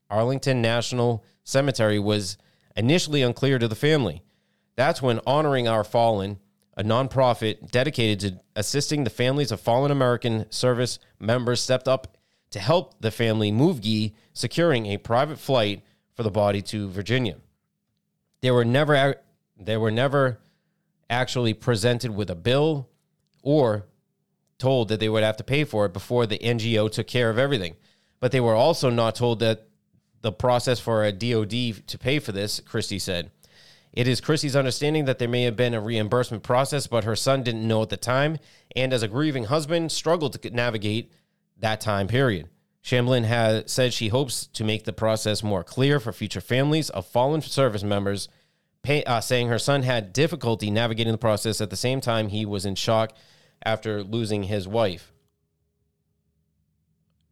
Arlington 0.10 0.62
National 0.62 1.24
Cemetery 1.44 2.00
was 2.00 2.38
initially 2.76 3.22
unclear 3.22 3.60
to 3.60 3.68
the 3.68 3.76
family. 3.76 4.22
That's 4.76 5.02
when 5.02 5.20
Honoring 5.26 5.68
Our 5.68 5.84
Fallen, 5.84 6.40
a 6.76 6.84
nonprofit 6.84 7.72
dedicated 7.72 8.20
to 8.20 8.42
assisting 8.56 9.04
the 9.04 9.10
families 9.10 9.52
of 9.52 9.60
fallen 9.60 9.92
American 9.92 10.50
service 10.52 11.00
members, 11.20 11.62
stepped 11.62 11.88
up 11.88 12.18
to 12.52 12.60
help 12.60 13.00
the 13.02 13.12
family 13.12 13.52
move 13.52 13.82
Gee, 13.82 14.14
securing 14.34 14.88
a 14.88 14.98
private 14.98 15.40
flight 15.40 15.84
for 16.14 16.24
the 16.24 16.32
body 16.32 16.62
to 16.64 16.90
Virginia. 16.90 17.38
They 18.42 18.52
were 18.52 18.66
never 18.66 19.16
they 19.60 19.78
were 19.78 19.92
never 19.92 20.40
actually 21.10 21.54
presented 21.54 22.16
with 22.16 22.30
a 22.30 22.36
bill 22.36 22.90
or 23.44 23.86
told 24.62 24.88
that 24.90 25.00
they 25.00 25.10
would 25.10 25.24
have 25.24 25.38
to 25.38 25.44
pay 25.44 25.64
for 25.64 25.86
it 25.86 25.94
before 25.94 26.26
the 26.26 26.38
NGO 26.38 26.90
took 26.90 27.08
care 27.08 27.30
of 27.30 27.40
everything. 27.40 27.76
But 28.20 28.32
they 28.32 28.40
were 28.40 28.56
also 28.56 28.92
not 28.92 29.16
told 29.16 29.40
that 29.40 29.68
the 30.22 30.32
process 30.32 30.80
for 30.80 31.04
a 31.04 31.12
DOD 31.12 31.88
to 31.88 31.98
pay 31.98 32.20
for 32.20 32.32
this, 32.32 32.60
Christy 32.60 33.00
said. 33.00 33.32
It 33.92 34.08
is 34.08 34.22
Christy's 34.22 34.56
understanding 34.56 35.06
that 35.06 35.18
there 35.18 35.28
may 35.28 35.44
have 35.44 35.56
been 35.56 35.74
a 35.74 35.82
reimbursement 35.82 36.44
process, 36.44 36.86
but 36.88 37.04
her 37.04 37.16
son 37.16 37.44
didn't 37.44 37.68
know 37.68 37.82
at 37.82 37.90
the 37.90 37.98
time, 37.98 38.38
and 38.76 38.94
as 38.94 39.04
a 39.04 39.08
grieving 39.08 39.46
husband, 39.46 39.92
struggled 39.92 40.40
to 40.40 40.50
navigate 40.52 41.12
that 41.58 41.82
time 41.82 42.08
period. 42.08 42.48
Shamblin 42.84 43.26
has 43.26 43.72
said 43.72 43.94
she 43.94 44.08
hopes 44.08 44.46
to 44.48 44.64
make 44.64 44.86
the 44.86 44.94
process 44.94 45.44
more 45.44 45.64
clear 45.64 46.00
for 46.00 46.14
future 46.14 46.42
families 46.42 46.90
of 46.92 47.06
fallen 47.06 47.42
service 47.42 47.84
members, 47.84 48.30
pay, 48.82 49.04
uh, 49.04 49.20
saying 49.22 49.48
her 49.50 49.60
son 49.60 49.84
had 49.84 50.14
difficulty 50.14 50.72
navigating 50.72 51.12
the 51.12 51.18
process 51.18 51.60
at 51.60 51.70
the 51.70 51.76
same 51.76 52.00
time 52.00 52.30
he 52.30 52.46
was 52.46 52.66
in 52.66 52.76
shock 52.76 53.14
after 53.64 54.04
losing 54.04 54.44
his 54.44 54.68
wife. 54.68 55.14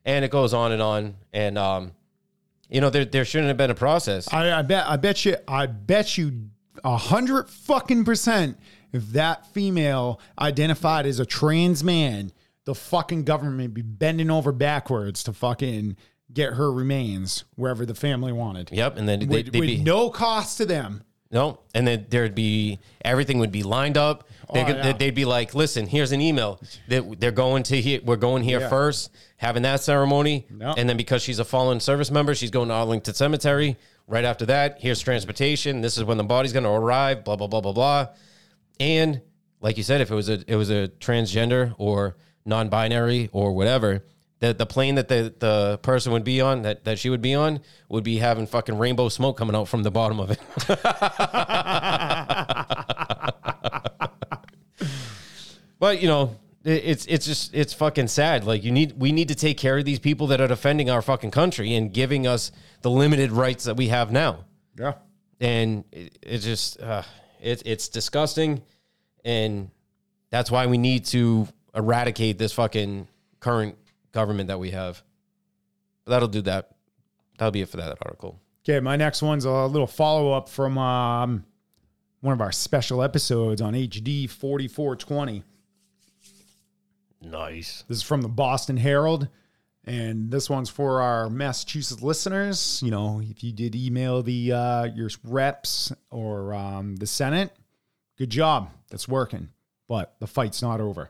And 0.05 0.25
it 0.25 0.31
goes 0.31 0.53
on 0.53 0.71
and 0.71 0.81
on, 0.81 1.15
and 1.33 1.57
um, 1.57 1.91
you 2.69 2.81
know, 2.81 2.89
there 2.89 3.05
there 3.05 3.25
shouldn't 3.25 3.49
have 3.49 3.57
been 3.57 3.69
a 3.69 3.75
process. 3.75 4.31
I, 4.33 4.59
I 4.59 4.61
bet 4.61 4.87
I 4.87 4.95
bet 4.97 5.25
you 5.25 5.35
I 5.47 5.65
bet 5.65 6.17
you 6.17 6.49
a 6.83 6.97
hundred 6.97 7.49
fucking 7.49 8.05
percent 8.05 8.57
if 8.91 9.05
that 9.09 9.45
female 9.53 10.19
identified 10.39 11.05
as 11.05 11.19
a 11.19 11.25
trans 11.25 11.83
man, 11.83 12.31
the 12.65 12.73
fucking 12.73 13.23
government 13.23 13.73
be 13.73 13.81
bending 13.81 14.31
over 14.31 14.51
backwards 14.51 15.23
to 15.23 15.33
fucking 15.33 15.97
get 16.33 16.53
her 16.53 16.71
remains 16.71 17.43
wherever 17.55 17.85
the 17.85 17.95
family 17.95 18.31
wanted. 18.31 18.69
Yep, 18.71 18.97
and 18.97 19.07
then 19.07 19.19
they, 19.19 19.25
With, 19.25 19.51
they'd 19.51 19.59
with 19.59 19.67
be 19.69 19.77
no 19.83 20.09
cost 20.09 20.57
to 20.57 20.65
them. 20.65 21.03
no, 21.31 21.59
and 21.75 21.87
then 21.87 22.07
there'd 22.09 22.35
be 22.35 22.79
everything 23.03 23.39
would 23.39 23.51
be 23.51 23.63
lined 23.63 23.97
up. 23.97 24.27
They 24.53 24.63
Oh, 24.63 24.67
yeah. 24.67 24.93
They'd 24.93 25.13
be 25.15 25.25
like, 25.25 25.53
"Listen, 25.53 25.85
here's 25.87 26.11
an 26.11 26.21
email 26.21 26.59
that 26.87 27.19
they're 27.19 27.31
going 27.31 27.63
to 27.63 27.79
here. 27.79 27.99
We're 28.03 28.15
going 28.15 28.43
here 28.43 28.61
Yeah. 28.61 28.69
first, 28.69 29.11
having 29.37 29.61
that 29.63 29.81
ceremony, 29.81 30.47
Yep. 30.59 30.75
and 30.77 30.89
then 30.89 30.97
because 30.97 31.21
she's 31.21 31.39
a 31.39 31.45
fallen 31.45 31.79
service 31.79 32.09
member, 32.09 32.33
she's 32.33 32.51
going 32.51 32.69
to 32.69 32.73
Arlington 32.73 33.13
Cemetery. 33.13 33.77
Right 34.07 34.25
after 34.25 34.45
that, 34.47 34.77
here's 34.79 34.99
transportation. 35.01 35.81
This 35.81 35.97
is 35.97 36.03
when 36.03 36.17
the 36.17 36.23
body's 36.23 36.53
going 36.53 36.63
to 36.63 36.71
arrive. 36.71 37.23
Blah 37.23 37.35
blah 37.35 37.47
blah 37.47 37.61
blah 37.61 37.73
blah. 37.73 38.07
And 38.79 39.21
like 39.61 39.77
you 39.77 39.83
said, 39.83 40.01
if 40.01 40.09
it 40.09 40.15
was 40.15 40.29
a 40.29 40.43
it 40.47 40.55
was 40.55 40.71
a 40.71 40.87
transgender 40.99 41.75
or 41.77 42.15
non-binary 42.45 43.29
or 43.31 43.53
whatever, 43.53 44.03
the 44.39 44.53
the 44.53 44.65
plane 44.65 44.95
that 44.95 45.09
the 45.09 45.31
the 45.37 45.77
person 45.83 46.11
would 46.13 46.23
be 46.23 46.41
on 46.41 46.63
that 46.63 46.85
that 46.85 46.97
she 46.97 47.11
would 47.11 47.21
be 47.21 47.35
on 47.35 47.59
would 47.89 48.03
be 48.03 48.17
having 48.17 48.47
fucking 48.47 48.79
rainbow 48.79 49.09
smoke 49.09 49.37
coming 49.37 49.55
out 49.55 49.67
from 49.67 49.83
the 49.83 49.91
bottom 49.91 50.19
of 50.19 50.31
it. 50.31 50.39
but 55.79 56.01
you 56.01 56.07
know, 56.07 56.35
it's 56.63 57.05
it's 57.05 57.25
just 57.25 57.53
it's 57.55 57.73
fucking 57.73 58.07
sad. 58.07 58.43
Like 58.43 58.63
you 58.63 58.71
need 58.71 58.93
we 58.99 59.11
need 59.11 59.29
to 59.29 59.35
take 59.35 59.57
care 59.57 59.77
of 59.77 59.85
these 59.85 59.99
people 59.99 60.27
that 60.27 60.41
are 60.41 60.47
defending 60.47 60.89
our 60.89 61.01
fucking 61.01 61.31
country 61.31 61.73
and 61.75 61.93
giving 61.93 62.27
us 62.27 62.51
the 62.81 62.89
limited 62.91 63.31
rights 63.31 63.63
that 63.63 63.75
we 63.77 63.87
have 63.87 64.11
now 64.11 64.45
Yeah. 64.77 64.93
and 65.39 65.83
it, 65.91 66.17
it 66.21 66.37
just 66.39 66.79
uh, 66.81 67.03
it, 67.41 67.63
it's 67.65 67.87
disgusting 67.89 68.61
and 69.25 69.69
that's 70.29 70.51
why 70.51 70.65
we 70.67 70.77
need 70.77 71.05
to 71.05 71.47
eradicate 71.75 72.37
this 72.37 72.51
fucking 72.53 73.07
current 73.39 73.75
government 74.11 74.47
that 74.49 74.59
we 74.59 74.71
have 74.71 75.01
but 76.05 76.11
that'll 76.11 76.27
do 76.27 76.41
that 76.41 76.71
that'll 77.37 77.51
be 77.51 77.61
it 77.61 77.69
for 77.69 77.77
that 77.77 77.97
article 78.05 78.39
Okay, 78.67 78.79
my 78.81 78.95
next 78.97 79.21
one's 79.21 79.45
a 79.45 79.65
little 79.65 79.87
follow 79.87 80.31
up 80.33 80.47
from 80.49 80.77
um, 80.77 81.45
one 82.21 82.33
of 82.33 82.41
our 82.41 82.51
special 82.51 83.01
episodes 83.01 83.61
on 83.61 83.73
HD 83.73 84.29
4420. 84.29 85.43
Nice 87.21 87.83
This 87.87 87.97
is 87.97 88.03
from 88.03 88.21
the 88.21 88.29
Boston 88.29 88.77
Herald. 88.77 89.27
And 89.85 90.29
this 90.29 90.49
one's 90.49 90.69
for 90.69 91.01
our 91.01 91.29
Massachusetts 91.29 92.03
listeners. 92.03 92.81
You 92.83 92.91
know, 92.91 93.21
if 93.23 93.43
you 93.43 93.51
did 93.51 93.75
email 93.75 94.21
the 94.21 94.51
uh, 94.51 94.83
your 94.83 95.09
reps 95.23 95.91
or 96.11 96.53
um, 96.53 96.97
the 96.97 97.07
Senate, 97.07 97.51
good 98.17 98.29
job. 98.29 98.69
That's 98.89 99.07
working. 99.07 99.49
But 99.87 100.15
the 100.19 100.27
fight's 100.27 100.61
not 100.61 100.79
over. 100.79 101.09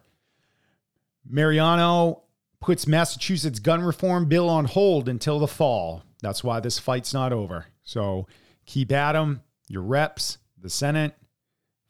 Mariano 1.27 2.23
puts 2.61 2.87
Massachusetts 2.87 3.59
gun 3.59 3.81
reform 3.81 4.29
bill 4.29 4.49
on 4.49 4.65
hold 4.65 5.09
until 5.09 5.39
the 5.39 5.47
fall. 5.47 6.03
That's 6.21 6.43
why 6.43 6.59
this 6.59 6.79
fight's 6.79 7.13
not 7.13 7.33
over. 7.33 7.65
So 7.83 8.27
keep 8.65 8.91
at 8.91 9.13
them, 9.13 9.41
your 9.67 9.81
reps, 9.81 10.37
the 10.57 10.69
Senate, 10.69 11.15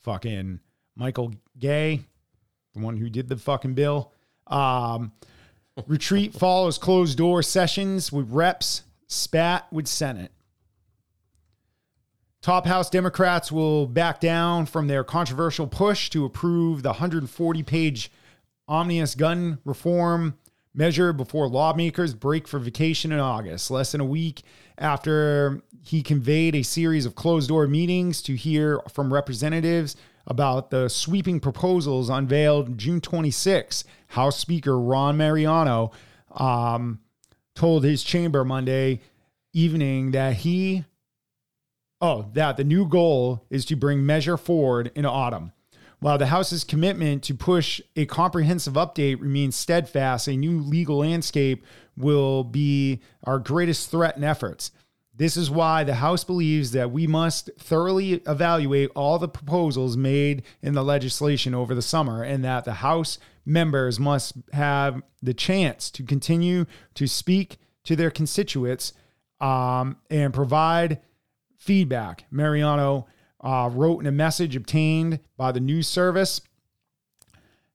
fucking 0.01 0.59
Michael 0.95 1.33
Gay, 1.57 2.01
the 2.73 2.79
one 2.79 2.97
who 2.97 3.09
did 3.09 3.29
the 3.29 3.37
fucking 3.37 3.73
bill. 3.73 4.13
Um, 4.47 5.11
retreat 5.87 6.33
follows 6.39 6.77
closed 6.77 7.17
door 7.17 7.43
sessions 7.43 8.11
with 8.11 8.29
reps, 8.31 8.83
spat 9.07 9.71
with 9.71 9.87
Senate. 9.87 10.31
Top 12.41 12.65
House 12.65 12.89
Democrats 12.89 13.51
will 13.51 13.85
back 13.85 14.21
down 14.21 14.65
from 14.65 14.87
their 14.87 15.03
controversial 15.03 15.67
push 15.67 16.09
to 16.11 16.23
approve 16.23 16.83
the 16.83 16.89
140 16.89 17.63
page 17.63 18.11
omnibus 18.67 19.15
gun 19.15 19.59
reform 19.65 20.37
measure 20.73 21.11
before 21.11 21.49
lawmakers 21.49 22.13
break 22.13 22.47
for 22.47 22.59
vacation 22.59 23.11
in 23.11 23.19
August, 23.19 23.69
less 23.69 23.91
than 23.91 23.99
a 23.99 24.05
week 24.05 24.43
after 24.77 25.61
he 25.83 26.01
conveyed 26.01 26.55
a 26.55 26.63
series 26.63 27.05
of 27.05 27.15
closed 27.15 27.49
door 27.49 27.67
meetings 27.67 28.21
to 28.21 28.35
hear 28.35 28.79
from 28.89 29.13
representatives 29.13 29.95
about 30.29 30.69
the 30.69 30.87
sweeping 30.87 31.39
proposals 31.39 32.09
unveiled 32.09 32.77
June 32.77 33.01
26. 33.01 33.83
House 34.07 34.37
Speaker 34.37 34.79
Ron 34.79 35.17
Mariano 35.17 35.91
um, 36.31 36.99
told 37.55 37.83
his 37.83 38.03
chamber 38.03 38.45
Monday 38.45 39.01
evening 39.53 40.11
that 40.11 40.35
he 40.35 40.85
Oh, 42.01 42.27
that 42.33 42.55
the 42.55 42.63
new 42.63 42.87
goal 42.87 43.45
is 43.49 43.65
to 43.65 43.75
bring 43.75 44.05
measure 44.05 44.37
forward 44.37 44.89
in 44.95 45.05
autumn. 45.05 45.51
While 45.99 46.17
the 46.17 46.27
House's 46.27 46.63
commitment 46.63 47.23
to 47.23 47.33
push 47.33 47.81
a 47.97 48.05
comprehensive 48.05 48.75
update 48.75 49.19
remains 49.19 49.57
steadfast, 49.57 50.29
a 50.29 50.37
new 50.37 50.61
legal 50.61 50.99
landscape 50.99 51.65
will 51.97 52.45
be 52.45 53.01
our 53.25 53.37
greatest 53.37 53.91
threat 53.91 54.15
and 54.15 54.23
efforts. 54.23 54.71
This 55.19 55.35
is 55.35 55.51
why 55.51 55.83
the 55.83 55.95
House 55.95 56.23
believes 56.23 56.71
that 56.71 56.91
we 56.91 57.05
must 57.05 57.49
thoroughly 57.59 58.13
evaluate 58.25 58.89
all 58.95 59.19
the 59.19 59.27
proposals 59.27 59.97
made 59.97 60.43
in 60.61 60.75
the 60.75 60.83
legislation 60.83 61.53
over 61.53 61.75
the 61.75 61.81
summer 61.81 62.23
and 62.23 62.41
that 62.45 62.63
the 62.63 62.75
House 62.75 63.19
members 63.45 63.99
must 63.99 64.35
have 64.53 65.03
the 65.21 65.33
chance 65.33 65.91
to 65.91 66.03
continue 66.03 66.65
to 66.93 67.05
speak 67.05 67.57
to 67.83 67.97
their 67.97 68.09
constituents 68.09 68.93
um, 69.41 69.97
and 70.09 70.33
provide 70.33 71.01
feedback. 71.57 72.23
Mariano 72.31 73.05
uh, 73.41 73.69
wrote 73.73 73.99
in 73.99 74.07
a 74.07 74.13
message 74.13 74.55
obtained 74.55 75.19
by 75.35 75.51
the 75.51 75.59
news 75.59 75.89
service. 75.89 76.39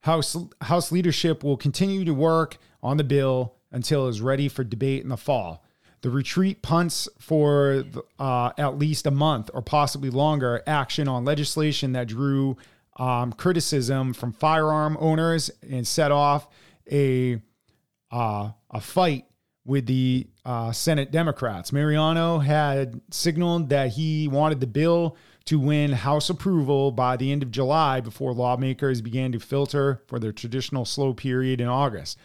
House 0.01 0.35
House 0.63 0.91
leadership 0.91 1.45
will 1.45 1.59
continue 1.59 2.07
to 2.07 2.15
work 2.15 2.57
on 2.83 2.97
the 2.97 3.05
bill 3.05 3.57
until 3.71 4.07
it 4.07 4.11
is 4.11 4.23
ready 4.23 4.49
for 4.49 4.65
debate 4.65 5.03
in 5.03 5.11
the 5.11 5.19
fall. 5.19 5.64
The 6.05 6.11
retreat 6.11 6.61
punts 6.61 7.09
for 7.19 7.83
uh, 8.19 8.51
at 8.59 8.77
least 8.77 9.07
a 9.07 9.11
month 9.11 9.49
or 9.55 9.63
possibly 9.63 10.11
longer 10.11 10.63
action 10.67 11.09
on 11.09 11.25
legislation 11.25 11.93
that 11.93 12.09
drew 12.09 12.59
um, 12.99 13.33
criticism 13.33 14.13
from 14.13 14.35
firearm 14.35 14.99
owners 15.01 15.51
and 15.67 15.89
set 15.89 16.13
off 16.13 16.47
a 16.93 17.41
uh, 18.13 18.51
a 18.71 18.81
fight 18.83 19.25
with 19.65 19.87
the 19.87 20.27
uh, 20.45 20.73
Senate 20.73 21.11
Democrats. 21.11 21.73
Mariano 21.73 22.39
had 22.39 23.01
signaled 23.11 23.71
that 23.71 23.93
he 23.93 24.29
wanted 24.29 24.61
the 24.61 24.67
bill 24.67 25.17
to 25.47 25.59
win 25.59 25.91
House 25.91 26.29
approval 26.29 26.93
by 26.93 27.17
the 27.17 27.33
end 27.33 27.43
of 27.43 27.51
July 27.51 28.03
before 28.03 28.35
lawmakers 28.35 29.01
began 29.01 29.33
to 29.33 29.41
filter 29.41 30.03
for 30.07 30.19
their 30.19 30.33
traditional 30.33 30.85
slow 30.85 31.15
period 31.15 31.63
in 31.63 31.67
August. 31.67 32.19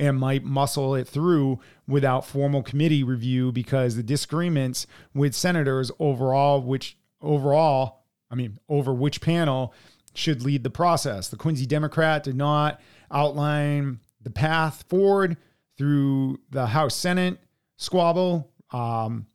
and 0.00 0.16
might 0.16 0.44
muscle 0.44 0.94
it 0.94 1.08
through 1.08 1.58
without 1.88 2.26
formal 2.26 2.62
committee 2.62 3.02
review 3.02 3.50
because 3.50 3.96
the 3.96 4.02
disagreements 4.02 4.86
with 5.14 5.34
senators 5.34 5.90
overall, 5.98 6.62
which 6.62 6.96
overall, 7.22 8.04
I 8.30 8.34
mean, 8.34 8.58
over 8.68 8.92
which 8.92 9.20
panel 9.20 9.74
should 10.14 10.42
lead 10.42 10.62
the 10.62 10.70
process. 10.70 11.28
The 11.28 11.36
Quincy 11.36 11.66
Democrat 11.66 12.22
did 12.22 12.36
not 12.36 12.80
outline 13.10 14.00
the 14.20 14.30
path 14.30 14.84
forward 14.88 15.38
through 15.78 16.38
the 16.50 16.66
House 16.66 16.94
Senate 16.94 17.38
squabble, 17.76 18.52
um, 18.70 19.26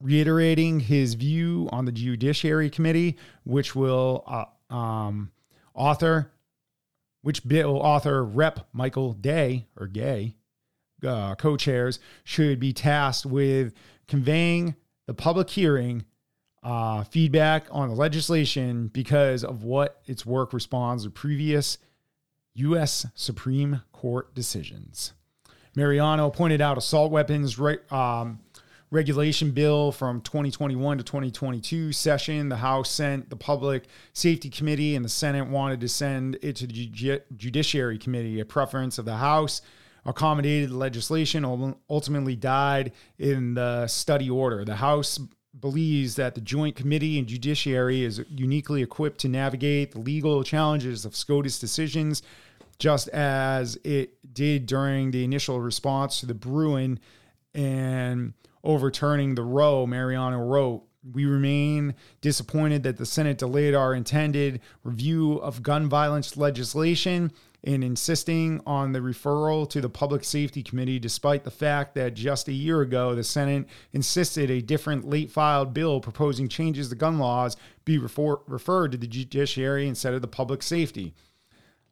reiterating 0.00 0.80
his 0.80 1.14
view 1.14 1.68
on 1.72 1.86
the 1.86 1.92
Judiciary 1.92 2.68
Committee, 2.68 3.16
which 3.44 3.74
will 3.74 4.22
uh, 4.26 4.74
um, 4.74 5.30
author, 5.74 6.30
which 7.22 7.46
bill 7.46 7.76
author 7.78 8.22
Rep. 8.22 8.68
Michael 8.72 9.12
Day 9.12 9.66
or 9.76 9.86
Gay, 9.86 10.36
uh, 11.06 11.34
co 11.34 11.56
chairs, 11.56 11.98
should 12.24 12.60
be 12.60 12.72
tasked 12.72 13.26
with 13.26 13.72
conveying 14.06 14.74
the 15.06 15.14
public 15.14 15.50
hearing 15.50 16.04
uh, 16.62 17.04
feedback 17.04 17.66
on 17.70 17.88
the 17.88 17.94
legislation 17.94 18.88
because 18.88 19.44
of 19.44 19.62
what 19.62 20.00
its 20.06 20.26
work 20.26 20.52
responds 20.52 21.04
to 21.04 21.10
previous 21.10 21.78
U.S. 22.54 23.06
Supreme 23.14 23.82
Court 23.92 24.34
decisions. 24.34 25.12
Mariano 25.76 26.28
pointed 26.30 26.60
out 26.60 26.76
assault 26.76 27.12
weapons 27.12 27.58
re- 27.58 27.78
um, 27.90 28.40
regulation 28.90 29.52
bill 29.52 29.92
from 29.92 30.20
2021 30.22 30.98
to 30.98 31.04
2022 31.04 31.92
session. 31.92 32.48
The 32.48 32.56
House 32.56 32.90
sent 32.90 33.30
the 33.30 33.36
Public 33.36 33.84
Safety 34.12 34.50
Committee, 34.50 34.96
and 34.96 35.04
the 35.04 35.08
Senate 35.08 35.46
wanted 35.46 35.80
to 35.80 35.88
send 35.88 36.36
it 36.42 36.56
to 36.56 36.66
the 36.66 36.86
Ju- 36.86 37.20
Judiciary 37.36 37.98
Committee. 37.98 38.40
A 38.40 38.44
preference 38.44 38.98
of 38.98 39.04
the 39.04 39.16
House 39.16 39.62
accommodated 40.08 40.70
the 40.70 40.76
legislation, 40.76 41.44
ultimately 41.90 42.34
died 42.34 42.92
in 43.18 43.54
the 43.54 43.86
study 43.86 44.30
order. 44.30 44.64
The 44.64 44.76
House 44.76 45.20
believes 45.60 46.16
that 46.16 46.34
the 46.34 46.40
Joint 46.40 46.76
Committee 46.76 47.18
and 47.18 47.28
Judiciary 47.28 48.04
is 48.04 48.24
uniquely 48.30 48.82
equipped 48.82 49.18
to 49.20 49.28
navigate 49.28 49.92
the 49.92 50.00
legal 50.00 50.42
challenges 50.42 51.04
of 51.04 51.14
SCOTUS 51.14 51.58
decisions, 51.58 52.22
just 52.78 53.08
as 53.08 53.76
it 53.84 54.14
did 54.32 54.64
during 54.66 55.10
the 55.10 55.24
initial 55.24 55.60
response 55.60 56.20
to 56.20 56.26
the 56.26 56.34
Bruen 56.34 56.98
and 57.54 58.32
overturning 58.64 59.34
the 59.34 59.42
Roe, 59.42 59.86
Mariano 59.86 60.38
wrote. 60.38 60.84
We 61.12 61.26
remain 61.26 61.94
disappointed 62.20 62.82
that 62.84 62.96
the 62.96 63.06
Senate 63.06 63.38
delayed 63.38 63.74
our 63.74 63.94
intended 63.94 64.60
review 64.84 65.34
of 65.34 65.62
gun 65.62 65.88
violence 65.88 66.36
legislation 66.36 67.32
in 67.62 67.82
insisting 67.82 68.60
on 68.66 68.92
the 68.92 69.00
referral 69.00 69.68
to 69.68 69.80
the 69.80 69.88
Public 69.88 70.22
Safety 70.22 70.62
Committee, 70.62 70.98
despite 70.98 71.44
the 71.44 71.50
fact 71.50 71.94
that 71.94 72.14
just 72.14 72.48
a 72.48 72.52
year 72.52 72.80
ago 72.82 73.14
the 73.14 73.24
Senate 73.24 73.66
insisted 73.92 74.50
a 74.50 74.62
different 74.62 75.08
late 75.08 75.30
filed 75.30 75.74
bill 75.74 76.00
proposing 76.00 76.48
changes 76.48 76.88
to 76.88 76.94
gun 76.94 77.18
laws 77.18 77.56
be 77.84 77.98
refer- 77.98 78.38
referred 78.46 78.92
to 78.92 78.98
the 78.98 79.06
judiciary 79.06 79.88
instead 79.88 80.14
of 80.14 80.22
the 80.22 80.28
public 80.28 80.62
safety. 80.62 81.14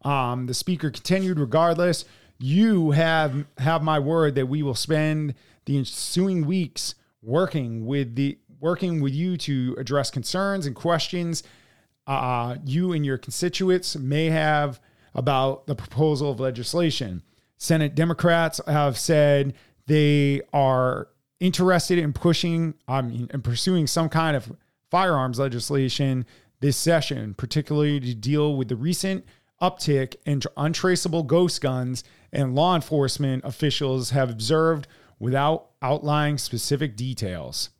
Um, 0.02 0.46
the 0.46 0.54
speaker 0.54 0.90
continued, 0.90 1.40
regardless, 1.40 2.04
you 2.38 2.92
have 2.92 3.46
have 3.58 3.82
my 3.82 3.98
word 3.98 4.34
that 4.34 4.46
we 4.46 4.62
will 4.62 4.74
spend 4.74 5.34
the 5.64 5.78
ensuing 5.78 6.46
weeks 6.46 6.94
working 7.22 7.86
with 7.86 8.14
the 8.14 8.38
working 8.60 9.00
with 9.00 9.14
you 9.14 9.36
to 9.36 9.74
address 9.78 10.10
concerns 10.10 10.66
and 10.66 10.76
questions 10.76 11.42
uh, 12.06 12.56
you 12.64 12.92
and 12.92 13.04
your 13.04 13.18
constituents 13.18 13.96
may 13.96 14.26
have 14.26 14.80
about 15.16 15.66
the 15.66 15.74
proposal 15.74 16.30
of 16.30 16.38
legislation. 16.38 17.22
Senate 17.56 17.96
Democrats 17.96 18.60
have 18.68 18.96
said 18.96 19.54
they 19.86 20.42
are 20.52 21.08
interested 21.40 21.98
in 21.98 22.12
pushing, 22.12 22.74
I 22.86 23.02
mean, 23.02 23.28
and 23.32 23.42
pursuing 23.42 23.86
some 23.86 24.08
kind 24.08 24.36
of 24.36 24.52
firearms 24.90 25.38
legislation 25.38 26.26
this 26.60 26.76
session, 26.76 27.34
particularly 27.34 27.98
to 28.00 28.14
deal 28.14 28.56
with 28.56 28.68
the 28.68 28.76
recent 28.76 29.24
uptick 29.60 30.16
in 30.26 30.42
untraceable 30.56 31.22
ghost 31.22 31.60
guns 31.60 32.04
and 32.32 32.54
law 32.54 32.74
enforcement 32.74 33.42
officials 33.44 34.10
have 34.10 34.30
observed 34.30 34.86
without 35.18 35.70
outlining 35.80 36.36
specific 36.36 36.94
details. 36.94 37.70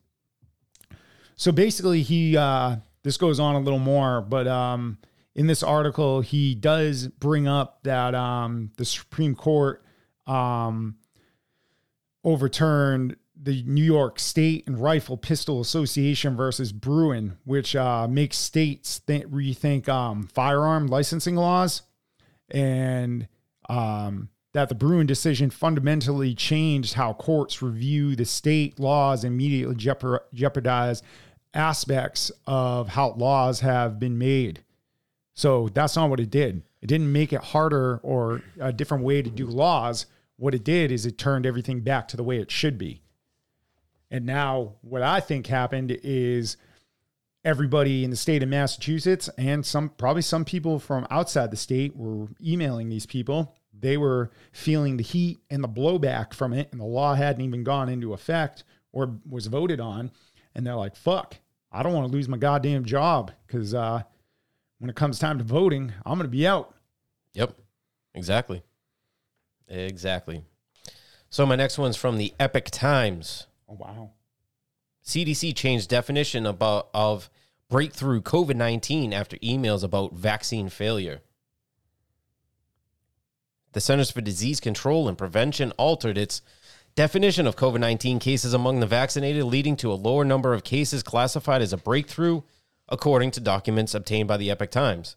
So 1.37 1.53
basically, 1.53 2.01
he 2.03 2.35
uh, 2.37 2.77
this 3.03 3.19
goes 3.19 3.39
on 3.39 3.57
a 3.57 3.61
little 3.61 3.79
more, 3.79 4.23
but 4.23 4.47
um, 4.47 4.99
in 5.37 5.47
this 5.47 5.63
article, 5.63 6.23
he 6.23 6.55
does 6.55 7.09
bring 7.09 7.47
up 7.47 7.83
that 7.83 8.15
um, 8.15 8.71
the 8.79 8.87
Supreme 8.87 9.35
Court 9.35 9.85
um, 10.27 10.97
overturned 12.25 13.17
the 13.41 13.63
New 13.65 13.85
York 13.85 14.19
State 14.19 14.67
and 14.67 14.81
Rifle 14.81 15.19
Pistol 15.19 15.61
Association 15.61 16.39
versus 16.39 16.73
Bruen, 16.73 17.37
which 17.45 17.77
uh, 17.77 18.09
makes 18.09 18.39
states 18.39 19.01
th- 19.01 19.27
rethink 19.27 19.91
um, 19.91 20.27
firearm 20.33 20.87
licensing 20.87 21.37
laws, 21.37 21.83
and 22.51 23.29
um, 23.69 24.31
that 24.55 24.71
the 24.71 24.75
Bruen 24.75 25.07
decision 25.07 25.51
fundamentally 25.51 26.35
changed 26.35 26.95
how 26.95 27.13
courts 27.13 27.61
review 27.61 28.17
the 28.17 28.25
state 28.25 28.81
laws 28.81 29.23
and 29.23 29.35
immediately 29.35 29.77
jeopardize 30.33 31.03
aspects 31.53 32.33
of 32.47 32.89
how 32.89 33.11
laws 33.19 33.61
have 33.61 33.99
been 33.99 34.17
made. 34.17 34.63
So 35.37 35.69
that's 35.69 35.95
not 35.95 36.09
what 36.09 36.19
it 36.19 36.31
did. 36.31 36.63
It 36.81 36.87
didn't 36.87 37.13
make 37.13 37.33
it 37.33 37.43
harder 37.43 37.99
or 38.03 38.43
a 38.59 38.73
different 38.73 39.05
way 39.05 39.21
to 39.21 39.31
do 39.31 39.47
laws. 39.47 40.07
What 40.39 40.55
it 40.55 40.65
did 40.65 40.91
is 40.91 41.05
it 41.05 41.19
turned 41.19 41.47
everything 41.47 41.81
back 41.81 42.09
to 42.09 42.17
the 42.17 42.25
way 42.25 42.39
it 42.39 42.51
should 42.51 42.79
be. 42.79 43.03
And 44.11 44.25
now, 44.25 44.75
what 44.81 45.03
I 45.03 45.21
think 45.21 45.47
happened 45.47 45.91
is 46.03 46.57
everybody 47.45 48.03
in 48.03 48.11
the 48.11 48.17
state 48.17 48.43
of 48.43 48.49
Massachusetts 48.49 49.29
and 49.37 49.65
some 49.65 49.91
probably 49.91 50.23
some 50.23 50.45
people 50.45 50.79
from 50.79 51.07
outside 51.11 51.51
the 51.51 51.57
state 51.57 51.95
were 51.95 52.29
emailing 52.45 52.89
these 52.89 53.07
people. 53.07 53.55
They 53.79 53.99
were 53.99 54.31
feeling 54.53 54.97
the 54.97 55.03
heat 55.03 55.39
and 55.51 55.63
the 55.63 55.69
blowback 55.69 56.33
from 56.33 56.55
it, 56.55 56.69
and 56.73 56.81
the 56.81 56.87
law 56.87 57.15
hadn't 57.15 57.45
even 57.45 57.63
gone 57.63 57.91
into 57.91 58.15
effect 58.15 58.65
or 58.93 59.19
was 59.29 59.49
voted 59.49 59.81
on. 59.81 60.13
And 60.55 60.67
they're 60.67 60.77
like, 60.77 60.97
fuck, 60.97 61.37
I 61.71 61.83
don't 61.83 61.93
want 61.93 62.07
to 62.07 62.13
lose 62.13 62.29
my 62.29 62.39
goddamn 62.39 62.87
job 62.87 63.33
because 63.47 63.75
uh, 63.75 64.03
when 64.79 64.91
it 64.91 64.97
comes 64.97 65.19
time 65.19 65.39
to 65.39 65.45
voting, 65.45 65.93
I'm 66.05 66.19
going 66.19 66.29
to 66.29 66.37
be 66.37 66.47
out. 66.47 66.75
Yep, 67.35 67.57
exactly. 68.15 68.63
Exactly. 69.69 70.43
So 71.31 71.45
my 71.45 71.57
next 71.57 71.79
one's 71.79 71.97
from 71.97 72.19
the 72.19 72.35
Epoch 72.39 72.71
Times. 72.71 73.47
Oh 73.69 73.75
wow. 73.75 74.11
CDC 75.05 75.55
changed 75.55 75.89
definition 75.89 76.47
about 76.47 76.89
of 76.95 77.31
breakthrough 77.69 78.21
COVID-19 78.21 79.13
after 79.13 79.37
emails 79.39 79.83
about 79.83 80.15
vaccine 80.15 80.69
failure. 80.69 81.21
The 83.73 83.81
Centers 83.81 84.11
for 84.11 84.21
Disease 84.21 84.61
Control 84.61 85.09
and 85.09 85.19
Prevention 85.19 85.73
altered 85.73 86.17
its 86.17 86.43
definition 86.95 87.47
of 87.47 87.57
COVID 87.57 87.81
19 87.81 88.19
cases 88.19 88.55
among 88.55 88.81
the 88.81 88.87
vaccinated, 88.87 89.45
leading 89.45 89.77
to 89.77 89.93
a 89.93 89.95
lower 89.95 90.25
number 90.25 90.55
of 90.55 90.65
cases 90.65 91.03
classified 91.03 91.61
as 91.61 91.73
a 91.73 91.77
breakthrough 91.77 92.43
according 92.89 93.31
to 93.33 93.41
documents 93.41 93.95
obtained 93.95 94.29
by 94.29 94.37
the 94.37 94.51
Epoch 94.51 94.71
Times. 94.71 95.17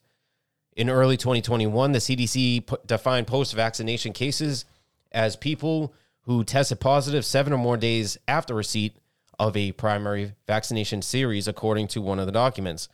In 0.75 0.89
early 0.89 1.17
2021, 1.17 1.91
the 1.91 1.99
CDC 1.99 2.87
defined 2.87 3.27
post 3.27 3.53
vaccination 3.53 4.13
cases 4.13 4.65
as 5.11 5.35
people 5.35 5.93
who 6.23 6.43
tested 6.43 6.79
positive 6.79 7.25
seven 7.25 7.53
or 7.53 7.57
more 7.57 7.77
days 7.77 8.17
after 8.27 8.53
receipt 8.53 8.95
of 9.37 9.55
a 9.55 9.71
primary 9.71 10.33
vaccination 10.47 11.01
series, 11.01 11.47
according 11.47 11.87
to 11.87 12.01
one 12.01 12.19
of 12.19 12.25
the 12.25 12.31
documents. 12.31 12.89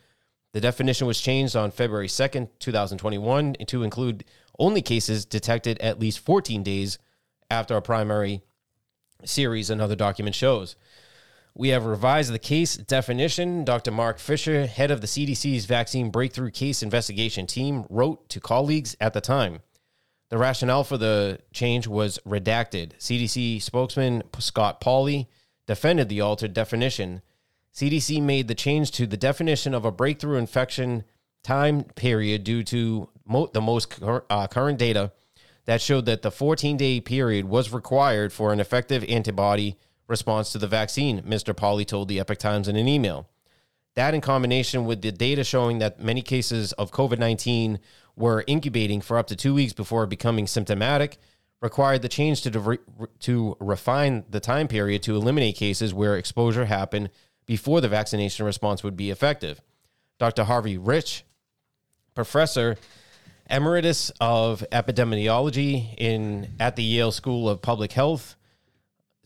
The 0.53 0.61
definition 0.61 1.05
was 1.05 1.19
changed 1.19 1.55
on 1.55 1.71
February 1.71 2.07
2nd, 2.07 2.49
2021, 2.59 3.55
to 3.67 3.83
include 3.83 4.23
only 4.57 4.81
cases 4.81 5.25
detected 5.25 5.77
at 5.79 5.99
least 5.99 6.19
14 6.19 6.63
days 6.63 6.97
after 7.49 7.75
a 7.75 7.81
primary 7.81 8.41
series, 9.25 9.69
another 9.69 9.95
document 9.95 10.35
shows. 10.35 10.75
We 11.57 11.69
have 11.69 11.85
revised 11.85 12.33
the 12.33 12.39
case 12.39 12.75
definition. 12.75 13.63
Dr. 13.63 13.89
Marc 13.89 14.19
Fischer, 14.19 14.67
head 14.67 14.91
of 14.91 14.99
the 14.99 15.07
CDC's 15.07 15.65
Vaccine 15.65 16.09
Breakthrough 16.09 16.51
Case 16.51 16.83
Investigation 16.83 17.47
Team, 17.47 17.85
wrote 17.89 18.27
to 18.27 18.41
colleagues 18.41 18.97
at 18.99 19.13
the 19.13 19.21
time. 19.21 19.59
The 20.27 20.37
rationale 20.37 20.83
for 20.83 20.97
the 20.97 21.39
change 21.53 21.87
was 21.87 22.19
redacted. 22.27 22.97
CDC 22.99 23.61
spokesman 23.61 24.23
Scott 24.37 24.81
Pauley 24.81 25.27
defended 25.65 26.09
the 26.09 26.19
altered 26.19 26.53
definition. 26.53 27.21
CDC 27.73 28.21
made 28.21 28.49
the 28.49 28.55
change 28.55 28.91
to 28.91 29.07
the 29.07 29.15
definition 29.15 29.73
of 29.73 29.85
a 29.85 29.91
breakthrough 29.91 30.37
infection 30.37 31.05
time 31.41 31.83
period 31.83 32.43
due 32.43 32.63
to 32.63 33.07
mo- 33.25 33.49
the 33.53 33.61
most 33.61 33.91
cur- 33.91 34.25
uh, 34.29 34.47
current 34.47 34.77
data 34.77 35.13
that 35.63 35.81
showed 35.81 36.05
that 36.05 36.21
the 36.21 36.31
14 36.31 36.75
day 36.75 36.99
period 36.99 37.45
was 37.45 37.71
required 37.71 38.33
for 38.33 38.51
an 38.51 38.59
effective 38.59 39.05
antibody 39.07 39.77
response 40.07 40.51
to 40.51 40.57
the 40.57 40.67
vaccine, 40.67 41.21
Mr. 41.21 41.53
Pauley 41.53 41.85
told 41.85 42.07
the 42.07 42.19
Epoch 42.19 42.37
Times 42.37 42.67
in 42.67 42.75
an 42.75 42.87
email. 42.87 43.27
That, 43.95 44.13
in 44.13 44.21
combination 44.21 44.85
with 44.85 45.01
the 45.01 45.11
data 45.11 45.43
showing 45.43 45.79
that 45.79 45.99
many 45.99 46.21
cases 46.21 46.73
of 46.73 46.91
COVID 46.91 47.17
19 47.17 47.79
were 48.15 48.43
incubating 48.47 49.01
for 49.01 49.17
up 49.17 49.27
to 49.27 49.35
two 49.35 49.53
weeks 49.53 49.73
before 49.73 50.05
becoming 50.05 50.47
symptomatic, 50.47 51.17
required 51.61 52.01
the 52.01 52.09
change 52.09 52.41
to, 52.41 52.49
de- 52.49 52.79
to 53.19 53.57
refine 53.59 54.25
the 54.29 54.39
time 54.39 54.67
period 54.67 55.01
to 55.03 55.15
eliminate 55.15 55.55
cases 55.55 55.93
where 55.93 56.17
exposure 56.17 56.65
happened 56.65 57.09
before 57.45 57.81
the 57.81 57.87
vaccination 57.87 58.45
response 58.45 58.83
would 58.83 58.97
be 58.97 59.09
effective. 59.09 59.61
Dr. 60.19 60.43
Harvey 60.43 60.77
Risch, 60.77 61.23
professor 62.13 62.77
emeritus 63.49 64.11
of 64.19 64.63
epidemiology 64.71 65.93
in 65.97 66.55
at 66.59 66.75
the 66.75 66.83
Yale 66.83 67.11
School 67.11 67.49
of 67.49 67.61
Public 67.61 67.91
Health, 67.91 68.35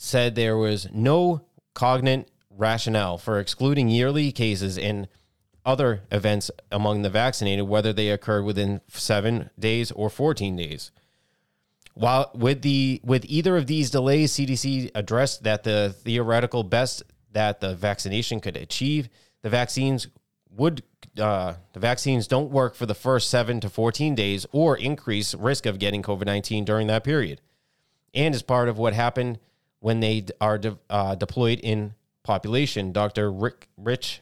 said 0.01 0.33
there 0.33 0.57
was 0.57 0.87
no 0.93 1.41
cognate 1.73 2.29
rationale 2.49 3.17
for 3.17 3.37
excluding 3.37 3.89
yearly 3.89 4.31
cases 4.31 4.77
and 4.77 5.09
other 5.65 6.03
events 6.09 6.49
among 6.71 7.01
the 7.01 7.09
vaccinated, 7.09 7.67
whether 7.67 7.91
they 7.91 8.09
occurred 8.09 8.43
within 8.43 8.79
seven 8.87 9.49
days 9.59 9.91
or 9.91 10.09
14 10.09 10.55
days. 10.55 10.91
While 11.95 12.31
with 12.33 12.61
the 12.61 13.01
with 13.03 13.25
either 13.25 13.57
of 13.57 13.67
these 13.67 13.91
delays, 13.91 14.31
CDC 14.31 14.89
addressed 14.95 15.43
that 15.43 15.63
the 15.63 15.93
theoretical 16.01 16.63
best 16.63 17.03
that 17.33 17.59
the 17.59 17.75
vaccination 17.75 18.39
could 18.39 18.55
achieve, 18.55 19.09
the 19.41 19.49
vaccines 19.49 20.07
would 20.55 20.81
uh, 21.19 21.55
the 21.73 21.79
vaccines 21.79 22.25
don't 22.25 22.51
work 22.51 22.73
for 22.73 22.85
the 22.85 22.95
first 22.95 23.29
seven 23.29 23.59
to 23.59 23.69
14 23.69 24.15
days 24.15 24.45
or 24.53 24.77
increase 24.77 25.35
risk 25.35 25.65
of 25.65 25.77
getting 25.77 26.01
COVID 26.01 26.25
19 26.25 26.63
during 26.63 26.87
that 26.87 27.03
period. 27.03 27.41
And 28.13 28.33
as 28.33 28.43
part 28.43 28.69
of 28.69 28.77
what 28.77 28.93
happened 28.93 29.39
when 29.79 29.99
they 29.99 30.25
are 30.41 30.57
de- 30.57 30.77
uh, 30.89 31.15
deployed 31.15 31.59
in 31.59 31.93
population, 32.23 32.91
Dr. 32.91 33.31
Rick 33.31 33.69
Risch 33.81 34.19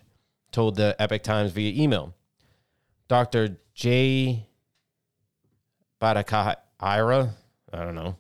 told 0.52 0.76
the 0.76 0.96
Epoch 1.00 1.24
Times 1.24 1.52
via 1.52 1.82
email. 1.82 2.14
Dr. 3.08 3.58
J. 3.74 4.48
Bhattacharya, 6.02 6.58
I 7.74 7.84
don't 7.84 7.96
know, 7.96 8.16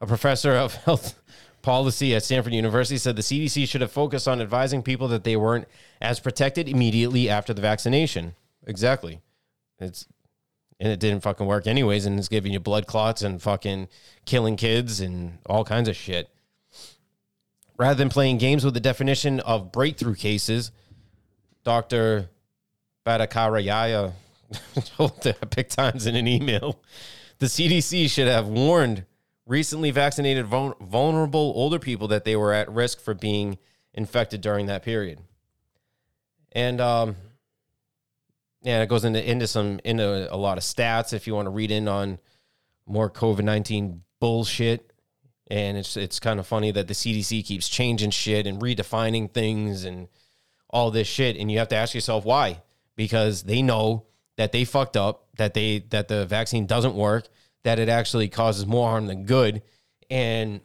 a 0.00 0.06
professor 0.06 0.52
of 0.52 0.74
health 0.84 1.18
policy 1.62 2.14
at 2.14 2.24
Stanford 2.24 2.52
University 2.52 2.98
said 2.98 3.16
the 3.16 3.22
CDC 3.22 3.68
should 3.68 3.80
have 3.80 3.92
focused 3.92 4.28
on 4.28 4.40
advising 4.40 4.82
people 4.82 5.08
that 5.08 5.24
they 5.24 5.36
weren't 5.36 5.66
as 6.00 6.20
protected 6.20 6.68
immediately 6.68 7.28
after 7.28 7.54
the 7.54 7.62
vaccination. 7.62 8.34
Exactly. 8.66 9.20
It's 9.78 10.06
and 10.80 10.90
it 10.90 10.98
didn't 10.98 11.22
fucking 11.22 11.46
work 11.46 11.68
anyways, 11.68 12.06
and 12.06 12.18
it's 12.18 12.28
giving 12.28 12.52
you 12.52 12.58
blood 12.58 12.88
clots 12.88 13.22
and 13.22 13.40
fucking 13.40 13.86
killing 14.24 14.56
kids 14.56 15.00
and 15.00 15.38
all 15.46 15.64
kinds 15.64 15.88
of 15.88 15.94
shit. 15.94 16.28
Rather 17.76 17.94
than 17.94 18.08
playing 18.08 18.38
games 18.38 18.64
with 18.64 18.74
the 18.74 18.80
definition 18.80 19.40
of 19.40 19.72
breakthrough 19.72 20.14
cases, 20.14 20.70
Dr. 21.64 22.28
Bhattacharya 23.06 24.12
told 24.96 25.22
the 25.22 25.30
Epoch 25.42 25.68
Times 25.68 26.06
in 26.06 26.14
an 26.16 26.28
email, 26.28 26.80
the 27.38 27.46
CDC 27.46 28.10
should 28.10 28.28
have 28.28 28.46
warned 28.46 29.04
recently 29.46 29.90
vaccinated 29.90 30.46
vulnerable 30.46 31.52
older 31.56 31.78
people 31.78 32.08
that 32.08 32.24
they 32.24 32.36
were 32.36 32.52
at 32.52 32.70
risk 32.70 33.00
for 33.00 33.14
being 33.14 33.58
infected 33.94 34.40
during 34.40 34.66
that 34.66 34.82
period. 34.82 35.18
And 36.52 36.80
um, 36.80 37.16
yeah, 38.62 38.82
it 38.82 38.88
goes 38.88 39.04
into 39.04 39.28
into 39.28 39.46
some 39.46 39.80
into 39.84 40.32
a 40.32 40.36
lot 40.36 40.58
of 40.58 40.64
stats 40.64 41.12
if 41.12 41.26
you 41.26 41.34
want 41.34 41.46
to 41.46 41.50
read 41.50 41.70
in 41.70 41.88
on 41.88 42.18
more 42.86 43.10
COVID 43.10 43.44
nineteen 43.44 44.02
bullshit. 44.20 44.91
And 45.52 45.76
it's 45.76 45.98
it's 45.98 46.18
kind 46.18 46.40
of 46.40 46.46
funny 46.46 46.70
that 46.70 46.88
the 46.88 46.94
CDC 46.94 47.44
keeps 47.44 47.68
changing 47.68 48.10
shit 48.10 48.46
and 48.46 48.58
redefining 48.58 49.30
things 49.30 49.84
and 49.84 50.08
all 50.70 50.90
this 50.90 51.06
shit. 51.06 51.36
And 51.36 51.52
you 51.52 51.58
have 51.58 51.68
to 51.68 51.76
ask 51.76 51.94
yourself 51.94 52.24
why, 52.24 52.62
because 52.96 53.42
they 53.42 53.60
know 53.60 54.06
that 54.38 54.52
they 54.52 54.64
fucked 54.64 54.96
up, 54.96 55.26
that 55.36 55.52
they 55.52 55.80
that 55.90 56.08
the 56.08 56.24
vaccine 56.24 56.64
doesn't 56.64 56.94
work, 56.94 57.28
that 57.64 57.78
it 57.78 57.90
actually 57.90 58.28
causes 58.28 58.66
more 58.66 58.88
harm 58.88 59.06
than 59.06 59.26
good. 59.26 59.60
And 60.08 60.62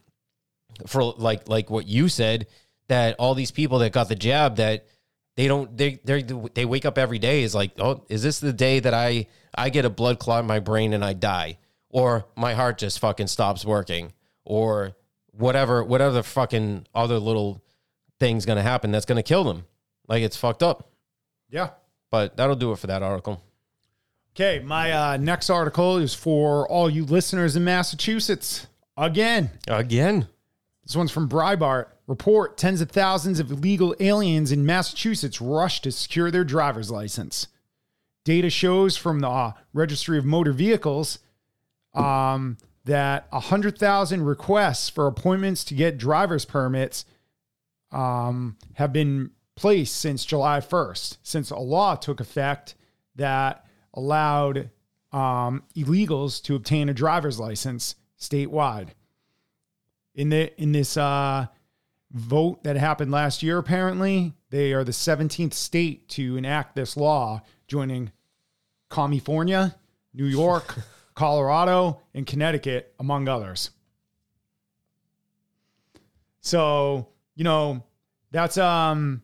for 0.85 1.03
like 1.03 1.49
like 1.49 1.69
what 1.69 1.85
you 1.85 2.07
said, 2.07 2.47
that 2.88 3.18
all 3.19 3.35
these 3.35 3.51
people 3.51 3.80
that 3.80 3.91
got 3.91 4.07
the 4.07 4.15
jab 4.15 4.55
that 4.55 4.85
they 5.35 5.49
don't 5.49 5.76
they 5.76 5.99
they 6.05 6.22
they 6.22 6.64
wake 6.64 6.85
up 6.85 6.97
every 6.97 7.19
day 7.19 7.43
is 7.43 7.53
like, 7.53 7.72
oh, 7.77 8.05
is 8.07 8.23
this 8.23 8.39
the 8.39 8.53
day 8.53 8.80
that 8.80 8.93
I 8.93 9.27
I 9.53 9.69
get 9.69 9.84
a 9.84 9.89
blood 9.89 10.18
clot 10.18 10.41
in 10.41 10.47
my 10.47 10.59
brain 10.59 10.93
and 10.93 11.03
I 11.03 11.11
die, 11.11 11.57
or 11.89 12.26
my 12.38 12.53
heart 12.53 12.77
just 12.77 12.99
fucking 12.99 13.27
stops 13.27 13.65
working, 13.65 14.14
or 14.48 14.95
whatever 15.32 15.84
whatever 15.84 16.24
fucking 16.24 16.88
other 16.95 17.19
little 17.19 17.61
thing's 18.19 18.45
gonna 18.45 18.64
happen 18.64 18.91
that's 18.91 19.06
gonna 19.06 19.22
kill 19.22 19.44
them. 19.44 19.65
Like 20.07 20.24
it's 20.24 20.38
fucked 20.38 20.64
up. 20.64 20.90
Yeah. 21.49 21.72
But 22.10 22.38
that'll 22.38 22.56
do 22.56 22.72
it 22.72 22.80
for 22.80 22.88
that 22.88 23.03
article. 23.03 23.44
Okay, 24.34 24.60
my 24.60 24.91
uh, 24.91 25.18
next 25.18 25.49
article 25.49 25.98
is 25.98 26.14
for 26.14 26.68
all 26.69 26.90
you 26.90 27.03
listeners 27.03 27.56
in 27.56 27.64
Massachusetts. 27.64 28.68
Again. 28.95 29.49
Again. 29.68 30.28
This 30.84 30.95
one's 30.95 31.11
from 31.11 31.28
Breitbart. 31.28 31.88
Report 32.06 32.57
tens 32.57 32.80
of 32.80 32.90
thousands 32.90 33.40
of 33.41 33.52
illegal 33.52 33.94
aliens 33.99 34.52
in 34.52 34.65
Massachusetts 34.65 35.41
rush 35.41 35.82
to 35.82 35.91
secure 35.91 36.32
their 36.32 36.45
driver's 36.45 36.90
license. 36.90 37.48
Data 38.24 38.49
shows 38.49 38.95
from 38.95 39.19
the 39.19 39.30
uh, 39.30 39.52
Registry 39.74 40.18
of 40.18 40.24
Motor 40.24 40.53
Vehicles 40.53 41.19
um, 41.94 42.57
that 42.88 43.27
100,000 43.31 44.23
requests 44.23 44.89
for 44.89 45.07
appointments 45.07 45.64
to 45.65 45.73
get 45.73 45.97
driver's 45.97 46.45
permits 46.45 47.05
um, 47.91 48.57
have 48.73 48.93
been 48.93 49.31
placed 49.55 49.95
since 49.95 50.26
July 50.26 50.59
1st, 50.59 51.18
since 51.22 51.51
a 51.51 51.57
law 51.57 51.95
took 51.95 52.19
effect 52.19 52.76
that 53.15 53.65
allowed 53.93 54.69
um, 55.11 55.64
illegals 55.76 56.41
to 56.43 56.55
obtain 56.55 56.88
a 56.88 56.93
driver's 56.93 57.39
license 57.39 57.95
statewide. 58.18 58.89
In 60.15 60.30
the 60.30 60.59
in 60.59 60.72
this 60.72 60.97
uh, 60.97 61.47
vote 62.11 62.64
that 62.64 62.77
happened 62.77 63.11
last 63.11 63.43
year, 63.43 63.57
apparently 63.57 64.34
they 64.49 64.73
are 64.73 64.84
the 64.84 64.91
17th 64.91 65.53
state 65.53 66.07
to 66.09 66.38
enact 66.38 66.76
this 66.76 66.95
law, 66.95 67.41
joining 67.68 68.11
California, 68.89 69.76
New 70.14 70.26
York, 70.26 70.77
Colorado, 71.18 71.99
and 72.14 72.27
Connecticut, 72.27 72.94
among 72.99 73.27
others. 73.27 73.72
So 76.41 77.07
you 77.35 77.44
know 77.44 77.84
that's 78.30 78.57
um 78.60 79.23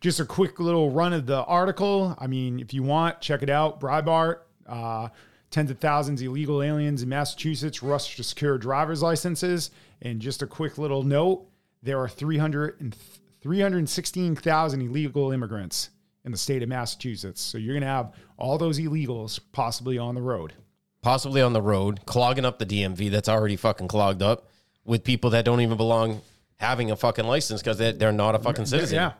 just 0.00 0.18
a 0.18 0.24
quick 0.24 0.58
little 0.58 0.90
run 0.90 1.12
of 1.12 1.26
the 1.26 1.44
article. 1.44 2.16
I 2.18 2.26
mean, 2.26 2.58
if 2.58 2.74
you 2.74 2.82
want, 2.82 3.20
check 3.20 3.42
it 3.42 3.50
out. 3.50 3.80
Breitbart, 3.80 4.40
uh, 4.66 5.08
tens 5.50 5.70
of 5.70 5.78
thousands 5.78 6.22
illegal 6.22 6.60
aliens 6.60 7.02
in 7.02 7.08
Massachusetts 7.08 7.82
rush 7.82 8.16
to 8.16 8.24
secure 8.24 8.58
driver's 8.58 9.02
licenses. 9.02 9.70
And 10.02 10.20
just 10.20 10.42
a 10.42 10.46
quick 10.46 10.76
little 10.76 11.02
note 11.04 11.46
there 11.82 12.00
are 12.00 12.08
300 12.08 12.80
and 12.80 12.96
316,000 13.42 14.82
illegal 14.82 15.30
immigrants 15.30 15.90
in 16.24 16.32
the 16.32 16.38
state 16.38 16.62
of 16.62 16.68
Massachusetts. 16.68 17.40
So 17.40 17.58
you're 17.58 17.74
going 17.74 17.82
to 17.82 17.88
have 17.88 18.12
all 18.36 18.58
those 18.58 18.78
illegals 18.78 19.38
possibly 19.52 19.98
on 19.98 20.16
the 20.16 20.22
road. 20.22 20.54
Possibly 21.00 21.40
on 21.40 21.52
the 21.52 21.62
road, 21.62 22.04
clogging 22.06 22.44
up 22.44 22.58
the 22.58 22.66
DMV 22.66 23.10
that's 23.10 23.28
already 23.28 23.56
fucking 23.56 23.88
clogged 23.88 24.22
up 24.22 24.48
with 24.84 25.04
people 25.04 25.30
that 25.30 25.44
don't 25.44 25.60
even 25.60 25.76
belong 25.76 26.20
having 26.56 26.90
a 26.90 26.96
fucking 26.96 27.24
license 27.24 27.62
because 27.62 27.78
they're 27.78 28.12
not 28.12 28.34
a 28.34 28.38
fucking 28.38 28.66
citizen. 28.66 28.96
Yeah. 28.96 29.12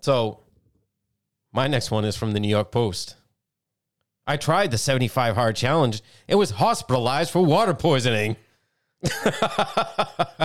So, 0.00 0.40
my 1.52 1.66
next 1.66 1.90
one 1.90 2.04
is 2.04 2.16
from 2.16 2.32
the 2.32 2.40
New 2.40 2.48
York 2.48 2.70
Post. 2.70 3.16
I 4.26 4.36
tried 4.36 4.70
the 4.70 4.78
75 4.78 5.34
hard 5.34 5.56
challenge. 5.56 6.02
It 6.28 6.36
was 6.36 6.50
hospitalized 6.50 7.32
for 7.32 7.44
water 7.44 7.74
poisoning. 7.74 8.36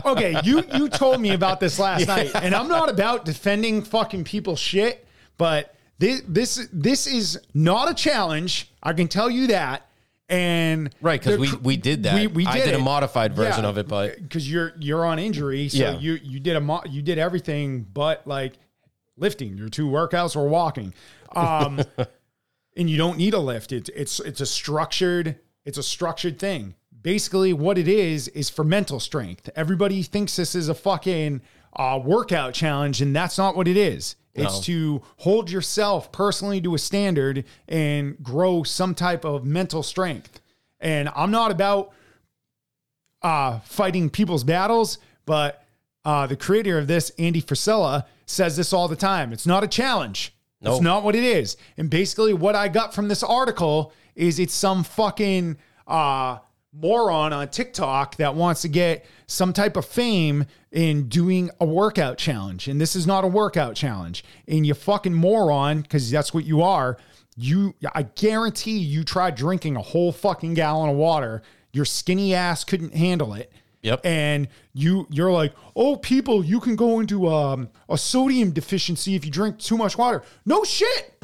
okay, 0.05 0.39
you 0.43 0.63
you 0.73 0.89
told 0.89 1.19
me 1.19 1.31
about 1.31 1.59
this 1.59 1.77
last 1.77 1.99
yeah. 2.07 2.15
night, 2.15 2.31
and 2.35 2.55
I'm 2.55 2.69
not 2.69 2.89
about 2.89 3.25
defending 3.25 3.83
fucking 3.83 4.23
people's 4.23 4.59
shit, 4.59 5.05
but 5.37 5.74
this 5.97 6.21
this 6.27 6.67
this 6.71 7.07
is 7.07 7.39
not 7.53 7.89
a 7.89 7.93
challenge. 7.93 8.71
I 8.83 8.93
can 8.93 9.07
tell 9.07 9.29
you 9.29 9.47
that. 9.47 9.89
And 10.27 10.93
right, 11.01 11.21
because 11.21 11.37
we 11.37 11.55
we 11.57 11.77
did 11.77 12.03
that. 12.03 12.15
We, 12.15 12.27
we 12.27 12.45
did 12.45 12.49
I 12.49 12.57
did 12.57 12.73
it. 12.73 12.75
a 12.75 12.79
modified 12.79 13.35
version 13.35 13.63
yeah, 13.63 13.69
of 13.69 13.77
it, 13.77 13.87
but 13.87 14.21
because 14.21 14.49
you're 14.49 14.73
you're 14.79 15.05
on 15.05 15.19
injury, 15.19 15.69
so 15.69 15.77
yeah. 15.77 15.99
you 15.99 16.13
you 16.23 16.39
did 16.39 16.55
a 16.55 16.61
mo- 16.61 16.83
you 16.89 17.03
did 17.03 17.19
everything, 17.19 17.85
but 17.93 18.25
like 18.25 18.53
lifting. 19.17 19.55
Your 19.55 19.69
two 19.69 19.87
workouts 19.87 20.35
or 20.35 20.47
walking. 20.47 20.93
Um, 21.35 21.79
and 22.77 22.89
you 22.89 22.97
don't 22.97 23.17
need 23.17 23.35
a 23.35 23.39
lift. 23.39 23.71
It's 23.71 23.89
it's 23.89 24.19
it's 24.19 24.41
a 24.41 24.45
structured 24.47 25.39
it's 25.63 25.77
a 25.77 25.83
structured 25.83 26.39
thing. 26.39 26.75
Basically, 27.01 27.53
what 27.53 27.77
it 27.77 27.87
is 27.87 28.27
is 28.29 28.49
for 28.49 28.63
mental 28.63 28.99
strength. 28.99 29.49
Everybody 29.55 30.01
thinks 30.01 30.35
this 30.35 30.55
is 30.55 30.69
a 30.69 30.73
fucking 30.73 31.41
uh, 31.75 31.99
workout 32.03 32.53
challenge, 32.53 33.01
and 33.01 33.15
that's 33.15 33.37
not 33.37 33.55
what 33.55 33.67
it 33.67 33.77
is. 33.77 34.15
It's 34.35 34.55
no. 34.55 34.61
to 34.61 35.01
hold 35.17 35.49
yourself 35.49 36.11
personally 36.11 36.59
to 36.61 36.75
a 36.75 36.79
standard 36.79 37.45
and 37.67 38.21
grow 38.21 38.63
some 38.63 38.93
type 38.93 39.23
of 39.23 39.45
mental 39.45 39.81
strength. 39.81 40.41
And 40.79 41.09
I'm 41.15 41.31
not 41.31 41.51
about 41.51 41.93
uh, 43.21 43.59
fighting 43.59 44.09
people's 44.09 44.43
battles, 44.43 44.97
but 45.25 45.65
uh, 46.03 46.27
the 46.27 46.35
creator 46.35 46.77
of 46.77 46.87
this, 46.87 47.11
Andy 47.17 47.41
Frisella, 47.41 48.05
says 48.25 48.57
this 48.57 48.73
all 48.73 48.87
the 48.87 48.95
time. 48.95 49.31
It's 49.31 49.47
not 49.47 49.63
a 49.63 49.67
challenge. 49.67 50.35
Nope. 50.61 50.73
It's 50.73 50.83
not 50.83 51.03
what 51.03 51.15
it 51.15 51.23
is. 51.23 51.57
And 51.77 51.89
basically, 51.89 52.33
what 52.33 52.55
I 52.55 52.67
got 52.67 52.93
from 52.93 53.07
this 53.07 53.23
article 53.23 53.93
is 54.15 54.37
it's 54.37 54.53
some 54.53 54.83
fucking 54.83 55.57
uh, 55.87 56.39
moron 56.79 57.33
on 57.33 57.47
TikTok 57.47 58.17
that 58.17 58.35
wants 58.35 58.61
to 58.63 58.67
get 58.67 59.05
some 59.27 59.53
type 59.53 59.77
of 59.77 59.85
fame 59.85 60.45
in 60.71 61.07
doing 61.07 61.49
a 61.59 61.65
workout 61.65 62.17
challenge. 62.17 62.67
And 62.67 62.79
this 62.79 62.95
is 62.95 63.07
not 63.07 63.23
a 63.23 63.27
workout 63.27 63.75
challenge. 63.75 64.23
And 64.47 64.65
you 64.65 64.73
fucking 64.73 65.13
moron, 65.13 65.81
because 65.81 66.11
that's 66.11 66.33
what 66.33 66.45
you 66.45 66.61
are. 66.61 66.97
You, 67.37 67.75
I 67.93 68.03
guarantee 68.03 68.77
you 68.77 69.03
tried 69.03 69.35
drinking 69.35 69.75
a 69.75 69.81
whole 69.81 70.11
fucking 70.11 70.53
gallon 70.53 70.89
of 70.89 70.95
water. 70.95 71.41
Your 71.73 71.85
skinny 71.85 72.33
ass 72.33 72.63
couldn't 72.63 72.93
handle 72.93 73.33
it. 73.33 73.51
Yep. 73.81 74.05
And 74.05 74.47
you, 74.73 75.05
you're 75.11 75.31
like, 75.31 75.53
oh, 75.75 75.95
people, 75.95 76.43
you 76.43 76.59
can 76.59 76.75
go 76.75 76.99
into 76.99 77.27
um, 77.27 77.69
a 77.87 77.97
sodium 77.97 78.51
deficiency 78.51 79.15
if 79.15 79.25
you 79.25 79.31
drink 79.31 79.59
too 79.59 79.77
much 79.77 79.97
water. 79.97 80.23
No 80.45 80.63
shit. 80.63 81.21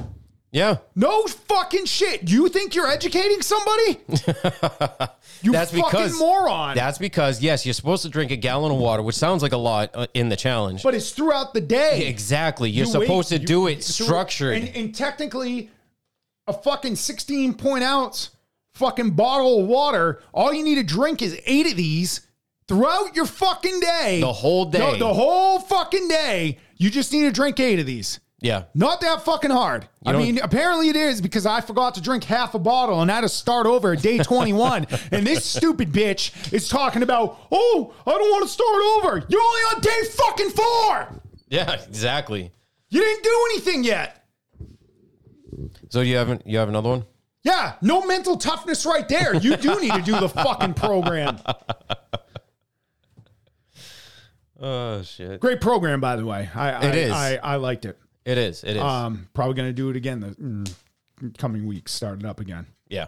Yeah. 0.52 0.78
No 0.96 1.24
fucking 1.28 1.86
shit. 1.86 2.30
You 2.30 2.50
think 2.50 2.76
you're 2.76 2.88
educating 2.90 3.42
somebody? 3.42 4.00
you 5.42 5.52
That's 5.52 5.72
fucking 5.72 5.84
because 5.86 6.20
moron. 6.20 6.76
That's 6.76 6.98
because 6.98 7.42
yes, 7.42 7.66
you're 7.66 7.74
supposed 7.74 8.04
to 8.04 8.10
drink 8.10 8.32
a 8.32 8.36
gallon 8.36 8.72
of 8.72 8.78
water, 8.78 9.02
which 9.02 9.16
sounds 9.16 9.42
like 9.44 9.54
a 9.54 9.58
lot 9.58 9.92
uh, 9.94 10.08
in 10.14 10.28
the 10.30 10.36
challenge. 10.36 10.84
but 10.84 10.94
it's 10.94 11.12
throughout 11.12 11.54
the 11.54 11.62
day. 11.62 12.06
exactly, 12.08 12.70
you're 12.70 12.86
You 12.86 12.92
supposed 12.92 13.32
wait- 13.32 13.38
to 13.38 13.42
you- 13.42 13.48
do 13.48 13.68
it 13.68 13.84
structured. 13.84 14.56
And, 14.58 14.68
and 14.76 14.94
technically, 14.96 15.70
a 16.48 16.54
fucking 16.54 16.98
16 16.98 17.54
point 17.54 17.84
ounce 17.86 18.32
fucking 18.74 19.12
bottle 19.12 19.62
of 19.62 19.68
water, 19.68 20.22
all 20.34 20.54
you 20.54 20.64
need 20.64 20.76
to 20.76 20.84
drink 20.84 21.22
is 21.22 21.40
eight 21.46 21.68
of 21.72 21.78
these 21.78 22.28
throughout 22.68 23.16
your 23.16 23.26
fucking 23.26 23.80
day. 23.80 24.20
The 24.20 24.34
whole 24.34 24.66
day. 24.66 25.00
The 25.00 25.14
whole 25.14 25.60
fucking 25.60 26.10
day. 26.10 26.58
You 26.78 26.90
just 26.90 27.14
need 27.14 27.22
to 27.24 27.32
drink 27.32 27.60
eight 27.60 27.80
of 27.80 27.86
these. 27.86 28.20
Yeah. 28.42 28.64
Not 28.74 29.02
that 29.02 29.24
fucking 29.24 29.52
hard. 29.52 29.88
I 30.04 30.14
mean, 30.14 30.40
apparently 30.40 30.90
it 30.90 30.96
is 30.96 31.22
because 31.22 31.46
I 31.46 31.62
forgot 31.62 31.94
to 31.96 32.02
drink 32.02 32.24
half 32.24 32.56
a 32.56 32.60
bottle 32.60 33.02
and 33.02 33.12
I 33.12 33.16
had 33.16 33.22
to 33.22 33.30
start 33.30 33.68
over 33.68 33.94
at 33.94 34.02
day 34.02 34.18
21. 34.18 34.88
and 35.12 35.26
this 35.26 35.46
stupid 35.46 35.92
bitch 35.92 36.52
is 36.52 36.68
talking 36.68 37.04
about, 37.04 37.40
oh, 37.52 37.94
I 38.06 38.12
don't 38.12 38.32
want 38.32 38.44
to 38.44 38.50
start 38.50 38.82
over. 38.98 39.26
You're 39.30 39.42
only 39.42 39.62
on 39.76 39.82
day 39.82 40.02
fucking 40.10 40.50
four. 40.50 41.22
Yeah, 41.50 41.72
exactly. 41.74 42.52
You 42.90 43.00
didn't 43.00 43.24
do 43.24 43.48
anything 43.52 43.84
yet. 43.84 44.26
So 45.90 46.02
you 46.02 46.16
haven't 46.18 46.48
you 46.48 46.58
have 46.58 46.70
another 46.70 46.90
one? 46.90 47.06
Yeah, 47.44 47.74
no 47.82 48.06
mental 48.06 48.38
toughness 48.38 48.86
right 48.86 49.08
there. 49.08 49.36
You 49.36 49.56
do 49.56 49.80
need 49.80 49.94
to 49.94 50.02
do 50.02 50.20
the 50.20 50.30
fucking 50.30 50.74
program. 50.74 51.40
Oh 54.64 55.02
shit. 55.02 55.40
Great 55.40 55.60
program, 55.60 56.00
by 56.02 56.16
the 56.16 56.24
way. 56.24 56.48
I, 56.54 56.72
I 56.72 56.86
It 56.86 56.96
is. 56.96 57.12
I, 57.12 57.38
I 57.38 57.56
liked 57.56 57.86
it. 57.86 57.98
It 58.26 58.38
is. 58.38 58.64
It 58.64 58.76
is. 58.76 58.82
Um, 58.82 59.28
probably 59.34 59.56
going 59.56 59.70
to 59.70 59.74
do 59.74 59.90
it 59.90 59.96
again 59.96 60.20
the 60.20 60.28
mm, 60.28 61.38
coming 61.38 61.66
weeks. 61.66 61.92
starting 61.92 62.26
up 62.26 62.40
again. 62.40 62.68
yeah. 62.90 63.08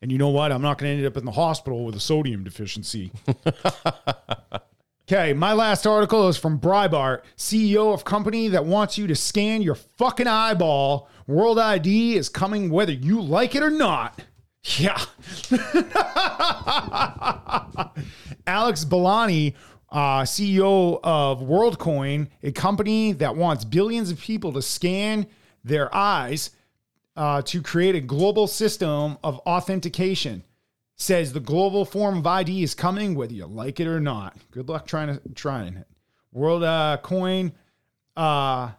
And 0.00 0.12
you 0.12 0.18
know 0.18 0.28
what? 0.28 0.52
I'm 0.52 0.62
not 0.62 0.78
going 0.78 0.92
to 0.92 0.98
end 0.98 1.06
up 1.06 1.16
in 1.16 1.24
the 1.24 1.32
hospital 1.32 1.84
with 1.84 1.96
a 1.96 2.00
sodium 2.00 2.44
deficiency. 2.44 3.10
okay, 5.10 5.32
my 5.32 5.52
last 5.52 5.88
article 5.88 6.28
is 6.28 6.36
from 6.36 6.60
Breitbart, 6.60 7.22
CEO 7.36 7.92
of 7.92 8.04
company 8.04 8.46
that 8.48 8.64
wants 8.64 8.96
you 8.96 9.08
to 9.08 9.16
scan 9.16 9.60
your 9.60 9.74
fucking 9.74 10.28
eyeball. 10.28 11.08
World 11.26 11.58
ID 11.58 12.16
is 12.16 12.28
coming 12.28 12.70
whether 12.70 12.92
you 12.92 13.20
like 13.20 13.56
it 13.56 13.62
or 13.62 13.70
not. 13.70 14.22
Yeah. 14.76 14.98
Alex 18.46 18.84
Blania, 18.84 19.54
uh, 19.90 20.22
CEO 20.22 21.00
of 21.02 21.40
WorldCoin, 21.40 22.28
a 22.42 22.52
company 22.52 23.12
that 23.12 23.36
wants 23.36 23.64
billions 23.64 24.10
of 24.10 24.20
people 24.20 24.52
to 24.52 24.62
scan 24.62 25.26
their 25.64 25.94
eyes 25.94 26.50
uh, 27.16 27.42
to 27.42 27.62
create 27.62 27.94
a 27.94 28.00
global 28.00 28.46
system 28.46 29.18
of 29.24 29.38
authentication. 29.40 30.44
Says 30.96 31.32
the 31.32 31.40
global 31.40 31.84
form 31.84 32.18
of 32.18 32.26
ID 32.26 32.62
is 32.62 32.74
coming, 32.74 33.14
whether 33.14 33.32
you 33.32 33.46
like 33.46 33.78
it 33.78 33.86
or 33.86 34.00
not. 34.00 34.36
Good 34.50 34.68
luck 34.68 34.86
trying 34.86 35.16
to 35.16 35.20
trying 35.34 35.74
it. 35.74 35.86
World 36.32 36.64
uh, 36.64 36.98
uh, 38.16 38.70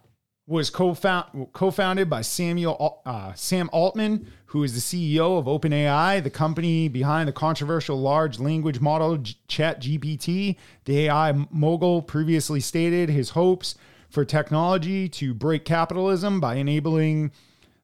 was 0.46 0.68
co-found, 0.68 1.52
co-founded 1.52 2.10
by 2.10 2.20
Samuel 2.20 3.00
uh, 3.06 3.32
Sam 3.34 3.70
Altman, 3.72 4.30
who 4.50 4.64
is 4.64 4.74
the 4.74 4.80
CEO 5.14 5.38
of 5.38 5.44
OpenAI, 5.44 6.20
the 6.20 6.28
company 6.28 6.88
behind 6.88 7.28
the 7.28 7.32
controversial 7.32 8.00
large 8.00 8.40
language 8.40 8.80
model 8.80 9.16
ChatGPT. 9.18 10.56
The 10.86 11.06
AI 11.06 11.46
mogul 11.52 12.02
previously 12.02 12.58
stated 12.58 13.08
his 13.10 13.30
hopes 13.30 13.76
for 14.08 14.24
technology 14.24 15.08
to 15.08 15.34
break 15.34 15.64
capitalism 15.64 16.40
by 16.40 16.56
enabling 16.56 17.30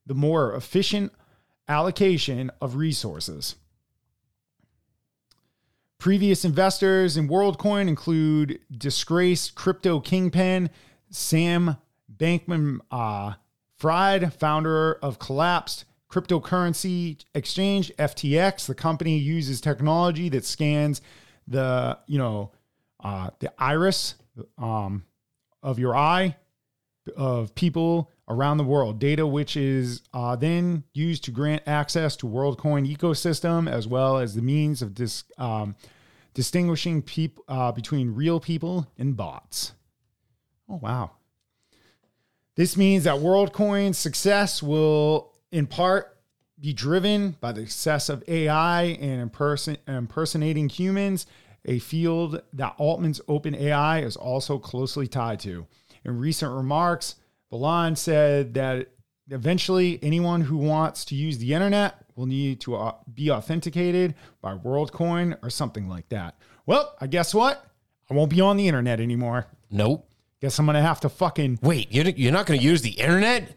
the 0.07 0.15
more 0.15 0.57
efficient 0.57 1.13
allocation 1.69 2.51
of 2.61 2.75
resources. 2.75 3.55
Previous 5.99 6.45
investors 6.45 7.17
in 7.17 7.29
WorldCoin 7.29 7.87
include 7.87 8.59
disgraced 8.77 9.55
crypto 9.55 10.01
kingpin 10.01 10.71
Sam 11.11 11.77
Bankman 12.13 12.81
uh, 12.91 13.35
Fried, 13.77 14.35
founder 14.35 14.95
of 14.95 15.21
collapsed 15.21 15.85
cryptocurrency 16.11 17.24
exchange 17.35 17.93
FTX. 17.99 18.66
The 18.66 18.74
company 18.74 19.19
uses 19.19 19.61
technology 19.61 20.28
that 20.31 20.45
scans 20.45 21.01
the 21.47 21.99
you 22.07 22.19
know 22.19 22.53
uh, 23.03 23.31
the 23.39 23.53
iris 23.59 24.15
um, 24.59 25.05
of 25.62 25.78
your 25.78 25.97
eye 25.97 26.37
of 27.16 27.55
people 27.55 28.11
around 28.28 28.57
the 28.59 28.65
world, 28.65 28.99
data 28.99 29.27
which 29.27 29.57
is 29.57 30.03
uh, 30.12 30.35
then 30.37 30.83
used 30.93 31.24
to 31.24 31.31
grant 31.31 31.62
access 31.66 32.16
to 32.16 32.27
WorldCoin 32.27 32.93
ecosystem 32.93 33.70
as 33.70 33.87
well 33.87 34.19
as 34.19 34.35
the 34.35 34.43
means 34.43 34.83
of 34.83 34.95
dis, 34.95 35.24
um, 35.39 35.77
distinguishing 36.35 37.03
peop, 37.03 37.39
uh, 37.49 37.70
between 37.70 38.15
real 38.15 38.41
people 38.41 38.91
and 38.99 39.16
bots. 39.16 39.73
Oh 40.69 40.81
wow! 40.83 41.12
This 42.57 42.77
means 42.77 43.05
that 43.05 43.20
WorldCoin's 43.20 43.99
success 43.99 44.62
will, 44.62 45.33
in 45.52 45.66
part, 45.66 46.16
be 46.59 46.73
driven 46.73 47.36
by 47.40 47.52
the 47.52 47.66
success 47.66 48.09
of 48.09 48.24
AI 48.28 48.82
and 48.85 49.31
imperson- 49.31 49.78
impersonating 49.86 50.68
humans, 50.68 51.27
a 51.66 51.78
field 51.78 52.40
that 52.52 52.74
Altman's 52.78 53.20
OpenAI 53.28 54.02
is 54.02 54.16
also 54.16 54.59
closely 54.59 55.06
tied 55.06 55.40
to. 55.40 55.66
In 56.05 56.18
recent 56.18 56.52
remarks, 56.52 57.16
Balan 57.51 57.97
said 57.97 58.55
that 58.55 58.89
eventually 59.31 59.98
anyone 60.02 60.43
who 60.43 60.56
wants 60.56 61.05
to 61.06 61.14
use 61.14 61.39
the 61.39 61.52
internet 61.52 62.05
will 62.14 62.27
need 62.27 62.60
to 62.60 62.77
uh, 62.77 62.94
be 63.12 63.31
authenticated 63.31 64.14
by 64.40 64.56
WorldCoin 64.56 65.36
or 65.43 65.51
something 65.51 65.89
like 65.89 66.09
that. 66.09 66.36
Well, 66.64 66.94
I 67.01 67.06
guess 67.06 67.35
what? 67.35 67.64
I 68.10 68.14
won't 68.14 68.31
be 68.31 68.40
on 68.40 68.56
the 68.56 68.68
internet 68.68 69.01
anymore. 69.01 69.47
Nope. 69.70 70.09
Guess 70.40 70.59
I'm 70.59 70.66
gonna 70.66 70.82
have 70.82 71.01
to 71.01 71.09
fucking 71.09 71.59
Wait, 71.62 71.90
you're, 71.90 72.09
you're 72.10 72.32
not 72.32 72.47
going 72.47 72.60
to 72.60 72.64
use 72.64 72.82
the 72.82 72.90
internet? 72.90 73.56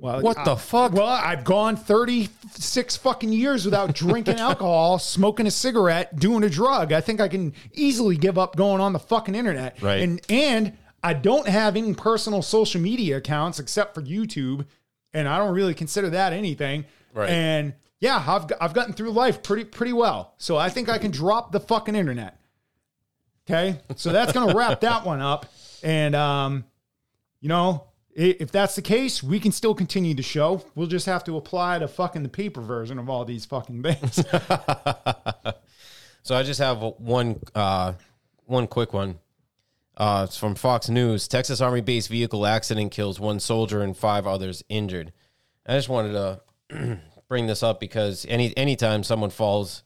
Well, 0.00 0.20
What 0.22 0.44
the 0.44 0.56
fuck? 0.56 0.92
Well, 0.92 1.06
I've 1.06 1.44
gone 1.44 1.76
36 1.76 2.96
fucking 2.96 3.32
years 3.32 3.64
without 3.64 3.94
drinking 3.94 4.36
alcohol, 4.40 4.98
smoking 4.98 5.46
a 5.46 5.50
cigarette, 5.50 6.16
doing 6.18 6.42
a 6.44 6.48
drug. 6.50 6.92
I 6.92 7.00
think 7.00 7.20
I 7.20 7.28
can 7.28 7.52
easily 7.72 8.16
give 8.16 8.38
up 8.38 8.56
going 8.56 8.80
on 8.80 8.92
the 8.92 8.98
fucking 8.98 9.34
internet. 9.34 9.80
Right. 9.82 10.02
And 10.02 10.20
and 10.28 10.76
I 11.02 11.14
don't 11.14 11.48
have 11.48 11.76
any 11.76 11.94
personal 11.94 12.42
social 12.42 12.80
media 12.80 13.16
accounts 13.18 13.58
except 13.58 13.94
for 13.94 14.02
YouTube, 14.02 14.66
and 15.14 15.28
I 15.28 15.38
don't 15.38 15.54
really 15.54 15.74
consider 15.74 16.10
that 16.10 16.32
anything. 16.32 16.84
Right. 17.14 17.30
And 17.30 17.74
yeah, 18.00 18.22
I've 18.26 18.46
I've 18.60 18.72
gotten 18.74 18.92
through 18.94 19.10
life 19.12 19.42
pretty 19.42 19.64
pretty 19.64 19.92
well. 19.92 20.34
So 20.38 20.56
I 20.56 20.68
think 20.70 20.88
I 20.88 20.98
can 20.98 21.10
drop 21.10 21.52
the 21.52 21.60
fucking 21.60 21.94
internet. 21.94 22.38
Okay? 23.48 23.80
So 23.96 24.12
that's 24.12 24.32
going 24.32 24.48
to 24.48 24.56
wrap 24.56 24.80
that 24.80 25.04
one 25.04 25.20
up. 25.20 25.46
And 25.82 26.14
um 26.14 26.64
you 27.40 27.48
know, 27.48 27.84
i- 27.88 27.89
if 28.14 28.50
that's 28.50 28.74
the 28.74 28.82
case, 28.82 29.22
we 29.22 29.40
can 29.40 29.52
still 29.52 29.74
continue 29.74 30.14
the 30.14 30.22
show. 30.22 30.64
We'll 30.74 30.88
just 30.88 31.06
have 31.06 31.24
to 31.24 31.36
apply 31.36 31.78
to 31.78 31.88
fucking 31.88 32.22
the 32.22 32.28
paper 32.28 32.60
version 32.60 32.98
of 32.98 33.08
all 33.08 33.24
these 33.24 33.44
fucking 33.46 33.82
things. 33.82 34.24
So 36.22 36.36
I 36.36 36.42
just 36.42 36.60
have 36.60 36.80
one 36.80 37.40
uh, 37.54 37.94
one 38.44 38.66
quick 38.66 38.92
one. 38.92 39.18
Uh, 39.96 40.26
it's 40.28 40.36
from 40.36 40.54
Fox 40.54 40.88
News. 40.88 41.28
Texas 41.28 41.60
Army 41.60 41.80
base 41.80 42.06
vehicle 42.06 42.46
accident 42.46 42.92
kills 42.92 43.20
one 43.20 43.40
soldier 43.40 43.82
and 43.82 43.96
five 43.96 44.26
others 44.26 44.62
injured. 44.68 45.12
I 45.66 45.76
just 45.76 45.88
wanted 45.88 46.12
to 46.12 47.00
bring 47.28 47.46
this 47.46 47.62
up 47.62 47.80
because 47.80 48.26
any 48.28 48.56
anytime 48.56 49.02
someone 49.02 49.30
falls, 49.30 49.82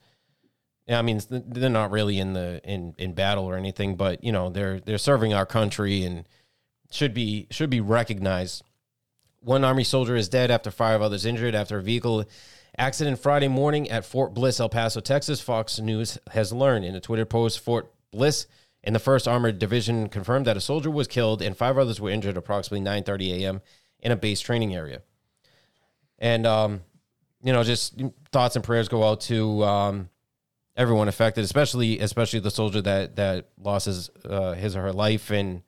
I 0.89 1.03
mean 1.03 1.21
they're 1.31 1.71
not 1.71 1.91
really 1.91 2.19
in 2.19 2.33
the 2.33 2.61
in 2.65 2.95
in 2.99 3.15
battle 3.15 3.45
or 3.45 3.57
anything, 3.57 3.97
but 3.97 4.23
you 4.25 4.33
know 4.33 4.51
they're 4.51 4.81
they're 4.81 4.99
serving 4.99 5.35
our 5.35 5.47
country 5.47 6.05
and 6.05 6.29
should 6.95 7.15
be 7.15 7.47
should 7.51 7.71
be 7.71 7.81
recognized. 7.81 8.62
One 9.41 9.65
Army 9.65 9.85
soldier 9.85 10.16
is 10.16 10.29
dead 10.29 10.51
after 10.51 10.71
five 10.71 11.03
others 11.03 11.27
injured 11.27 11.55
after 11.55 11.79
a 11.79 11.83
vehicle 11.83 12.25
accident 12.79 13.19
Friday 13.19 13.49
morning 13.49 13.91
at 13.91 14.05
Fort 14.05 14.33
Bliss, 14.33 14.59
El 14.59 14.69
Paso, 14.69 15.01
Texas. 15.01 15.41
Fox 15.41 15.79
News 15.79 16.19
has 16.31 16.53
learned 16.53 16.85
in 16.85 16.95
a 16.95 17.01
Twitter 17.01 17.27
post 17.27 17.61
Fort 17.61 17.93
Bliss 18.11 18.47
in 18.83 18.93
the 18.93 18.99
1st 18.99 19.31
Armored 19.31 19.59
Division 19.59 20.09
confirmed 20.09 20.47
that 20.47 20.57
a 20.57 20.61
soldier 20.61 20.91
was 20.91 21.09
killed 21.09 21.43
and 21.43 21.57
five 21.57 21.79
others 21.79 22.01
were 22.01 22.11
injured 22.11 22.37
approximately 22.37 22.85
9:30 22.85 23.41
a.m. 23.41 23.61
in 24.01 24.12
a 24.12 24.16
base 24.16 24.41
training 24.41 24.75
area. 24.75 25.03
And 26.19 26.47
um, 26.47 26.83
you 27.43 27.53
know, 27.53 27.65
just 27.65 28.01
thoughts 28.33 28.57
and 28.57 28.65
prayers 28.65 28.89
go 28.89 29.05
out 29.05 29.21
to 29.23 29.65
um, 29.65 30.09
everyone 30.77 31.09
affected, 31.09 31.45
especially 31.45 31.99
especially 31.99 32.41
the 32.41 32.51
soldier 32.51 32.81
that 32.83 33.16
that 33.16 33.49
lost 33.59 33.87
his 33.87 34.11
uh, 34.25 34.53
his 34.53 34.77
or 34.77 34.83
her 34.83 34.93
life, 34.93 35.31
and 35.31 35.62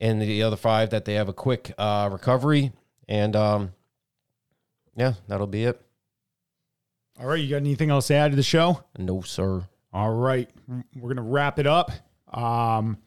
and 0.00 0.20
the 0.20 0.42
other 0.42 0.56
five 0.56 0.90
that 0.90 1.04
they 1.04 1.14
have 1.14 1.28
a 1.28 1.32
quick 1.32 1.72
uh, 1.78 2.08
recovery, 2.12 2.72
and 3.08 3.34
um, 3.36 3.72
yeah, 4.96 5.14
that'll 5.28 5.46
be 5.46 5.64
it. 5.64 5.80
All 7.20 7.26
right, 7.26 7.40
you 7.40 7.48
got 7.50 7.56
anything 7.56 7.90
else 7.90 8.08
to 8.08 8.14
add 8.14 8.32
to 8.32 8.36
the 8.36 8.42
show? 8.42 8.84
No, 8.98 9.22
sir. 9.22 9.64
All 9.92 10.12
right, 10.12 10.50
we're 10.96 11.14
gonna 11.14 11.28
wrap 11.28 11.58
it 11.58 11.66
up. 11.66 11.92
Um, 12.32 12.98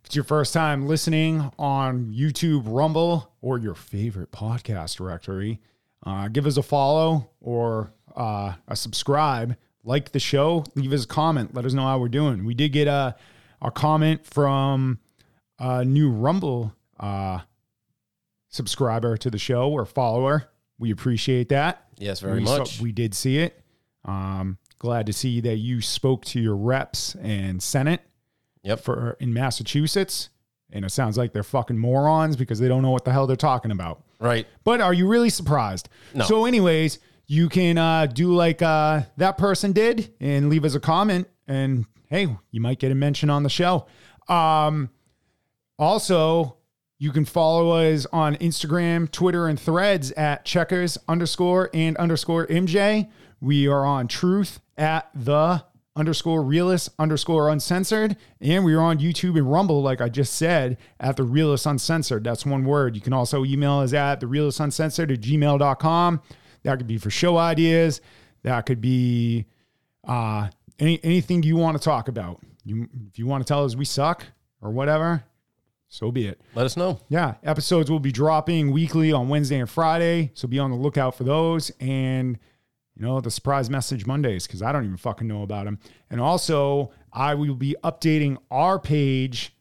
if 0.00 0.06
it's 0.06 0.14
your 0.14 0.24
first 0.24 0.54
time 0.54 0.86
listening 0.86 1.50
on 1.58 2.14
YouTube, 2.14 2.62
Rumble, 2.66 3.32
or 3.40 3.58
your 3.58 3.74
favorite 3.74 4.30
podcast 4.30 4.96
directory, 4.96 5.60
uh, 6.06 6.28
give 6.28 6.46
us 6.46 6.56
a 6.56 6.62
follow 6.62 7.30
or 7.40 7.92
uh, 8.16 8.52
a 8.68 8.76
subscribe. 8.76 9.56
Like 9.84 10.12
the 10.12 10.20
show, 10.20 10.64
leave 10.74 10.92
us 10.92 11.04
a 11.04 11.08
comment. 11.08 11.54
Let 11.54 11.64
us 11.64 11.72
know 11.72 11.82
how 11.82 11.98
we're 11.98 12.08
doing. 12.08 12.44
We 12.44 12.54
did 12.54 12.72
get 12.72 12.88
a 12.88 13.16
a 13.60 13.70
comment 13.70 14.24
from 14.24 14.98
a 15.58 15.84
new 15.84 16.10
Rumble 16.10 16.72
uh, 17.00 17.40
subscriber 18.48 19.16
to 19.16 19.30
the 19.30 19.38
show 19.38 19.70
or 19.70 19.84
follower. 19.84 20.50
We 20.78 20.90
appreciate 20.90 21.48
that. 21.50 21.86
Yes, 21.98 22.20
very 22.20 22.40
we 22.40 22.46
saw- 22.46 22.58
much. 22.58 22.80
we 22.80 22.92
did 22.92 23.14
see 23.14 23.38
it. 23.38 23.60
Um, 24.04 24.58
glad 24.78 25.06
to 25.06 25.12
see 25.12 25.40
that 25.40 25.56
you 25.56 25.80
spoke 25.80 26.24
to 26.26 26.40
your 26.40 26.56
reps 26.56 27.14
and 27.16 27.62
Senate 27.62 28.00
Yep. 28.62 28.80
for 28.80 29.16
in 29.20 29.32
Massachusetts. 29.32 30.30
And 30.70 30.84
it 30.84 30.90
sounds 30.90 31.16
like 31.16 31.32
they're 31.32 31.42
fucking 31.42 31.78
morons 31.78 32.36
because 32.36 32.58
they 32.58 32.68
don't 32.68 32.82
know 32.82 32.90
what 32.90 33.04
the 33.04 33.12
hell 33.12 33.26
they're 33.26 33.36
talking 33.36 33.70
about. 33.70 34.02
Right. 34.20 34.46
But 34.64 34.80
are 34.82 34.92
you 34.92 35.08
really 35.08 35.30
surprised? 35.30 35.88
No. 36.14 36.24
So, 36.26 36.44
anyways, 36.44 36.98
you 37.26 37.48
can 37.48 37.78
uh, 37.78 38.06
do 38.06 38.34
like 38.34 38.60
uh, 38.60 39.02
that 39.16 39.38
person 39.38 39.72
did 39.72 40.12
and 40.20 40.50
leave 40.50 40.64
us 40.66 40.74
a 40.74 40.80
comment, 40.80 41.26
and 41.46 41.86
hey, 42.08 42.36
you 42.50 42.60
might 42.60 42.78
get 42.78 42.92
a 42.92 42.94
mention 42.94 43.30
on 43.30 43.44
the 43.44 43.48
show. 43.48 43.86
Um, 44.28 44.90
also, 45.78 46.56
you 46.98 47.12
can 47.12 47.24
follow 47.24 47.70
us 47.70 48.06
on 48.12 48.36
Instagram, 48.36 49.10
Twitter, 49.10 49.46
and 49.46 49.58
threads 49.58 50.10
at 50.12 50.44
checkers 50.44 50.98
underscore 51.06 51.70
and 51.72 51.96
underscore 51.96 52.46
MJ. 52.48 53.08
We 53.40 53.68
are 53.68 53.84
on 53.84 54.08
truth 54.08 54.60
at 54.76 55.08
the 55.14 55.64
underscore 55.98 56.42
realist 56.42 56.88
underscore 56.98 57.50
uncensored. 57.50 58.16
And 58.40 58.64
we 58.64 58.74
are 58.74 58.80
on 58.80 58.98
YouTube 58.98 59.36
and 59.36 59.50
Rumble, 59.50 59.82
like 59.82 60.00
I 60.00 60.08
just 60.08 60.34
said, 60.34 60.78
at 61.00 61.16
the 61.16 61.24
realist 61.24 61.66
uncensored. 61.66 62.24
That's 62.24 62.46
one 62.46 62.64
word. 62.64 62.94
You 62.94 63.02
can 63.02 63.12
also 63.12 63.44
email 63.44 63.80
us 63.80 63.92
at 63.92 64.20
the 64.20 64.26
realist 64.26 64.60
uncensored 64.60 65.10
at 65.10 65.20
gmail.com. 65.20 66.22
That 66.62 66.76
could 66.78 66.86
be 66.86 66.98
for 66.98 67.10
show 67.10 67.36
ideas. 67.36 68.00
That 68.42 68.66
could 68.66 68.80
be 68.80 69.46
uh, 70.06 70.48
any 70.78 71.00
anything 71.02 71.42
you 71.42 71.56
want 71.56 71.76
to 71.76 71.82
talk 71.82 72.08
about. 72.08 72.40
You 72.64 72.88
if 73.08 73.18
you 73.18 73.26
want 73.26 73.46
to 73.46 73.48
tell 73.48 73.64
us 73.64 73.74
we 73.74 73.84
suck 73.84 74.24
or 74.62 74.70
whatever, 74.70 75.24
so 75.88 76.10
be 76.10 76.26
it. 76.26 76.40
Let 76.54 76.66
us 76.66 76.76
know. 76.76 77.00
Yeah, 77.08 77.34
episodes 77.42 77.90
will 77.90 78.00
be 78.00 78.12
dropping 78.12 78.72
weekly 78.72 79.12
on 79.12 79.28
Wednesday 79.28 79.58
and 79.58 79.68
Friday, 79.68 80.30
so 80.34 80.46
be 80.46 80.58
on 80.58 80.70
the 80.70 80.76
lookout 80.76 81.14
for 81.14 81.24
those. 81.24 81.70
And 81.80 82.38
you 82.94 83.06
know 83.06 83.20
the 83.20 83.30
surprise 83.30 83.70
message 83.70 84.06
Mondays 84.06 84.46
because 84.46 84.62
I 84.62 84.72
don't 84.72 84.84
even 84.84 84.96
fucking 84.96 85.26
know 85.26 85.42
about 85.42 85.64
them. 85.64 85.78
And 86.10 86.20
also, 86.20 86.92
I 87.12 87.34
will 87.34 87.54
be 87.54 87.76
updating 87.82 88.36
our 88.50 88.78
page 88.78 89.54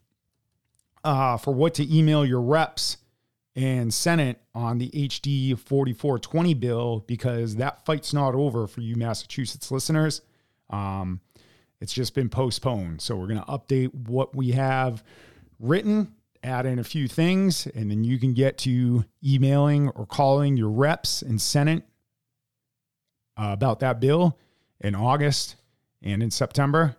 uh, 1.03 1.37
for 1.37 1.53
what 1.53 1.73
to 1.75 1.95
email 1.95 2.25
your 2.25 2.41
reps 2.41 2.97
and 3.55 3.93
Senate 3.93 4.39
on 4.53 4.77
the 4.77 4.89
HD 4.89 5.57
4420 5.57 6.53
bill 6.55 7.03
because 7.07 7.55
that 7.55 7.85
fight's 7.85 8.13
not 8.13 8.35
over 8.35 8.67
for 8.67 8.81
you 8.81 8.95
Massachusetts 8.95 9.71
listeners. 9.71 10.21
Um, 10.69 11.21
it's 11.79 11.93
just 11.93 12.13
been 12.13 12.29
postponed. 12.29 13.01
So 13.01 13.15
we're 13.15 13.27
going 13.27 13.39
to 13.39 13.45
update 13.45 13.93
what 13.93 14.35
we 14.35 14.51
have 14.51 15.03
written, 15.59 16.13
add 16.47 16.65
in 16.65 16.79
a 16.79 16.83
few 16.83 17.07
things, 17.07 17.67
and 17.67 17.91
then 17.91 18.03
you 18.03 18.17
can 18.19 18.33
get 18.33 18.57
to 18.59 19.05
emailing 19.23 19.89
or 19.89 20.05
calling 20.05 20.57
your 20.57 20.69
reps 20.69 21.21
and 21.21 21.39
Senate 21.41 21.83
uh, 23.37 23.49
about 23.51 23.79
that 23.81 23.99
bill 23.99 24.37
in 24.81 24.95
August 24.95 25.55
and 26.01 26.23
in 26.23 26.31
September 26.31 26.95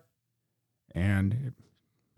and 0.95 1.53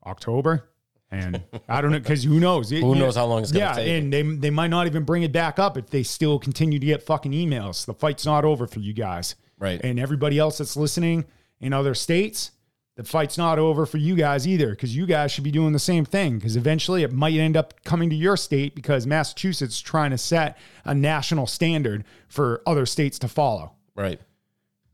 October. 0.07 0.67
And 1.13 1.43
I 1.69 1.81
don't 1.81 1.91
know 1.91 1.99
because 1.99 2.23
who 2.23 2.39
knows? 2.39 2.71
It- 2.71 2.81
Who 2.83 2.95
knows 2.95 3.17
how 3.17 3.27
long 3.27 3.43
it's 3.43 3.51
gonna 3.51 3.65
yeah, 3.65 3.73
take? 3.75 3.89
and 4.03 4.13
they 4.13 4.23
they 4.23 4.51
might 4.51 4.69
not 4.69 4.87
even 4.87 5.03
bring 5.05 5.23
it 5.25 5.33
back 5.33 5.59
up 5.59 5.77
if 5.77 5.89
they 5.91 6.03
still 6.05 6.39
continue 6.39 6.79
to 6.79 6.87
get 6.87 7.03
fucking 7.03 7.33
emails. 7.33 7.85
The 7.85 7.95
fight's 7.95 8.25
not 8.25 8.45
over 8.45 8.67
for 8.69 8.79
you 8.79 8.93
guys, 8.93 9.35
Right. 9.59 9.81
and 9.83 9.99
everybody 9.99 10.39
else 10.39 10.59
that's 10.59 10.77
listening 10.77 11.25
in 11.61 11.73
other 11.73 11.95
states. 11.95 12.53
The 13.01 13.07
fight's 13.07 13.39
not 13.39 13.59
over 13.59 13.87
for 13.87 13.97
you 13.97 14.15
guys 14.15 14.47
either 14.47 14.69
because 14.73 14.95
you 14.95 15.07
guys 15.07 15.33
should 15.33 15.43
be 15.43 15.51
doing 15.51 15.73
the 15.73 15.79
same 15.79 16.05
thing 16.05 16.35
because 16.37 16.55
eventually 16.55 17.03
it 17.03 17.11
might 17.15 17.33
end 17.33 17.57
up 17.57 17.83
coming 17.83 18.11
to 18.11 18.15
your 18.15 18.37
state 18.37 18.75
because 18.75 19.07
Massachusetts 19.07 19.77
is 19.77 19.81
trying 19.81 20.11
to 20.11 20.19
set 20.19 20.59
a 20.85 20.95
national 20.95 21.47
standard 21.47 22.05
for 22.29 22.61
other 22.67 22.85
states 22.85 23.19
to 23.21 23.29
follow. 23.29 23.73
Right. 23.97 24.21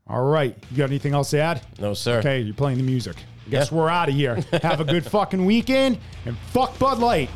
All 0.07 0.23
right. 0.23 0.55
You 0.71 0.77
got 0.77 0.85
anything 0.85 1.13
else 1.13 1.31
to 1.31 1.39
add? 1.41 1.61
No, 1.81 1.93
sir. 1.93 2.19
Okay, 2.19 2.39
you're 2.39 2.53
playing 2.55 2.77
the 2.77 2.83
music. 2.85 3.17
Guess 3.49 3.73
Yeah. 3.73 3.77
we're 3.77 3.89
out 3.89 4.07
of 4.07 4.15
here. 4.15 4.35
Have 4.61 4.79
a 4.79 4.85
good 4.85 5.03
fucking 5.05 5.45
weekend 5.45 5.97
and 6.25 6.37
fuck 6.53 6.79
Bud 6.79 6.99
Light. 6.99 7.29